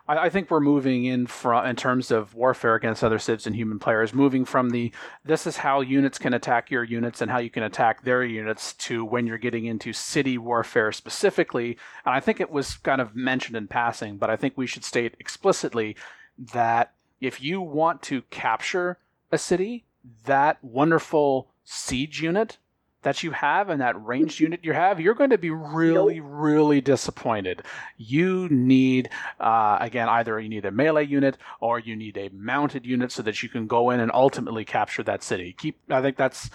I, 0.06 0.18
I 0.18 0.30
think 0.30 0.52
we're 0.52 0.60
moving 0.60 1.04
in 1.04 1.26
from 1.26 1.66
in 1.66 1.74
terms 1.74 2.12
of 2.12 2.36
warfare 2.36 2.76
against 2.76 3.02
other 3.02 3.18
civs 3.18 3.44
and 3.44 3.56
human 3.56 3.80
players, 3.80 4.14
moving 4.14 4.44
from 4.44 4.70
the 4.70 4.92
this 5.24 5.48
is 5.48 5.56
how 5.56 5.80
units 5.80 6.16
can 6.16 6.32
attack 6.32 6.70
your 6.70 6.84
units 6.84 7.20
and 7.20 7.28
how 7.28 7.38
you 7.38 7.50
can 7.50 7.64
attack 7.64 8.04
their 8.04 8.22
units 8.22 8.72
to 8.74 9.04
when 9.04 9.26
you're 9.26 9.36
getting 9.36 9.64
into 9.64 9.92
city 9.92 10.38
warfare 10.38 10.92
specifically. 10.92 11.76
And 12.04 12.14
I 12.14 12.20
think 12.20 12.38
it 12.38 12.52
was 12.52 12.76
kind 12.76 13.00
of 13.00 13.16
mentioned 13.16 13.56
in 13.56 13.66
passing, 13.66 14.16
but 14.16 14.30
I 14.30 14.36
think 14.36 14.54
we 14.56 14.68
should 14.68 14.84
state 14.84 15.16
explicitly 15.18 15.96
that 16.52 16.92
if 17.20 17.40
you 17.42 17.60
want 17.60 18.02
to 18.02 18.22
capture 18.22 18.98
a 19.32 19.38
city, 19.38 19.84
that 20.24 20.62
wonderful 20.62 21.48
siege 21.64 22.22
unit 22.22 22.58
that 23.02 23.22
you 23.22 23.30
have 23.30 23.68
and 23.68 23.80
that 23.80 24.04
ranged 24.04 24.40
unit 24.40 24.60
you 24.64 24.72
have, 24.72 25.00
you're 25.00 25.14
going 25.14 25.30
to 25.30 25.38
be 25.38 25.50
really, 25.50 26.18
really 26.18 26.80
disappointed. 26.80 27.62
You 27.96 28.48
need, 28.48 29.10
uh, 29.38 29.78
again, 29.80 30.08
either 30.08 30.40
you 30.40 30.48
need 30.48 30.64
a 30.64 30.72
melee 30.72 31.06
unit 31.06 31.36
or 31.60 31.78
you 31.78 31.94
need 31.94 32.16
a 32.16 32.30
mounted 32.30 32.84
unit 32.84 33.12
so 33.12 33.22
that 33.22 33.42
you 33.44 33.48
can 33.48 33.68
go 33.68 33.90
in 33.90 34.00
and 34.00 34.10
ultimately 34.12 34.64
capture 34.64 35.04
that 35.04 35.22
city. 35.22 35.54
Keep, 35.56 35.78
I 35.88 36.02
think 36.02 36.16
that's, 36.16 36.50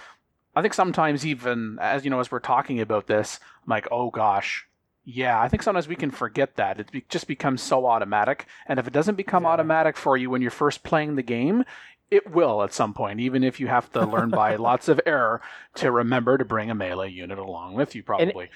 I 0.54 0.60
think 0.60 0.74
sometimes 0.74 1.24
even 1.24 1.78
as 1.80 2.04
you 2.04 2.10
know, 2.10 2.20
as 2.20 2.30
we're 2.30 2.38
talking 2.38 2.80
about 2.80 3.06
this, 3.06 3.40
I'm 3.64 3.70
like, 3.70 3.88
oh 3.90 4.10
gosh. 4.10 4.66
Yeah, 5.04 5.40
I 5.40 5.48
think 5.48 5.62
sometimes 5.62 5.88
we 5.88 5.96
can 5.96 6.10
forget 6.10 6.56
that. 6.56 6.78
It 6.78 6.90
be- 6.92 7.04
just 7.08 7.26
becomes 7.26 7.60
so 7.62 7.86
automatic. 7.86 8.46
And 8.66 8.78
if 8.78 8.86
it 8.86 8.92
doesn't 8.92 9.16
become 9.16 9.42
Yeah. 9.44 9.50
automatic 9.50 9.96
for 9.96 10.16
you 10.16 10.30
when 10.30 10.42
you're 10.42 10.50
first 10.52 10.82
playing 10.84 11.16
the 11.16 11.22
game, 11.22 11.64
it 12.10 12.30
will 12.30 12.62
at 12.62 12.72
some 12.72 12.94
point, 12.94 13.18
even 13.20 13.42
if 13.42 13.58
you 13.58 13.66
have 13.68 13.90
to 13.92 14.04
learn 14.06 14.30
by 14.30 14.56
lots 14.56 14.88
of 14.88 15.00
error 15.06 15.40
to 15.76 15.90
remember 15.90 16.38
to 16.38 16.44
bring 16.44 16.70
a 16.70 16.74
melee 16.74 17.10
unit 17.10 17.38
along 17.38 17.74
with 17.74 17.94
you, 17.94 18.02
probably. 18.02 18.48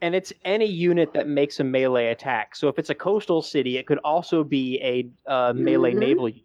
and 0.00 0.14
it's 0.14 0.32
any 0.44 0.66
unit 0.66 1.12
that 1.14 1.26
makes 1.26 1.58
a 1.58 1.64
melee 1.64 2.08
attack. 2.08 2.54
So 2.54 2.68
if 2.68 2.78
it's 2.78 2.90
a 2.90 2.94
coastal 2.94 3.42
city, 3.42 3.76
it 3.78 3.86
could 3.86 3.98
also 3.98 4.44
be 4.44 4.78
a 4.82 5.30
uh, 5.30 5.52
melee 5.56 5.94
Mhm. 5.94 5.98
naval 5.98 6.28
unit, 6.28 6.44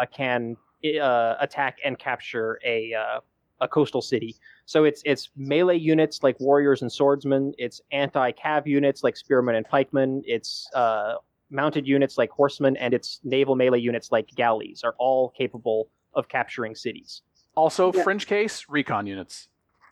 uh, 0.00 0.06
can 0.06 0.56
uh, 1.00 1.34
attack 1.40 1.78
and 1.84 1.98
capture 1.98 2.58
a 2.64 2.94
uh, 2.94 3.20
a 3.60 3.68
coastal 3.68 4.00
city. 4.02 4.36
So 4.66 4.84
it's 4.84 5.02
it's 5.04 5.30
melee 5.36 5.76
units 5.76 6.22
like 6.22 6.38
warriors 6.40 6.82
and 6.82 6.90
swordsmen. 6.90 7.52
It's 7.58 7.80
anti 7.92 8.32
cav 8.32 8.66
units 8.66 9.02
like 9.04 9.16
spearmen 9.16 9.54
and 9.56 9.66
pikemen. 9.66 10.22
It's 10.24 10.68
uh, 10.74 11.14
mounted 11.50 11.86
units 11.86 12.16
like 12.18 12.30
horsemen, 12.30 12.76
and 12.78 12.94
it's 12.94 13.20
naval 13.24 13.56
melee 13.56 13.78
units 13.80 14.10
like 14.10 14.28
galleys 14.34 14.82
are 14.82 14.94
all 14.98 15.30
capable 15.36 15.88
of 16.14 16.28
capturing 16.28 16.74
cities. 16.74 17.22
also, 17.56 17.92
Yeah. 17.92 18.02
fringe 18.02 18.26
case, 18.26 18.64
recon 18.68 19.06
units. 19.06 19.48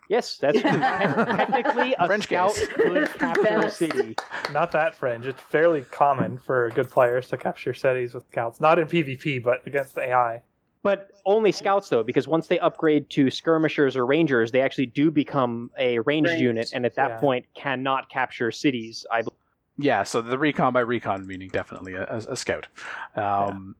Yes, 0.09 0.37
that's 0.37 0.59
technically 0.61 1.95
a 1.97 2.07
French 2.07 2.23
scout 2.25 2.53
case. 2.55 2.67
could 2.67 3.09
capture 3.19 3.59
a 3.59 3.71
city. 3.83 4.15
Not 4.51 4.71
that 4.73 4.95
fringe. 4.95 5.25
It's 5.27 5.41
fairly 5.41 5.81
common 5.83 6.37
for 6.39 6.69
good 6.71 6.89
players 6.89 7.29
to 7.29 7.37
capture 7.37 7.73
cities 7.73 8.13
with 8.13 8.25
scouts. 8.27 8.59
Not 8.59 8.79
in 8.79 8.87
PvP, 8.87 9.41
but 9.41 9.65
against 9.65 9.95
the 9.95 10.01
AI. 10.01 10.41
But 10.83 11.09
only 11.25 11.51
scouts 11.51 11.89
though, 11.89 12.03
because 12.03 12.27
once 12.27 12.47
they 12.47 12.59
upgrade 12.59 13.09
to 13.11 13.31
skirmishers 13.31 13.95
or 13.95 14.05
rangers, 14.05 14.51
they 14.51 14.61
actually 14.61 14.87
do 14.87 15.09
become 15.09 15.71
a 15.79 15.99
ranged 15.99 16.29
Ranged, 16.29 16.43
unit, 16.43 16.71
and 16.73 16.85
at 16.85 16.95
that 16.95 17.09
yeah. 17.09 17.19
point 17.19 17.45
cannot 17.55 18.09
capture 18.09 18.51
cities. 18.51 19.05
I 19.11 19.21
believe. 19.21 19.39
Yeah, 19.77 20.03
so 20.03 20.21
the 20.21 20.37
recon 20.37 20.73
by 20.73 20.81
recon 20.81 21.25
meaning 21.25 21.49
definitely 21.49 21.93
a, 21.95 22.03
a, 22.03 22.17
a 22.33 22.35
scout. 22.35 22.67
Um, 23.15 23.75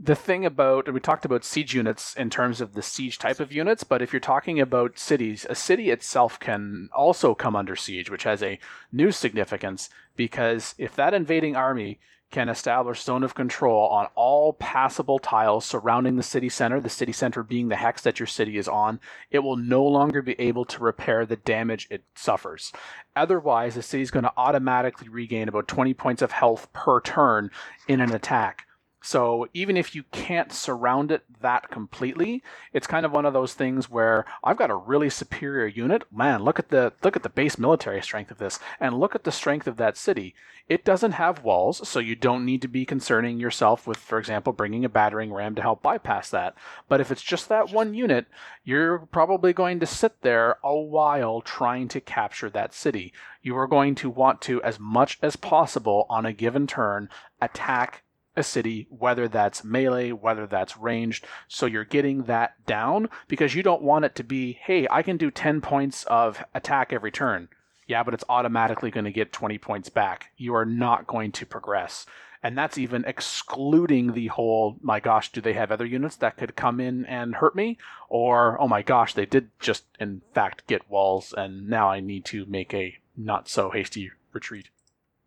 The 0.00 0.16
thing 0.16 0.44
about, 0.44 0.86
and 0.86 0.94
we 0.94 1.00
talked 1.00 1.24
about 1.24 1.44
siege 1.44 1.74
units 1.74 2.14
in 2.16 2.28
terms 2.28 2.60
of 2.60 2.74
the 2.74 2.82
siege 2.82 3.18
type 3.18 3.38
of 3.38 3.52
units, 3.52 3.84
but 3.84 4.02
if 4.02 4.12
you're 4.12 4.18
talking 4.18 4.58
about 4.58 4.98
cities, 4.98 5.46
a 5.48 5.54
city 5.54 5.90
itself 5.90 6.40
can 6.40 6.88
also 6.92 7.36
come 7.36 7.54
under 7.54 7.76
siege, 7.76 8.10
which 8.10 8.24
has 8.24 8.42
a 8.42 8.58
new 8.90 9.12
significance 9.12 9.90
because 10.16 10.74
if 10.76 10.96
that 10.96 11.14
invading 11.14 11.54
army 11.54 12.00
can 12.32 12.48
establish 12.48 13.02
zone 13.02 13.22
of 13.22 13.34
control 13.34 13.88
on 13.88 14.08
all 14.14 14.54
passable 14.54 15.18
tiles 15.18 15.64
surrounding 15.64 16.16
the 16.16 16.22
city 16.22 16.48
center, 16.48 16.80
the 16.80 16.88
city 16.88 17.12
center 17.12 17.42
being 17.42 17.68
the 17.68 17.76
hex 17.76 18.02
that 18.02 18.18
your 18.18 18.26
city 18.26 18.56
is 18.56 18.66
on, 18.66 18.98
it 19.30 19.40
will 19.40 19.56
no 19.56 19.84
longer 19.84 20.22
be 20.22 20.34
able 20.40 20.64
to 20.64 20.82
repair 20.82 21.24
the 21.24 21.36
damage 21.36 21.86
it 21.90 22.02
suffers. 22.16 22.72
Otherwise, 23.14 23.74
the 23.74 23.82
city 23.82 24.02
is 24.02 24.10
going 24.10 24.24
to 24.24 24.32
automatically 24.36 25.08
regain 25.08 25.46
about 25.46 25.68
20 25.68 25.94
points 25.94 26.22
of 26.22 26.32
health 26.32 26.72
per 26.72 27.00
turn 27.00 27.50
in 27.86 28.00
an 28.00 28.12
attack. 28.12 28.66
So 29.02 29.48
even 29.52 29.76
if 29.76 29.94
you 29.94 30.04
can't 30.12 30.52
surround 30.52 31.10
it 31.10 31.24
that 31.40 31.70
completely, 31.70 32.42
it's 32.72 32.86
kind 32.86 33.04
of 33.04 33.10
one 33.10 33.26
of 33.26 33.32
those 33.32 33.52
things 33.52 33.90
where 33.90 34.24
I've 34.44 34.56
got 34.56 34.70
a 34.70 34.76
really 34.76 35.10
superior 35.10 35.66
unit. 35.66 36.04
Man, 36.12 36.44
look 36.44 36.58
at 36.58 36.68
the 36.68 36.92
look 37.02 37.16
at 37.16 37.24
the 37.24 37.28
base 37.28 37.58
military 37.58 38.00
strength 38.00 38.30
of 38.30 38.38
this, 38.38 38.60
and 38.78 38.98
look 38.98 39.14
at 39.14 39.24
the 39.24 39.32
strength 39.32 39.66
of 39.66 39.76
that 39.76 39.96
city. 39.96 40.34
It 40.68 40.84
doesn't 40.84 41.12
have 41.12 41.42
walls, 41.42 41.86
so 41.88 41.98
you 41.98 42.14
don't 42.14 42.44
need 42.44 42.62
to 42.62 42.68
be 42.68 42.86
concerning 42.86 43.40
yourself 43.40 43.86
with, 43.86 43.98
for 43.98 44.18
example, 44.18 44.52
bringing 44.52 44.84
a 44.84 44.88
battering 44.88 45.32
ram 45.32 45.56
to 45.56 45.62
help 45.62 45.82
bypass 45.82 46.30
that. 46.30 46.54
But 46.88 47.00
if 47.00 47.10
it's 47.10 47.22
just 47.22 47.48
that 47.48 47.72
one 47.72 47.94
unit, 47.94 48.26
you're 48.62 49.00
probably 49.00 49.52
going 49.52 49.80
to 49.80 49.86
sit 49.86 50.22
there 50.22 50.58
a 50.62 50.76
while 50.76 51.40
trying 51.40 51.88
to 51.88 52.00
capture 52.00 52.48
that 52.50 52.72
city. 52.72 53.12
You 53.42 53.56
are 53.58 53.66
going 53.66 53.96
to 53.96 54.08
want 54.08 54.40
to, 54.42 54.62
as 54.62 54.78
much 54.78 55.18
as 55.20 55.34
possible 55.34 56.06
on 56.08 56.24
a 56.24 56.32
given 56.32 56.68
turn, 56.68 57.08
attack 57.40 58.01
a 58.36 58.42
city, 58.42 58.86
whether 58.90 59.28
that's 59.28 59.64
melee, 59.64 60.12
whether 60.12 60.46
that's 60.46 60.76
ranged. 60.76 61.26
So 61.48 61.66
you're 61.66 61.84
getting 61.84 62.24
that 62.24 62.64
down 62.66 63.08
because 63.28 63.54
you 63.54 63.62
don't 63.62 63.82
want 63.82 64.04
it 64.04 64.14
to 64.16 64.24
be, 64.24 64.52
hey, 64.52 64.86
I 64.90 65.02
can 65.02 65.16
do 65.16 65.30
10 65.30 65.60
points 65.60 66.04
of 66.04 66.44
attack 66.54 66.92
every 66.92 67.10
turn. 67.10 67.48
Yeah, 67.86 68.02
but 68.02 68.14
it's 68.14 68.24
automatically 68.28 68.90
going 68.90 69.04
to 69.04 69.12
get 69.12 69.32
20 69.32 69.58
points 69.58 69.88
back. 69.88 70.30
You 70.36 70.54
are 70.54 70.64
not 70.64 71.06
going 71.06 71.32
to 71.32 71.46
progress. 71.46 72.06
And 72.42 72.58
that's 72.58 72.78
even 72.78 73.04
excluding 73.04 74.12
the 74.12 74.26
whole, 74.28 74.76
my 74.82 74.98
gosh, 74.98 75.30
do 75.30 75.40
they 75.40 75.52
have 75.52 75.70
other 75.70 75.86
units 75.86 76.16
that 76.16 76.36
could 76.36 76.56
come 76.56 76.80
in 76.80 77.04
and 77.06 77.36
hurt 77.36 77.54
me? 77.54 77.78
Or, 78.08 78.60
oh 78.60 78.66
my 78.66 78.82
gosh, 78.82 79.14
they 79.14 79.26
did 79.26 79.50
just, 79.60 79.84
in 80.00 80.22
fact, 80.34 80.66
get 80.66 80.90
walls, 80.90 81.32
and 81.36 81.68
now 81.68 81.88
I 81.88 82.00
need 82.00 82.24
to 82.26 82.44
make 82.46 82.74
a 82.74 82.96
not 83.16 83.48
so 83.48 83.70
hasty 83.70 84.10
retreat. 84.32 84.70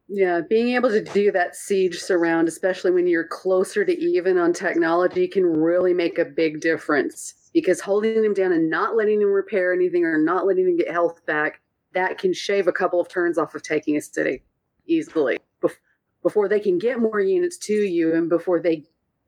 Yeah, 0.07 0.41
being 0.47 0.75
able 0.75 0.89
to 0.89 1.03
do 1.03 1.31
that 1.31 1.55
siege 1.55 1.99
surround, 1.99 2.47
especially 2.47 2.91
when 2.91 3.07
you're 3.07 3.27
closer 3.27 3.83
to 3.83 3.99
even 3.99 4.37
on 4.37 4.53
technology, 4.53 5.27
can 5.27 5.45
really 5.45 5.93
make 5.93 6.19
a 6.19 6.25
big 6.25 6.61
difference. 6.61 7.33
Because 7.53 7.81
holding 7.81 8.21
them 8.21 8.33
down 8.33 8.51
and 8.51 8.69
not 8.69 8.95
letting 8.95 9.19
them 9.19 9.31
repair 9.31 9.73
anything 9.73 10.03
or 10.03 10.17
not 10.19 10.45
letting 10.45 10.65
them 10.65 10.77
get 10.77 10.91
health 10.91 11.25
back, 11.25 11.61
that 11.93 12.17
can 12.17 12.33
shave 12.33 12.67
a 12.67 12.71
couple 12.71 12.99
of 12.99 13.07
turns 13.07 13.37
off 13.37 13.55
of 13.55 13.63
taking 13.63 13.97
a 13.97 14.01
city 14.01 14.43
easily 14.85 15.39
before 16.21 16.47
they 16.49 16.59
can 16.59 16.77
get 16.77 16.99
more 16.99 17.19
units 17.19 17.57
to 17.57 17.73
you 17.73 18.13
and 18.13 18.29
before 18.29 18.59
they 18.59 18.83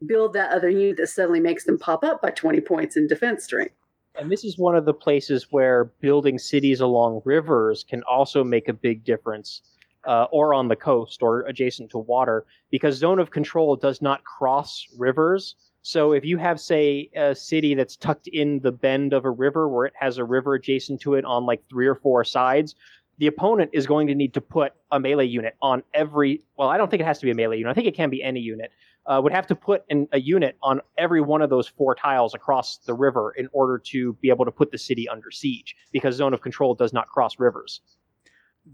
build 0.05 0.33
that 0.33 0.51
other 0.51 0.69
unit 0.69 0.97
that 0.97 1.07
suddenly 1.07 1.39
makes 1.39 1.63
them 1.63 1.77
pop 1.77 2.03
up 2.03 2.21
by 2.21 2.29
20 2.31 2.59
points 2.61 2.97
in 2.97 3.07
defense 3.07 3.43
strength. 3.43 3.73
And 4.19 4.31
this 4.31 4.43
is 4.43 4.57
one 4.57 4.75
of 4.75 4.85
the 4.85 4.93
places 4.93 5.47
where 5.51 5.85
building 6.01 6.39
cities 6.39 6.81
along 6.81 7.21
rivers 7.23 7.85
can 7.87 8.01
also 8.03 8.43
make 8.43 8.67
a 8.67 8.73
big 8.73 9.03
difference, 9.03 9.61
uh, 10.07 10.25
or 10.31 10.53
on 10.53 10.67
the 10.67 10.75
coast 10.75 11.21
or 11.21 11.41
adjacent 11.41 11.91
to 11.91 11.99
water, 11.99 12.45
because 12.71 12.95
zone 12.95 13.19
of 13.19 13.29
control 13.29 13.75
does 13.75 14.01
not 14.01 14.23
cross 14.23 14.87
rivers. 14.97 15.55
So 15.81 16.11
if 16.13 16.25
you 16.25 16.37
have, 16.37 16.59
say, 16.59 17.09
a 17.15 17.35
city 17.35 17.75
that's 17.75 17.95
tucked 17.95 18.27
in 18.27 18.59
the 18.59 18.71
bend 18.71 19.13
of 19.13 19.25
a 19.25 19.31
river 19.31 19.69
where 19.69 19.85
it 19.85 19.93
has 19.99 20.17
a 20.17 20.25
river 20.25 20.55
adjacent 20.55 20.99
to 21.01 21.13
it 21.13 21.25
on 21.25 21.45
like 21.45 21.61
three 21.69 21.87
or 21.87 21.95
four 21.95 22.23
sides, 22.23 22.75
the 23.19 23.27
opponent 23.27 23.71
is 23.73 23.87
going 23.87 24.07
to 24.07 24.15
need 24.15 24.33
to 24.33 24.41
put 24.41 24.73
a 24.91 24.99
melee 24.99 25.25
unit 25.25 25.55
on 25.61 25.83
every. 25.93 26.43
Well, 26.57 26.69
I 26.69 26.77
don't 26.77 26.89
think 26.89 27.01
it 27.01 27.05
has 27.05 27.19
to 27.19 27.25
be 27.25 27.31
a 27.31 27.35
melee 27.35 27.57
unit. 27.57 27.71
I 27.71 27.73
think 27.73 27.87
it 27.87 27.95
can 27.95 28.09
be 28.09 28.21
any 28.21 28.39
unit. 28.39 28.71
Uh, 29.05 29.21
would 29.23 29.31
have 29.31 29.47
to 29.47 29.55
put 29.55 29.85
an, 29.89 30.07
a 30.11 30.19
unit 30.19 30.57
on 30.61 30.81
every 30.97 31.21
one 31.21 31.41
of 31.41 31.49
those 31.49 31.67
four 31.67 31.95
tiles 31.95 32.35
across 32.35 32.77
the 32.79 32.93
river 32.93 33.33
in 33.37 33.47
order 33.53 33.77
to 33.77 34.13
be 34.15 34.29
able 34.29 34.43
to 34.43 34.51
put 34.51 34.69
the 34.69 34.77
city 34.77 35.07
under 35.07 35.31
siege, 35.31 35.77
because 35.93 36.15
zone 36.15 36.33
of 36.33 36.41
control 36.41 36.75
does 36.75 36.91
not 36.91 37.07
cross 37.07 37.39
rivers. 37.39 37.79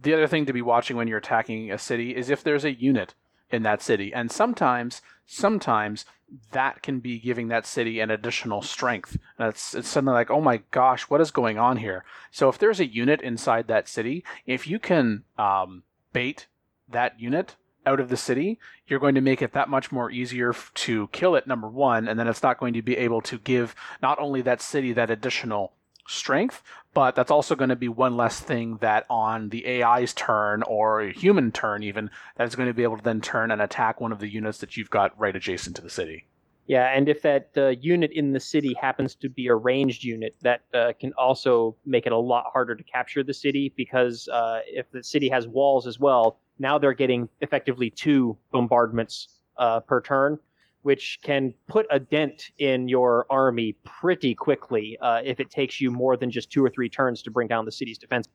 The 0.01 0.13
other 0.13 0.27
thing 0.27 0.45
to 0.45 0.53
be 0.53 0.61
watching 0.61 0.97
when 0.97 1.07
you're 1.07 1.19
attacking 1.19 1.71
a 1.71 1.77
city 1.77 2.15
is 2.15 2.29
if 2.29 2.43
there's 2.43 2.65
a 2.65 2.73
unit 2.73 3.13
in 3.51 3.63
that 3.63 3.81
city, 3.81 4.13
and 4.13 4.31
sometimes, 4.31 5.01
sometimes 5.25 6.05
that 6.51 6.81
can 6.81 6.99
be 6.99 7.19
giving 7.19 7.47
that 7.49 7.65
city 7.65 7.99
an 7.99 8.09
additional 8.09 8.61
strength. 8.61 9.17
That's 9.37 9.75
it's 9.75 9.87
suddenly 9.87 10.13
like, 10.13 10.31
oh 10.31 10.41
my 10.41 10.61
gosh, 10.71 11.03
what 11.03 11.21
is 11.21 11.31
going 11.31 11.59
on 11.59 11.77
here? 11.77 12.03
So 12.31 12.49
if 12.49 12.57
there's 12.57 12.79
a 12.79 12.87
unit 12.87 13.21
inside 13.21 13.67
that 13.67 13.87
city, 13.87 14.23
if 14.45 14.67
you 14.67 14.79
can 14.79 15.23
um, 15.37 15.83
bait 16.11 16.47
that 16.89 17.19
unit 17.19 17.55
out 17.85 17.99
of 17.99 18.09
the 18.09 18.17
city, 18.17 18.59
you're 18.87 18.99
going 18.99 19.15
to 19.15 19.21
make 19.21 19.41
it 19.41 19.53
that 19.53 19.69
much 19.69 19.91
more 19.91 20.09
easier 20.09 20.53
to 20.73 21.07
kill 21.07 21.35
it, 21.35 21.47
number 21.47 21.67
one, 21.67 22.07
and 22.07 22.19
then 22.19 22.27
it's 22.27 22.43
not 22.43 22.59
going 22.59 22.73
to 22.73 22.81
be 22.81 22.97
able 22.97 23.21
to 23.21 23.37
give 23.37 23.75
not 24.01 24.19
only 24.19 24.41
that 24.41 24.61
city 24.61 24.93
that 24.93 25.11
additional 25.11 25.73
strength, 26.07 26.63
but 26.93 27.15
that's 27.15 27.31
also 27.31 27.55
going 27.55 27.69
to 27.69 27.75
be 27.75 27.87
one 27.87 28.15
less 28.17 28.39
thing 28.39 28.77
that 28.81 29.05
on 29.09 29.49
the 29.49 29.83
AI's 29.83 30.13
turn 30.13 30.63
or 30.63 31.01
a 31.01 31.11
human 31.11 31.51
turn, 31.51 31.83
even, 31.83 32.09
that's 32.35 32.55
going 32.55 32.67
to 32.67 32.73
be 32.73 32.83
able 32.83 32.97
to 32.97 33.03
then 33.03 33.21
turn 33.21 33.51
and 33.51 33.61
attack 33.61 33.99
one 33.99 34.11
of 34.11 34.19
the 34.19 34.27
units 34.27 34.59
that 34.59 34.77
you've 34.77 34.89
got 34.89 35.17
right 35.19 35.35
adjacent 35.35 35.75
to 35.75 35.81
the 35.81 35.89
city. 35.89 36.27
Yeah, 36.65 36.85
and 36.95 37.09
if 37.09 37.21
that 37.23 37.49
uh, 37.57 37.69
unit 37.81 38.11
in 38.13 38.31
the 38.31 38.39
city 38.39 38.73
happens 38.79 39.15
to 39.15 39.29
be 39.29 39.47
a 39.47 39.55
ranged 39.55 40.03
unit, 40.03 40.35
that 40.41 40.61
uh, 40.73 40.93
can 40.97 41.11
also 41.17 41.75
make 41.85 42.05
it 42.05 42.13
a 42.13 42.17
lot 42.17 42.45
harder 42.53 42.73
to 42.73 42.83
capture 42.83 43.21
the 43.21 43.33
city 43.33 43.73
because 43.75 44.29
uh, 44.29 44.59
if 44.67 44.89
the 44.91 45.03
city 45.03 45.27
has 45.27 45.45
walls 45.45 45.87
as 45.87 45.99
well, 45.99 46.39
now 46.59 46.77
they're 46.77 46.93
getting 46.93 47.27
effectively 47.41 47.89
two 47.89 48.37
bombardments 48.51 49.39
uh, 49.57 49.81
per 49.81 49.99
turn, 50.01 50.39
which 50.83 51.19
can 51.23 51.53
put 51.67 51.85
a 51.89 51.99
dent 51.99 52.51
in 52.59 52.87
your 52.87 53.25
army 53.29 53.75
pretty 53.83 54.35
quickly 54.35 54.97
uh, 55.01 55.21
if 55.23 55.39
it 55.39 55.49
takes 55.49 55.81
you 55.81 55.91
more 55.91 56.15
than 56.15 56.29
just 56.29 56.51
two 56.51 56.63
or 56.63 56.69
three 56.69 56.89
turns 56.89 57.21
to 57.23 57.31
bring 57.31 57.47
down 57.47 57.65
the 57.65 57.71
city's 57.71 57.97
defense. 57.97 58.27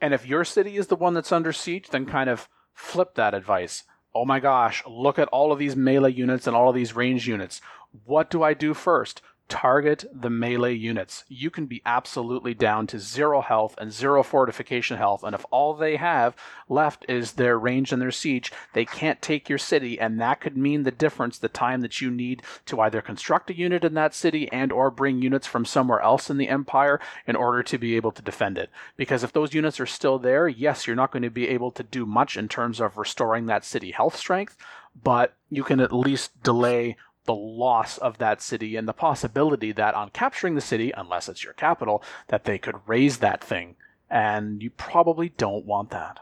And 0.00 0.14
if 0.14 0.26
your 0.26 0.44
city 0.44 0.76
is 0.76 0.86
the 0.86 0.96
one 0.96 1.14
that's 1.14 1.32
under 1.32 1.52
siege, 1.52 1.88
then 1.88 2.06
kind 2.06 2.30
of 2.30 2.48
flip 2.74 3.14
that 3.14 3.34
advice. 3.34 3.84
Oh 4.14 4.24
my 4.24 4.40
gosh, 4.40 4.82
look 4.88 5.18
at 5.18 5.28
all 5.28 5.52
of 5.52 5.58
these 5.58 5.76
melee 5.76 6.12
units 6.12 6.46
and 6.46 6.56
all 6.56 6.68
of 6.68 6.74
these 6.74 6.96
range 6.96 7.28
units. 7.28 7.60
What 8.04 8.30
do 8.30 8.42
I 8.42 8.54
do 8.54 8.74
first? 8.74 9.22
Target 9.50 10.04
the 10.14 10.30
melee 10.30 10.74
units. 10.74 11.24
You 11.28 11.50
can 11.50 11.66
be 11.66 11.82
absolutely 11.84 12.54
down 12.54 12.86
to 12.86 13.00
zero 13.00 13.42
health 13.42 13.74
and 13.78 13.92
zero 13.92 14.22
fortification 14.22 14.96
health, 14.96 15.24
and 15.24 15.34
if 15.34 15.44
all 15.50 15.74
they 15.74 15.96
have 15.96 16.36
left 16.68 17.04
is 17.08 17.32
their 17.32 17.58
range 17.58 17.92
and 17.92 18.00
their 18.00 18.12
siege, 18.12 18.52
they 18.74 18.84
can't 18.84 19.20
take 19.20 19.48
your 19.48 19.58
city, 19.58 19.98
and 19.98 20.20
that 20.20 20.40
could 20.40 20.56
mean 20.56 20.84
the 20.84 20.92
difference 20.92 21.36
the 21.36 21.48
time 21.48 21.80
that 21.80 22.00
you 22.00 22.12
need 22.12 22.42
to 22.66 22.80
either 22.80 23.02
construct 23.02 23.50
a 23.50 23.56
unit 23.56 23.84
in 23.84 23.94
that 23.94 24.14
city 24.14 24.50
and 24.52 24.70
or 24.70 24.88
bring 24.88 25.20
units 25.20 25.48
from 25.48 25.64
somewhere 25.64 26.00
else 26.00 26.30
in 26.30 26.38
the 26.38 26.48
empire 26.48 27.00
in 27.26 27.34
order 27.34 27.62
to 27.64 27.76
be 27.76 27.96
able 27.96 28.12
to 28.12 28.22
defend 28.22 28.56
it. 28.56 28.70
Because 28.96 29.24
if 29.24 29.32
those 29.32 29.52
units 29.52 29.80
are 29.80 29.86
still 29.86 30.20
there, 30.20 30.46
yes, 30.46 30.86
you're 30.86 30.94
not 30.94 31.10
going 31.10 31.24
to 31.24 31.30
be 31.30 31.48
able 31.48 31.72
to 31.72 31.82
do 31.82 32.06
much 32.06 32.36
in 32.36 32.48
terms 32.48 32.80
of 32.80 32.96
restoring 32.96 33.46
that 33.46 33.64
city 33.64 33.90
health 33.90 34.16
strength, 34.16 34.56
but 35.02 35.34
you 35.50 35.64
can 35.64 35.80
at 35.80 35.92
least 35.92 36.40
delay 36.42 36.96
the 37.30 37.36
loss 37.36 37.96
of 37.98 38.18
that 38.18 38.42
city 38.42 38.74
and 38.74 38.88
the 38.88 38.92
possibility 38.92 39.70
that 39.70 39.94
on 39.94 40.10
capturing 40.10 40.56
the 40.56 40.60
city, 40.60 40.92
unless 40.96 41.28
it's 41.28 41.44
your 41.44 41.52
capital, 41.52 42.02
that 42.26 42.42
they 42.42 42.58
could 42.58 42.74
raze 42.88 43.18
that 43.18 43.42
thing. 43.42 43.76
And 44.10 44.60
you 44.60 44.70
probably 44.70 45.28
don't 45.28 45.64
want 45.64 45.90
that. 45.90 46.18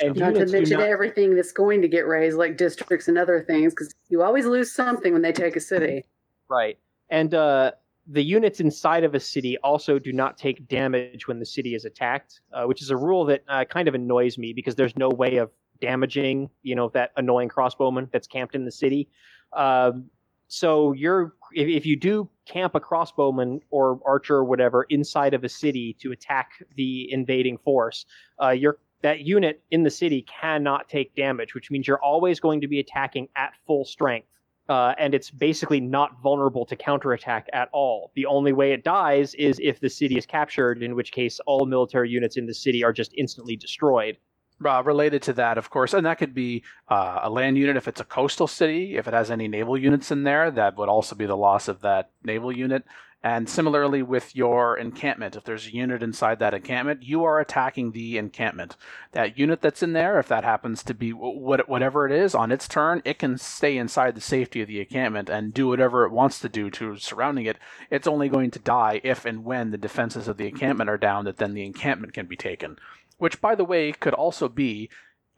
And 0.00 0.16
Not 0.16 0.34
to 0.34 0.46
mention 0.46 0.80
not- 0.80 0.88
everything 0.88 1.36
that's 1.36 1.52
going 1.52 1.80
to 1.82 1.86
get 1.86 2.08
razed, 2.08 2.36
like 2.36 2.56
districts 2.56 3.06
and 3.06 3.16
other 3.16 3.44
things, 3.46 3.72
because 3.72 3.94
you 4.08 4.20
always 4.24 4.46
lose 4.46 4.72
something 4.72 5.12
when 5.12 5.22
they 5.22 5.30
take 5.30 5.54
a 5.54 5.60
city. 5.60 6.04
Right. 6.50 6.76
And 7.08 7.32
uh, 7.34 7.70
the 8.08 8.24
units 8.24 8.58
inside 8.58 9.04
of 9.04 9.14
a 9.14 9.20
city 9.20 9.56
also 9.58 10.00
do 10.00 10.12
not 10.12 10.36
take 10.38 10.66
damage 10.66 11.28
when 11.28 11.38
the 11.38 11.46
city 11.46 11.76
is 11.76 11.84
attacked, 11.84 12.40
uh, 12.52 12.64
which 12.64 12.82
is 12.82 12.90
a 12.90 12.96
rule 12.96 13.24
that 13.26 13.44
uh, 13.46 13.64
kind 13.64 13.86
of 13.86 13.94
annoys 13.94 14.36
me 14.38 14.52
because 14.52 14.74
there's 14.74 14.96
no 14.96 15.08
way 15.08 15.36
of 15.36 15.52
damaging, 15.80 16.50
you 16.64 16.74
know, 16.74 16.88
that 16.88 17.12
annoying 17.16 17.48
crossbowman 17.48 18.10
that's 18.10 18.26
camped 18.26 18.56
in 18.56 18.64
the 18.64 18.72
city. 18.72 19.08
Um, 19.52 20.10
so 20.48 20.92
you're 20.92 21.34
if, 21.52 21.68
if 21.68 21.86
you 21.86 21.96
do 21.96 22.28
camp 22.46 22.74
a 22.74 22.80
crossbowman 22.80 23.60
or 23.70 24.00
archer 24.04 24.36
or 24.36 24.44
whatever 24.44 24.84
inside 24.84 25.34
of 25.34 25.44
a 25.44 25.48
city 25.48 25.96
to 26.00 26.12
attack 26.12 26.52
the 26.76 27.10
invading 27.12 27.58
force, 27.58 28.06
uh, 28.42 28.50
you're 28.50 28.78
that 29.02 29.20
unit 29.20 29.62
in 29.70 29.84
the 29.84 29.90
city 29.90 30.22
cannot 30.22 30.88
take 30.88 31.14
damage, 31.14 31.54
which 31.54 31.70
means 31.70 31.86
you're 31.86 32.02
always 32.02 32.40
going 32.40 32.60
to 32.60 32.66
be 32.66 32.80
attacking 32.80 33.28
at 33.36 33.52
full 33.66 33.84
strength. 33.84 34.26
Uh, 34.68 34.94
and 34.98 35.14
it's 35.14 35.30
basically 35.30 35.80
not 35.80 36.20
vulnerable 36.20 36.66
to 36.66 36.76
counterattack 36.76 37.48
at 37.54 37.70
all. 37.72 38.10
The 38.14 38.26
only 38.26 38.52
way 38.52 38.72
it 38.72 38.84
dies 38.84 39.34
is 39.36 39.58
if 39.62 39.80
the 39.80 39.88
city 39.88 40.18
is 40.18 40.26
captured, 40.26 40.82
in 40.82 40.94
which 40.94 41.10
case 41.10 41.40
all 41.46 41.64
military 41.64 42.10
units 42.10 42.36
in 42.36 42.44
the 42.44 42.52
city 42.52 42.84
are 42.84 42.92
just 42.92 43.14
instantly 43.16 43.56
destroyed. 43.56 44.18
Uh, 44.64 44.82
related 44.84 45.22
to 45.22 45.32
that, 45.32 45.56
of 45.56 45.70
course, 45.70 45.94
and 45.94 46.04
that 46.04 46.18
could 46.18 46.34
be 46.34 46.64
uh, 46.88 47.20
a 47.22 47.30
land 47.30 47.56
unit 47.56 47.76
if 47.76 47.86
it's 47.86 48.00
a 48.00 48.04
coastal 48.04 48.48
city. 48.48 48.96
If 48.96 49.06
it 49.06 49.14
has 49.14 49.30
any 49.30 49.46
naval 49.46 49.78
units 49.78 50.10
in 50.10 50.24
there, 50.24 50.50
that 50.50 50.76
would 50.76 50.88
also 50.88 51.14
be 51.14 51.26
the 51.26 51.36
loss 51.36 51.68
of 51.68 51.80
that 51.82 52.10
naval 52.24 52.50
unit. 52.50 52.84
And 53.22 53.48
similarly 53.48 54.00
with 54.00 54.36
your 54.36 54.76
encampment, 54.76 55.34
if 55.34 55.42
there's 55.42 55.66
a 55.66 55.74
unit 55.74 56.04
inside 56.04 56.38
that 56.38 56.54
encampment, 56.54 57.02
you 57.02 57.24
are 57.24 57.40
attacking 57.40 57.90
the 57.90 58.16
encampment. 58.16 58.76
That 59.10 59.36
unit 59.36 59.60
that's 59.60 59.82
in 59.82 59.92
there, 59.92 60.20
if 60.20 60.28
that 60.28 60.44
happens 60.44 60.84
to 60.84 60.94
be 60.94 61.12
what, 61.12 61.68
whatever 61.68 62.06
it 62.06 62.12
is 62.12 62.34
on 62.36 62.52
its 62.52 62.68
turn, 62.68 63.02
it 63.04 63.18
can 63.18 63.36
stay 63.36 63.76
inside 63.76 64.14
the 64.14 64.20
safety 64.20 64.62
of 64.62 64.68
the 64.68 64.78
encampment 64.80 65.28
and 65.28 65.52
do 65.52 65.66
whatever 65.66 66.04
it 66.04 66.12
wants 66.12 66.38
to 66.40 66.48
do 66.48 66.70
to 66.70 66.96
surrounding 66.96 67.46
it. 67.46 67.58
It's 67.90 68.06
only 68.06 68.28
going 68.28 68.52
to 68.52 68.60
die 68.60 69.00
if 69.02 69.24
and 69.24 69.44
when 69.44 69.72
the 69.72 69.78
defenses 69.78 70.28
of 70.28 70.36
the 70.36 70.46
encampment 70.46 70.88
are 70.88 70.98
down, 70.98 71.24
that 71.24 71.38
then 71.38 71.54
the 71.54 71.66
encampment 71.66 72.12
can 72.12 72.26
be 72.26 72.36
taken. 72.36 72.76
Which, 73.18 73.40
by 73.40 73.54
the 73.54 73.64
way, 73.64 73.92
could 73.92 74.14
also 74.14 74.48
be 74.48 74.88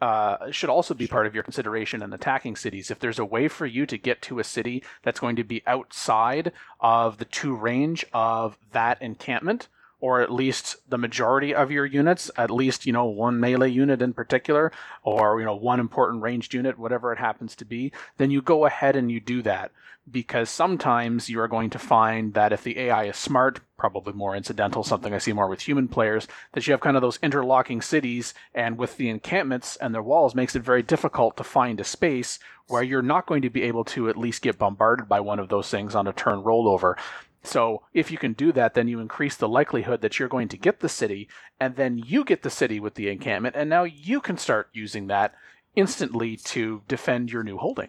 uh, 0.01 0.51
should 0.51 0.71
also 0.71 0.95
be 0.95 1.07
part 1.07 1.27
of 1.27 1.35
your 1.35 1.43
consideration 1.43 2.03
in 2.03 2.13
attacking 2.13 2.57
cities. 2.57 2.91
If 2.91 3.01
there's 3.01 3.19
a 3.19 3.25
way 3.25 3.49
for 3.49 3.67
you 3.67 3.85
to 3.85 3.99
get 3.99 4.23
to 4.23 4.39
a 4.39 4.45
city 4.45 4.83
that's 5.03 5.21
going 5.21 5.37
to 5.37 5.45
be 5.45 5.63
outside 5.67 6.53
of 6.81 7.19
the 7.19 7.27
two 7.27 7.55
range 7.55 8.07
of 8.15 8.57
that 8.73 9.01
encampment, 9.03 9.69
or 10.01 10.21
at 10.21 10.33
least 10.33 10.77
the 10.89 10.99
majority 10.99 11.55
of 11.55 11.71
your 11.71 11.87
units, 11.87 12.31
at 12.37 12.51
least 12.51 12.87
you 12.87 12.93
know 12.93 13.05
one 13.05 13.39
melee 13.39 13.71
unit 13.71 14.03
in 14.03 14.13
particular, 14.13 14.73
or 15.03 15.39
you 15.39 15.47
know 15.47 15.57
one 15.57 15.81
important 15.81 16.23
ranged 16.23 16.55
unit, 16.55 16.79
whatever 16.79 17.13
it 17.13 17.19
happens 17.19 17.55
to 17.57 17.65
be, 17.65 17.93
then 18.17 18.31
you 18.31 18.43
go 18.43 18.67
ahead 18.67 18.97
and 18.97 19.11
you 19.11 19.21
do 19.21 19.43
that 19.43 19.73
because 20.11 20.51
sometimes 20.51 21.29
you 21.29 21.41
are 21.41 21.49
going 21.49 21.71
to 21.71 21.79
find 21.79 22.35
that 22.35 22.53
if 22.53 22.65
the 22.65 22.79
AI 22.79 23.05
is 23.05 23.17
smart, 23.17 23.61
probably 23.77 24.13
more 24.13 24.35
incidental, 24.35 24.83
something 24.83 25.15
I 25.15 25.19
see 25.19 25.33
more 25.33 25.49
with 25.49 25.61
human 25.61 25.89
players, 25.89 26.27
that 26.53 26.67
you 26.67 26.73
have 26.73 26.81
kind 26.81 26.97
of 26.97 27.03
those 27.03 27.19
interlocking 27.23 27.81
cities, 27.81 28.35
and 28.55 28.77
with 28.77 28.97
the 28.97 29.09
encampments 29.09 29.77
and 29.77 29.95
their 29.95 30.03
walls, 30.03 30.35
makes 30.35 30.57
it 30.57 30.63
very 30.63 30.83
difficult 30.83 31.37
to 31.37 31.45
find 31.45 31.81
a 31.81 31.85
space 31.85 32.39
where 32.67 32.83
you're 32.83 33.03
not 33.03 33.27
going 33.27 33.43
to 33.43 33.51
be 33.51 33.63
able 33.63 33.85
to 33.85 34.09
at 34.09 34.17
least 34.17 34.43
get 34.43 34.59
bombarded 34.59 35.09
by 35.09 35.21
one 35.21 35.39
of 35.39 35.49
those 35.49 35.69
things 35.69 35.95
on 35.95 36.07
a 36.07 36.13
turn 36.13 36.43
rollover. 36.43 36.95
So 37.43 37.83
if 37.95 38.11
you 38.11 38.19
can 38.19 38.35
do 38.35 38.53
that, 38.53 38.75
then 38.75 38.89
you 38.89 39.01
increase 39.01 39.37
the 39.37 39.49
likelihood 39.49 40.03
that 40.03 40.19
you're 40.19 40.29
going 40.29 40.49
to 40.49 40.57
get 40.57 40.81
the 40.81 40.89
city, 40.89 41.29
and 41.59 41.77
then 41.77 41.99
you 41.99 42.25
get 42.25 42.43
the 42.43 42.51
city 42.51 42.81
with 42.81 42.95
the 42.95 43.09
encampment, 43.09 43.57
and 43.57 43.71
now 43.71 43.85
you 43.85 44.21
can 44.21 44.37
start 44.37 44.69
using 44.73 45.07
that 45.07 45.35
instantly 45.77 46.37
to 46.37 46.83
defend 46.89 47.31
your 47.33 47.43
new 47.43 47.57
holding. 47.57 47.89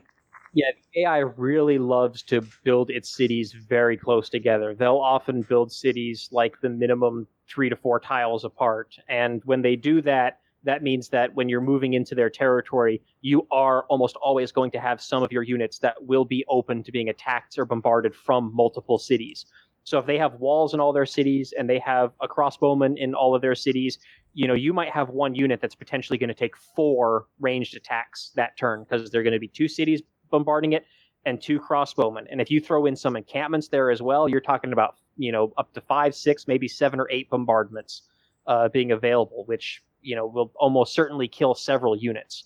Yeah, 0.54 0.72
AI 0.96 1.20
really 1.20 1.78
loves 1.78 2.24
to 2.24 2.42
build 2.64 2.90
its 2.90 3.10
cities 3.10 3.54
very 3.54 3.96
close 3.96 4.30
together. 4.30 4.76
They'll 4.76 4.98
often 4.98 5.44
build 5.44 5.72
cities 5.72 6.28
like 6.32 6.60
the 6.62 6.70
minimum 6.70 7.28
three 7.48 7.70
to 7.70 7.76
four 7.76 8.00
tiles 8.02 8.44
apart. 8.44 8.98
And 9.08 9.42
when 9.46 9.62
they 9.62 9.78
do 9.78 10.02
that, 10.02 10.40
that 10.64 10.84
means 10.84 11.10
that 11.10 11.34
when 11.34 11.50
you're 11.50 11.62
moving 11.62 11.94
into 11.94 12.16
their 12.16 12.30
territory, 12.30 13.02
you 13.22 13.48
are 13.52 13.84
almost 13.90 14.16
always 14.18 14.52
going 14.52 14.72
to 14.72 14.80
have 14.80 15.02
some 15.02 15.24
of 15.24 15.32
your 15.32 15.44
units 15.44 15.80
that 15.80 15.96
will 16.02 16.26
be 16.26 16.46
open 16.48 16.84
to 16.84 16.92
being 16.92 17.10
attacked 17.10 17.58
or 17.58 17.66
bombarded 17.66 18.16
from 18.16 18.52
multiple 18.54 19.00
cities. 19.00 19.46
So 19.84 19.98
if 19.98 20.06
they 20.06 20.18
have 20.18 20.36
walls 20.36 20.74
in 20.74 20.80
all 20.80 20.94
their 20.94 21.08
cities 21.08 21.54
and 21.58 21.70
they 21.70 21.80
have 21.80 22.12
a 22.22 22.28
crossbowman 22.28 22.98
in 22.98 23.16
all 23.16 23.34
of 23.34 23.42
their 23.42 23.56
cities, 23.56 23.98
you 24.34 24.48
know, 24.48 24.54
you 24.54 24.74
might 24.74 24.92
have 24.92 25.10
one 25.10 25.34
unit 25.34 25.60
that's 25.60 25.76
potentially 25.76 26.18
going 26.18 26.30
to 26.30 26.36
take 26.36 26.56
four 26.56 27.26
ranged 27.40 27.76
attacks 27.76 28.32
that 28.36 28.58
turn 28.58 28.84
because 28.84 29.10
they're 29.10 29.24
going 29.24 29.34
to 29.34 29.40
be 29.40 29.48
two 29.48 29.68
cities 29.68 30.02
bombarding 30.30 30.74
it 30.74 30.86
and 31.26 31.42
two 31.42 31.60
crossbowmen. 31.60 32.26
And 32.32 32.40
if 32.40 32.50
you 32.50 32.62
throw 32.62 32.86
in 32.86 32.96
some 32.96 33.16
encampments 33.16 33.68
there 33.68 33.92
as 33.92 34.02
well, 34.02 34.30
you're 34.30 34.42
talking 34.42 34.74
about, 34.74 34.96
you 35.18 35.32
know, 35.32 35.52
up 35.58 35.74
to 35.74 35.82
five, 35.82 36.16
six, 36.16 36.48
maybe 36.48 36.68
seven 36.68 37.00
or 37.00 37.10
eight 37.12 37.30
bombardments 37.30 38.04
uh, 38.48 38.70
being 38.70 38.92
available, 38.92 39.44
which, 39.46 39.84
you 40.02 40.16
know, 40.16 40.26
will 40.26 40.52
almost 40.56 40.94
certainly 40.94 41.28
kill 41.28 41.56
several 41.56 41.96
units. 41.96 42.46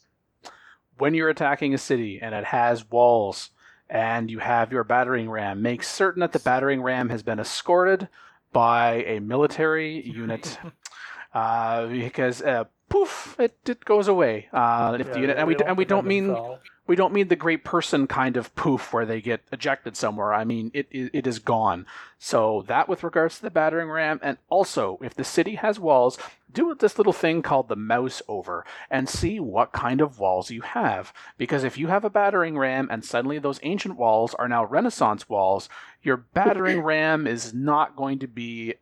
When 0.97 1.13
you're 1.13 1.29
attacking 1.29 1.73
a 1.73 1.77
city 1.77 2.19
and 2.21 2.33
it 2.33 2.45
has 2.45 2.89
walls 2.89 3.49
and 3.89 4.31
you 4.31 4.39
have 4.39 4.71
your 4.71 4.83
battering 4.83 5.29
ram, 5.29 5.61
make 5.61 5.83
certain 5.83 6.21
that 6.21 6.31
the 6.31 6.39
battering 6.39 6.81
ram 6.81 7.09
has 7.09 7.21
been 7.21 7.39
escorted 7.39 8.07
by 8.53 9.03
a 9.03 9.19
military 9.19 10.05
unit. 10.07 10.57
Uh, 11.33 11.87
because 11.87 12.41
uh, 12.41 12.63
poof, 12.87 13.35
it, 13.37 13.57
it 13.67 13.83
goes 13.83 14.07
away. 14.07 14.47
Uh, 14.53 14.95
if 14.97 15.07
Yeah, 15.07 15.13
the 15.13 15.19
unit, 15.19 15.37
and 15.37 15.47
we 15.49 15.57
and 15.57 15.77
we 15.77 15.83
don't 15.83 16.07
mean 16.07 16.33
we 16.87 16.95
don't 16.95 17.13
mean 17.13 17.27
the 17.27 17.35
great 17.35 17.63
person 17.63 18.07
kind 18.07 18.37
of 18.37 18.53
poof 18.55 18.93
where 18.93 19.05
they 19.05 19.21
get 19.21 19.41
ejected 19.51 19.97
somewhere. 19.97 20.33
I 20.33 20.43
mean 20.43 20.71
it, 20.73 20.87
it 20.91 21.11
it 21.13 21.27
is 21.27 21.39
gone. 21.39 21.85
So 22.19 22.63
that 22.67 22.87
with 22.87 23.03
regards 23.03 23.37
to 23.37 23.41
the 23.43 23.51
battering 23.51 23.89
ram, 23.89 24.19
and 24.21 24.37
also 24.49 24.99
if 25.01 25.13
the 25.13 25.23
city 25.23 25.55
has 25.55 25.79
walls, 25.79 26.17
do 26.51 26.73
this 26.73 26.97
little 26.97 27.13
thing 27.13 27.41
called 27.41 27.67
the 27.67 27.75
mouse 27.75 28.21
over 28.27 28.65
and 28.89 29.09
see 29.09 29.39
what 29.39 29.71
kind 29.71 30.01
of 30.01 30.19
walls 30.19 30.49
you 30.51 30.61
have. 30.61 31.13
Because 31.37 31.63
if 31.63 31.77
you 31.77 31.87
have 31.87 32.05
a 32.05 32.09
battering 32.09 32.57
ram 32.57 32.87
and 32.89 33.03
suddenly 33.03 33.39
those 33.39 33.59
ancient 33.63 33.97
walls 33.97 34.33
are 34.35 34.47
now 34.47 34.65
Renaissance 34.65 35.27
walls, 35.27 35.69
your 36.01 36.17
battering 36.17 36.81
ram 36.81 37.27
is 37.27 37.53
not 37.53 37.95
going 37.95 38.19
to 38.19 38.27
be 38.27 38.75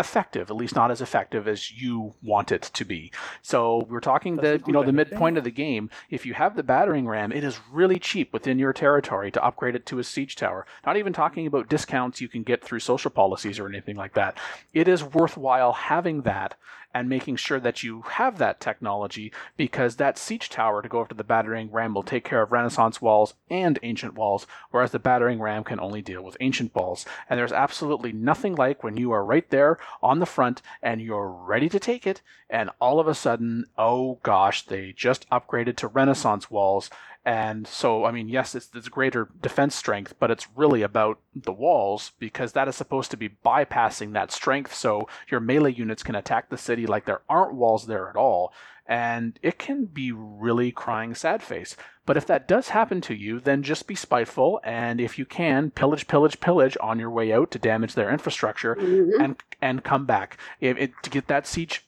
effective, 0.00 0.50
at 0.50 0.56
least 0.56 0.74
not 0.74 0.90
as 0.90 1.00
effective 1.00 1.46
as 1.46 1.70
you 1.70 2.14
want 2.22 2.50
it 2.50 2.62
to 2.62 2.84
be. 2.84 3.12
So 3.42 3.86
we're 3.88 4.00
talking 4.00 4.36
the 4.36 4.42
Doesn't 4.42 4.66
you 4.66 4.72
know 4.72 4.82
the 4.82 4.92
midpoint 4.92 5.38
of 5.38 5.44
the 5.44 5.50
game. 5.50 5.90
If 6.10 6.26
you 6.26 6.34
have 6.34 6.56
the 6.56 6.62
battering 6.62 7.06
ram, 7.06 7.30
it 7.30 7.44
is 7.44 7.60
really 7.70 7.98
cheap 7.98 8.32
within 8.32 8.58
your 8.58 8.72
territory 8.72 9.30
to 9.30 9.44
upgrade 9.44 9.76
it 9.76 9.86
to 9.86 9.98
a 9.98 10.04
siege 10.04 10.34
tower. 10.34 10.66
Not 10.84 10.96
even 10.96 11.12
talking 11.12 11.46
about 11.46 11.68
discounts 11.68 12.20
you 12.20 12.28
can 12.28 12.42
get 12.42 12.64
through 12.64 12.80
social 12.80 13.10
policies 13.10 13.58
or 13.58 13.68
anything 13.68 13.96
like 13.96 14.14
that. 14.14 14.36
It 14.72 14.88
is 14.88 15.04
worthwhile 15.04 15.72
having 15.72 16.22
that 16.22 16.56
and 16.92 17.08
making 17.08 17.36
sure 17.36 17.60
that 17.60 17.82
you 17.82 18.02
have 18.02 18.38
that 18.38 18.60
technology 18.60 19.32
because 19.56 19.96
that 19.96 20.18
siege 20.18 20.48
tower 20.48 20.82
to 20.82 20.88
go 20.88 21.00
after 21.00 21.14
the 21.14 21.24
battering 21.24 21.70
ram 21.70 21.94
will 21.94 22.02
take 22.02 22.24
care 22.24 22.42
of 22.42 22.52
renaissance 22.52 23.00
walls 23.00 23.34
and 23.48 23.78
ancient 23.82 24.14
walls 24.14 24.46
whereas 24.70 24.90
the 24.90 24.98
battering 24.98 25.40
ram 25.40 25.64
can 25.64 25.80
only 25.80 26.02
deal 26.02 26.22
with 26.22 26.36
ancient 26.40 26.74
walls. 26.74 27.04
And 27.28 27.38
there's 27.38 27.52
absolutely 27.52 28.12
nothing 28.12 28.54
like 28.54 28.82
when 28.82 28.96
you 28.96 29.12
are 29.12 29.24
right 29.24 29.48
there 29.50 29.78
on 30.02 30.18
the 30.18 30.26
front 30.26 30.62
and 30.82 31.00
you're 31.00 31.30
ready 31.30 31.68
to 31.68 31.78
take 31.78 32.06
it 32.06 32.22
and 32.48 32.70
all 32.80 32.98
of 32.98 33.06
a 33.06 33.14
sudden 33.14 33.64
oh 33.78 34.18
gosh 34.22 34.66
they 34.66 34.92
just 34.92 35.28
upgraded 35.30 35.76
to 35.76 35.86
renaissance 35.86 36.50
walls 36.50 36.90
and 37.24 37.66
so, 37.66 38.04
I 38.06 38.12
mean, 38.12 38.28
yes, 38.28 38.54
it's, 38.54 38.70
it's 38.74 38.88
greater 38.88 39.28
defense 39.42 39.74
strength, 39.74 40.14
but 40.18 40.30
it's 40.30 40.48
really 40.56 40.82
about 40.82 41.18
the 41.34 41.52
walls 41.52 42.12
because 42.18 42.52
that 42.52 42.66
is 42.68 42.76
supposed 42.76 43.10
to 43.10 43.16
be 43.16 43.28
bypassing 43.28 44.12
that 44.14 44.32
strength 44.32 44.74
so 44.74 45.06
your 45.30 45.40
melee 45.40 45.72
units 45.72 46.02
can 46.02 46.14
attack 46.14 46.48
the 46.48 46.56
city 46.56 46.86
like 46.86 47.04
there 47.04 47.20
aren't 47.28 47.54
walls 47.54 47.86
there 47.86 48.08
at 48.08 48.16
all. 48.16 48.52
And 48.86 49.38
it 49.42 49.58
can 49.58 49.84
be 49.84 50.10
really 50.10 50.72
crying 50.72 51.14
sad 51.14 51.42
face. 51.42 51.76
But 52.06 52.16
if 52.16 52.26
that 52.26 52.48
does 52.48 52.70
happen 52.70 53.00
to 53.02 53.14
you, 53.14 53.38
then 53.38 53.62
just 53.62 53.86
be 53.86 53.94
spiteful, 53.94 54.60
and 54.64 55.00
if 55.00 55.16
you 55.16 55.24
can, 55.24 55.70
pillage, 55.70 56.08
pillage, 56.08 56.40
pillage 56.40 56.76
on 56.80 56.98
your 56.98 57.10
way 57.10 57.32
out 57.32 57.52
to 57.52 57.58
damage 57.60 57.94
their 57.94 58.10
infrastructure, 58.10 58.74
Mhm. 58.74 59.20
and 59.20 59.36
and 59.62 59.84
come 59.84 60.06
back. 60.06 60.38
If 60.60 60.76
it, 60.76 60.92
to 61.04 61.10
get 61.10 61.28
that 61.28 61.46
siege 61.46 61.86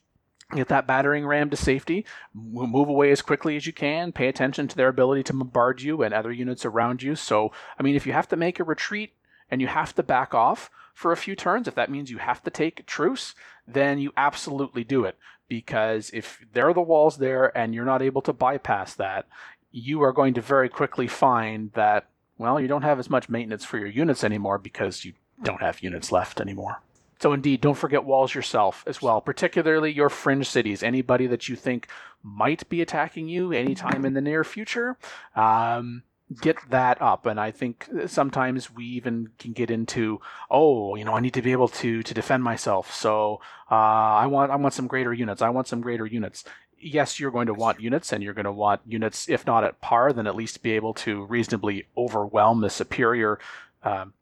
get 0.55 0.69
that 0.69 0.87
battering 0.87 1.27
ram 1.27 1.51
to 1.51 1.57
safety, 1.57 2.05
move 2.35 2.89
away 2.89 3.11
as 3.11 3.23
quickly 3.23 3.57
as 3.57 3.67
you 3.67 3.73
can, 3.73 4.13
pay 4.13 4.29
attention 4.29 4.69
to 4.69 4.77
their 4.77 4.89
ability 4.89 5.23
to 5.25 5.33
bombard 5.33 5.83
you 5.83 6.03
and 6.03 6.13
other 6.13 6.33
units 6.33 6.65
around 6.65 7.03
you. 7.03 7.15
So, 7.17 7.53
I 7.79 7.83
mean, 7.83 7.97
if 7.97 8.07
you 8.07 8.13
have 8.13 8.29
to 8.29 8.37
make 8.37 8.61
a 8.61 8.65
retreat 8.65 9.13
and 9.51 9.61
you 9.61 9.67
have 9.67 9.95
to 9.95 10.03
back 10.03 10.35
off 10.35 10.71
for 10.95 11.13
a 11.13 11.17
few 11.17 11.35
turns, 11.35 11.67
if 11.67 11.75
that 11.75 11.91
means 11.91 12.11
you 12.11 12.19
have 12.19 12.43
to 12.45 12.51
take 12.51 12.81
a 12.81 12.85
truce, 12.85 13.35
then 13.67 13.99
you 13.99 14.13
absolutely 14.17 14.85
do 14.85 15.05
it. 15.05 15.17
Because 15.49 16.11
if 16.15 16.45
there 16.53 16.69
are 16.69 16.75
the 16.75 16.81
walls 16.81 17.19
there 17.19 17.57
and 17.57 17.75
you're 17.75 17.85
not 17.85 18.03
able 18.03 18.23
to 18.23 18.33
bypass 18.33 18.95
that, 18.95 19.27
you 19.71 20.03
are 20.03 20.13
going 20.13 20.35
to 20.35 20.41
very 20.41 20.69
quickly 20.69 21.07
find 21.07 21.73
that, 21.73 22.07
well, 22.39 22.61
you 22.61 22.69
don't 22.69 22.83
have 22.83 22.99
as 22.99 23.11
much 23.11 23.29
maintenance 23.29 23.65
for 23.65 23.79
your 23.79 23.89
units 23.89 24.25
anymore 24.25 24.59
because 24.59 25.05
you 25.05 25.13
don't 25.43 25.61
have 25.61 25.83
units 25.83 26.13
left 26.13 26.41
anymore. 26.41 26.81
So 27.23 27.33
indeed, 27.33 27.61
don't 27.61 27.79
forget 27.79 28.03
walls 28.03 28.35
yourself 28.35 28.83
as 28.85 29.01
well, 29.01 29.21
particularly 29.21 29.93
your 29.93 30.09
fringe 30.09 30.49
cities. 30.49 30.83
Anybody 30.83 31.29
that 31.29 31.49
you 31.49 31.55
think 31.55 31.87
might 32.21 32.69
be 32.69 32.83
attacking 32.83 33.29
you 33.29 33.53
anytime 33.53 34.05
in 34.05 34.15
the 34.15 34.21
near 34.21 34.43
future, 34.43 34.99
um, 35.37 36.03
get 36.41 36.57
that 36.71 37.01
up. 37.01 37.27
And 37.27 37.39
I 37.39 37.53
think 37.53 37.89
sometimes 38.07 38.75
we 38.75 38.85
even 38.87 39.29
can 39.39 39.53
get 39.53 39.71
into, 39.71 40.21
oh, 40.51 40.97
you 40.97 41.05
know, 41.05 41.15
I 41.15 41.21
need 41.21 41.35
to 41.35 41.43
be 41.43 41.53
able 41.53 41.69
to 41.69 42.03
to 42.03 42.13
defend 42.13 42.43
myself. 42.43 42.93
So 42.93 43.41
uh, 43.71 43.75
I 43.77 44.27
want 44.27 44.51
I 44.51 44.57
want 44.57 44.75
some 44.75 44.89
greater 44.89 45.13
units. 45.13 45.43
I 45.43 45.51
want 45.51 45.69
some 45.69 45.81
greater 45.81 46.07
units. 46.07 46.43
Yes, 46.77 47.21
you're 47.21 47.31
going 47.31 47.47
to 47.47 47.55
want 47.55 47.81
units, 47.81 48.13
and 48.13 48.25
you're 48.25 48.35
going 48.35 48.47
to 48.47 48.51
want 48.51 48.81
units, 48.85 49.29
if 49.29 49.47
not 49.47 49.63
at 49.63 49.81
par, 49.81 50.13
then 50.13 50.27
at 50.27 50.35
least 50.35 50.65
be 50.65 50.73
able 50.73 50.95
to 50.95 51.25
reasonably 51.27 51.87
overwhelm 51.97 52.63
the 52.63 52.69
superior. 52.69 53.39
Um, 53.85 54.15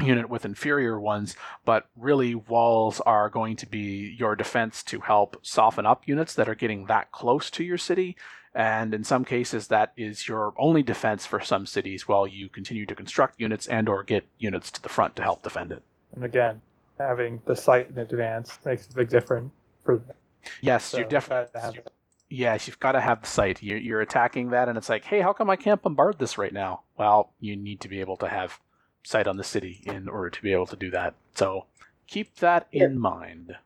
unit 0.00 0.28
with 0.28 0.44
inferior 0.44 1.00
ones, 1.00 1.36
but 1.64 1.88
really 1.96 2.34
walls 2.34 3.00
are 3.00 3.28
going 3.28 3.56
to 3.56 3.66
be 3.66 4.14
your 4.18 4.36
defense 4.36 4.82
to 4.84 5.00
help 5.00 5.36
soften 5.42 5.86
up 5.86 6.06
units 6.06 6.34
that 6.34 6.48
are 6.48 6.54
getting 6.54 6.86
that 6.86 7.12
close 7.12 7.50
to 7.50 7.64
your 7.64 7.78
city. 7.78 8.16
And 8.54 8.94
in 8.94 9.04
some 9.04 9.24
cases, 9.24 9.68
that 9.68 9.92
is 9.96 10.26
your 10.26 10.54
only 10.58 10.82
defense 10.82 11.26
for 11.26 11.40
some 11.40 11.66
cities 11.66 12.08
while 12.08 12.26
you 12.26 12.48
continue 12.48 12.86
to 12.86 12.94
construct 12.94 13.40
units 13.40 13.66
and 13.66 13.88
or 13.88 14.02
get 14.02 14.26
units 14.38 14.70
to 14.72 14.82
the 14.82 14.88
front 14.88 15.16
to 15.16 15.22
help 15.22 15.42
defend 15.42 15.72
it. 15.72 15.82
And 16.14 16.24
again, 16.24 16.60
having 16.98 17.40
the 17.46 17.54
sight 17.54 17.90
in 17.90 17.98
advance 17.98 18.58
makes 18.64 18.88
a 18.88 18.94
big 18.94 19.10
difference 19.10 19.52
for 19.84 19.98
them. 19.98 20.16
Yes, 20.60 20.84
So 20.84 20.98
you 20.98 21.04
definitely 21.04 21.60
have 21.60 21.76
it. 21.76 21.92
Yes, 22.30 22.66
you've 22.66 22.80
got 22.80 22.92
to 22.92 23.00
have 23.00 23.22
the 23.22 23.26
sight. 23.26 23.62
You're, 23.62 23.78
you're 23.78 24.00
attacking 24.00 24.50
that, 24.50 24.68
and 24.68 24.76
it's 24.76 24.88
like, 24.88 25.04
hey, 25.04 25.20
how 25.20 25.32
come 25.32 25.48
I 25.48 25.56
can't 25.56 25.80
bombard 25.80 26.18
this 26.18 26.36
right 26.36 26.52
now? 26.52 26.82
Well, 26.98 27.32
you 27.40 27.56
need 27.56 27.80
to 27.80 27.88
be 27.88 28.00
able 28.00 28.18
to 28.18 28.28
have 28.28 28.60
sight 29.08 29.26
on 29.26 29.38
the 29.38 29.44
city 29.44 29.80
in 29.86 30.06
order 30.06 30.28
to 30.28 30.42
be 30.42 30.52
able 30.52 30.66
to 30.66 30.76
do 30.76 30.90
that. 30.90 31.14
So 31.34 31.64
keep 32.06 32.36
that 32.36 32.68
in 32.72 32.98
mind. 32.98 33.56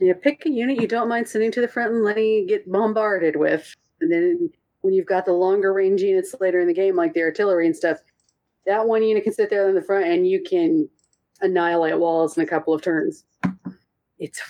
Yeah, 0.00 0.14
pick 0.20 0.44
a 0.44 0.50
unit 0.50 0.80
you 0.80 0.88
don't 0.88 1.08
mind 1.08 1.28
sending 1.28 1.52
to 1.52 1.60
the 1.60 1.68
front 1.68 1.92
and 1.92 2.04
letting 2.04 2.24
it 2.24 2.48
get 2.48 2.70
bombarded 2.70 3.36
with. 3.36 3.72
And 4.00 4.10
then 4.10 4.50
when 4.80 4.94
you've 4.94 5.06
got 5.06 5.24
the 5.24 5.32
longer 5.32 5.72
range 5.72 6.02
units 6.02 6.34
later 6.40 6.58
in 6.58 6.66
the 6.66 6.74
game, 6.74 6.96
like 6.96 7.14
the 7.14 7.22
artillery 7.22 7.66
and 7.66 7.76
stuff, 7.76 7.98
that 8.66 8.88
one 8.88 9.04
unit 9.04 9.22
can 9.22 9.32
sit 9.32 9.50
there 9.50 9.68
in 9.68 9.76
the 9.76 9.82
front 9.82 10.06
and 10.06 10.26
you 10.26 10.42
can 10.42 10.88
annihilate 11.40 11.98
walls 11.98 12.36
in 12.36 12.42
a 12.42 12.46
couple 12.46 12.74
of 12.74 12.82
turns. 12.82 13.24
It's 14.18 14.40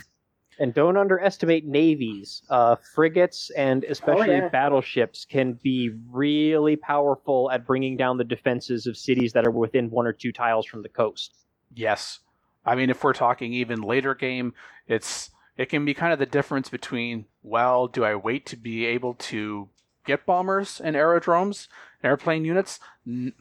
And 0.59 0.75
don't 0.75 0.97
underestimate 0.97 1.67
navies. 1.67 2.43
Uh, 2.51 2.77
frigates 2.95 3.51
and 3.51 3.85
especially 3.85 4.37
yeah. 4.37 4.49
battleships 4.49 5.25
can 5.25 5.53
be 5.63 5.91
really 6.11 6.77
powerful 6.77 7.51
at 7.51 7.67
bringing 7.67 7.97
down 7.97 8.19
the 8.19 8.25
defenses 8.25 8.87
of 8.87 8.97
cities 8.97 9.33
that 9.35 9.47
are 9.47 9.51
within 9.53 9.91
one 9.91 10.07
or 10.07 10.13
two 10.13 10.33
tiles 10.33 10.67
from 10.67 10.83
the 10.83 10.89
coast. 10.89 11.35
Yes. 11.75 12.21
I 12.65 12.75
mean, 12.75 12.91
if 12.91 13.03
we're 13.03 13.13
talking 13.13 13.53
even 13.53 13.81
later 13.81 14.15
game, 14.15 14.53
it's 14.87 15.31
it 15.57 15.67
can 15.67 15.85
be 15.85 15.95
kind 15.95 16.13
of 16.13 16.19
the 16.19 16.27
difference 16.27 16.69
between 16.69 17.27
well, 17.43 17.87
do 17.87 18.05
I 18.05 18.15
wait 18.15 18.47
to 18.47 18.57
be 18.57 18.85
able 18.87 19.15
to 19.15 19.69
get 20.05 20.27
bombers 20.27 20.81
and 20.81 20.97
aerodromes, 20.97 21.69
and 22.03 22.11
airplane 22.11 22.45
units? 22.45 22.81
N- 23.07 23.33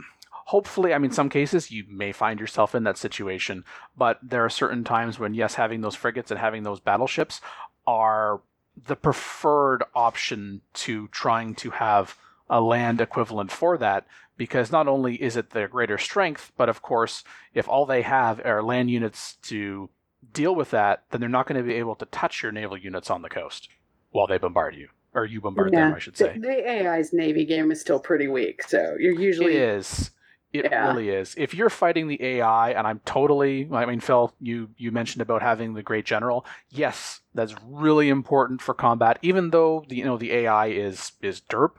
Hopefully, 0.47 0.93
I 0.93 0.97
mean, 0.97 1.11
some 1.11 1.29
cases 1.29 1.71
you 1.71 1.83
may 1.89 2.13
find 2.13 2.39
yourself 2.39 2.73
in 2.73 2.83
that 2.85 2.97
situation, 2.97 3.65
but 3.97 4.17
there 4.23 4.45
are 4.45 4.49
certain 4.49 4.85
times 4.85 5.19
when 5.19 5.33
yes, 5.33 5.55
having 5.55 5.81
those 5.81 5.95
frigates 5.95 6.31
and 6.31 6.39
having 6.39 6.63
those 6.63 6.79
battleships 6.79 7.41
are 7.85 8.39
the 8.85 8.95
preferred 8.95 9.83
option 9.93 10.61
to 10.73 11.09
trying 11.09 11.53
to 11.55 11.71
have 11.71 12.17
a 12.49 12.61
land 12.61 13.01
equivalent 13.01 13.51
for 13.51 13.77
that 13.77 14.07
because 14.37 14.71
not 14.71 14.87
only 14.87 15.21
is 15.21 15.35
it 15.35 15.49
their 15.49 15.67
greater 15.67 15.97
strength, 15.97 16.53
but 16.55 16.69
of 16.69 16.81
course, 16.81 17.25
if 17.53 17.67
all 17.67 17.85
they 17.85 18.03
have 18.03 18.39
are 18.45 18.63
land 18.63 18.89
units 18.89 19.35
to 19.41 19.89
deal 20.31 20.55
with 20.55 20.71
that, 20.71 21.03
then 21.09 21.19
they're 21.19 21.29
not 21.29 21.45
going 21.47 21.61
to 21.61 21.67
be 21.67 21.75
able 21.75 21.95
to 21.95 22.05
touch 22.05 22.41
your 22.41 22.53
naval 22.53 22.77
units 22.77 23.09
on 23.09 23.21
the 23.21 23.29
coast 23.29 23.67
while 24.11 24.27
they 24.27 24.37
bombard 24.37 24.75
you. 24.75 24.87
Or 25.13 25.25
you 25.25 25.41
bombard 25.41 25.73
them, 25.73 25.93
I 25.93 25.99
should 25.99 26.15
say. 26.15 26.37
the 26.37 26.69
AI's 26.69 27.11
Navy 27.11 27.43
game 27.43 27.71
is 27.71 27.81
still 27.81 27.99
pretty 27.99 28.27
weak, 28.27 28.63
so 28.63 28.95
you're 28.99 29.13
It 29.13 29.19
usually 29.19 29.57
is. 29.57 30.11
It 30.53 30.65
Yeah. 30.65 30.87
really 30.87 31.09
is. 31.09 31.35
If 31.37 31.53
you're 31.53 31.69
fighting 31.69 32.07
the 32.07 32.21
AI, 32.23 32.71
and 32.71 32.87
I'm 32.87 32.99
totally, 33.05 33.67
I 33.71 33.85
mean, 33.85 33.99
Phil, 33.99 34.33
you 34.39 34.69
you 34.77 34.91
mentioned 34.91 35.21
about 35.21 35.41
having 35.41 35.73
the 35.73 35.83
great 35.83 36.05
general. 36.05 36.45
Yes, 36.69 37.21
that's 37.33 37.53
really 37.65 38.09
important 38.09 38.61
for 38.61 38.73
combat. 38.73 39.19
Even 39.21 39.49
though 39.51 39.83
the 39.87 39.95
you 39.97 40.05
know 40.05 40.17
the 40.17 40.31
AI 40.31 40.67
is 40.67 41.11
is 41.21 41.41
derp, 41.41 41.71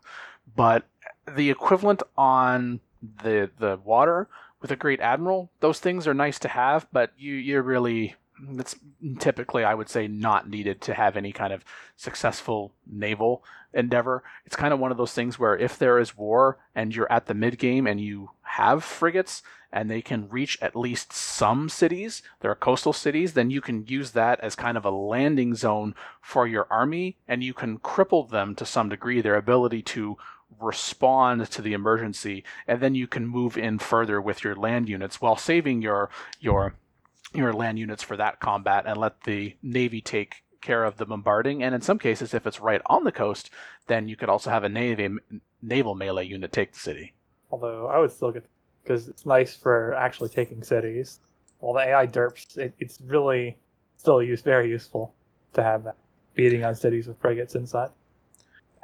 but 0.54 0.84
the 1.26 1.50
equivalent 1.50 2.02
on 2.16 2.80
the 3.22 3.50
the 3.58 3.78
water 3.84 4.28
with 4.60 4.70
a 4.70 4.76
great 4.76 5.00
admiral, 5.00 5.50
those 5.60 5.78
things 5.80 6.06
are 6.06 6.14
nice 6.14 6.38
to 6.40 6.48
have, 6.48 6.86
but 6.92 7.12
you 7.16 7.34
you're 7.34 7.62
really 7.62 8.16
it's 8.52 8.76
typically 9.18 9.64
I 9.64 9.74
would 9.74 9.88
say 9.88 10.08
not 10.08 10.48
needed 10.48 10.80
to 10.82 10.94
have 10.94 11.16
any 11.16 11.32
kind 11.32 11.52
of 11.52 11.64
successful 11.96 12.72
naval 12.86 13.44
endeavor. 13.72 14.22
It's 14.46 14.56
kind 14.56 14.72
of 14.72 14.80
one 14.80 14.90
of 14.90 14.96
those 14.96 15.12
things 15.12 15.38
where 15.38 15.56
if 15.56 15.78
there 15.78 15.98
is 15.98 16.16
war 16.16 16.58
and 16.74 16.94
you're 16.94 17.10
at 17.12 17.26
the 17.26 17.34
mid 17.34 17.58
game 17.58 17.86
and 17.86 18.00
you 18.00 18.30
have 18.42 18.82
frigates 18.84 19.42
and 19.70 19.90
they 19.90 20.00
can 20.00 20.28
reach 20.30 20.58
at 20.62 20.74
least 20.74 21.12
some 21.12 21.68
cities, 21.68 22.22
there 22.40 22.50
are 22.50 22.56
coastal 22.56 22.94
cities, 22.94 23.34
then 23.34 23.50
you 23.50 23.60
can 23.60 23.86
use 23.86 24.12
that 24.12 24.40
as 24.40 24.54
kind 24.54 24.78
of 24.78 24.84
a 24.84 24.90
landing 24.90 25.54
zone 25.54 25.94
for 26.22 26.46
your 26.46 26.66
army 26.70 27.16
and 27.26 27.44
you 27.44 27.52
can 27.52 27.78
cripple 27.78 28.28
them 28.28 28.54
to 28.54 28.64
some 28.64 28.88
degree, 28.88 29.20
their 29.20 29.36
ability 29.36 29.82
to 29.82 30.16
respond 30.60 31.50
to 31.50 31.62
the 31.62 31.74
emergency, 31.74 32.42
and 32.66 32.80
then 32.80 32.94
you 32.94 33.06
can 33.06 33.26
move 33.26 33.58
in 33.58 33.78
further 33.78 34.20
with 34.20 34.42
your 34.42 34.56
land 34.56 34.88
units 34.88 35.20
while 35.20 35.36
saving 35.36 35.82
your 35.82 36.08
your 36.40 36.74
your 37.34 37.52
land 37.52 37.78
units 37.78 38.02
for 38.02 38.16
that 38.16 38.40
combat 38.40 38.84
and 38.86 38.96
let 38.96 39.22
the 39.24 39.56
navy 39.62 40.00
take 40.00 40.42
care 40.60 40.84
of 40.84 40.96
the 40.96 41.06
bombarding. 41.06 41.62
And 41.62 41.74
in 41.74 41.80
some 41.80 41.98
cases, 41.98 42.34
if 42.34 42.46
it's 42.46 42.60
right 42.60 42.82
on 42.86 43.04
the 43.04 43.12
coast, 43.12 43.50
then 43.86 44.08
you 44.08 44.16
could 44.16 44.28
also 44.28 44.50
have 44.50 44.64
a 44.64 44.68
navy 44.68 45.08
naval 45.62 45.94
melee 45.94 46.26
unit 46.26 46.52
take 46.52 46.72
the 46.72 46.78
city. 46.78 47.14
Although 47.50 47.86
I 47.86 47.98
would 47.98 48.12
still 48.12 48.32
get 48.32 48.44
because 48.82 49.08
it's 49.08 49.26
nice 49.26 49.54
for 49.54 49.94
actually 49.94 50.30
taking 50.30 50.62
cities. 50.62 51.20
Well, 51.60 51.74
the 51.74 51.80
AI 51.80 52.06
derps, 52.06 52.56
it, 52.56 52.72
it's 52.78 53.00
really 53.02 53.56
still 53.98 54.22
use 54.22 54.40
very 54.40 54.70
useful 54.70 55.12
to 55.52 55.62
have 55.62 55.84
that 55.84 55.96
beating 56.34 56.64
on 56.64 56.74
cities 56.74 57.06
with 57.06 57.20
frigates 57.20 57.54
inside. 57.54 57.90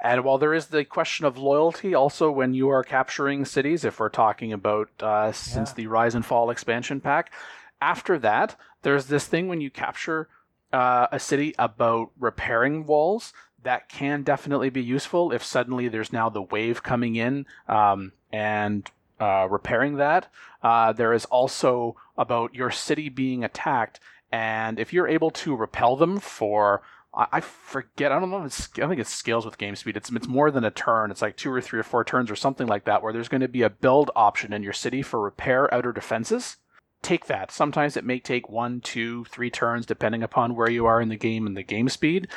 And 0.03 0.23
while 0.23 0.37
there 0.37 0.53
is 0.53 0.67
the 0.67 0.85
question 0.85 1.25
of 1.25 1.39
loyalty, 1.39 1.95
also 1.95 2.31
when 2.31 2.53
you 2.53 2.69
are 2.69 2.83
capturing 2.83 3.47
cities, 3.47 3.85
if 3.85 3.99
we're 3.99 4.11
talking 4.11 4.53
about 4.53 4.91
uh, 5.01 5.33
since 5.33 5.71
Yeah. 5.71 5.75
the 5.77 5.87
Rise 5.87 6.15
and 6.15 6.27
Fall 6.27 6.51
expansion 6.51 7.01
pack, 7.01 7.33
after 7.81 8.19
that, 8.19 8.59
there's 8.83 9.07
this 9.07 9.27
thing 9.27 9.49
when 9.49 9.61
you 9.61 9.71
capture 9.71 10.29
uh, 10.73 11.07
a 11.13 11.19
city 11.19 11.55
about 11.59 12.11
repairing 12.19 12.87
walls 12.87 13.33
that 13.63 13.89
can 13.89 14.23
definitely 14.23 14.71
be 14.71 14.83
useful 14.83 15.33
if 15.33 15.43
suddenly 15.43 15.89
there's 15.89 16.13
now 16.13 16.29
the 16.29 16.43
wave 16.43 16.83
coming 16.83 17.17
in 17.17 17.47
um, 17.69 18.13
and 18.33 18.91
uh, 19.21 19.47
repairing 19.51 19.97
that. 19.97 20.31
Uh, 20.63 20.93
there 20.93 21.13
is 21.13 21.25
also 21.27 21.97
about 22.17 22.55
your 22.55 22.71
city 22.71 23.09
being 23.09 23.45
attacked, 23.45 24.01
and 24.31 24.79
if 24.79 24.93
you're 24.93 25.09
able 25.09 25.31
to 25.31 25.57
repel 25.57 25.97
them 25.97 26.19
for 26.19 26.83
I 27.17 27.41
forget. 27.41 28.11
I 28.11 28.19
don't 28.19 28.31
know. 28.31 28.41
If 28.41 28.47
it's, 28.47 28.71
I 28.81 28.89
think 28.89 29.01
it 29.01 29.07
scales 29.07 29.45
with 29.45 29.57
game 29.57 29.77
speed. 29.77 29.97
It's 29.97 30.11
it's 30.11 30.27
more 30.27 30.51
than 30.51 30.65
a 30.65 30.71
turn. 30.73 31.13
It's 31.13 31.23
like 31.23 31.37
two 31.37 31.53
or 31.53 31.61
three 31.61 31.79
or 31.79 31.85
four 31.85 32.05
turns 32.05 32.29
or 32.29 32.35
something 32.35 32.67
like 32.67 32.87
that, 32.87 33.03
where 33.03 33.13
there's 33.13 33.29
going 33.29 33.41
to 33.41 33.49
be 33.49 33.63
a 33.63 33.71
build 33.71 34.11
option 34.17 34.53
in 34.53 34.65
your 34.65 34.73
city 34.73 35.01
for 35.01 35.21
repair 35.21 35.73
outer 35.73 35.93
defenses. 35.93 36.57
Take 37.05 37.27
that. 37.27 37.53
Sometimes 37.53 37.99
it 37.99 38.05
may 38.05 38.19
take 38.19 38.49
one, 38.49 38.81
two, 38.81 39.27
three 39.27 39.51
turns, 39.51 39.85
depending 39.85 40.23
upon 40.23 40.57
where 40.57 40.71
you 40.71 40.87
are 40.87 41.03
in 41.03 41.11
the 41.11 41.17
game 41.17 41.47
and 41.47 41.55
the 41.55 41.63
game 41.63 41.91
speed. 41.91 42.29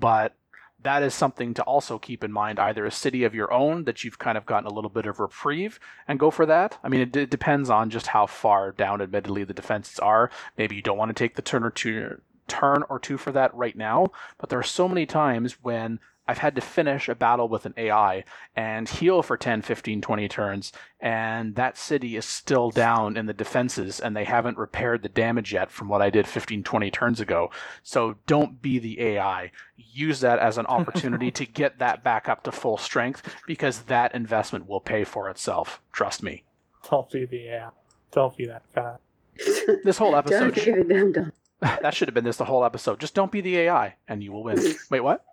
But 0.00 0.34
that 0.82 1.02
is 1.02 1.12
something 1.12 1.52
to 1.52 1.62
also 1.64 1.98
keep 1.98 2.24
in 2.24 2.32
mind. 2.32 2.58
Either 2.58 2.86
a 2.86 2.90
city 2.90 3.24
of 3.24 3.34
your 3.34 3.52
own 3.52 3.84
that 3.84 4.02
you've 4.02 4.18
kind 4.18 4.38
of 4.38 4.46
gotten 4.46 4.66
a 4.66 4.72
little 4.72 4.88
bit 4.88 5.04
of 5.04 5.20
reprieve 5.20 5.78
and 6.08 6.18
go 6.18 6.30
for 6.30 6.46
that. 6.46 6.78
I 6.82 6.88
mean, 6.88 7.02
it, 7.02 7.12
d- 7.12 7.26
depends 7.26 7.68
on 7.68 7.90
just 7.90 8.08
how 8.08 8.24
far 8.24 8.72
down, 8.72 9.02
admittedly, 9.02 9.44
the 9.44 9.52
defenses 9.52 9.98
are. 9.98 10.30
Maybe 10.56 10.74
you 10.74 10.82
don't 10.82 10.98
want 10.98 11.10
to 11.10 11.14
take 11.14 11.36
the 11.36 11.42
turn 11.42 11.62
or 11.62 11.70
two 11.70 12.22
turn 12.48 12.82
or 12.88 12.98
two 12.98 13.18
for 13.18 13.30
that 13.32 13.54
right 13.54 13.76
now, 13.76 14.08
but 14.38 14.48
there 14.48 14.58
are 14.58 14.62
so 14.62 14.88
many 14.88 15.06
times 15.06 15.54
when 15.62 16.00
I've 16.26 16.38
had 16.38 16.54
to 16.54 16.60
finish 16.60 17.08
a 17.08 17.14
battle 17.14 17.48
with 17.48 17.66
an 17.66 17.74
AI 17.76 18.24
and 18.56 18.88
heal 18.88 19.22
for 19.22 19.36
10, 19.36 19.62
15, 19.62 20.00
20 20.00 20.28
turns, 20.28 20.72
and 21.00 21.54
that 21.56 21.76
city 21.76 22.16
is 22.16 22.24
still 22.24 22.70
down 22.70 23.16
in 23.16 23.26
the 23.26 23.32
defenses 23.32 24.00
and 24.00 24.16
they 24.16 24.24
haven't 24.24 24.56
repaired 24.56 25.02
the 25.02 25.08
damage 25.08 25.52
yet 25.52 25.70
from 25.70 25.88
what 25.88 26.00
I 26.00 26.10
did 26.10 26.26
15, 26.26 26.62
20 26.62 26.90
turns 26.90 27.20
ago. 27.20 27.50
So 27.82 28.16
don't 28.26 28.62
be 28.62 28.78
the 28.78 29.00
AI. 29.00 29.50
Use 29.76 30.20
that 30.20 30.38
as 30.38 30.56
an 30.56 30.66
opportunity 30.68 31.30
to 31.32 31.44
get 31.46 31.78
that 31.78 32.02
back 32.02 32.28
up 32.28 32.42
to 32.44 32.52
full 32.52 32.78
strength 32.78 33.22
because 33.46 33.82
that 33.82 34.14
investment 34.14 34.66
will 34.68 34.80
pay 34.80 35.04
for 35.04 35.28
itself. 35.28 35.80
Trust 35.92 36.22
me. 36.22 36.44
Don't 36.90 37.10
be 37.10 37.26
the 37.26 37.48
AI. 37.48 37.70
Don't 38.12 38.36
be 38.36 38.46
that 38.46 38.62
guy. 38.74 38.96
This 39.84 39.98
whole 39.98 40.12
don't 40.12 40.18
episode, 40.30 40.54
be 40.54 40.70
the 40.70 40.84
dum 40.94 41.12
dum. 41.12 41.32
that 41.60 41.92
should 41.94 42.08
have 42.08 42.14
been 42.14 42.24
this 42.24 42.36
the 42.36 42.44
whole 42.44 42.64
episode. 42.64 43.00
Just 43.00 43.14
don't 43.14 43.32
be 43.32 43.40
the 43.40 43.56
AI 43.58 43.96
and 44.08 44.22
you 44.22 44.32
will 44.32 44.44
win. 44.44 44.58
Wait, 44.90 45.00
what? 45.00 45.24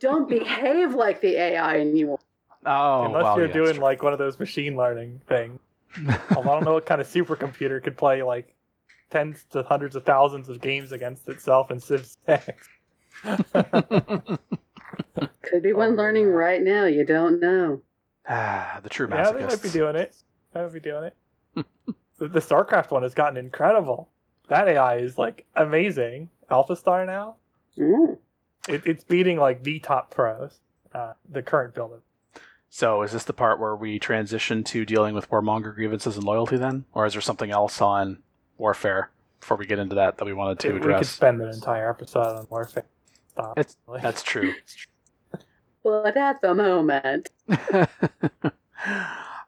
Don't 0.00 0.28
behave 0.28 0.94
like 0.94 1.20
the 1.20 1.36
AI, 1.36 1.76
and 1.76 1.96
you. 1.98 2.18
Oh, 2.66 3.04
Unless 3.06 3.22
well, 3.22 3.38
you're 3.38 3.46
yeah, 3.48 3.52
doing 3.52 3.80
like 3.80 4.02
one 4.02 4.12
of 4.12 4.18
those 4.18 4.38
machine 4.38 4.76
learning 4.76 5.20
things. 5.28 5.60
I 6.06 6.18
don't 6.34 6.64
know 6.64 6.74
what 6.74 6.86
kind 6.86 7.00
of 7.00 7.06
supercomputer 7.08 7.82
could 7.82 7.96
play 7.96 8.22
like 8.22 8.54
tens 9.10 9.44
to 9.50 9.62
hundreds 9.62 9.96
of 9.96 10.04
thousands 10.04 10.48
of 10.48 10.60
games 10.60 10.92
against 10.92 11.28
itself 11.28 11.70
in 11.70 11.80
Civ 11.80 12.06
6. 12.26 12.68
Could 15.42 15.62
be 15.62 15.72
one 15.72 15.96
learning 15.96 16.26
right 16.28 16.62
now. 16.62 16.84
You 16.86 17.04
don't 17.04 17.40
know. 17.40 17.82
ah, 18.28 18.80
the 18.82 18.88
true 18.88 19.08
yeah, 19.10 19.32
they 19.32 19.44
might 19.44 19.62
be 19.62 19.70
doing 19.70 19.96
it. 19.96 20.14
They 20.52 20.62
might 20.62 20.72
be 20.72 20.80
doing 20.80 21.04
it. 21.04 21.16
the, 22.18 22.28
the 22.28 22.40
StarCraft 22.40 22.90
one 22.90 23.02
has 23.02 23.14
gotten 23.14 23.36
incredible. 23.36 24.08
That 24.48 24.68
AI 24.68 24.96
is 24.98 25.18
like 25.18 25.46
amazing. 25.56 26.30
AlphaStar 26.50 27.06
now. 27.06 27.36
Mm. 27.78 28.18
It, 28.68 28.82
it's 28.86 29.04
beating 29.04 29.38
like 29.38 29.62
the 29.64 29.78
top 29.80 30.10
pros. 30.14 30.58
Uh, 30.94 31.12
the 31.30 31.42
current 31.42 31.74
build. 31.74 31.92
of- 31.92 32.40
So, 32.70 33.02
is 33.02 33.12
this 33.12 33.24
the 33.24 33.32
part 33.32 33.58
where 33.60 33.76
we 33.76 33.98
transition 33.98 34.64
to 34.64 34.84
dealing 34.84 35.14
with 35.14 35.30
warmonger 35.30 35.74
grievances 35.74 36.16
and 36.16 36.24
loyalty 36.24 36.56
then, 36.56 36.84
or 36.92 37.04
is 37.06 37.12
there 37.12 37.22
something 37.22 37.50
else 37.50 37.80
on 37.82 38.18
warfare 38.56 39.10
before 39.40 39.56
we 39.56 39.66
get 39.66 39.78
into 39.78 39.94
that 39.96 40.18
that 40.18 40.24
we 40.24 40.32
wanted 40.32 40.58
to 40.60 40.68
address? 40.76 40.84
we 40.86 40.94
could 40.94 41.06
spend 41.06 41.40
an 41.42 41.48
entire 41.50 41.90
episode 41.90 42.38
on 42.38 42.46
warfare. 42.50 42.84
Stop. 43.32 43.58
It's- 43.58 43.76
Like, 43.86 44.02
That's 44.02 44.22
true. 44.22 44.54
But 45.84 46.16
at 46.16 46.40
the 46.42 46.54
moment, 46.54 47.30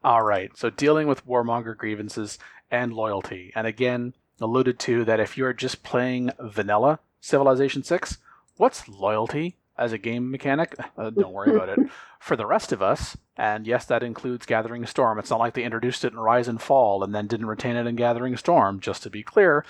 All 0.02 0.22
right. 0.22 0.56
So 0.56 0.70
dealing 0.70 1.06
with 1.06 1.26
warmonger 1.26 1.76
grievances 1.76 2.38
and 2.70 2.92
loyalty. 2.94 3.52
And 3.54 3.66
again, 3.66 4.14
alluded 4.40 4.78
to 4.80 5.04
that 5.04 5.20
if 5.20 5.36
you're 5.36 5.52
just 5.52 5.82
playing 5.82 6.30
vanilla 6.40 7.00
Civilization 7.20 7.82
6, 7.82 8.16
what's 8.60 8.86
loyalty 8.88 9.56
as 9.78 9.92
a 9.92 9.98
game 9.98 10.30
mechanic? 10.30 10.76
Uh, 10.96 11.08
don't 11.10 11.32
worry 11.32 11.54
about 11.54 11.70
it. 11.70 11.78
For 12.20 12.36
the 12.36 12.44
rest 12.44 12.70
of 12.70 12.82
us, 12.82 13.16
and 13.38 13.66
yes, 13.66 13.86
that 13.86 14.02
includes 14.02 14.44
Gathering 14.44 14.84
Storm. 14.84 15.18
It's 15.18 15.30
not 15.30 15.38
like 15.38 15.54
they 15.54 15.64
introduced 15.64 16.04
it 16.04 16.12
in 16.12 16.20
Rise 16.20 16.48
and 16.48 16.60
Fall 16.60 17.02
and 17.02 17.14
then 17.14 17.26
didn't 17.26 17.46
retain 17.46 17.76
it 17.76 17.86
in 17.86 17.96
Gathering 17.96 18.36
Storm, 18.36 18.78
just 18.78 19.02
to 19.04 19.10
be 19.10 19.22
clear. 19.22 19.64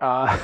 Uh, 0.00 0.38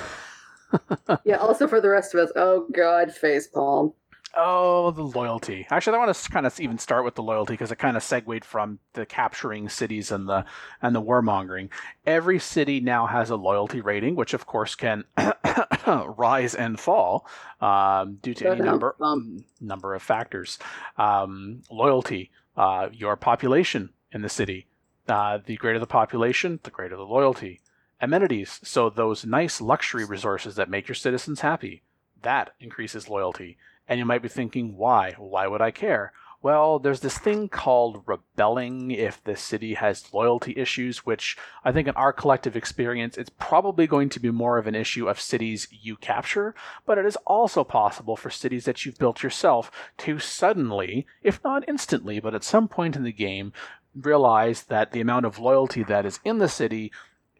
yeah. 1.24 1.36
Also 1.36 1.66
for 1.66 1.81
the 1.81 1.89
rest 1.89 2.15
of 2.15 2.20
us, 2.20 2.31
oh 2.36 2.66
god, 2.70 3.09
facepalm. 3.09 3.94
Oh, 4.35 4.91
the 4.93 5.03
loyalty. 5.03 5.67
Actually, 5.71 5.97
I 5.97 5.99
want 5.99 6.17
to 6.17 6.31
kind 6.31 6.47
of 6.47 6.59
even 6.59 6.79
start 6.79 7.05
with 7.05 7.17
the 7.17 7.23
loyalty 7.23 7.53
because 7.53 7.71
it 7.71 7.77
kind 7.77 7.99
of 7.99 8.03
segued 8.03 8.45
from 8.45 8.79
the 8.95 9.05
capturing 9.05 9.69
cities 9.69 10.11
and 10.11 10.27
the 10.27 10.47
and 10.81 10.95
the 10.95 11.03
warmongering. 11.03 11.69
Every 12.07 12.39
city 12.39 12.81
now 12.81 13.07
has 13.07 13.29
a 13.29 13.37
loyalty 13.37 13.83
rating, 13.83 14.17
which 14.17 14.33
of 14.33 14.47
course 14.47 14.75
can 14.75 15.05
rise 15.87 16.55
and 16.55 16.81
fall 16.81 17.27
um, 17.61 18.15
due 18.23 18.33
to 18.35 18.51
any 18.51 18.63
number 18.63 18.97
bum. 18.99 19.45
number 19.61 19.95
of 19.95 20.03
factors. 20.03 20.59
Um, 20.97 21.63
loyalty, 21.71 22.31
uh, 22.57 22.89
your 22.93 23.17
population 23.17 23.91
in 24.13 24.23
the 24.23 24.31
city. 24.31 24.67
Uh, 25.09 25.41
the 25.45 25.57
greater 25.57 25.79
the 25.79 25.87
population, 25.87 26.59
the 26.63 26.71
greater 26.71 26.97
the 26.97 27.03
loyalty. 27.03 27.61
Amenities, 28.01 28.61
so 28.65 28.89
those 28.89 29.27
nice 29.27 29.61
luxury 29.61 30.05
resources 30.05 30.57
that 30.57 30.71
make 30.71 30.89
your 30.89 30.95
citizens 30.95 31.41
happy, 31.41 31.83
that 32.23 32.51
increases 32.59 33.09
loyalty. 33.09 33.59
And 33.89 33.99
you 33.99 34.07
might 34.07 34.23
be 34.23 34.29
thinking, 34.29 34.77
why? 34.77 35.15
Why 35.19 35.47
would 35.47 35.61
I 35.61 35.71
care? 35.71 36.13
Well, 36.43 36.81
there's 36.81 37.01
this 37.01 37.19
thing 37.19 37.49
called 37.49 38.03
rebelling 38.05 38.91
if 38.91 39.23
the 39.23 39.37
city 39.37 39.75
has 39.75 40.13
loyalty 40.13 40.55
issues, 40.57 41.07
which 41.07 41.37
I 41.65 41.71
think 41.71 41.87
in 41.87 41.95
our 41.95 42.13
collective 42.13 42.57
experience, 42.57 43.17
it's 43.17 43.31
probably 43.39 43.87
going 43.87 44.09
to 44.09 44.19
be 44.19 44.31
more 44.33 44.59
of 44.59 44.67
an 44.67 44.75
issue 44.75 45.09
of 45.09 45.21
cities 45.21 45.69
you 45.71 45.95
capture, 45.95 46.53
but 46.85 46.99
it 46.99 47.07
is 47.07 47.17
also 47.27 47.63
possible 47.63 48.17
for 48.17 48.29
cities 48.29 48.65
that 48.65 48.85
you've 48.85 48.99
built 48.99 49.23
yourself 49.23 49.71
to 49.99 50.19
suddenly, 50.19 51.07
if 51.23 51.43
not 51.45 51.69
instantly, 51.69 52.19
but 52.19 52.35
at 52.35 52.43
some 52.43 52.67
point 52.67 52.97
in 52.97 53.05
the 53.05 53.13
game, 53.13 53.53
realize 53.95 54.65
that 54.65 54.91
the 54.91 55.01
amount 55.01 55.27
of 55.27 55.39
loyalty 55.39 55.85
that 55.85 56.05
is 56.05 56.19
in 56.25 56.39
the 56.39 56.49
city 56.49 56.91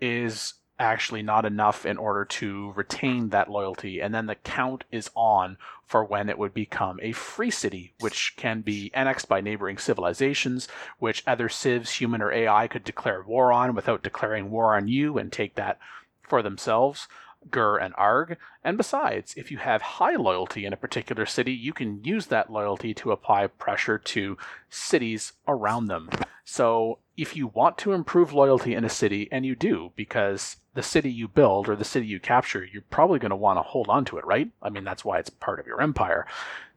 is 0.01 0.55
actually 0.83 1.23
not 1.23 1.47
enough 1.47 1.87
in 1.87 1.97
order 1.97 2.25
to 2.25 2.73
retain 2.73 3.29
that 3.29 3.51
loyalty. 3.51 4.01
And 4.01 4.15
then 4.15 4.27
the 4.27 4.35
count 4.35 4.85
is 4.91 5.11
on 5.15 5.57
for 5.87 6.05
when 6.05 6.29
it 6.29 6.39
would 6.39 6.53
become 6.53 6.99
a 7.03 7.13
free 7.13 7.51
city, 7.51 7.95
which 8.01 8.35
can 8.37 8.61
be 8.63 8.91
annexed 8.93 9.29
by 9.29 9.41
neighboring 9.41 9.79
civilizations, 9.79 10.69
which 10.99 11.23
other 11.27 11.49
civs, 11.49 11.93
human 11.93 12.21
or 12.21 12.33
AI, 12.33 12.67
could 12.67 12.85
declare 12.85 13.23
war 13.23 13.53
on 13.53 13.75
without 13.75 14.03
declaring 14.03 14.51
war 14.51 14.75
on 14.75 14.89
you 14.89 15.19
and 15.19 15.33
take 15.33 15.55
that 15.55 15.79
for 16.23 16.43
themselves. 16.43 17.09
Gur 17.51 17.79
and 17.79 17.95
Arg. 17.97 18.37
And 18.65 18.77
besides, 18.77 19.35
if 19.37 19.51
you 19.51 19.59
have 19.59 19.83
high 19.83 20.17
loyalty 20.17 20.65
in 20.65 20.73
a 20.73 20.77
particular 20.77 21.27
city, 21.27 21.53
you 21.53 21.73
can 21.73 22.03
use 22.05 22.27
that 22.27 22.51
loyalty 22.51 22.95
to 22.95 23.13
apply 23.13 23.47
pressure 23.47 23.99
to 23.99 24.37
cities 24.71 25.33
around 25.47 25.87
them. 25.87 26.09
So 26.45 26.99
if 27.17 27.37
you 27.37 27.47
want 27.49 27.79
to 27.79 27.93
improve 27.93 28.33
loyalty 28.33 28.75
in 28.75 28.85
a 28.85 28.89
city, 28.89 29.29
and 29.31 29.45
you 29.45 29.55
do, 29.55 29.93
because 29.97 30.57
the 30.75 30.83
city 30.83 31.11
you 31.11 31.29
build 31.29 31.69
or 31.69 31.77
the 31.77 31.85
city 31.85 32.07
you 32.07 32.19
capture, 32.19 32.65
you're 32.65 32.83
probably 32.91 33.19
going 33.19 33.31
to 33.31 33.37
want 33.37 33.59
to 33.59 33.63
hold 33.63 33.89
on 33.89 34.05
to 34.07 34.19
it, 34.19 34.27
right? 34.27 34.51
I 34.63 34.71
mean, 34.71 34.85
that's 34.85 35.05
why 35.05 35.19
it's 35.19 35.31
part 35.31 35.61
of 35.61 35.67
your 35.67 35.81
empire. 35.81 36.27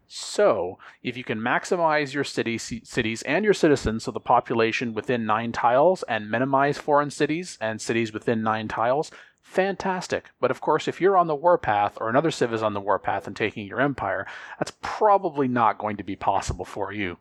So, 0.07 0.77
if 1.01 1.17
you 1.17 1.23
can 1.23 1.39
maximize 1.39 2.13
your 2.13 2.23
city, 2.23 2.59
cities 2.59 3.23
and 3.23 3.43
your 3.43 3.55
citizens, 3.55 4.03
so 4.03 4.11
the 4.11 4.19
population 4.19 4.93
within 4.93 5.25
nine 5.25 5.51
tiles, 5.51 6.03
and 6.03 6.29
minimize 6.29 6.77
foreign 6.77 7.09
cities 7.09 7.57
and 7.59 7.81
cities 7.81 8.13
within 8.13 8.43
nine 8.43 8.67
tiles, 8.67 9.09
fantastic. 9.45 10.31
But 10.41 10.51
of 10.51 10.59
course, 10.59 10.87
if 10.87 10.99
you're 10.99 11.15
on 11.15 11.27
the 11.27 11.35
warpath 11.35 11.97
or 12.01 12.09
another 12.09 12.31
civ 12.31 12.53
is 12.53 12.63
on 12.63 12.73
the 12.73 12.81
warpath 12.81 13.27
and 13.27 13.35
taking 13.35 13.67
your 13.67 13.79
empire, 13.79 14.25
that's 14.59 14.73
probably 14.81 15.47
not 15.47 15.77
going 15.77 15.97
to 15.97 16.03
be 16.03 16.15
possible 16.15 16.65
for 16.65 16.91
you. 16.91 17.17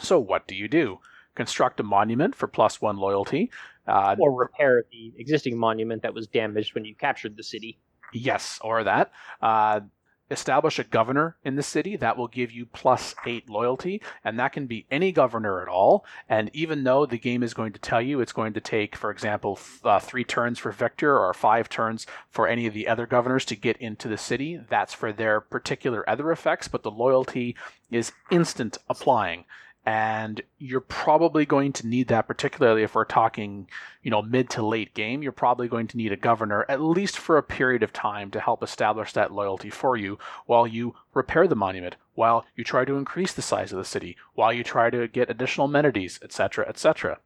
So, 0.00 0.18
what 0.18 0.46
do 0.46 0.54
you 0.54 0.68
do? 0.68 0.98
Construct 1.34 1.80
a 1.80 1.82
monument 1.82 2.34
for 2.34 2.46
plus 2.46 2.80
one 2.80 2.98
loyalty. 2.98 3.50
Uh, 3.86 4.16
or 4.18 4.32
repair 4.32 4.84
the 4.90 5.12
existing 5.16 5.56
monument 5.56 6.02
that 6.02 6.14
was 6.14 6.26
damaged 6.26 6.74
when 6.74 6.84
you 6.84 6.94
captured 6.94 7.36
the 7.36 7.42
city. 7.42 7.78
Yes, 8.12 8.58
or 8.62 8.84
that. 8.84 9.10
Uh, 9.40 9.80
establish 10.32 10.78
a 10.78 10.84
governor 10.84 11.36
in 11.44 11.56
the 11.56 11.62
city 11.62 11.96
that 11.96 12.16
will 12.16 12.28
give 12.28 12.50
you 12.50 12.66
plus 12.66 13.14
eight 13.26 13.48
loyalty 13.48 14.00
and 14.24 14.38
that 14.38 14.52
can 14.52 14.66
be 14.66 14.86
any 14.90 15.12
governor 15.12 15.62
at 15.62 15.68
all. 15.68 16.04
And 16.28 16.50
even 16.52 16.84
though 16.84 17.06
the 17.06 17.18
game 17.18 17.42
is 17.42 17.54
going 17.54 17.72
to 17.72 17.78
tell 17.78 18.00
you 18.00 18.20
it's 18.20 18.32
going 18.32 18.54
to 18.54 18.60
take 18.60 18.96
for 18.96 19.10
example 19.10 19.58
uh, 19.84 20.00
three 20.00 20.24
turns 20.24 20.58
for 20.58 20.72
victor 20.72 21.18
or 21.18 21.32
five 21.34 21.68
turns 21.68 22.06
for 22.28 22.48
any 22.48 22.66
of 22.66 22.74
the 22.74 22.88
other 22.88 23.06
governors 23.06 23.44
to 23.46 23.56
get 23.56 23.76
into 23.76 24.08
the 24.08 24.18
city 24.18 24.60
that's 24.68 24.94
for 24.94 25.12
their 25.12 25.40
particular 25.40 26.08
other 26.08 26.32
effects 26.32 26.68
but 26.68 26.82
the 26.82 26.90
loyalty 26.90 27.54
is 27.90 28.12
instant 28.30 28.78
applying 28.88 29.44
and 29.84 30.40
you're 30.58 30.80
probably 30.80 31.44
going 31.44 31.72
to 31.72 31.86
need 31.86 32.08
that 32.08 32.28
particularly 32.28 32.82
if 32.82 32.94
we're 32.94 33.04
talking 33.04 33.68
you 34.02 34.10
know 34.10 34.22
mid 34.22 34.48
to 34.48 34.64
late 34.64 34.94
game 34.94 35.22
you're 35.22 35.32
probably 35.32 35.66
going 35.66 35.86
to 35.86 35.96
need 35.96 36.12
a 36.12 36.16
governor 36.16 36.64
at 36.68 36.80
least 36.80 37.18
for 37.18 37.36
a 37.36 37.42
period 37.42 37.82
of 37.82 37.92
time 37.92 38.30
to 38.30 38.40
help 38.40 38.62
establish 38.62 39.12
that 39.12 39.32
loyalty 39.32 39.70
for 39.70 39.96
you 39.96 40.18
while 40.46 40.66
you 40.66 40.94
repair 41.14 41.48
the 41.48 41.56
monument 41.56 41.96
while 42.14 42.44
you 42.54 42.62
try 42.62 42.84
to 42.84 42.96
increase 42.96 43.32
the 43.32 43.42
size 43.42 43.72
of 43.72 43.78
the 43.78 43.84
city 43.84 44.16
while 44.34 44.52
you 44.52 44.62
try 44.62 44.88
to 44.88 45.08
get 45.08 45.30
additional 45.30 45.66
amenities 45.66 46.20
etc 46.22 46.64
etc 46.68 47.18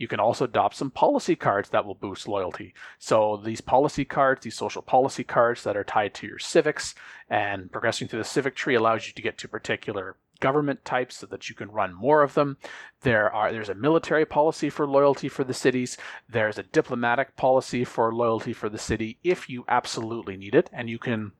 you 0.00 0.08
can 0.08 0.18
also 0.18 0.46
adopt 0.46 0.76
some 0.76 0.90
policy 0.90 1.36
cards 1.36 1.68
that 1.68 1.84
will 1.84 1.94
boost 1.94 2.26
loyalty. 2.26 2.72
So 2.98 3.36
these 3.36 3.60
policy 3.60 4.06
cards, 4.06 4.42
these 4.42 4.56
social 4.56 4.80
policy 4.80 5.24
cards 5.24 5.62
that 5.64 5.76
are 5.76 5.84
tied 5.84 6.14
to 6.14 6.26
your 6.26 6.38
civics 6.38 6.94
and 7.28 7.70
progressing 7.70 8.08
through 8.08 8.20
the 8.20 8.24
civic 8.24 8.56
tree 8.56 8.74
allows 8.74 9.06
you 9.06 9.12
to 9.12 9.20
get 9.20 9.36
to 9.36 9.46
particular 9.46 10.16
government 10.40 10.84
types 10.84 11.18
so 11.18 11.26
that 11.26 11.48
you 11.48 11.54
can 11.54 11.70
run 11.70 11.94
more 11.94 12.22
of 12.22 12.34
them. 12.34 12.56
There 13.02 13.32
are 13.32 13.52
there's 13.52 13.68
a 13.68 13.74
military 13.74 14.26
policy 14.26 14.70
for 14.70 14.86
loyalty 14.86 15.28
for 15.28 15.44
the 15.44 15.54
cities. 15.54 15.96
There's 16.28 16.58
a 16.58 16.64
diplomatic 16.64 17.36
policy 17.36 17.84
for 17.84 18.12
loyalty 18.12 18.52
for 18.52 18.68
the 18.68 18.78
city 18.78 19.18
if 19.22 19.48
you 19.48 19.64
absolutely 19.68 20.36
need 20.36 20.54
it, 20.54 20.68
and 20.72 20.90
you 20.90 20.98
can 20.98 21.32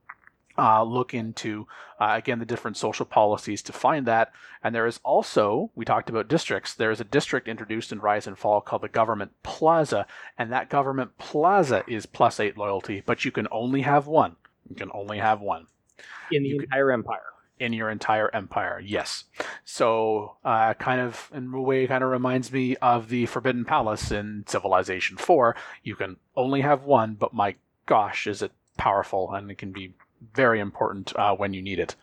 uh, 0.58 0.82
look 0.82 1.14
into 1.14 1.66
uh, 1.98 2.14
again 2.16 2.38
the 2.38 2.44
different 2.44 2.76
social 2.76 3.06
policies 3.06 3.62
to 3.62 3.72
find 3.72 4.06
that. 4.06 4.32
And 4.62 4.74
there 4.74 4.86
is 4.86 5.00
also 5.02 5.70
we 5.74 5.84
talked 5.84 6.10
about 6.10 6.28
districts. 6.28 6.74
There 6.74 6.90
is 6.90 7.00
a 7.00 7.04
district 7.04 7.48
introduced 7.48 7.92
in 7.92 8.00
Rise 8.00 8.26
and 8.26 8.38
Fall 8.38 8.60
called 8.60 8.82
the 8.82 8.88
Government 8.88 9.32
Plaza, 9.42 10.06
and 10.38 10.52
that 10.52 10.70
Government 10.70 11.16
Plaza 11.18 11.82
is 11.88 12.06
plus 12.06 12.38
eight 12.40 12.56
loyalty, 12.56 13.02
but 13.04 13.24
you 13.24 13.32
can 13.32 13.48
only 13.50 13.82
have 13.82 14.06
one. 14.06 14.36
You 14.68 14.76
can 14.76 14.90
only 14.94 15.18
have 15.18 15.40
one 15.40 15.66
in 16.30 16.42
the 16.42 16.50
you 16.50 16.60
entire 16.60 16.90
can, 16.90 17.00
empire 17.00 17.22
in 17.60 17.72
your 17.72 17.90
entire 17.90 18.34
empire. 18.34 18.80
Yes. 18.84 19.24
So, 19.64 20.36
uh, 20.44 20.74
kind 20.74 21.00
of 21.00 21.30
in 21.32 21.52
a 21.52 21.60
way, 21.60 21.86
kind 21.86 22.02
of 22.02 22.10
reminds 22.10 22.50
me 22.50 22.76
of 22.76 23.08
the 23.08 23.26
Forbidden 23.26 23.64
Palace 23.64 24.10
in 24.10 24.44
Civilization 24.48 25.16
4. 25.16 25.54
You 25.84 25.94
can 25.94 26.16
only 26.34 26.62
have 26.62 26.84
one, 26.84 27.14
but 27.14 27.34
my 27.34 27.54
gosh, 27.86 28.26
is 28.26 28.42
it 28.42 28.52
powerful 28.76 29.32
and 29.32 29.50
it 29.50 29.58
can 29.58 29.72
be 29.72 29.94
very 30.34 30.60
important 30.60 31.14
uh, 31.16 31.34
when 31.34 31.54
you 31.54 31.62
need 31.62 31.78
it. 31.78 31.96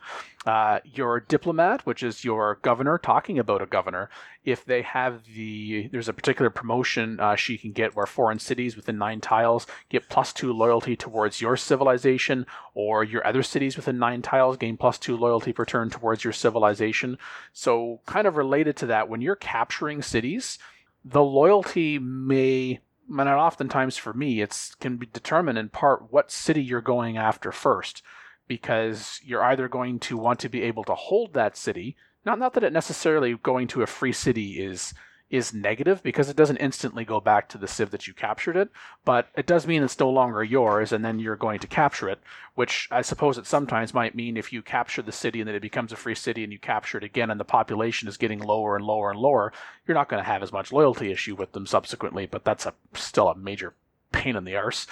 Uh, 0.46 0.80
your 0.84 1.20
diplomat, 1.20 1.84
which 1.84 2.02
is 2.02 2.24
your 2.24 2.58
governor, 2.62 2.96
talking 2.96 3.38
about 3.38 3.60
a 3.60 3.66
governor, 3.66 4.08
if 4.44 4.64
they 4.64 4.80
have 4.82 5.24
the 5.24 5.88
there's 5.88 6.08
a 6.08 6.12
particular 6.12 6.48
promotion 6.48 7.20
uh, 7.20 7.36
she 7.36 7.58
can 7.58 7.72
get 7.72 7.94
where 7.94 8.06
foreign 8.06 8.38
cities 8.38 8.74
within 8.74 8.96
nine 8.96 9.20
tiles 9.20 9.66
get 9.90 10.08
plus 10.08 10.32
two 10.32 10.52
loyalty 10.52 10.96
towards 10.96 11.40
your 11.40 11.56
civilization, 11.56 12.46
or 12.74 13.04
your 13.04 13.26
other 13.26 13.42
cities 13.42 13.76
within 13.76 13.98
nine 13.98 14.22
tiles 14.22 14.56
gain 14.56 14.76
plus 14.76 14.98
two 14.98 15.16
loyalty 15.16 15.52
per 15.52 15.64
turn 15.64 15.90
towards 15.90 16.24
your 16.24 16.32
civilization. 16.32 17.18
So, 17.52 18.00
kind 18.06 18.26
of 18.26 18.36
related 18.36 18.76
to 18.76 18.86
that, 18.86 19.08
when 19.08 19.20
you're 19.20 19.36
capturing 19.36 20.02
cities, 20.02 20.58
the 21.04 21.22
loyalty 21.22 21.98
may 21.98 22.80
and 23.08 23.28
oftentimes 23.28 23.96
for 23.96 24.12
me, 24.12 24.40
it's 24.40 24.74
can 24.76 24.96
be 24.96 25.06
determined 25.06 25.58
in 25.58 25.68
part 25.68 26.12
what 26.12 26.30
city 26.30 26.62
you're 26.62 26.80
going 26.80 27.16
after 27.16 27.52
first, 27.52 28.02
because 28.46 29.20
you're 29.24 29.44
either 29.44 29.68
going 29.68 29.98
to 30.00 30.16
want 30.16 30.40
to 30.40 30.48
be 30.48 30.62
able 30.62 30.84
to 30.84 30.94
hold 30.94 31.34
that 31.34 31.56
city. 31.56 31.96
Not 32.24 32.38
not 32.38 32.54
that 32.54 32.64
it 32.64 32.72
necessarily 32.72 33.34
going 33.34 33.66
to 33.68 33.82
a 33.82 33.86
free 33.86 34.12
city 34.12 34.62
is 34.62 34.92
is 35.30 35.52
negative 35.52 36.02
because 36.02 36.30
it 36.30 36.36
doesn't 36.36 36.56
instantly 36.56 37.04
go 37.04 37.20
back 37.20 37.48
to 37.48 37.58
the 37.58 37.68
civ 37.68 37.90
that 37.90 38.06
you 38.06 38.14
captured 38.14 38.56
it, 38.56 38.70
but 39.04 39.28
it 39.36 39.46
does 39.46 39.66
mean 39.66 39.82
it's 39.82 39.98
no 39.98 40.08
longer 40.08 40.42
yours 40.42 40.90
and 40.90 41.04
then 41.04 41.18
you're 41.18 41.36
going 41.36 41.58
to 41.58 41.66
capture 41.66 42.08
it, 42.08 42.18
which 42.54 42.88
I 42.90 43.02
suppose 43.02 43.36
it 43.36 43.46
sometimes 43.46 43.92
might 43.92 44.14
mean 44.14 44.36
if 44.36 44.52
you 44.52 44.62
capture 44.62 45.02
the 45.02 45.12
city 45.12 45.40
and 45.40 45.48
then 45.48 45.54
it 45.54 45.60
becomes 45.60 45.92
a 45.92 45.96
free 45.96 46.14
city 46.14 46.44
and 46.44 46.52
you 46.52 46.58
capture 46.58 46.96
it 46.96 47.04
again 47.04 47.30
and 47.30 47.38
the 47.38 47.44
population 47.44 48.08
is 48.08 48.16
getting 48.16 48.38
lower 48.38 48.74
and 48.74 48.84
lower 48.84 49.10
and 49.10 49.20
lower, 49.20 49.52
you're 49.86 49.94
not 49.94 50.08
going 50.08 50.22
to 50.22 50.28
have 50.28 50.42
as 50.42 50.52
much 50.52 50.72
loyalty 50.72 51.12
issue 51.12 51.34
with 51.34 51.52
them 51.52 51.66
subsequently, 51.66 52.24
but 52.24 52.44
that's 52.44 52.64
a, 52.64 52.72
still 52.94 53.28
a 53.28 53.36
major 53.36 53.74
pain 54.12 54.34
in 54.34 54.44
the 54.44 54.56
arse. 54.56 54.86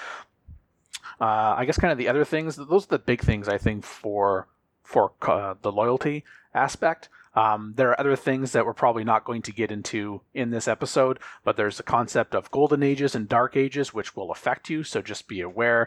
Uh, 1.18 1.54
I 1.56 1.64
guess 1.64 1.78
kind 1.78 1.92
of 1.92 1.98
the 1.98 2.08
other 2.08 2.26
things, 2.26 2.56
those 2.56 2.84
are 2.84 2.88
the 2.90 2.98
big 2.98 3.22
things 3.22 3.48
I 3.48 3.56
think 3.58 3.84
for 3.84 4.48
for 4.84 5.12
uh, 5.22 5.54
the 5.62 5.72
loyalty 5.72 6.24
aspect. 6.54 7.08
Um, 7.36 7.74
there 7.76 7.90
are 7.90 8.00
other 8.00 8.16
things 8.16 8.52
that 8.52 8.64
we're 8.64 8.72
probably 8.72 9.04
not 9.04 9.24
going 9.24 9.42
to 9.42 9.52
get 9.52 9.70
into 9.70 10.22
in 10.32 10.50
this 10.50 10.66
episode, 10.66 11.18
but 11.44 11.56
there's 11.56 11.76
the 11.76 11.82
concept 11.82 12.34
of 12.34 12.50
golden 12.50 12.82
ages 12.82 13.14
and 13.14 13.28
dark 13.28 13.56
ages, 13.56 13.92
which 13.92 14.16
will 14.16 14.32
affect 14.32 14.70
you, 14.70 14.82
so 14.82 15.02
just 15.02 15.28
be 15.28 15.42
aware. 15.42 15.86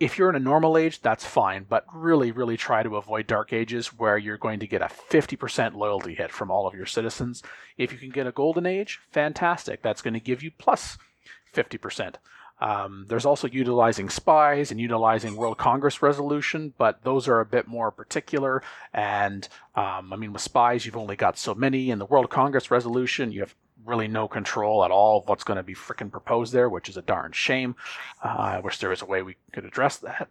If 0.00 0.18
you're 0.18 0.28
in 0.28 0.34
a 0.34 0.40
normal 0.40 0.76
age, 0.76 1.00
that's 1.00 1.24
fine, 1.24 1.66
but 1.68 1.86
really, 1.94 2.32
really 2.32 2.56
try 2.56 2.82
to 2.82 2.96
avoid 2.96 3.28
dark 3.28 3.52
ages 3.52 3.96
where 3.96 4.18
you're 4.18 4.36
going 4.36 4.58
to 4.58 4.66
get 4.66 4.82
a 4.82 4.86
50% 4.86 5.74
loyalty 5.74 6.16
hit 6.16 6.32
from 6.32 6.50
all 6.50 6.66
of 6.66 6.74
your 6.74 6.86
citizens. 6.86 7.44
If 7.78 7.92
you 7.92 7.98
can 7.98 8.10
get 8.10 8.26
a 8.26 8.32
golden 8.32 8.66
age, 8.66 8.98
fantastic. 9.12 9.82
That's 9.82 10.02
going 10.02 10.14
to 10.14 10.20
give 10.20 10.42
you 10.42 10.50
plus 10.50 10.98
50%. 11.54 12.16
Um, 12.62 13.06
there's 13.08 13.26
also 13.26 13.48
utilizing 13.48 14.08
spies 14.08 14.70
and 14.70 14.80
utilizing 14.80 15.34
World 15.34 15.58
Congress 15.58 16.00
resolution, 16.00 16.72
but 16.78 17.02
those 17.02 17.26
are 17.26 17.40
a 17.40 17.44
bit 17.44 17.66
more 17.66 17.90
particular. 17.90 18.62
And 18.94 19.48
um, 19.74 20.12
I 20.12 20.16
mean, 20.16 20.32
with 20.32 20.42
spies, 20.42 20.86
you've 20.86 20.96
only 20.96 21.16
got 21.16 21.36
so 21.36 21.56
many. 21.56 21.90
In 21.90 21.98
the 21.98 22.06
World 22.06 22.30
Congress 22.30 22.70
resolution, 22.70 23.32
you 23.32 23.40
have 23.40 23.56
really 23.84 24.06
no 24.06 24.28
control 24.28 24.84
at 24.84 24.92
all 24.92 25.18
of 25.18 25.28
what's 25.28 25.42
going 25.42 25.56
to 25.56 25.64
be 25.64 25.74
freaking 25.74 26.08
proposed 26.08 26.52
there, 26.52 26.68
which 26.68 26.88
is 26.88 26.96
a 26.96 27.02
darn 27.02 27.32
shame. 27.32 27.74
Uh, 28.24 28.28
I 28.28 28.60
wish 28.60 28.78
there 28.78 28.90
was 28.90 29.02
a 29.02 29.06
way 29.06 29.22
we 29.22 29.36
could 29.52 29.64
address 29.64 29.96
that. 29.96 30.28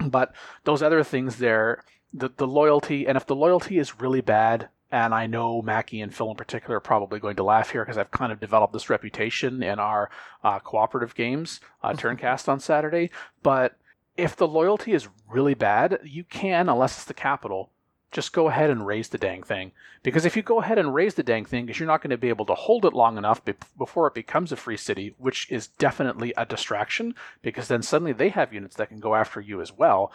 But 0.00 0.32
those 0.64 0.82
other 0.82 1.04
things 1.04 1.36
there, 1.36 1.84
the, 2.14 2.30
the 2.34 2.46
loyalty, 2.46 3.06
and 3.06 3.18
if 3.18 3.26
the 3.26 3.36
loyalty 3.36 3.78
is 3.78 4.00
really 4.00 4.22
bad, 4.22 4.70
and 4.94 5.12
I 5.12 5.26
know 5.26 5.60
Mackie 5.60 6.00
and 6.02 6.14
Phil 6.14 6.30
in 6.30 6.36
particular 6.36 6.76
are 6.76 6.80
probably 6.80 7.18
going 7.18 7.34
to 7.36 7.42
laugh 7.42 7.70
here 7.70 7.82
because 7.84 7.98
I've 7.98 8.12
kind 8.12 8.30
of 8.30 8.38
developed 8.38 8.72
this 8.72 8.88
reputation 8.88 9.60
in 9.60 9.80
our 9.80 10.08
uh, 10.44 10.60
cooperative 10.60 11.16
games, 11.16 11.58
uh, 11.82 11.90
mm-hmm. 11.90 11.98
Turncast 11.98 12.48
on 12.48 12.60
Saturday. 12.60 13.10
But 13.42 13.76
if 14.16 14.36
the 14.36 14.46
loyalty 14.46 14.92
is 14.92 15.08
really 15.28 15.54
bad, 15.54 15.98
you 16.04 16.22
can, 16.22 16.68
unless 16.68 16.96
it's 16.96 17.06
the 17.06 17.12
capital, 17.12 17.72
just 18.12 18.32
go 18.32 18.48
ahead 18.48 18.70
and 18.70 18.86
raze 18.86 19.08
the 19.08 19.18
dang 19.18 19.42
thing. 19.42 19.72
Because 20.04 20.24
if 20.24 20.36
you 20.36 20.42
go 20.42 20.60
ahead 20.60 20.78
and 20.78 20.94
raze 20.94 21.14
the 21.14 21.24
dang 21.24 21.44
thing, 21.44 21.66
because 21.66 21.80
you're 21.80 21.88
not 21.88 22.00
going 22.00 22.10
to 22.10 22.16
be 22.16 22.28
able 22.28 22.46
to 22.46 22.54
hold 22.54 22.84
it 22.84 22.92
long 22.92 23.18
enough 23.18 23.44
be- 23.44 23.54
before 23.76 24.06
it 24.06 24.14
becomes 24.14 24.52
a 24.52 24.56
free 24.56 24.76
city, 24.76 25.16
which 25.18 25.50
is 25.50 25.66
definitely 25.66 26.32
a 26.36 26.46
distraction, 26.46 27.16
because 27.42 27.66
then 27.66 27.82
suddenly 27.82 28.12
they 28.12 28.28
have 28.28 28.54
units 28.54 28.76
that 28.76 28.90
can 28.90 29.00
go 29.00 29.16
after 29.16 29.40
you 29.40 29.60
as 29.60 29.72
well. 29.72 30.12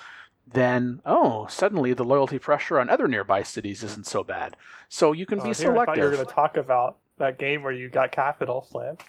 Then, 0.51 1.01
oh, 1.05 1.45
suddenly 1.47 1.93
the 1.93 2.03
loyalty 2.03 2.39
pressure 2.39 2.79
on 2.79 2.89
other 2.89 3.07
nearby 3.07 3.43
cities 3.43 3.83
isn't 3.83 4.07
so 4.07 4.23
bad. 4.23 4.55
So 4.87 5.11
you 5.11 5.25
can 5.25 5.39
Oh, 5.39 5.43
be 5.43 5.53
here, 5.53 5.71
I 5.77 5.85
thought 5.85 5.97
you 5.97 6.03
were 6.03 6.11
going 6.11 6.25
to 6.25 6.33
talk 6.33 6.57
about 6.57 6.97
that 7.17 7.37
game 7.37 7.61
where 7.63 7.71
you 7.71 7.89
got 7.89 8.11
capital 8.11 8.65
slammed. 8.71 8.99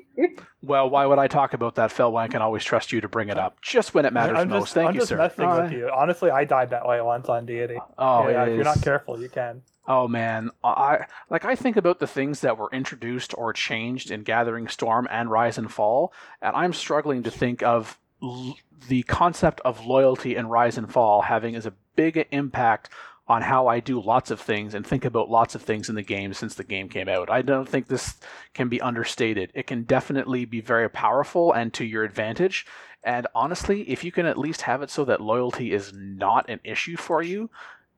Well, 0.62 0.90
why 0.90 1.06
would 1.06 1.20
I 1.20 1.28
talk 1.28 1.54
about 1.54 1.76
that, 1.76 1.92
Phil, 1.92 2.12
when 2.12 2.24
I 2.24 2.28
can 2.28 2.42
always 2.42 2.66
trust 2.66 2.92
you 2.92 3.00
to 3.00 3.08
bring 3.08 3.30
it 3.30 3.38
up 3.38 3.62
just 3.62 3.94
when 3.94 4.06
it 4.06 4.12
matters 4.12 4.40
I'm 4.40 4.50
most? 4.50 4.66
just, 4.66 4.74
Thank 4.74 4.90
I'm 4.90 4.94
you, 4.96 5.00
just 5.00 5.10
sir. 5.10 5.18
messing 5.18 5.50
Oh, 5.50 5.62
with 5.62 5.72
you. 5.72 5.90
Honestly, 5.90 6.30
I 6.30 6.44
died 6.44 6.72
that 6.72 6.86
way 6.86 7.00
once 7.02 7.30
on 7.30 7.46
deity. 7.46 7.80
Oh, 7.98 8.28
yeah, 8.28 8.44
it 8.44 8.50
if 8.52 8.56
you're 8.58 8.66
not 8.66 8.82
careful, 8.82 9.20
you 9.20 9.30
can. 9.30 9.62
Oh 9.88 10.08
man, 10.08 10.52
I 10.64 11.06
like 11.32 11.46
I 11.46 11.56
think 11.56 11.76
about 11.76 12.00
the 12.00 12.06
things 12.06 12.42
that 12.42 12.58
were 12.58 12.70
introduced 12.72 13.34
or 13.38 13.54
changed 13.54 14.12
in 14.12 14.22
Gathering 14.24 14.68
Storm 14.68 15.08
and 15.10 15.32
Rise 15.32 15.58
and 15.58 15.72
Fall, 15.72 16.14
and 16.42 16.56
I'm 16.56 16.74
struggling 16.74 17.24
to 17.24 17.32
think 17.32 17.64
of 17.64 17.98
l- 18.22 18.58
the 18.88 19.04
concept 19.04 19.62
of 19.66 19.86
loyalty 19.86 20.36
and 20.36 20.50
Rise 20.50 20.78
and 20.78 20.92
Fall 20.92 21.22
having 21.22 21.56
as 21.56 21.66
a 21.66 21.74
big 21.96 22.28
impact 22.32 22.90
on 23.28 23.44
how 23.44 23.68
I 23.68 23.80
do 23.80 24.02
lots 24.02 24.32
of 24.32 24.42
things 24.42 24.74
and 24.74 24.86
think 24.86 25.06
about 25.06 25.30
lots 25.30 25.54
of 25.54 25.62
things 25.62 25.88
in 25.88 25.96
the 25.96 26.02
game 26.02 26.34
since 26.34 26.56
the 26.56 26.64
game 26.64 26.90
came 26.90 27.08
out. 27.08 27.30
I 27.30 27.44
don't 27.44 27.70
think 27.70 27.88
this 27.88 28.16
can 28.56 28.70
be 28.70 28.82
understated. 28.82 29.52
It 29.54 29.68
can 29.68 29.84
definitely 29.84 30.46
be 30.46 30.62
very 30.62 30.90
powerful 30.90 31.54
and 31.54 31.72
to 31.76 31.86
your 31.86 32.04
advantage. 32.04 32.66
And 33.04 33.28
honestly, 33.36 33.84
if 33.84 34.04
you 34.04 34.12
can 34.12 34.26
at 34.26 34.38
least 34.38 34.62
have 34.64 34.82
it 34.82 34.90
so 34.90 35.06
that 35.06 35.22
loyalty 35.22 35.74
is 35.74 35.94
not 35.94 36.50
an 36.50 36.60
issue 36.64 36.98
for 36.98 37.22
you, 37.22 37.52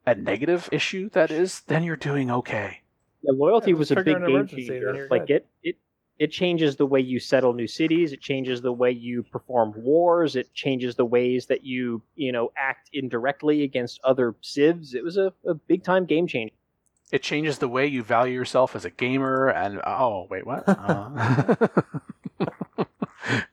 a 0.05 0.15
negative 0.15 0.67
issue 0.71 1.09
that 1.11 1.31
is, 1.31 1.61
then 1.61 1.83
you're 1.83 1.95
doing 1.95 2.29
okay. 2.29 2.81
Yeah, 3.21 3.31
loyalty 3.33 3.71
Yeah, 3.71 3.77
was 3.77 3.91
a 3.91 3.95
big 3.95 4.09
an 4.09 4.25
game 4.25 4.35
emergency, 4.35 4.67
changer. 4.67 5.07
Like 5.09 5.27
good. 5.27 5.35
it, 5.37 5.47
it, 5.63 5.75
it 6.21 6.31
changes 6.31 6.75
the 6.75 6.85
way 6.85 6.99
you 6.99 7.19
settle 7.19 7.51
new 7.51 7.65
cities. 7.65 8.13
It 8.13 8.21
changes 8.21 8.61
the 8.61 8.71
way 8.71 8.91
you 8.91 9.23
perform 9.23 9.73
wars. 9.75 10.35
It 10.35 10.53
changes 10.53 10.93
the 10.93 11.03
ways 11.03 11.47
that 11.47 11.65
you, 11.65 12.03
you 12.15 12.31
know, 12.31 12.51
act 12.55 12.91
indirectly 12.93 13.63
against 13.63 13.99
other 14.03 14.35
civs. 14.39 14.93
It 14.93 15.03
was 15.03 15.17
a, 15.17 15.33
a 15.47 15.55
big 15.55 15.83
time 15.83 16.05
game 16.05 16.27
changer. 16.27 16.53
It 17.11 17.23
changes 17.23 17.57
the 17.57 17.67
way 17.67 17.87
you 17.87 18.03
value 18.03 18.35
yourself 18.35 18.75
as 18.75 18.85
a 18.85 18.91
gamer, 18.91 19.47
and 19.47 19.81
oh, 19.83 20.27
wait, 20.29 20.45
what? 20.45 20.63
Uh, 20.67 21.55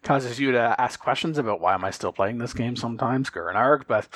causes 0.02 0.38
you 0.38 0.52
to 0.52 0.76
ask 0.78 1.00
questions 1.00 1.38
about 1.38 1.62
why 1.62 1.72
am 1.72 1.86
I 1.86 1.90
still 1.90 2.12
playing 2.12 2.36
this 2.36 2.52
game 2.52 2.76
sometimes, 2.76 3.30
Gur 3.30 3.48
and 3.48 3.56
Arg, 3.56 3.86
but 3.88 4.08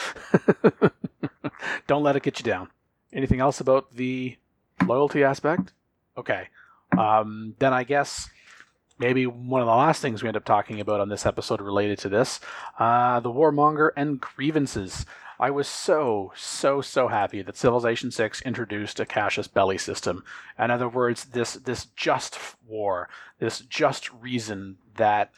don't 1.86 2.02
let 2.02 2.16
it 2.16 2.22
get 2.22 2.38
you 2.38 2.44
down. 2.44 2.68
Anything 3.14 3.40
else 3.40 3.60
about 3.60 3.94
the 3.94 4.36
loyalty 4.86 5.24
aspect? 5.24 5.72
Okay. 6.18 6.48
Um, 6.98 7.54
then 7.58 7.72
I 7.72 7.84
guess 7.84 8.28
maybe 8.98 9.26
one 9.26 9.60
of 9.60 9.66
the 9.66 9.74
last 9.74 10.00
things 10.02 10.22
we 10.22 10.28
end 10.28 10.36
up 10.36 10.44
talking 10.44 10.80
about 10.80 11.00
on 11.00 11.08
this 11.08 11.26
episode 11.26 11.60
related 11.60 11.98
to 11.98 12.08
this 12.08 12.40
uh, 12.78 13.20
the 13.20 13.30
warmonger 13.30 13.90
and 13.96 14.20
grievances. 14.20 15.06
I 15.40 15.50
was 15.50 15.66
so, 15.66 16.32
so, 16.36 16.80
so 16.80 17.08
happy 17.08 17.42
that 17.42 17.56
Civilization 17.56 18.12
6 18.12 18.42
introduced 18.42 19.00
a 19.00 19.06
Casus 19.06 19.48
Belli 19.48 19.76
system. 19.76 20.22
In 20.56 20.70
other 20.70 20.88
words, 20.88 21.24
this, 21.24 21.54
this 21.54 21.86
just 21.96 22.38
war, 22.64 23.08
this 23.40 23.58
just 23.58 24.12
reason 24.12 24.78
that, 24.94 25.32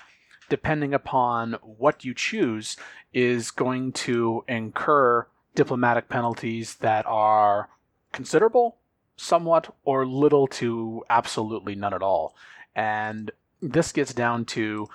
depending 0.51 0.93
upon 0.93 1.55
what 1.63 2.05
you 2.05 2.13
choose, 2.13 2.77
is 3.15 3.51
going 3.51 3.93
to 3.93 4.45
incur 4.47 5.27
diplomatic 5.55 6.11
penalties 6.11 6.75
that 6.77 7.07
are 7.07 7.71
considerable, 8.13 8.77
somewhat, 9.17 9.75
or 9.85 10.05
little 10.05 10.47
to 10.49 11.03
absolutely 11.09 11.75
none 11.75 11.95
at 11.95 12.03
all. 12.03 12.37
And 12.75 13.31
this 13.65 13.93
gets 13.93 14.13
down 14.13 14.45
to 14.45 14.89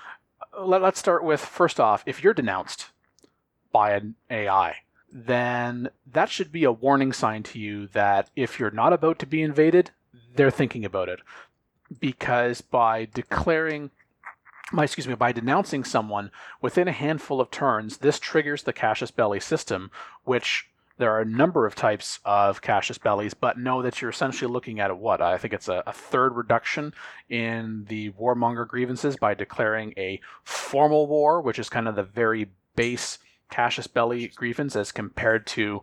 uh, 0.58 0.64
let, 0.64 0.84
us 0.84 0.98
start 0.98 1.24
with 1.24 1.42
first 1.42 1.80
off, 1.80 2.04
if 2.06 2.24
you're 2.24 2.34
denounced 2.34 2.88
by 3.72 3.92
an 3.92 4.16
AI, 4.30 4.76
then 5.12 5.90
that 6.12 6.30
should 6.30 6.52
be 6.52 6.64
a 6.64 6.72
warning 6.72 7.12
sign 7.12 7.44
to 7.44 7.60
you 7.60 7.88
that 7.88 8.30
if 8.36 8.60
you're 8.60 8.72
not 8.72 8.94
about 8.94 9.20
to 9.20 9.26
be 9.26 9.42
invaded, 9.42 9.92
they're 10.36 10.52
thinking 10.52 10.86
about 10.86 11.10
it. 11.10 11.20
Because 12.00 12.62
by 12.62 13.08
declaring, 13.12 13.90
my, 14.72 14.84
excuse 14.84 15.08
me, 15.08 15.16
by 15.16 15.32
denouncing 15.32 15.84
someone 15.84 16.30
within 16.62 16.88
a 16.88 16.94
handful 16.94 17.42
of 17.42 17.50
turns, 17.50 17.98
this 17.98 18.20
triggers 18.20 18.64
the 18.64 18.74
Casus 18.74 19.10
Belli 19.10 19.40
system, 19.40 19.90
which 20.24 20.69
there 21.00 21.12
are 21.12 21.22
a 21.22 21.26
number 21.26 21.66
of 21.66 21.76
types 21.76 22.20
of 22.26 22.62
Casus 22.62 22.98
Bellis, 22.98 23.34
but 23.34 23.58
know 23.58 23.82
that 23.82 24.02
you're 24.02 24.12
essentially 24.12 24.52
looking 24.52 24.82
at 24.82 24.92
a, 24.92 24.96
what? 24.96 25.22
I 25.22 25.38
think 25.38 25.54
it's 25.54 25.70
a, 25.70 25.82
a 25.88 25.94
third 25.94 26.36
reduction 26.36 26.94
in 27.30 27.86
the 27.88 28.12
warmonger 28.12 28.68
grievances 28.68 29.16
by 29.16 29.34
declaring 29.34 29.94
a 29.98 30.20
formal 30.44 31.08
war, 31.08 31.42
which 31.42 31.58
is 31.58 31.70
kind 31.70 31.88
of 31.88 31.96
the 31.96 32.04
very 32.04 32.50
base 32.76 33.18
Casus 33.50 33.88
belli 33.88 34.28
grievance 34.28 34.76
as 34.76 34.92
compared 34.92 35.48
to 35.48 35.82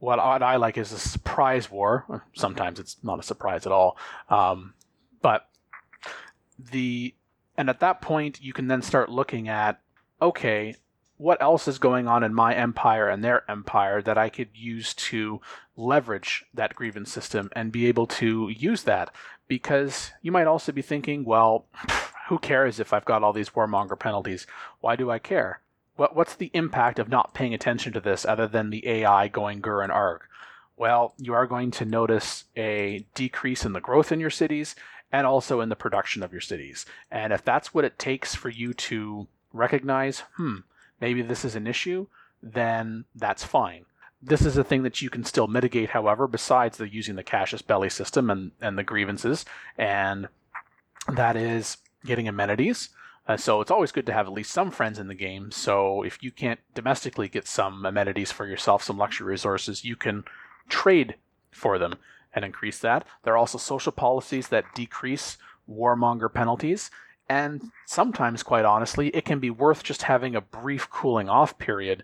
what 0.00 0.18
I 0.18 0.56
like 0.56 0.76
is 0.76 0.92
a 0.92 0.98
surprise 0.98 1.70
war. 1.70 2.22
Sometimes 2.34 2.78
it's 2.78 2.96
not 3.02 3.18
a 3.18 3.22
surprise 3.22 3.64
at 3.64 3.72
all. 3.72 3.96
Um, 4.28 4.74
but 5.22 5.48
the 6.58 7.14
and 7.56 7.70
at 7.70 7.80
that 7.80 8.00
point 8.00 8.42
you 8.42 8.52
can 8.52 8.66
then 8.68 8.82
start 8.82 9.08
looking 9.08 9.48
at 9.48 9.80
okay, 10.20 10.74
what 11.18 11.42
else 11.42 11.68
is 11.68 11.78
going 11.78 12.08
on 12.08 12.22
in 12.22 12.32
my 12.32 12.54
empire 12.54 13.08
and 13.08 13.22
their 13.22 13.48
empire 13.50 14.00
that 14.00 14.16
I 14.16 14.28
could 14.28 14.48
use 14.54 14.94
to 14.94 15.40
leverage 15.76 16.44
that 16.54 16.74
grievance 16.74 17.12
system 17.12 17.50
and 17.54 17.70
be 17.70 17.86
able 17.86 18.06
to 18.06 18.48
use 18.48 18.84
that 18.84 19.12
because 19.48 20.12
you 20.22 20.32
might 20.32 20.46
also 20.46 20.72
be 20.72 20.82
thinking, 20.82 21.24
well, 21.24 21.66
who 22.28 22.38
cares 22.38 22.78
if 22.78 22.92
I've 22.92 23.04
got 23.04 23.22
all 23.22 23.32
these 23.32 23.50
warmonger 23.50 23.98
penalties? 23.98 24.46
Why 24.80 24.96
do 24.96 25.10
I 25.10 25.18
care? 25.18 25.60
What, 25.96 26.14
what's 26.14 26.36
the 26.36 26.52
impact 26.54 26.98
of 26.98 27.08
not 27.08 27.34
paying 27.34 27.52
attention 27.52 27.92
to 27.94 28.00
this 28.00 28.24
other 28.24 28.46
than 28.46 28.70
the 28.70 28.86
AI 28.86 29.26
going 29.28 29.60
Gur 29.60 29.82
and 29.82 29.90
Arg? 29.90 30.22
Well, 30.76 31.14
you 31.18 31.34
are 31.34 31.46
going 31.46 31.72
to 31.72 31.84
notice 31.84 32.44
a 32.56 33.04
decrease 33.14 33.64
in 33.64 33.72
the 33.72 33.80
growth 33.80 34.12
in 34.12 34.20
your 34.20 34.30
cities 34.30 34.76
and 35.10 35.26
also 35.26 35.60
in 35.60 35.70
the 35.70 35.74
production 35.74 36.22
of 36.22 36.30
your 36.30 36.40
cities. 36.40 36.86
And 37.10 37.32
if 37.32 37.44
that's 37.44 37.74
what 37.74 37.84
it 37.84 37.98
takes 37.98 38.36
for 38.36 38.48
you 38.48 38.74
to 38.74 39.26
recognize, 39.52 40.20
hmm, 40.36 40.58
maybe 41.00 41.22
this 41.22 41.44
is 41.44 41.54
an 41.54 41.66
issue, 41.66 42.06
then 42.42 43.04
that's 43.14 43.44
fine. 43.44 43.84
This 44.20 44.42
is 44.42 44.56
a 44.56 44.64
thing 44.64 44.82
that 44.82 45.00
you 45.00 45.10
can 45.10 45.24
still 45.24 45.46
mitigate, 45.46 45.90
however, 45.90 46.26
besides 46.26 46.76
the 46.78 46.88
using 46.92 47.16
the 47.16 47.22
Casus 47.22 47.62
Belli 47.62 47.88
system 47.88 48.30
and, 48.30 48.50
and 48.60 48.76
the 48.76 48.82
grievances, 48.82 49.44
and 49.76 50.28
that 51.08 51.36
is 51.36 51.78
getting 52.04 52.26
amenities. 52.26 52.90
Uh, 53.28 53.36
so 53.36 53.60
it's 53.60 53.70
always 53.70 53.92
good 53.92 54.06
to 54.06 54.12
have 54.12 54.26
at 54.26 54.32
least 54.32 54.50
some 54.50 54.70
friends 54.70 54.98
in 54.98 55.06
the 55.06 55.14
game. 55.14 55.50
So 55.50 56.02
if 56.02 56.22
you 56.22 56.32
can't 56.32 56.60
domestically 56.74 57.28
get 57.28 57.46
some 57.46 57.84
amenities 57.84 58.32
for 58.32 58.46
yourself, 58.46 58.82
some 58.82 58.96
luxury 58.96 59.26
resources, 59.26 59.84
you 59.84 59.96
can 59.96 60.24
trade 60.68 61.16
for 61.50 61.78
them 61.78 61.96
and 62.32 62.44
increase 62.44 62.78
that. 62.78 63.06
There 63.22 63.34
are 63.34 63.38
also 63.38 63.58
social 63.58 63.92
policies 63.92 64.48
that 64.48 64.74
decrease 64.74 65.36
warmonger 65.70 66.32
penalties. 66.32 66.90
And 67.28 67.70
sometimes, 67.86 68.42
quite 68.42 68.64
honestly, 68.64 69.08
it 69.08 69.24
can 69.24 69.38
be 69.38 69.50
worth 69.50 69.82
just 69.82 70.02
having 70.02 70.34
a 70.34 70.40
brief 70.40 70.88
cooling 70.88 71.28
off 71.28 71.58
period 71.58 72.02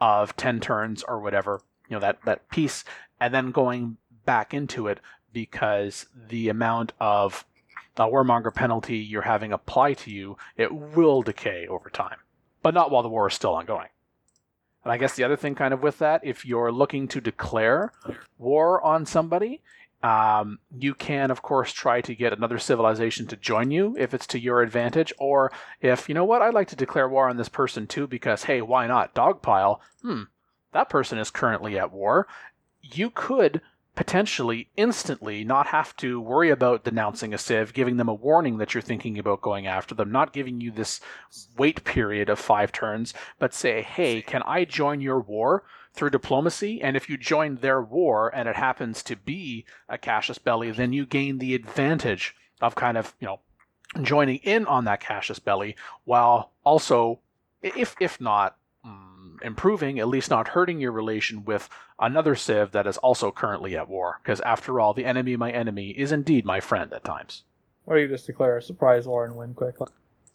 of 0.00 0.36
10 0.36 0.60
turns 0.60 1.02
or 1.04 1.20
whatever, 1.20 1.60
you 1.88 1.94
know, 1.94 2.00
that, 2.00 2.18
that 2.24 2.48
piece, 2.50 2.84
and 3.20 3.32
then 3.32 3.50
going 3.50 3.96
back 4.24 4.52
into 4.52 4.88
it 4.88 4.98
because 5.32 6.06
the 6.28 6.48
amount 6.48 6.92
of 7.00 7.44
uh, 7.96 8.06
warmonger 8.06 8.54
penalty 8.54 8.96
you're 8.98 9.22
having 9.22 9.52
apply 9.52 9.94
to 9.94 10.10
you, 10.10 10.36
it 10.56 10.74
will 10.74 11.22
decay 11.22 11.66
over 11.66 11.88
time, 11.88 12.18
but 12.62 12.74
not 12.74 12.90
while 12.90 13.02
the 13.02 13.08
war 13.08 13.28
is 13.28 13.34
still 13.34 13.54
ongoing. 13.54 13.88
And 14.84 14.92
I 14.92 14.98
guess 14.98 15.16
the 15.16 15.24
other 15.24 15.36
thing, 15.36 15.54
kind 15.54 15.74
of 15.74 15.82
with 15.82 15.98
that, 15.98 16.20
if 16.24 16.46
you're 16.46 16.70
looking 16.70 17.08
to 17.08 17.20
declare 17.20 17.92
war 18.38 18.80
on 18.84 19.04
somebody, 19.04 19.60
um, 20.06 20.60
you 20.78 20.94
can, 20.94 21.32
of 21.32 21.42
course, 21.42 21.72
try 21.72 22.00
to 22.00 22.14
get 22.14 22.32
another 22.32 22.60
civilization 22.60 23.26
to 23.26 23.36
join 23.36 23.72
you 23.72 23.96
if 23.98 24.14
it's 24.14 24.28
to 24.28 24.38
your 24.38 24.62
advantage, 24.62 25.12
or 25.18 25.50
if, 25.80 26.08
you 26.08 26.14
know 26.14 26.24
what, 26.24 26.42
I'd 26.42 26.54
like 26.54 26.68
to 26.68 26.76
declare 26.76 27.08
war 27.08 27.28
on 27.28 27.38
this 27.38 27.48
person 27.48 27.88
too 27.88 28.06
because, 28.06 28.44
hey, 28.44 28.62
why 28.62 28.86
not? 28.86 29.16
Dogpile, 29.16 29.80
hmm, 30.02 30.22
that 30.72 30.88
person 30.88 31.18
is 31.18 31.30
currently 31.30 31.76
at 31.76 31.90
war. 31.90 32.28
You 32.82 33.10
could 33.10 33.60
potentially 33.96 34.68
instantly 34.76 35.42
not 35.42 35.66
have 35.68 35.96
to 35.96 36.20
worry 36.20 36.50
about 36.50 36.84
denouncing 36.84 37.34
a 37.34 37.38
civ, 37.38 37.72
giving 37.72 37.96
them 37.96 38.08
a 38.08 38.14
warning 38.14 38.58
that 38.58 38.74
you're 38.74 38.82
thinking 38.82 39.18
about 39.18 39.40
going 39.40 39.66
after 39.66 39.92
them, 39.92 40.12
not 40.12 40.32
giving 40.32 40.60
you 40.60 40.70
this 40.70 41.00
wait 41.58 41.82
period 41.82 42.28
of 42.28 42.38
five 42.38 42.70
turns, 42.70 43.12
but 43.40 43.52
say, 43.52 43.82
hey, 43.82 44.22
can 44.22 44.42
I 44.42 44.66
join 44.66 45.00
your 45.00 45.18
war 45.18 45.64
through 45.96 46.10
diplomacy? 46.10 46.80
And 46.80 46.96
if 46.96 47.08
you 47.08 47.16
join 47.16 47.56
their 47.56 47.82
war 47.82 48.30
and 48.34 48.48
it 48.48 48.56
happens 48.56 49.02
to 49.04 49.16
be 49.16 49.64
a 49.88 49.98
Casus 49.98 50.38
Belli, 50.38 50.70
then 50.70 50.92
you 50.92 51.06
gain 51.06 51.38
the 51.38 51.54
advantage 51.54 52.34
of 52.60 52.74
kind 52.74 52.96
of, 52.96 53.14
you 53.18 53.26
know, 53.26 53.40
joining 54.02 54.38
in 54.38 54.66
on 54.66 54.84
that 54.84 55.00
Casus 55.00 55.38
Belli 55.38 55.76
while 56.04 56.52
also, 56.64 57.20
if 57.62 57.96
if 58.00 58.20
not, 58.20 58.56
mm, 58.86 59.42
improving, 59.42 59.98
at 59.98 60.08
least 60.08 60.30
not 60.30 60.48
hurting 60.48 60.80
your 60.80 60.92
relation 60.92 61.44
with 61.44 61.68
another 61.98 62.34
Civ 62.34 62.72
that 62.72 62.86
is 62.86 62.98
also 62.98 63.30
currently 63.30 63.76
at 63.76 63.88
war. 63.88 64.20
Because 64.22 64.40
after 64.42 64.80
all, 64.80 64.94
the 64.94 65.04
enemy 65.04 65.34
of 65.34 65.40
my 65.40 65.50
enemy 65.50 65.90
is 65.90 66.12
indeed 66.12 66.44
my 66.44 66.60
friend 66.60 66.92
at 66.92 67.04
times. 67.04 67.44
Or 67.86 67.98
you 67.98 68.08
just 68.08 68.26
declare 68.26 68.56
a 68.56 68.62
surprise 68.62 69.06
war 69.06 69.24
and 69.24 69.36
win 69.36 69.54
quickly. 69.54 69.88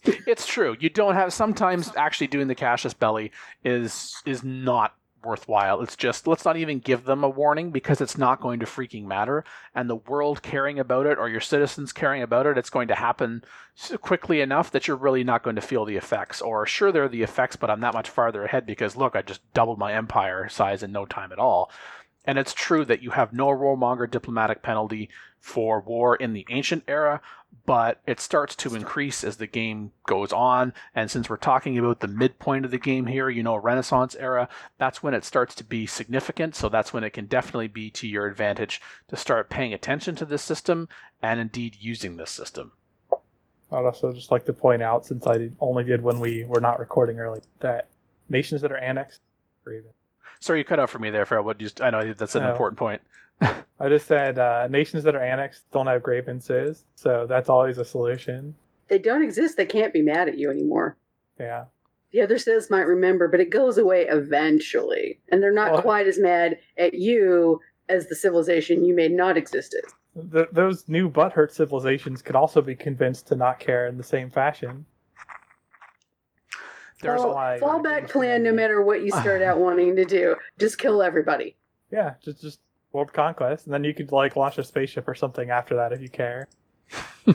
It's 0.04 0.48
true. 0.48 0.76
You 0.80 0.90
don't 0.90 1.14
have 1.14 1.32
sometimes 1.34 1.92
actually 1.98 2.28
doing 2.28 2.48
the 2.48 2.56
Casus 2.56 2.94
belli 2.94 3.32
is 3.64 4.22
is 4.26 4.44
not 4.44 4.96
worthwhile. 5.24 5.82
It's 5.82 5.96
just 5.96 6.28
let's 6.28 6.46
not 6.46 6.58
even 6.58 6.80
give 6.80 7.06
them 7.06 7.24
a 7.24 7.30
warning 7.30 7.72
because 7.72 8.02
it's 8.02 8.18
not 8.18 8.42
going 8.42 8.60
to 8.60 8.66
freaking 8.66 9.06
matter. 9.06 9.44
And 9.76 9.90
the 9.90 9.96
world 9.96 10.42
caring 10.42 10.80
about 10.80 11.06
it 11.06 11.18
or 11.18 11.30
your 11.30 11.42
citizens 11.42 11.92
caring 11.94 12.22
about 12.22 12.46
it, 12.46 12.58
it's 12.58 12.70
going 12.70 12.88
to 12.90 12.96
happen 12.96 13.44
so 13.76 13.98
quickly 13.98 14.42
enough 14.42 14.72
that 14.72 14.88
you're 14.88 14.98
really 14.98 15.24
not 15.24 15.44
going 15.44 15.56
to 15.56 15.62
feel 15.62 15.86
the 15.86 15.98
effects. 15.98 16.42
Or 16.42 16.66
sure, 16.66 16.92
there 16.92 17.04
are 17.04 17.10
the 17.10 17.24
effects, 17.24 17.56
but 17.56 17.70
I'm 17.70 17.82
that 17.82 17.94
much 17.94 18.10
farther 18.10 18.44
ahead 18.44 18.66
because 18.66 18.96
look, 18.96 19.16
I 19.16 19.22
just 19.22 19.42
doubled 19.54 19.80
my 19.80 19.94
empire 19.94 20.50
size 20.50 20.84
in 20.84 20.92
no 20.92 21.06
time 21.06 21.32
at 21.32 21.40
all. 21.40 21.72
And 22.24 22.38
it's 22.38 22.54
true 22.54 22.86
that 22.86 23.02
you 23.02 23.12
have 23.12 23.34
no 23.34 23.48
warmonger 23.48 24.10
diplomatic 24.10 24.62
penalty 24.62 25.10
for 25.40 25.80
war 25.82 26.16
in 26.16 26.34
the 26.34 26.46
ancient 26.50 26.84
era, 26.88 27.20
but 27.66 28.00
it 28.06 28.20
starts 28.20 28.56
to 28.56 28.76
increase 28.76 29.24
as 29.24 29.38
the 29.38 29.48
game 29.48 29.92
goes 30.06 30.32
on. 30.32 30.72
And 30.94 31.10
since 31.10 31.30
we're 31.30 31.38
talking 31.38 31.80
about 31.80 32.00
the 32.00 32.08
midpoint 32.08 32.64
of 32.64 32.70
the 32.72 32.78
game 32.78 33.08
here, 33.08 33.28
you 33.28 33.42
know, 33.42 33.56
Renaissance 33.56 34.16
era, 34.20 34.48
that's 34.78 35.02
when 35.02 35.16
it 35.16 35.26
starts 35.26 35.56
to 35.56 35.64
be 35.64 35.88
significant. 35.88 36.56
So 36.56 36.70
that's 36.70 36.94
when 36.94 37.04
it 37.04 37.10
can 37.10 37.26
definitely 37.26 37.68
be 37.68 37.90
to 37.92 38.08
your 38.08 38.28
advantage 38.28 38.82
to 39.08 39.18
start 39.18 39.50
paying 39.50 39.74
attention 39.74 40.16
to 40.18 40.26
this 40.26 40.44
system 40.44 40.90
and 41.24 41.40
indeed 41.40 41.78
using 41.80 42.18
this 42.18 42.32
system. 42.32 42.74
I'd 43.72 43.86
also 43.86 44.14
just 44.14 44.32
like 44.32 44.46
to 44.46 44.54
point 44.54 44.84
out, 44.84 45.06
since 45.06 45.26
I 45.26 45.50
only 45.60 45.86
did 45.86 46.04
when 46.04 46.20
we 46.20 46.44
were 46.44 46.62
not 46.62 46.80
recording 46.80 47.20
early, 47.20 47.42
that 47.62 47.88
nations 48.30 48.62
that 48.62 48.72
are 48.72 48.78
annexed 48.78 49.22
or 49.66 49.74
even 49.74 49.90
Sorry, 50.42 50.58
you 50.60 50.66
cut 50.66 50.80
out 50.80 50.90
for 50.90 50.98
me 51.00 51.12
there, 51.12 51.26
Farrell. 51.26 51.46
What 51.46 51.62
you, 51.62 51.70
I 51.82 51.92
know 51.92 52.14
that's 52.14 52.36
an 52.36 52.44
Oh. 52.44 52.50
important 52.52 52.78
point. 52.80 53.02
I 53.42 53.90
just 53.90 54.08
said 54.08 54.38
uh, 54.40 54.68
nations 54.70 55.04
that 55.04 55.16
are 55.16 55.22
annexed 55.24 55.64
don't 55.72 55.88
have 55.88 56.04
grievances, 56.04 56.84
so 56.96 57.26
that's 57.28 57.48
always 57.48 57.78
a 57.78 57.86
solution. 57.86 58.56
They 58.88 58.98
don't 58.98 59.24
exist. 59.24 59.56
They 59.56 59.66
can't 59.66 59.94
be 59.94 60.02
mad 60.02 60.28
at 60.28 60.38
you 60.38 60.50
anymore. 60.52 60.98
Yeah. 61.40 61.66
The 62.12 62.22
other 62.22 62.38
civs 62.40 62.70
might 62.70 62.88
remember, 62.88 63.28
but 63.28 63.40
it 63.40 63.52
goes 63.52 63.78
away 63.78 64.06
eventually. 64.08 65.20
And 65.30 65.42
they're 65.42 65.54
not 65.54 65.72
Well- 65.74 65.82
quite 65.84 66.08
as 66.08 66.20
mad 66.20 66.58
at 66.78 66.96
you 66.96 67.62
as 67.88 68.08
the 68.08 68.16
civilization 68.16 68.84
you 68.84 68.96
made 68.96 69.12
not 69.12 69.38
exist 69.38 69.76
as. 69.76 69.94
Th 70.34 70.48
those 70.52 70.90
new 70.90 71.10
butthurt 71.10 71.52
civilizations 71.52 72.22
could 72.22 72.36
also 72.36 72.62
be 72.62 72.76
convinced 72.76 73.28
to 73.28 73.36
not 73.36 73.60
care 73.60 73.86
in 73.88 73.98
the 73.98 74.04
same 74.04 74.30
fashion. 74.30 74.86
There's 77.02 77.20
Well, 77.20 77.32
a, 77.32 77.34
why- 77.34 77.60
Fallback 77.62 78.10
plan 78.10 78.44
no 78.44 78.52
matter 78.54 78.82
what 78.82 79.02
you 79.04 79.12
start 79.12 79.42
out 79.42 79.58
wanting 79.60 79.96
to 79.96 80.06
do. 80.06 80.36
Just 80.60 80.78
kill 80.78 81.02
everybody. 81.02 81.56
Yeah, 81.92 82.14
just 82.24 82.42
just 82.42 82.60
world 82.94 83.12
conquest, 83.14 83.66
and 83.66 83.74
then 83.74 83.84
you 83.84 83.94
could 83.94 84.12
like 84.12 84.36
launch 84.36 84.58
a 84.58 84.64
spaceship 84.64 85.08
or 85.08 85.16
something 85.16 85.50
after 85.50 85.76
that 85.76 85.92
if 85.94 86.02
you 86.02 86.10
care. 86.10 86.48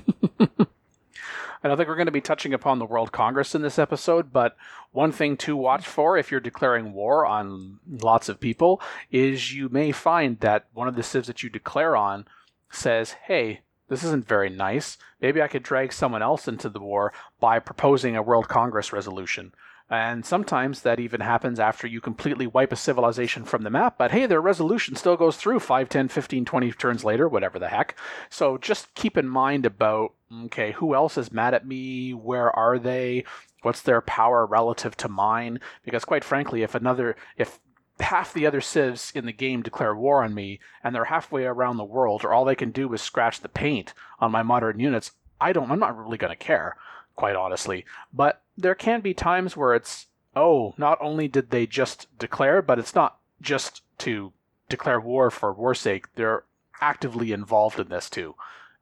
I 1.62 1.68
don't 1.68 1.78
think 1.78 1.88
we're 1.88 1.96
going 1.96 2.06
to 2.06 2.12
be 2.12 2.20
touching 2.20 2.52
upon 2.54 2.78
the 2.78 2.84
World 2.84 3.10
Congress 3.12 3.54
in 3.54 3.62
this 3.62 3.78
episode, 3.78 4.32
but 4.32 4.56
one 4.92 5.10
thing 5.10 5.36
to 5.38 5.56
watch 5.56 5.86
for 5.86 6.16
if 6.16 6.30
you're 6.30 6.38
declaring 6.38 6.92
war 6.92 7.26
on 7.26 7.80
lots 7.88 8.28
of 8.28 8.38
people 8.38 8.80
is 9.10 9.52
you 9.54 9.68
may 9.70 9.90
find 9.90 10.38
that 10.40 10.66
one 10.74 10.86
of 10.86 10.94
the 10.94 11.02
civs 11.02 11.26
that 11.26 11.42
you 11.42 11.48
declare 11.50 11.96
on 11.96 12.26
says, 12.70 13.12
hey, 13.26 13.60
this 13.88 14.04
isn't 14.04 14.26
very 14.26 14.50
nice. 14.50 14.98
Maybe 15.20 15.40
I 15.40 15.48
could 15.48 15.62
drag 15.62 15.92
someone 15.92 16.22
else 16.22 16.48
into 16.48 16.68
the 16.68 16.80
war 16.80 17.12
by 17.40 17.58
proposing 17.58 18.16
a 18.16 18.22
World 18.22 18.48
Congress 18.48 18.92
resolution. 18.92 19.52
And 19.88 20.26
sometimes 20.26 20.82
that 20.82 20.98
even 20.98 21.20
happens 21.20 21.60
after 21.60 21.86
you 21.86 22.00
completely 22.00 22.48
wipe 22.48 22.72
a 22.72 22.76
civilization 22.76 23.44
from 23.44 23.62
the 23.62 23.70
map, 23.70 23.96
but 23.96 24.10
hey, 24.10 24.26
their 24.26 24.40
resolution 24.40 24.96
still 24.96 25.16
goes 25.16 25.36
through 25.36 25.60
5, 25.60 25.88
10, 25.88 26.08
15, 26.08 26.44
20 26.44 26.72
turns 26.72 27.04
later, 27.04 27.28
whatever 27.28 27.60
the 27.60 27.68
heck. 27.68 27.96
So 28.28 28.58
just 28.58 28.92
keep 28.94 29.16
in 29.16 29.28
mind 29.28 29.64
about 29.64 30.14
okay, 30.46 30.72
who 30.72 30.92
else 30.92 31.16
is 31.16 31.30
mad 31.30 31.54
at 31.54 31.66
me? 31.66 32.12
Where 32.12 32.50
are 32.50 32.80
they? 32.80 33.24
What's 33.62 33.82
their 33.82 34.00
power 34.00 34.44
relative 34.44 34.96
to 34.98 35.08
mine? 35.08 35.60
Because 35.84 36.04
quite 36.04 36.24
frankly, 36.24 36.62
if 36.62 36.74
another 36.74 37.14
if 37.36 37.60
half 38.00 38.32
the 38.32 38.46
other 38.46 38.60
civs 38.60 39.12
in 39.14 39.26
the 39.26 39.32
game 39.32 39.62
declare 39.62 39.94
war 39.94 40.22
on 40.22 40.34
me 40.34 40.60
and 40.84 40.94
they're 40.94 41.06
halfway 41.06 41.44
around 41.44 41.76
the 41.76 41.84
world 41.84 42.24
or 42.24 42.32
all 42.32 42.44
they 42.44 42.54
can 42.54 42.70
do 42.70 42.92
is 42.92 43.00
scratch 43.00 43.40
the 43.40 43.48
paint 43.48 43.94
on 44.20 44.30
my 44.30 44.42
modern 44.42 44.78
units, 44.78 45.12
I 45.40 45.52
don't 45.52 45.70
I'm 45.70 45.78
not 45.78 45.96
really 45.96 46.18
going 46.18 46.32
to 46.32 46.36
care, 46.36 46.76
quite 47.14 47.36
honestly. 47.36 47.84
But 48.12 48.42
there 48.56 48.74
can 48.74 49.00
be 49.00 49.14
times 49.14 49.56
where 49.56 49.74
it's 49.74 50.06
oh, 50.34 50.74
not 50.76 50.98
only 51.00 51.28
did 51.28 51.50
they 51.50 51.66
just 51.66 52.06
declare, 52.18 52.60
but 52.60 52.78
it's 52.78 52.94
not 52.94 53.18
just 53.40 53.82
to 53.98 54.32
declare 54.68 55.00
war 55.00 55.30
for 55.30 55.52
war's 55.52 55.80
sake. 55.80 56.14
They're 56.14 56.44
actively 56.80 57.32
involved 57.32 57.80
in 57.80 57.88
this 57.88 58.10
too. 58.10 58.34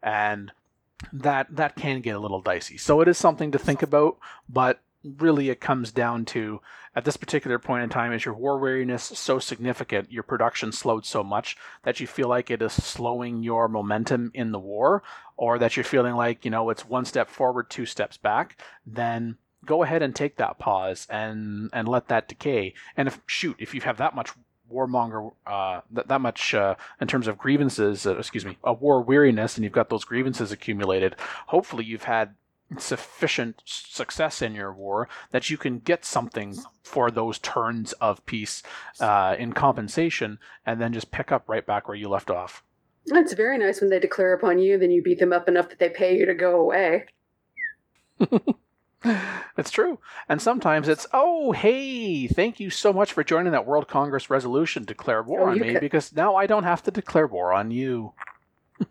And 0.03 0.51
that 1.13 1.55
that 1.55 1.77
can 1.77 2.01
get 2.01 2.17
a 2.17 2.21
little 2.21 2.41
dicey. 2.41 2.77
So 2.77 3.01
it 3.01 3.09
is 3.09 3.19
something 3.19 3.53
to 3.53 3.59
think 3.59 3.83
about, 3.83 4.19
but 4.49 4.81
really 5.19 5.51
it 5.51 5.61
comes 5.61 5.93
down 5.93 6.25
to 6.25 6.61
at 6.97 7.05
this 7.05 7.17
particular 7.17 7.59
point 7.59 7.83
in 7.83 7.89
time 7.89 8.13
is 8.13 8.25
your 8.25 8.35
war 8.35 8.59
weariness 8.59 9.03
so 9.03 9.39
significant, 9.39 10.13
your 10.13 10.23
production 10.23 10.73
slowed 10.73 11.05
so 11.05 11.23
much 11.23 11.57
that 11.83 12.01
you 12.01 12.07
feel 12.07 12.29
like 12.29 12.51
it 12.51 12.63
is 12.63 12.73
slowing 12.73 13.43
your 13.43 13.69
momentum 13.69 14.31
in 14.35 14.53
the 14.53 14.59
war, 14.59 15.03
or 15.37 15.59
that 15.59 15.77
you're 15.77 15.85
feeling 15.85 16.15
like, 16.15 16.45
you 16.45 16.51
know, 16.51 16.71
it's 16.71 16.89
one 16.89 17.05
step 17.05 17.29
forward, 17.29 17.69
two 17.69 17.87
steps 17.87 18.17
back, 18.17 18.61
then 18.87 19.37
go 19.65 19.83
ahead 19.83 20.03
and 20.03 20.15
take 20.15 20.37
that 20.37 20.59
pause 20.59 21.07
and 21.11 21.71
and 21.73 21.89
let 21.89 22.09
that 22.09 22.29
decay. 22.29 22.75
And 22.97 23.09
if 23.09 23.21
shoot, 23.27 23.57
if 23.59 23.75
you 23.75 23.81
have 23.81 23.97
that 23.97 24.15
much 24.15 24.31
warmonger, 24.73 25.33
uh, 25.47 25.81
that, 25.91 26.09
that 26.09 26.21
much 26.21 26.55
uh, 26.55 26.75
in 27.01 27.09
terms 27.09 27.27
of 27.27 27.39
grievances, 27.39 28.07
uh, 28.07 28.17
excuse 28.17 28.45
me, 28.45 28.57
a 28.63 28.73
war 28.73 29.03
weariness, 29.03 29.57
and 29.57 29.65
you've 29.65 29.73
got 29.73 29.89
those 29.89 30.05
grievances 30.05 30.53
accumulated, 30.53 31.17
hopefully 31.47 31.85
you've 31.85 32.05
had 32.05 32.35
sufficient 32.79 33.63
success 33.65 34.43
in 34.43 34.55
your 34.55 34.73
war 34.73 35.09
that 35.31 35.49
you 35.51 35.57
can 35.57 35.79
get 35.79 36.05
something 36.05 36.57
for 36.83 37.11
those 37.11 37.39
turns 37.39 37.93
of 37.95 38.25
peace 38.27 38.63
uh, 39.01 39.37
in 39.39 39.53
compensation, 39.53 40.39
and 40.67 40.81
then 40.81 40.93
just 40.93 41.11
pick 41.11 41.31
up 41.31 41.49
right 41.49 41.65
back 41.67 41.87
where 41.89 41.97
you 41.97 42.09
left 42.09 42.31
off. 42.31 42.63
It's 43.07 43.35
very 43.35 43.59
nice 43.59 43.81
when 43.81 43.91
they 43.91 43.99
declare 44.01 44.33
upon 44.33 44.59
you, 44.59 44.79
then 44.79 44.91
you 44.91 45.03
beat 45.03 45.19
them 45.19 45.33
up 45.33 45.47
enough 45.49 45.69
that 45.69 45.79
they 45.79 45.91
pay 45.91 46.17
you 46.19 46.27
to 46.27 46.35
go 46.35 46.61
away. 46.61 47.07
It's 49.59 49.71
true. 49.71 49.99
And 50.31 50.41
sometimes 50.41 50.89
it's, 50.89 51.07
oh, 51.13 51.53
hey, 51.53 52.27
thank 52.27 52.59
you 52.59 52.71
so 52.71 52.91
much 52.91 53.13
for 53.13 53.23
joining 53.23 53.53
that 53.53 53.67
World 53.67 53.87
Congress 53.87 54.31
resolution, 54.31 54.85
declare 54.85 55.23
war 55.23 55.43
Oh, 55.43 55.51
on 55.51 55.61
me, 55.61 55.73
could- 55.73 55.81
because 55.83 56.15
now 56.17 56.37
I 56.37 56.47
don't 56.47 56.65
have 56.65 56.83
to 56.85 56.91
declare 56.91 57.27
war 57.27 57.53
on 57.53 57.71
you. 57.71 58.15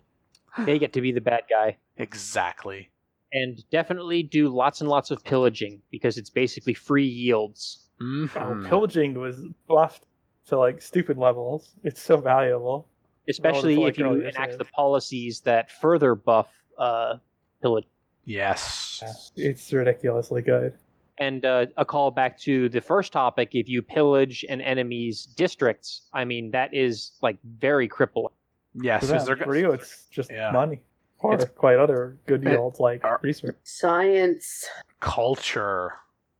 They 0.59 0.77
get 0.77 0.93
to 0.93 1.01
be 1.01 1.11
the 1.11 1.19
bad 1.19 1.45
guy. 1.49 1.77
Exactly. 1.97 2.91
And 3.33 3.63
definitely 3.71 4.21
do 4.23 4.47
lots 4.49 4.79
and 4.81 4.89
lots 4.89 5.09
of 5.11 5.23
pillaging 5.23 5.81
because 5.91 6.17
it's 6.17 6.29
basically 6.29 6.73
free 6.75 7.05
yields. 7.07 7.79
Oh, 7.99 8.03
Mhm. 8.03 8.67
pillaging 8.67 9.13
was 9.15 9.41
buffed 9.67 10.05
to 10.47 10.57
like 10.57 10.81
stupid 10.81 11.17
levels. 11.17 11.73
It's 11.83 12.01
so 12.01 12.17
valuable. 12.17 12.87
Especially 13.27 13.81
if 13.85 13.97
you 13.97 14.21
enact 14.21 14.51
said. 14.53 14.59
the 14.59 14.65
policies 14.65 15.39
that 15.41 15.71
further 15.71 16.13
buff 16.15 16.47
uh, 16.77 17.17
pillage. 17.61 17.85
Yes. 18.25 19.31
It's 19.35 19.71
ridiculously 19.71 20.41
good. 20.41 20.73
And 21.19 21.45
uh, 21.45 21.67
a 21.77 21.85
call 21.85 22.09
back 22.11 22.37
to 22.39 22.67
the 22.69 22.81
first 22.81 23.13
topic 23.13 23.49
if 23.53 23.69
you 23.69 23.81
pillage 23.81 24.43
an 24.49 24.59
enemy's 24.61 25.25
districts, 25.27 26.09
I 26.13 26.25
mean, 26.25 26.51
that 26.51 26.73
is 26.73 27.11
like 27.21 27.37
very 27.59 27.87
crippling. 27.87 28.33
Yes. 28.73 29.07
For, 29.07 29.15
is 29.15 29.25
them, 29.25 29.37
there- 29.37 29.45
for 29.45 29.55
you, 29.55 29.71
it's 29.71 30.05
just 30.09 30.31
Yeah. 30.31 30.51
money. 30.51 30.81
Or 31.23 31.33
It's- 31.35 31.49
quite 31.55 31.79
other 31.79 32.17
good 32.27 32.43
yields 32.43 32.79
like 32.79 33.03
Are- 33.03 33.19
research. 33.23 33.55
Science. 33.63 34.67
culture. 34.99 35.93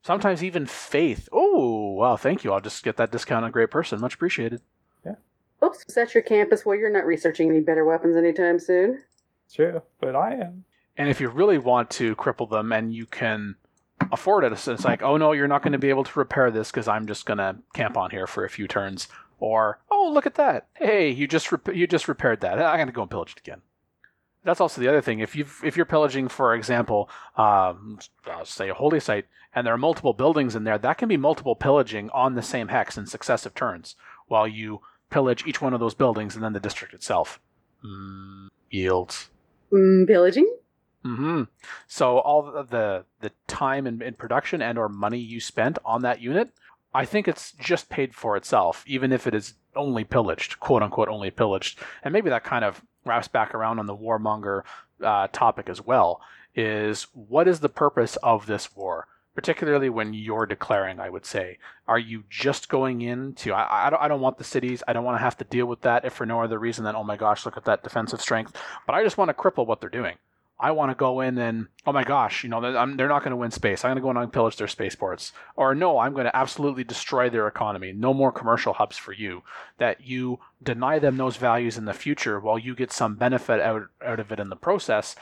Sometimes 0.04 0.44
even 0.44 0.66
faith. 0.66 1.28
Oh, 1.32 1.92
wow, 1.94 2.16
thank 2.18 2.44
you. 2.44 2.52
I'll 2.54 2.60
just 2.62 2.84
get 2.84 2.98
that 2.98 3.12
discount 3.12 3.46
on 3.46 3.52
Great 3.52 3.72
Person. 3.72 4.00
Much 4.02 4.16
appreciated. 4.16 4.62
Yeah. 5.06 5.16
Oops, 5.64 5.86
was 5.86 5.96
that 5.96 6.14
your 6.14 6.24
campus? 6.24 6.66
Well, 6.66 6.76
you're 6.78 6.90
not 6.92 7.06
researching 7.06 7.50
any 7.50 7.62
better 7.62 7.86
weapons 7.86 8.16
anytime 8.18 8.60
soon. 8.60 9.02
True, 9.54 9.82
but 10.00 10.16
I 10.16 10.34
am. 10.36 10.66
And 10.98 11.10
if 11.10 11.20
you 11.22 11.30
really 11.30 11.58
want 11.58 11.90
to 11.92 12.16
cripple 12.18 12.50
them 12.50 12.72
and 12.74 12.94
you 12.94 13.06
can 13.06 13.56
afford 14.12 14.44
it, 14.44 14.52
it's 14.52 14.68
it's 14.68 14.84
like, 14.86 15.02
oh 15.02 15.16
no, 15.18 15.32
you're 15.32 15.48
not 15.48 15.62
going 15.62 15.72
to 15.74 15.80
be 15.80 15.90
able 15.90 16.04
to 16.04 16.20
repair 16.20 16.52
this 16.52 16.70
because 16.72 16.88
I'm 16.88 17.08
just 17.08 17.26
going 17.26 17.38
to 17.40 17.56
camp 17.74 17.96
on 17.98 18.12
here 18.12 18.28
for 18.28 18.44
a 18.46 18.50
few 18.50 18.68
turns. 18.68 19.08
Or, 19.40 19.80
oh, 19.92 20.10
look 20.14 20.26
at 20.26 20.36
that. 20.36 20.68
Hey, 20.76 21.10
you 21.10 21.28
just 21.28 21.52
rep- 21.52 21.74
you 21.76 21.88
just 21.88 22.08
repaired 22.08 22.42
that. 22.42 22.60
I'm 22.62 22.78
going 22.78 22.88
to 22.88 22.94
go 22.94 23.02
and 23.02 23.12
pillage 23.12 23.34
it 23.34 23.40
again. 23.40 23.62
That's 24.44 24.62
also 24.62 24.82
the 24.82 24.88
other 24.88 25.02
thing. 25.02 25.20
If 25.20 25.36
you 25.36 25.46
if 25.64 25.78
you're 25.78 25.86
pillaging, 25.86 26.28
for 26.28 26.54
example, 26.54 27.10
um, 27.38 28.00
uh, 28.30 28.44
say 28.44 28.70
a 28.70 28.74
holy 28.74 29.00
site, 29.00 29.26
and 29.56 29.66
there 29.66 29.74
are 29.74 29.78
multiple 29.78 30.14
buildings 30.14 30.56
in 30.56 30.64
there, 30.64 30.78
that 30.78 30.98
can 30.98 31.08
be 31.08 31.18
multiple 31.18 31.56
pillaging 31.56 32.10
on 32.10 32.36
the 32.36 32.42
same 32.42 32.68
hex 32.68 32.98
in 32.98 33.06
successive 33.06 33.54
turns, 33.54 33.96
while 34.28 34.48
you 34.48 34.82
pillage 35.10 35.46
each 35.46 35.62
one 35.62 35.74
of 35.74 35.80
those 35.80 35.94
buildings 35.94 36.36
and 36.36 36.44
then 36.44 36.54
the 36.54 36.60
district 36.60 36.94
itself. 36.94 37.40
Mm, 37.86 38.50
yields. 38.70 39.30
Mm, 39.72 40.08
pillaging? 40.08 40.52
hmm 41.04 41.44
So 41.88 42.20
all 42.20 42.66
the 42.70 43.06
the 43.20 43.32
time 43.48 43.88
in, 43.88 44.02
in 44.02 44.14
production 44.14 44.62
and 44.62 44.78
or 44.78 44.90
money 44.90 45.20
you 45.20 45.40
spent 45.40 45.78
on 45.86 46.02
that 46.02 46.22
unit 46.22 46.50
I 46.94 47.06
think 47.06 47.28
it's 47.28 47.52
just 47.54 47.90
paid 47.90 48.14
for 48.14 48.38
itself, 48.38 48.84
even 48.88 49.12
if 49.12 49.26
it 49.26 49.34
is 49.34 49.56
only 49.76 50.04
pillaged, 50.04 50.60
quote 50.60 50.84
unquote, 50.84 51.10
only 51.10 51.32
pillaged. 51.32 51.80
And 52.04 52.14
maybe 52.14 52.30
that 52.30 52.44
kind 52.44 52.64
of 52.64 52.82
wraps 53.06 53.28
back 53.28 53.54
around 53.54 53.80
on 53.80 53.88
the 53.88 53.96
warmonger 53.96 54.62
uh, 55.04 55.28
topic 55.32 55.70
as 55.70 55.82
well. 55.82 56.22
Is 56.56 57.08
what 57.14 57.48
is 57.48 57.62
the 57.62 57.70
purpose 57.70 58.16
of 58.18 58.46
this 58.46 58.76
war? 58.76 59.08
Particularly 59.34 59.90
when 59.90 60.14
you're 60.14 60.46
declaring, 60.46 61.00
I 61.00 61.10
would 61.10 61.26
say, 61.26 61.58
are 61.88 61.98
you 61.98 62.24
just 62.30 62.70
going 62.70 63.02
into? 63.02 63.52
I, 63.52 63.88
I 63.88 63.90
don't. 63.90 64.00
I 64.04 64.08
don't 64.08 64.22
want 64.22 64.38
the 64.38 64.44
cities. 64.44 64.84
I 64.88 64.94
don't 64.94 65.04
want 65.04 65.18
to 65.18 65.24
have 65.24 65.38
to 65.38 65.44
deal 65.44 65.66
with 65.66 65.82
that 65.82 66.06
if 66.06 66.14
for 66.14 66.28
no 66.28 66.44
other 66.44 66.60
reason 66.60 66.86
than 66.86 66.96
oh 66.96 67.04
my 67.04 67.18
gosh, 67.18 67.44
look 67.44 67.58
at 67.58 67.66
that 67.66 67.82
defensive 67.82 68.22
strength. 68.22 68.56
But 68.86 68.94
I 68.94 69.04
just 69.04 69.18
want 69.18 69.30
to 69.30 69.34
cripple 69.34 69.66
what 69.66 69.82
they're 69.82 69.90
doing. 69.90 70.18
I 70.64 70.72
want 70.72 70.92
to 70.92 70.96
go 70.96 71.20
in 71.20 71.38
and 71.38 71.68
oh 71.86 71.92
my 71.92 72.06
gosh, 72.06 72.42
you 72.42 72.50
know 72.50 72.62
they're, 72.62 72.96
they're 72.96 73.10
not 73.10 73.22
going 73.22 73.32
to 73.32 73.38
win 73.38 73.52
space. 73.52 73.84
I'm 73.84 73.90
going 73.90 73.98
to 73.98 74.02
go 74.02 74.12
in 74.12 74.16
and 74.16 74.32
pillage 74.32 74.56
their 74.56 74.70
spaceports. 74.70 75.34
Or 75.58 75.76
no, 75.76 76.00
I'm 76.00 76.14
going 76.14 76.24
to 76.24 76.36
absolutely 76.36 76.86
destroy 76.86 77.30
their 77.30 77.50
economy. 77.50 77.92
No 77.92 78.14
more 78.14 78.32
commercial 78.32 78.72
hubs 78.72 78.96
for 78.98 79.12
you. 79.12 79.44
That 79.78 80.08
you 80.08 80.40
deny 80.64 81.00
them 81.00 81.18
those 81.18 81.36
values 81.36 81.78
in 81.78 81.84
the 81.84 81.94
future 81.94 82.40
while 82.40 82.58
you 82.58 82.76
get 82.76 82.94
some 82.94 83.16
benefit 83.16 83.60
out 83.60 83.90
out 84.02 84.22
of 84.22 84.32
it 84.32 84.40
in 84.40 84.48
the 84.48 84.56
process, 84.56 85.18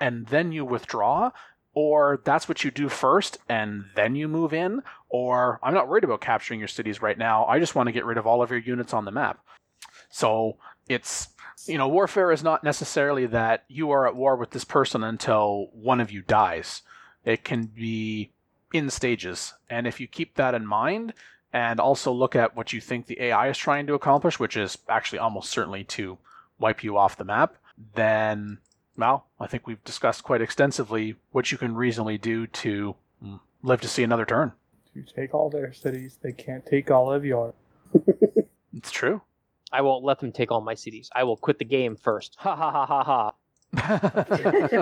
and 0.00 0.26
then 0.28 0.52
you 0.52 0.64
withdraw. 0.64 1.32
Or 1.74 2.22
that's 2.24 2.48
what 2.48 2.64
you 2.64 2.70
do 2.70 2.88
first 2.88 3.36
and 3.46 3.84
then 3.94 4.16
you 4.16 4.26
move 4.26 4.54
in. 4.54 4.82
Or 5.10 5.60
I'm 5.62 5.74
not 5.74 5.86
worried 5.86 6.02
about 6.02 6.22
capturing 6.22 6.60
your 6.60 6.66
cities 6.66 7.02
right 7.02 7.18
now. 7.18 7.44
I 7.44 7.60
just 7.60 7.74
want 7.74 7.88
to 7.88 7.92
get 7.92 8.06
rid 8.06 8.16
of 8.16 8.26
all 8.26 8.42
of 8.42 8.50
your 8.50 8.58
units 8.58 8.94
on 8.94 9.04
the 9.04 9.12
map. 9.12 9.44
So 10.10 10.56
it's 10.88 11.28
you 11.66 11.78
know, 11.78 11.88
warfare 11.88 12.32
is 12.32 12.42
not 12.42 12.64
necessarily 12.64 13.26
that 13.26 13.64
you 13.68 13.90
are 13.90 14.06
at 14.06 14.16
war 14.16 14.36
with 14.36 14.50
this 14.50 14.64
person 14.64 15.02
until 15.02 15.68
one 15.72 16.00
of 16.00 16.10
you 16.10 16.22
dies. 16.22 16.82
It 17.24 17.44
can 17.44 17.66
be 17.66 18.30
in 18.72 18.90
stages. 18.90 19.54
And 19.68 19.86
if 19.86 20.00
you 20.00 20.06
keep 20.06 20.34
that 20.34 20.54
in 20.54 20.66
mind 20.66 21.14
and 21.52 21.80
also 21.80 22.12
look 22.12 22.36
at 22.36 22.56
what 22.56 22.72
you 22.72 22.80
think 22.80 23.06
the 23.06 23.20
AI 23.20 23.48
is 23.48 23.58
trying 23.58 23.86
to 23.86 23.94
accomplish, 23.94 24.38
which 24.38 24.56
is 24.56 24.78
actually 24.88 25.18
almost 25.18 25.50
certainly 25.50 25.84
to 25.84 26.18
wipe 26.58 26.84
you 26.84 26.96
off 26.96 27.16
the 27.16 27.24
map, 27.24 27.56
then, 27.94 28.58
well, 28.96 29.26
I 29.40 29.46
think 29.46 29.66
we've 29.66 29.82
discussed 29.84 30.24
quite 30.24 30.42
extensively 30.42 31.16
what 31.32 31.50
you 31.50 31.58
can 31.58 31.74
reasonably 31.74 32.18
do 32.18 32.46
to 32.46 32.96
mm, 33.24 33.40
live 33.62 33.80
to 33.80 33.88
see 33.88 34.02
another 34.02 34.26
turn. 34.26 34.52
You 34.94 35.04
take 35.04 35.34
all 35.34 35.48
their 35.48 35.72
cities, 35.72 36.18
they 36.22 36.32
can't 36.32 36.66
take 36.66 36.90
all 36.90 37.12
of 37.12 37.24
yours. 37.24 37.54
It's 38.74 38.90
true. 38.90 39.22
I 39.72 39.82
won't 39.82 40.04
let 40.04 40.20
them 40.20 40.32
take 40.32 40.50
all 40.50 40.60
my 40.60 40.74
cities. 40.74 41.10
I 41.14 41.24
will 41.24 41.36
quit 41.36 41.58
the 41.58 41.64
game 41.64 41.96
first. 41.96 42.36
Ha 42.38 42.56
ha 42.56 42.70
ha 42.70 42.86
ha 42.86 43.04
ha. 43.04 43.32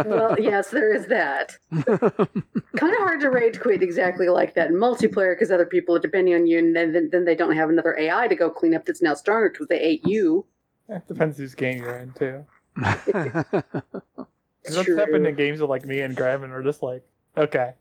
well, 0.07 0.37
yes, 0.39 0.71
there 0.71 0.95
is 0.95 1.07
that. 1.07 1.59
kind 1.73 2.93
of 2.93 2.99
hard 2.99 3.21
to 3.21 3.31
rage 3.31 3.59
quit 3.59 3.83
exactly 3.83 4.29
like 4.29 4.55
that 4.55 4.69
in 4.69 4.77
multiplayer 4.77 5.35
because 5.35 5.51
other 5.51 5.67
people 5.67 5.97
are 5.97 6.01
depending 6.01 6.35
on 6.35 6.47
you, 6.47 6.59
and 6.59 6.77
then, 6.77 7.09
then 7.11 7.25
they 7.25 7.35
don't 7.35 7.57
have 7.57 7.69
another 7.69 7.99
AI 7.99 8.29
to 8.29 8.37
go 8.37 8.49
clean 8.49 8.75
up 8.75 8.87
that's 8.87 9.03
now 9.03 9.15
stronger 9.15 9.51
because 9.51 9.67
they 9.67 9.81
ate 9.81 10.07
you. 10.07 10.47
It 10.89 11.07
depends 11.09 11.37
whose 11.37 11.57
game 11.57 11.79
you're 11.83 11.99
in 11.99 12.13
too. 12.13 12.45
It's 14.67 14.75
That's 14.75 14.85
true. 14.87 14.97
happened 14.97 15.27
in 15.29 15.37
games 15.37 15.61
with 15.61 15.71
like 15.71 15.85
me 15.85 16.01
and 16.01 16.17
Graham, 16.17 16.43
and 16.43 16.53
we're 16.53 16.65
just 16.65 16.83
like, 16.83 17.05
okay, 17.37 17.75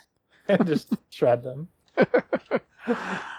and 0.48 0.66
just 0.66 0.94
shred 1.10 1.42
them. 1.42 1.68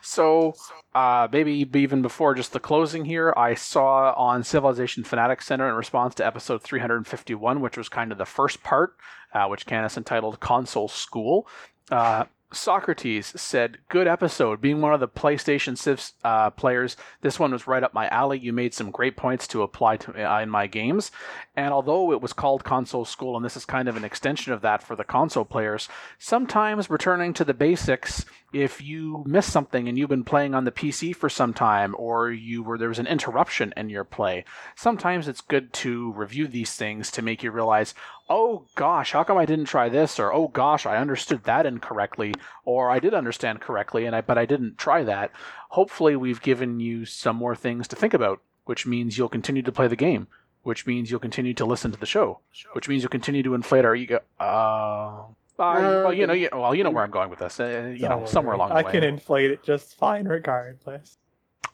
So, 0.00 0.54
uh, 0.94 1.28
maybe 1.32 1.68
even 1.74 2.02
before 2.02 2.34
just 2.34 2.52
the 2.52 2.60
closing 2.60 3.04
here, 3.04 3.32
I 3.36 3.54
saw 3.54 4.12
on 4.12 4.44
Civilization 4.44 5.04
Fanatics 5.04 5.46
Center 5.46 5.68
in 5.68 5.74
response 5.74 6.14
to 6.16 6.26
episode 6.26 6.62
351, 6.62 7.60
which 7.60 7.76
was 7.76 7.88
kind 7.88 8.12
of 8.12 8.18
the 8.18 8.24
first 8.24 8.62
part, 8.62 8.96
uh, 9.32 9.46
which 9.46 9.66
Canis 9.66 9.96
entitled 9.96 10.40
Console 10.40 10.88
School. 10.88 11.46
Uh, 11.90 12.24
Socrates 12.54 13.32
said, 13.40 13.78
Good 13.88 14.06
episode. 14.06 14.60
Being 14.60 14.80
one 14.80 14.94
of 14.94 15.00
the 15.00 15.08
PlayStation 15.08 15.76
Civ 15.76 16.12
uh, 16.22 16.50
players, 16.50 16.96
this 17.20 17.38
one 17.38 17.52
was 17.52 17.66
right 17.66 17.82
up 17.82 17.92
my 17.92 18.08
alley. 18.08 18.38
You 18.38 18.52
made 18.52 18.74
some 18.74 18.90
great 18.90 19.16
points 19.16 19.46
to 19.48 19.62
apply 19.62 19.98
to 19.98 20.32
uh, 20.32 20.40
in 20.40 20.50
my 20.50 20.66
games. 20.66 21.10
And 21.56 21.72
although 21.72 22.12
it 22.12 22.22
was 22.22 22.32
called 22.32 22.64
Console 22.64 23.04
School, 23.04 23.36
and 23.36 23.44
this 23.44 23.56
is 23.56 23.64
kind 23.64 23.88
of 23.88 23.96
an 23.96 24.04
extension 24.04 24.52
of 24.52 24.62
that 24.62 24.82
for 24.82 24.96
the 24.96 25.04
console 25.04 25.44
players, 25.44 25.88
sometimes 26.18 26.90
returning 26.90 27.34
to 27.34 27.44
the 27.44 27.54
basics 27.54 28.24
if 28.54 28.80
you 28.80 29.24
miss 29.26 29.50
something 29.50 29.88
and 29.88 29.98
you've 29.98 30.08
been 30.08 30.22
playing 30.22 30.54
on 30.54 30.64
the 30.64 30.70
PC 30.70 31.14
for 31.14 31.28
some 31.28 31.52
time 31.52 31.92
or 31.98 32.30
you 32.30 32.62
were 32.62 32.78
there 32.78 32.88
was 32.88 33.00
an 33.00 33.06
interruption 33.08 33.74
in 33.76 33.90
your 33.90 34.04
play, 34.04 34.44
sometimes 34.76 35.26
it's 35.26 35.40
good 35.40 35.72
to 35.72 36.12
review 36.12 36.46
these 36.46 36.72
things 36.72 37.10
to 37.10 37.20
make 37.20 37.42
you 37.42 37.50
realize, 37.50 37.94
"Oh 38.28 38.66
gosh, 38.76 39.10
how 39.10 39.24
come 39.24 39.36
I 39.36 39.44
didn't 39.44 39.64
try 39.64 39.88
this?" 39.88 40.20
or 40.20 40.32
"Oh 40.32 40.46
gosh, 40.46 40.86
I 40.86 40.98
understood 40.98 41.42
that 41.44 41.66
incorrectly," 41.66 42.32
or 42.64 42.90
"I 42.90 43.00
did 43.00 43.12
understand 43.12 43.60
correctly 43.60 44.06
and 44.06 44.14
I 44.14 44.20
but 44.20 44.38
I 44.38 44.46
didn't 44.46 44.78
try 44.78 45.02
that." 45.02 45.32
Hopefully, 45.70 46.14
we've 46.14 46.40
given 46.40 46.78
you 46.78 47.04
some 47.04 47.34
more 47.34 47.56
things 47.56 47.88
to 47.88 47.96
think 47.96 48.14
about, 48.14 48.40
which 48.66 48.86
means 48.86 49.18
you'll 49.18 49.28
continue 49.28 49.62
to 49.62 49.72
play 49.72 49.88
the 49.88 49.96
game, 49.96 50.28
which 50.62 50.86
means 50.86 51.10
you'll 51.10 51.18
continue 51.18 51.54
to 51.54 51.64
listen 51.64 51.90
to 51.90 51.98
the 51.98 52.06
show, 52.06 52.38
which 52.72 52.88
means 52.88 53.02
you'll 53.02 53.10
continue 53.10 53.42
to 53.42 53.54
inflate 53.54 53.84
our 53.84 53.96
ego. 53.96 54.20
Uh, 54.38 55.24
uh, 55.58 56.02
well, 56.04 56.12
you 56.12 56.26
know, 56.26 56.32
you, 56.32 56.48
well, 56.52 56.74
you 56.74 56.84
know 56.84 56.90
where 56.90 57.04
I'm 57.04 57.10
going 57.10 57.30
with 57.30 57.38
this. 57.38 57.60
Uh, 57.60 57.94
you 57.96 58.08
know, 58.08 58.24
somewhere 58.26 58.54
along 58.54 58.70
the 58.70 58.76
I 58.76 58.82
way. 58.82 58.92
can 58.92 59.04
inflate 59.04 59.50
it 59.50 59.62
just 59.62 59.96
fine, 59.96 60.26
regardless. 60.26 61.18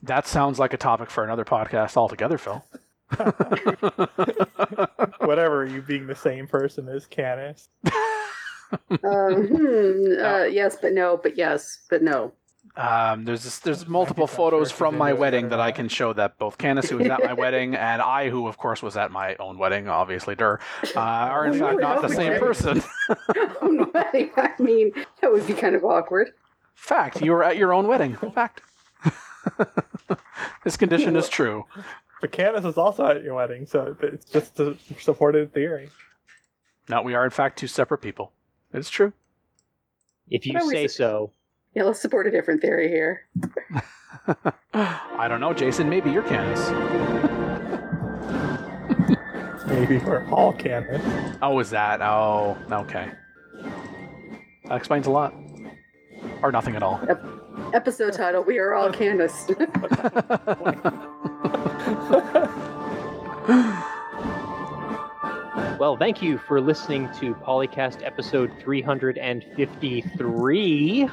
That 0.02 0.27
sounds 0.27 0.59
like 0.59 0.73
a 0.73 0.77
topic 0.77 1.11
for 1.11 1.24
another 1.24 1.44
podcast 1.44 1.97
altogether, 1.97 2.39
Phil. 2.39 2.65
Whatever, 5.27 5.66
you 5.66 5.82
being 5.82 6.07
the 6.07 6.15
same 6.15 6.47
person 6.47 6.89
as 6.89 7.07
Canis. 7.07 7.69
Um, 9.02 9.48
hmm, 9.48 10.12
uh, 10.23 10.44
yes, 10.51 10.77
but 10.81 10.93
no, 10.93 11.19
but 11.23 11.36
yes, 11.36 11.81
but 11.90 12.02
no. 12.02 12.32
Um, 12.76 13.24
there's 13.24 13.42
this, 13.42 13.59
there's 13.59 13.86
multiple 13.88 14.26
photos 14.26 14.68
sure 14.68 14.76
from 14.76 14.97
my 14.97 15.12
wedding 15.12 15.48
that 15.48 15.60
I 15.60 15.72
can 15.72 15.88
show 15.88 16.12
that 16.12 16.38
both 16.38 16.56
Candace, 16.56 16.88
who 16.88 16.98
was 16.98 17.09
at 17.09 17.20
my 17.22 17.32
wedding, 17.44 17.74
and 17.74 18.01
I, 18.01 18.30
who 18.30 18.47
of 18.47 18.59
course 18.59 18.80
was 18.82 18.97
at 18.97 19.10
my 19.10 19.34
own 19.36 19.59
wedding, 19.59 19.88
obviously, 19.88 20.34
der, 20.36 20.60
uh, 20.94 21.01
are 21.01 21.47
in 21.47 21.55
Oh, 21.60 21.66
fact 21.66 21.80
not 21.80 22.02
the 22.02 22.09
no, 22.09 22.14
same 22.14 22.32
okay. 22.32 22.38
person. 22.40 22.82
I 23.10 24.52
mean, 24.60 24.92
that 25.20 25.32
would 25.32 25.47
be 25.47 25.55
kind 25.55 25.74
of 25.74 25.84
awkward. 25.84 26.32
Fact, 26.74 27.20
you 27.20 27.32
were 27.32 27.42
at 27.44 27.56
your 27.56 27.72
own 27.74 27.86
wedding. 27.88 28.16
Fact. 28.34 28.62
this 30.64 30.76
condition 30.76 31.16
is 31.16 31.28
true. 31.28 31.66
But 32.20 32.32
Canis 32.32 32.64
was 32.64 32.76
also 32.78 33.06
at 33.06 33.22
your 33.22 33.34
wedding, 33.34 33.66
so 33.66 33.97
it's 34.02 34.26
just 34.26 34.60
a 34.60 34.76
supported 34.98 35.52
theory. 35.52 35.90
Now 36.88 37.02
we 37.02 37.14
are 37.14 37.24
in 37.24 37.30
fact 37.30 37.59
two 37.59 37.66
separate 37.66 37.98
people. 37.98 38.32
It's 38.72 38.90
true. 38.90 39.12
If 40.28 40.47
you 40.47 40.55
What 40.55 40.62
are 40.62 40.66
we 40.66 40.72
say 40.74 40.84
s- 40.84 40.94
so. 40.97 41.32
Yeah, 41.74 41.84
let's 41.84 42.01
support 42.01 42.26
a 42.26 42.30
different 42.30 42.60
theory 42.60 42.88
here. 42.88 43.22
I 44.74 45.28
don't 45.28 45.40
know, 45.40 45.55
Jason. 45.55 45.88
Maybe 45.88 46.10
you're 46.10 46.24
Candace. 46.24 46.68
Maybe 49.66 49.98
we're 49.98 50.28
all 50.30 50.52
Canis. 50.52 51.01
Oh, 51.40 51.59
is 51.60 51.70
that? 51.70 52.02
Oh, 52.02 52.59
okay. 52.70 53.12
That 54.64 54.76
explains 54.76 55.06
a 55.06 55.10
lot. 55.10 55.32
Or 56.42 56.51
nothing 56.51 56.74
at 56.74 56.82
all. 56.82 57.01
Episode 57.72 58.14
title: 58.14 58.42
We 58.42 58.59
are 58.59 58.74
all 58.74 58.90
Candace. 58.90 59.48
Well, 65.78 65.97
thank 65.97 66.20
you 66.20 66.36
for 66.36 66.60
listening 66.60 67.09
to 67.20 67.34
Polycast 67.36 68.05
episode 68.05 68.52
353. 68.60 71.09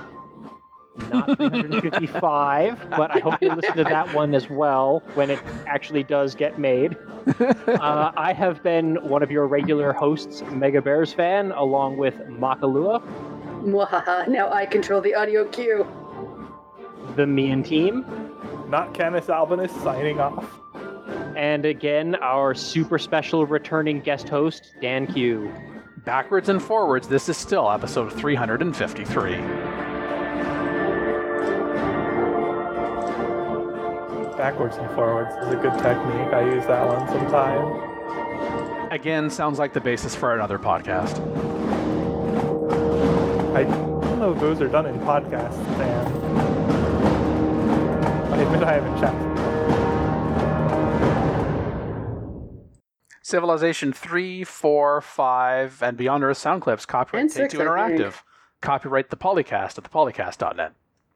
Not 1.11 1.37
355, 1.37 2.89
but 2.97 3.15
I 3.15 3.19
hope 3.19 3.41
you 3.41 3.53
listen 3.53 3.77
to 3.77 3.83
that 3.83 4.13
one 4.13 4.33
as 4.33 4.49
well 4.49 5.01
when 5.15 5.29
it 5.29 5.39
actually 5.67 6.03
does 6.03 6.35
get 6.35 6.57
made. 6.59 6.97
Uh, 7.67 8.11
I 8.15 8.31
have 8.31 8.63
been 8.63 8.95
one 9.07 9.21
of 9.21 9.29
your 9.29 9.45
regular 9.47 9.91
hosts, 9.91 10.41
Mega 10.51 10.81
Bears 10.81 11.11
fan, 11.13 11.51
along 11.51 11.97
with 11.97 12.15
Makahlua, 12.29 13.01
Mwahaha. 13.63 14.27
now 14.29 14.49
I 14.51 14.65
control 14.65 15.01
the 15.01 15.13
audio 15.13 15.43
cue. 15.49 15.85
the 17.17 17.27
Mian 17.27 17.61
team, 17.63 18.05
Not 18.69 18.93
Canis 18.93 19.27
Albinus 19.29 19.71
signing 19.83 20.21
off. 20.21 20.45
and 21.35 21.65
again, 21.65 22.15
our 22.21 22.53
super 22.55 22.97
special 22.97 23.45
returning 23.45 23.99
guest 23.99 24.29
host, 24.29 24.73
Dan 24.81 25.05
Q. 25.07 25.51
Backwards 26.05 26.47
and 26.47 26.63
forwards, 26.63 27.09
this 27.09 27.27
is 27.27 27.35
still 27.35 27.69
episode 27.69 28.13
353. 28.13 29.35
Backwards 34.37 34.77
and 34.77 34.89
forwards 34.91 35.35
is 35.37 35.53
a 35.53 35.55
good 35.55 35.73
technique. 35.79 36.31
I 36.31 36.41
use 36.41 36.65
that 36.67 36.85
one 36.85 37.07
sometimes. 37.07 38.93
Again, 38.93 39.29
sounds 39.31 39.57
like 39.57 39.73
the 39.73 39.81
basis 39.81 40.15
for 40.15 40.35
another 40.35 40.59
podcast. 40.59 41.17
I 43.55 43.63
don't 43.63 44.19
know 44.19 44.33
if 44.33 44.39
those 44.39 44.61
are 44.61 44.67
done 44.67 44.85
in 44.85 44.99
podcasts, 44.99 45.57
Dan. 45.77 46.05
I 48.31 48.41
admit 48.41 48.63
I 48.63 48.73
haven't 48.73 48.99
checked. 48.99 49.27
Civilization 53.23 53.91
3, 53.91 54.43
4, 54.43 55.01
5, 55.01 55.83
and 55.83 55.97
Beyond 55.97 56.23
Earth 56.23 56.37
sound 56.37 56.61
clips, 56.61 56.85
copyright 56.85 57.23
And 57.23 57.33
Take 57.33 57.49
Two 57.49 57.57
Interactive. 57.57 58.21
Copyright 58.61 59.09
the 59.09 59.17
Polycast 59.17 59.77
at 59.77 59.83
thepolycast.net. 59.91 60.73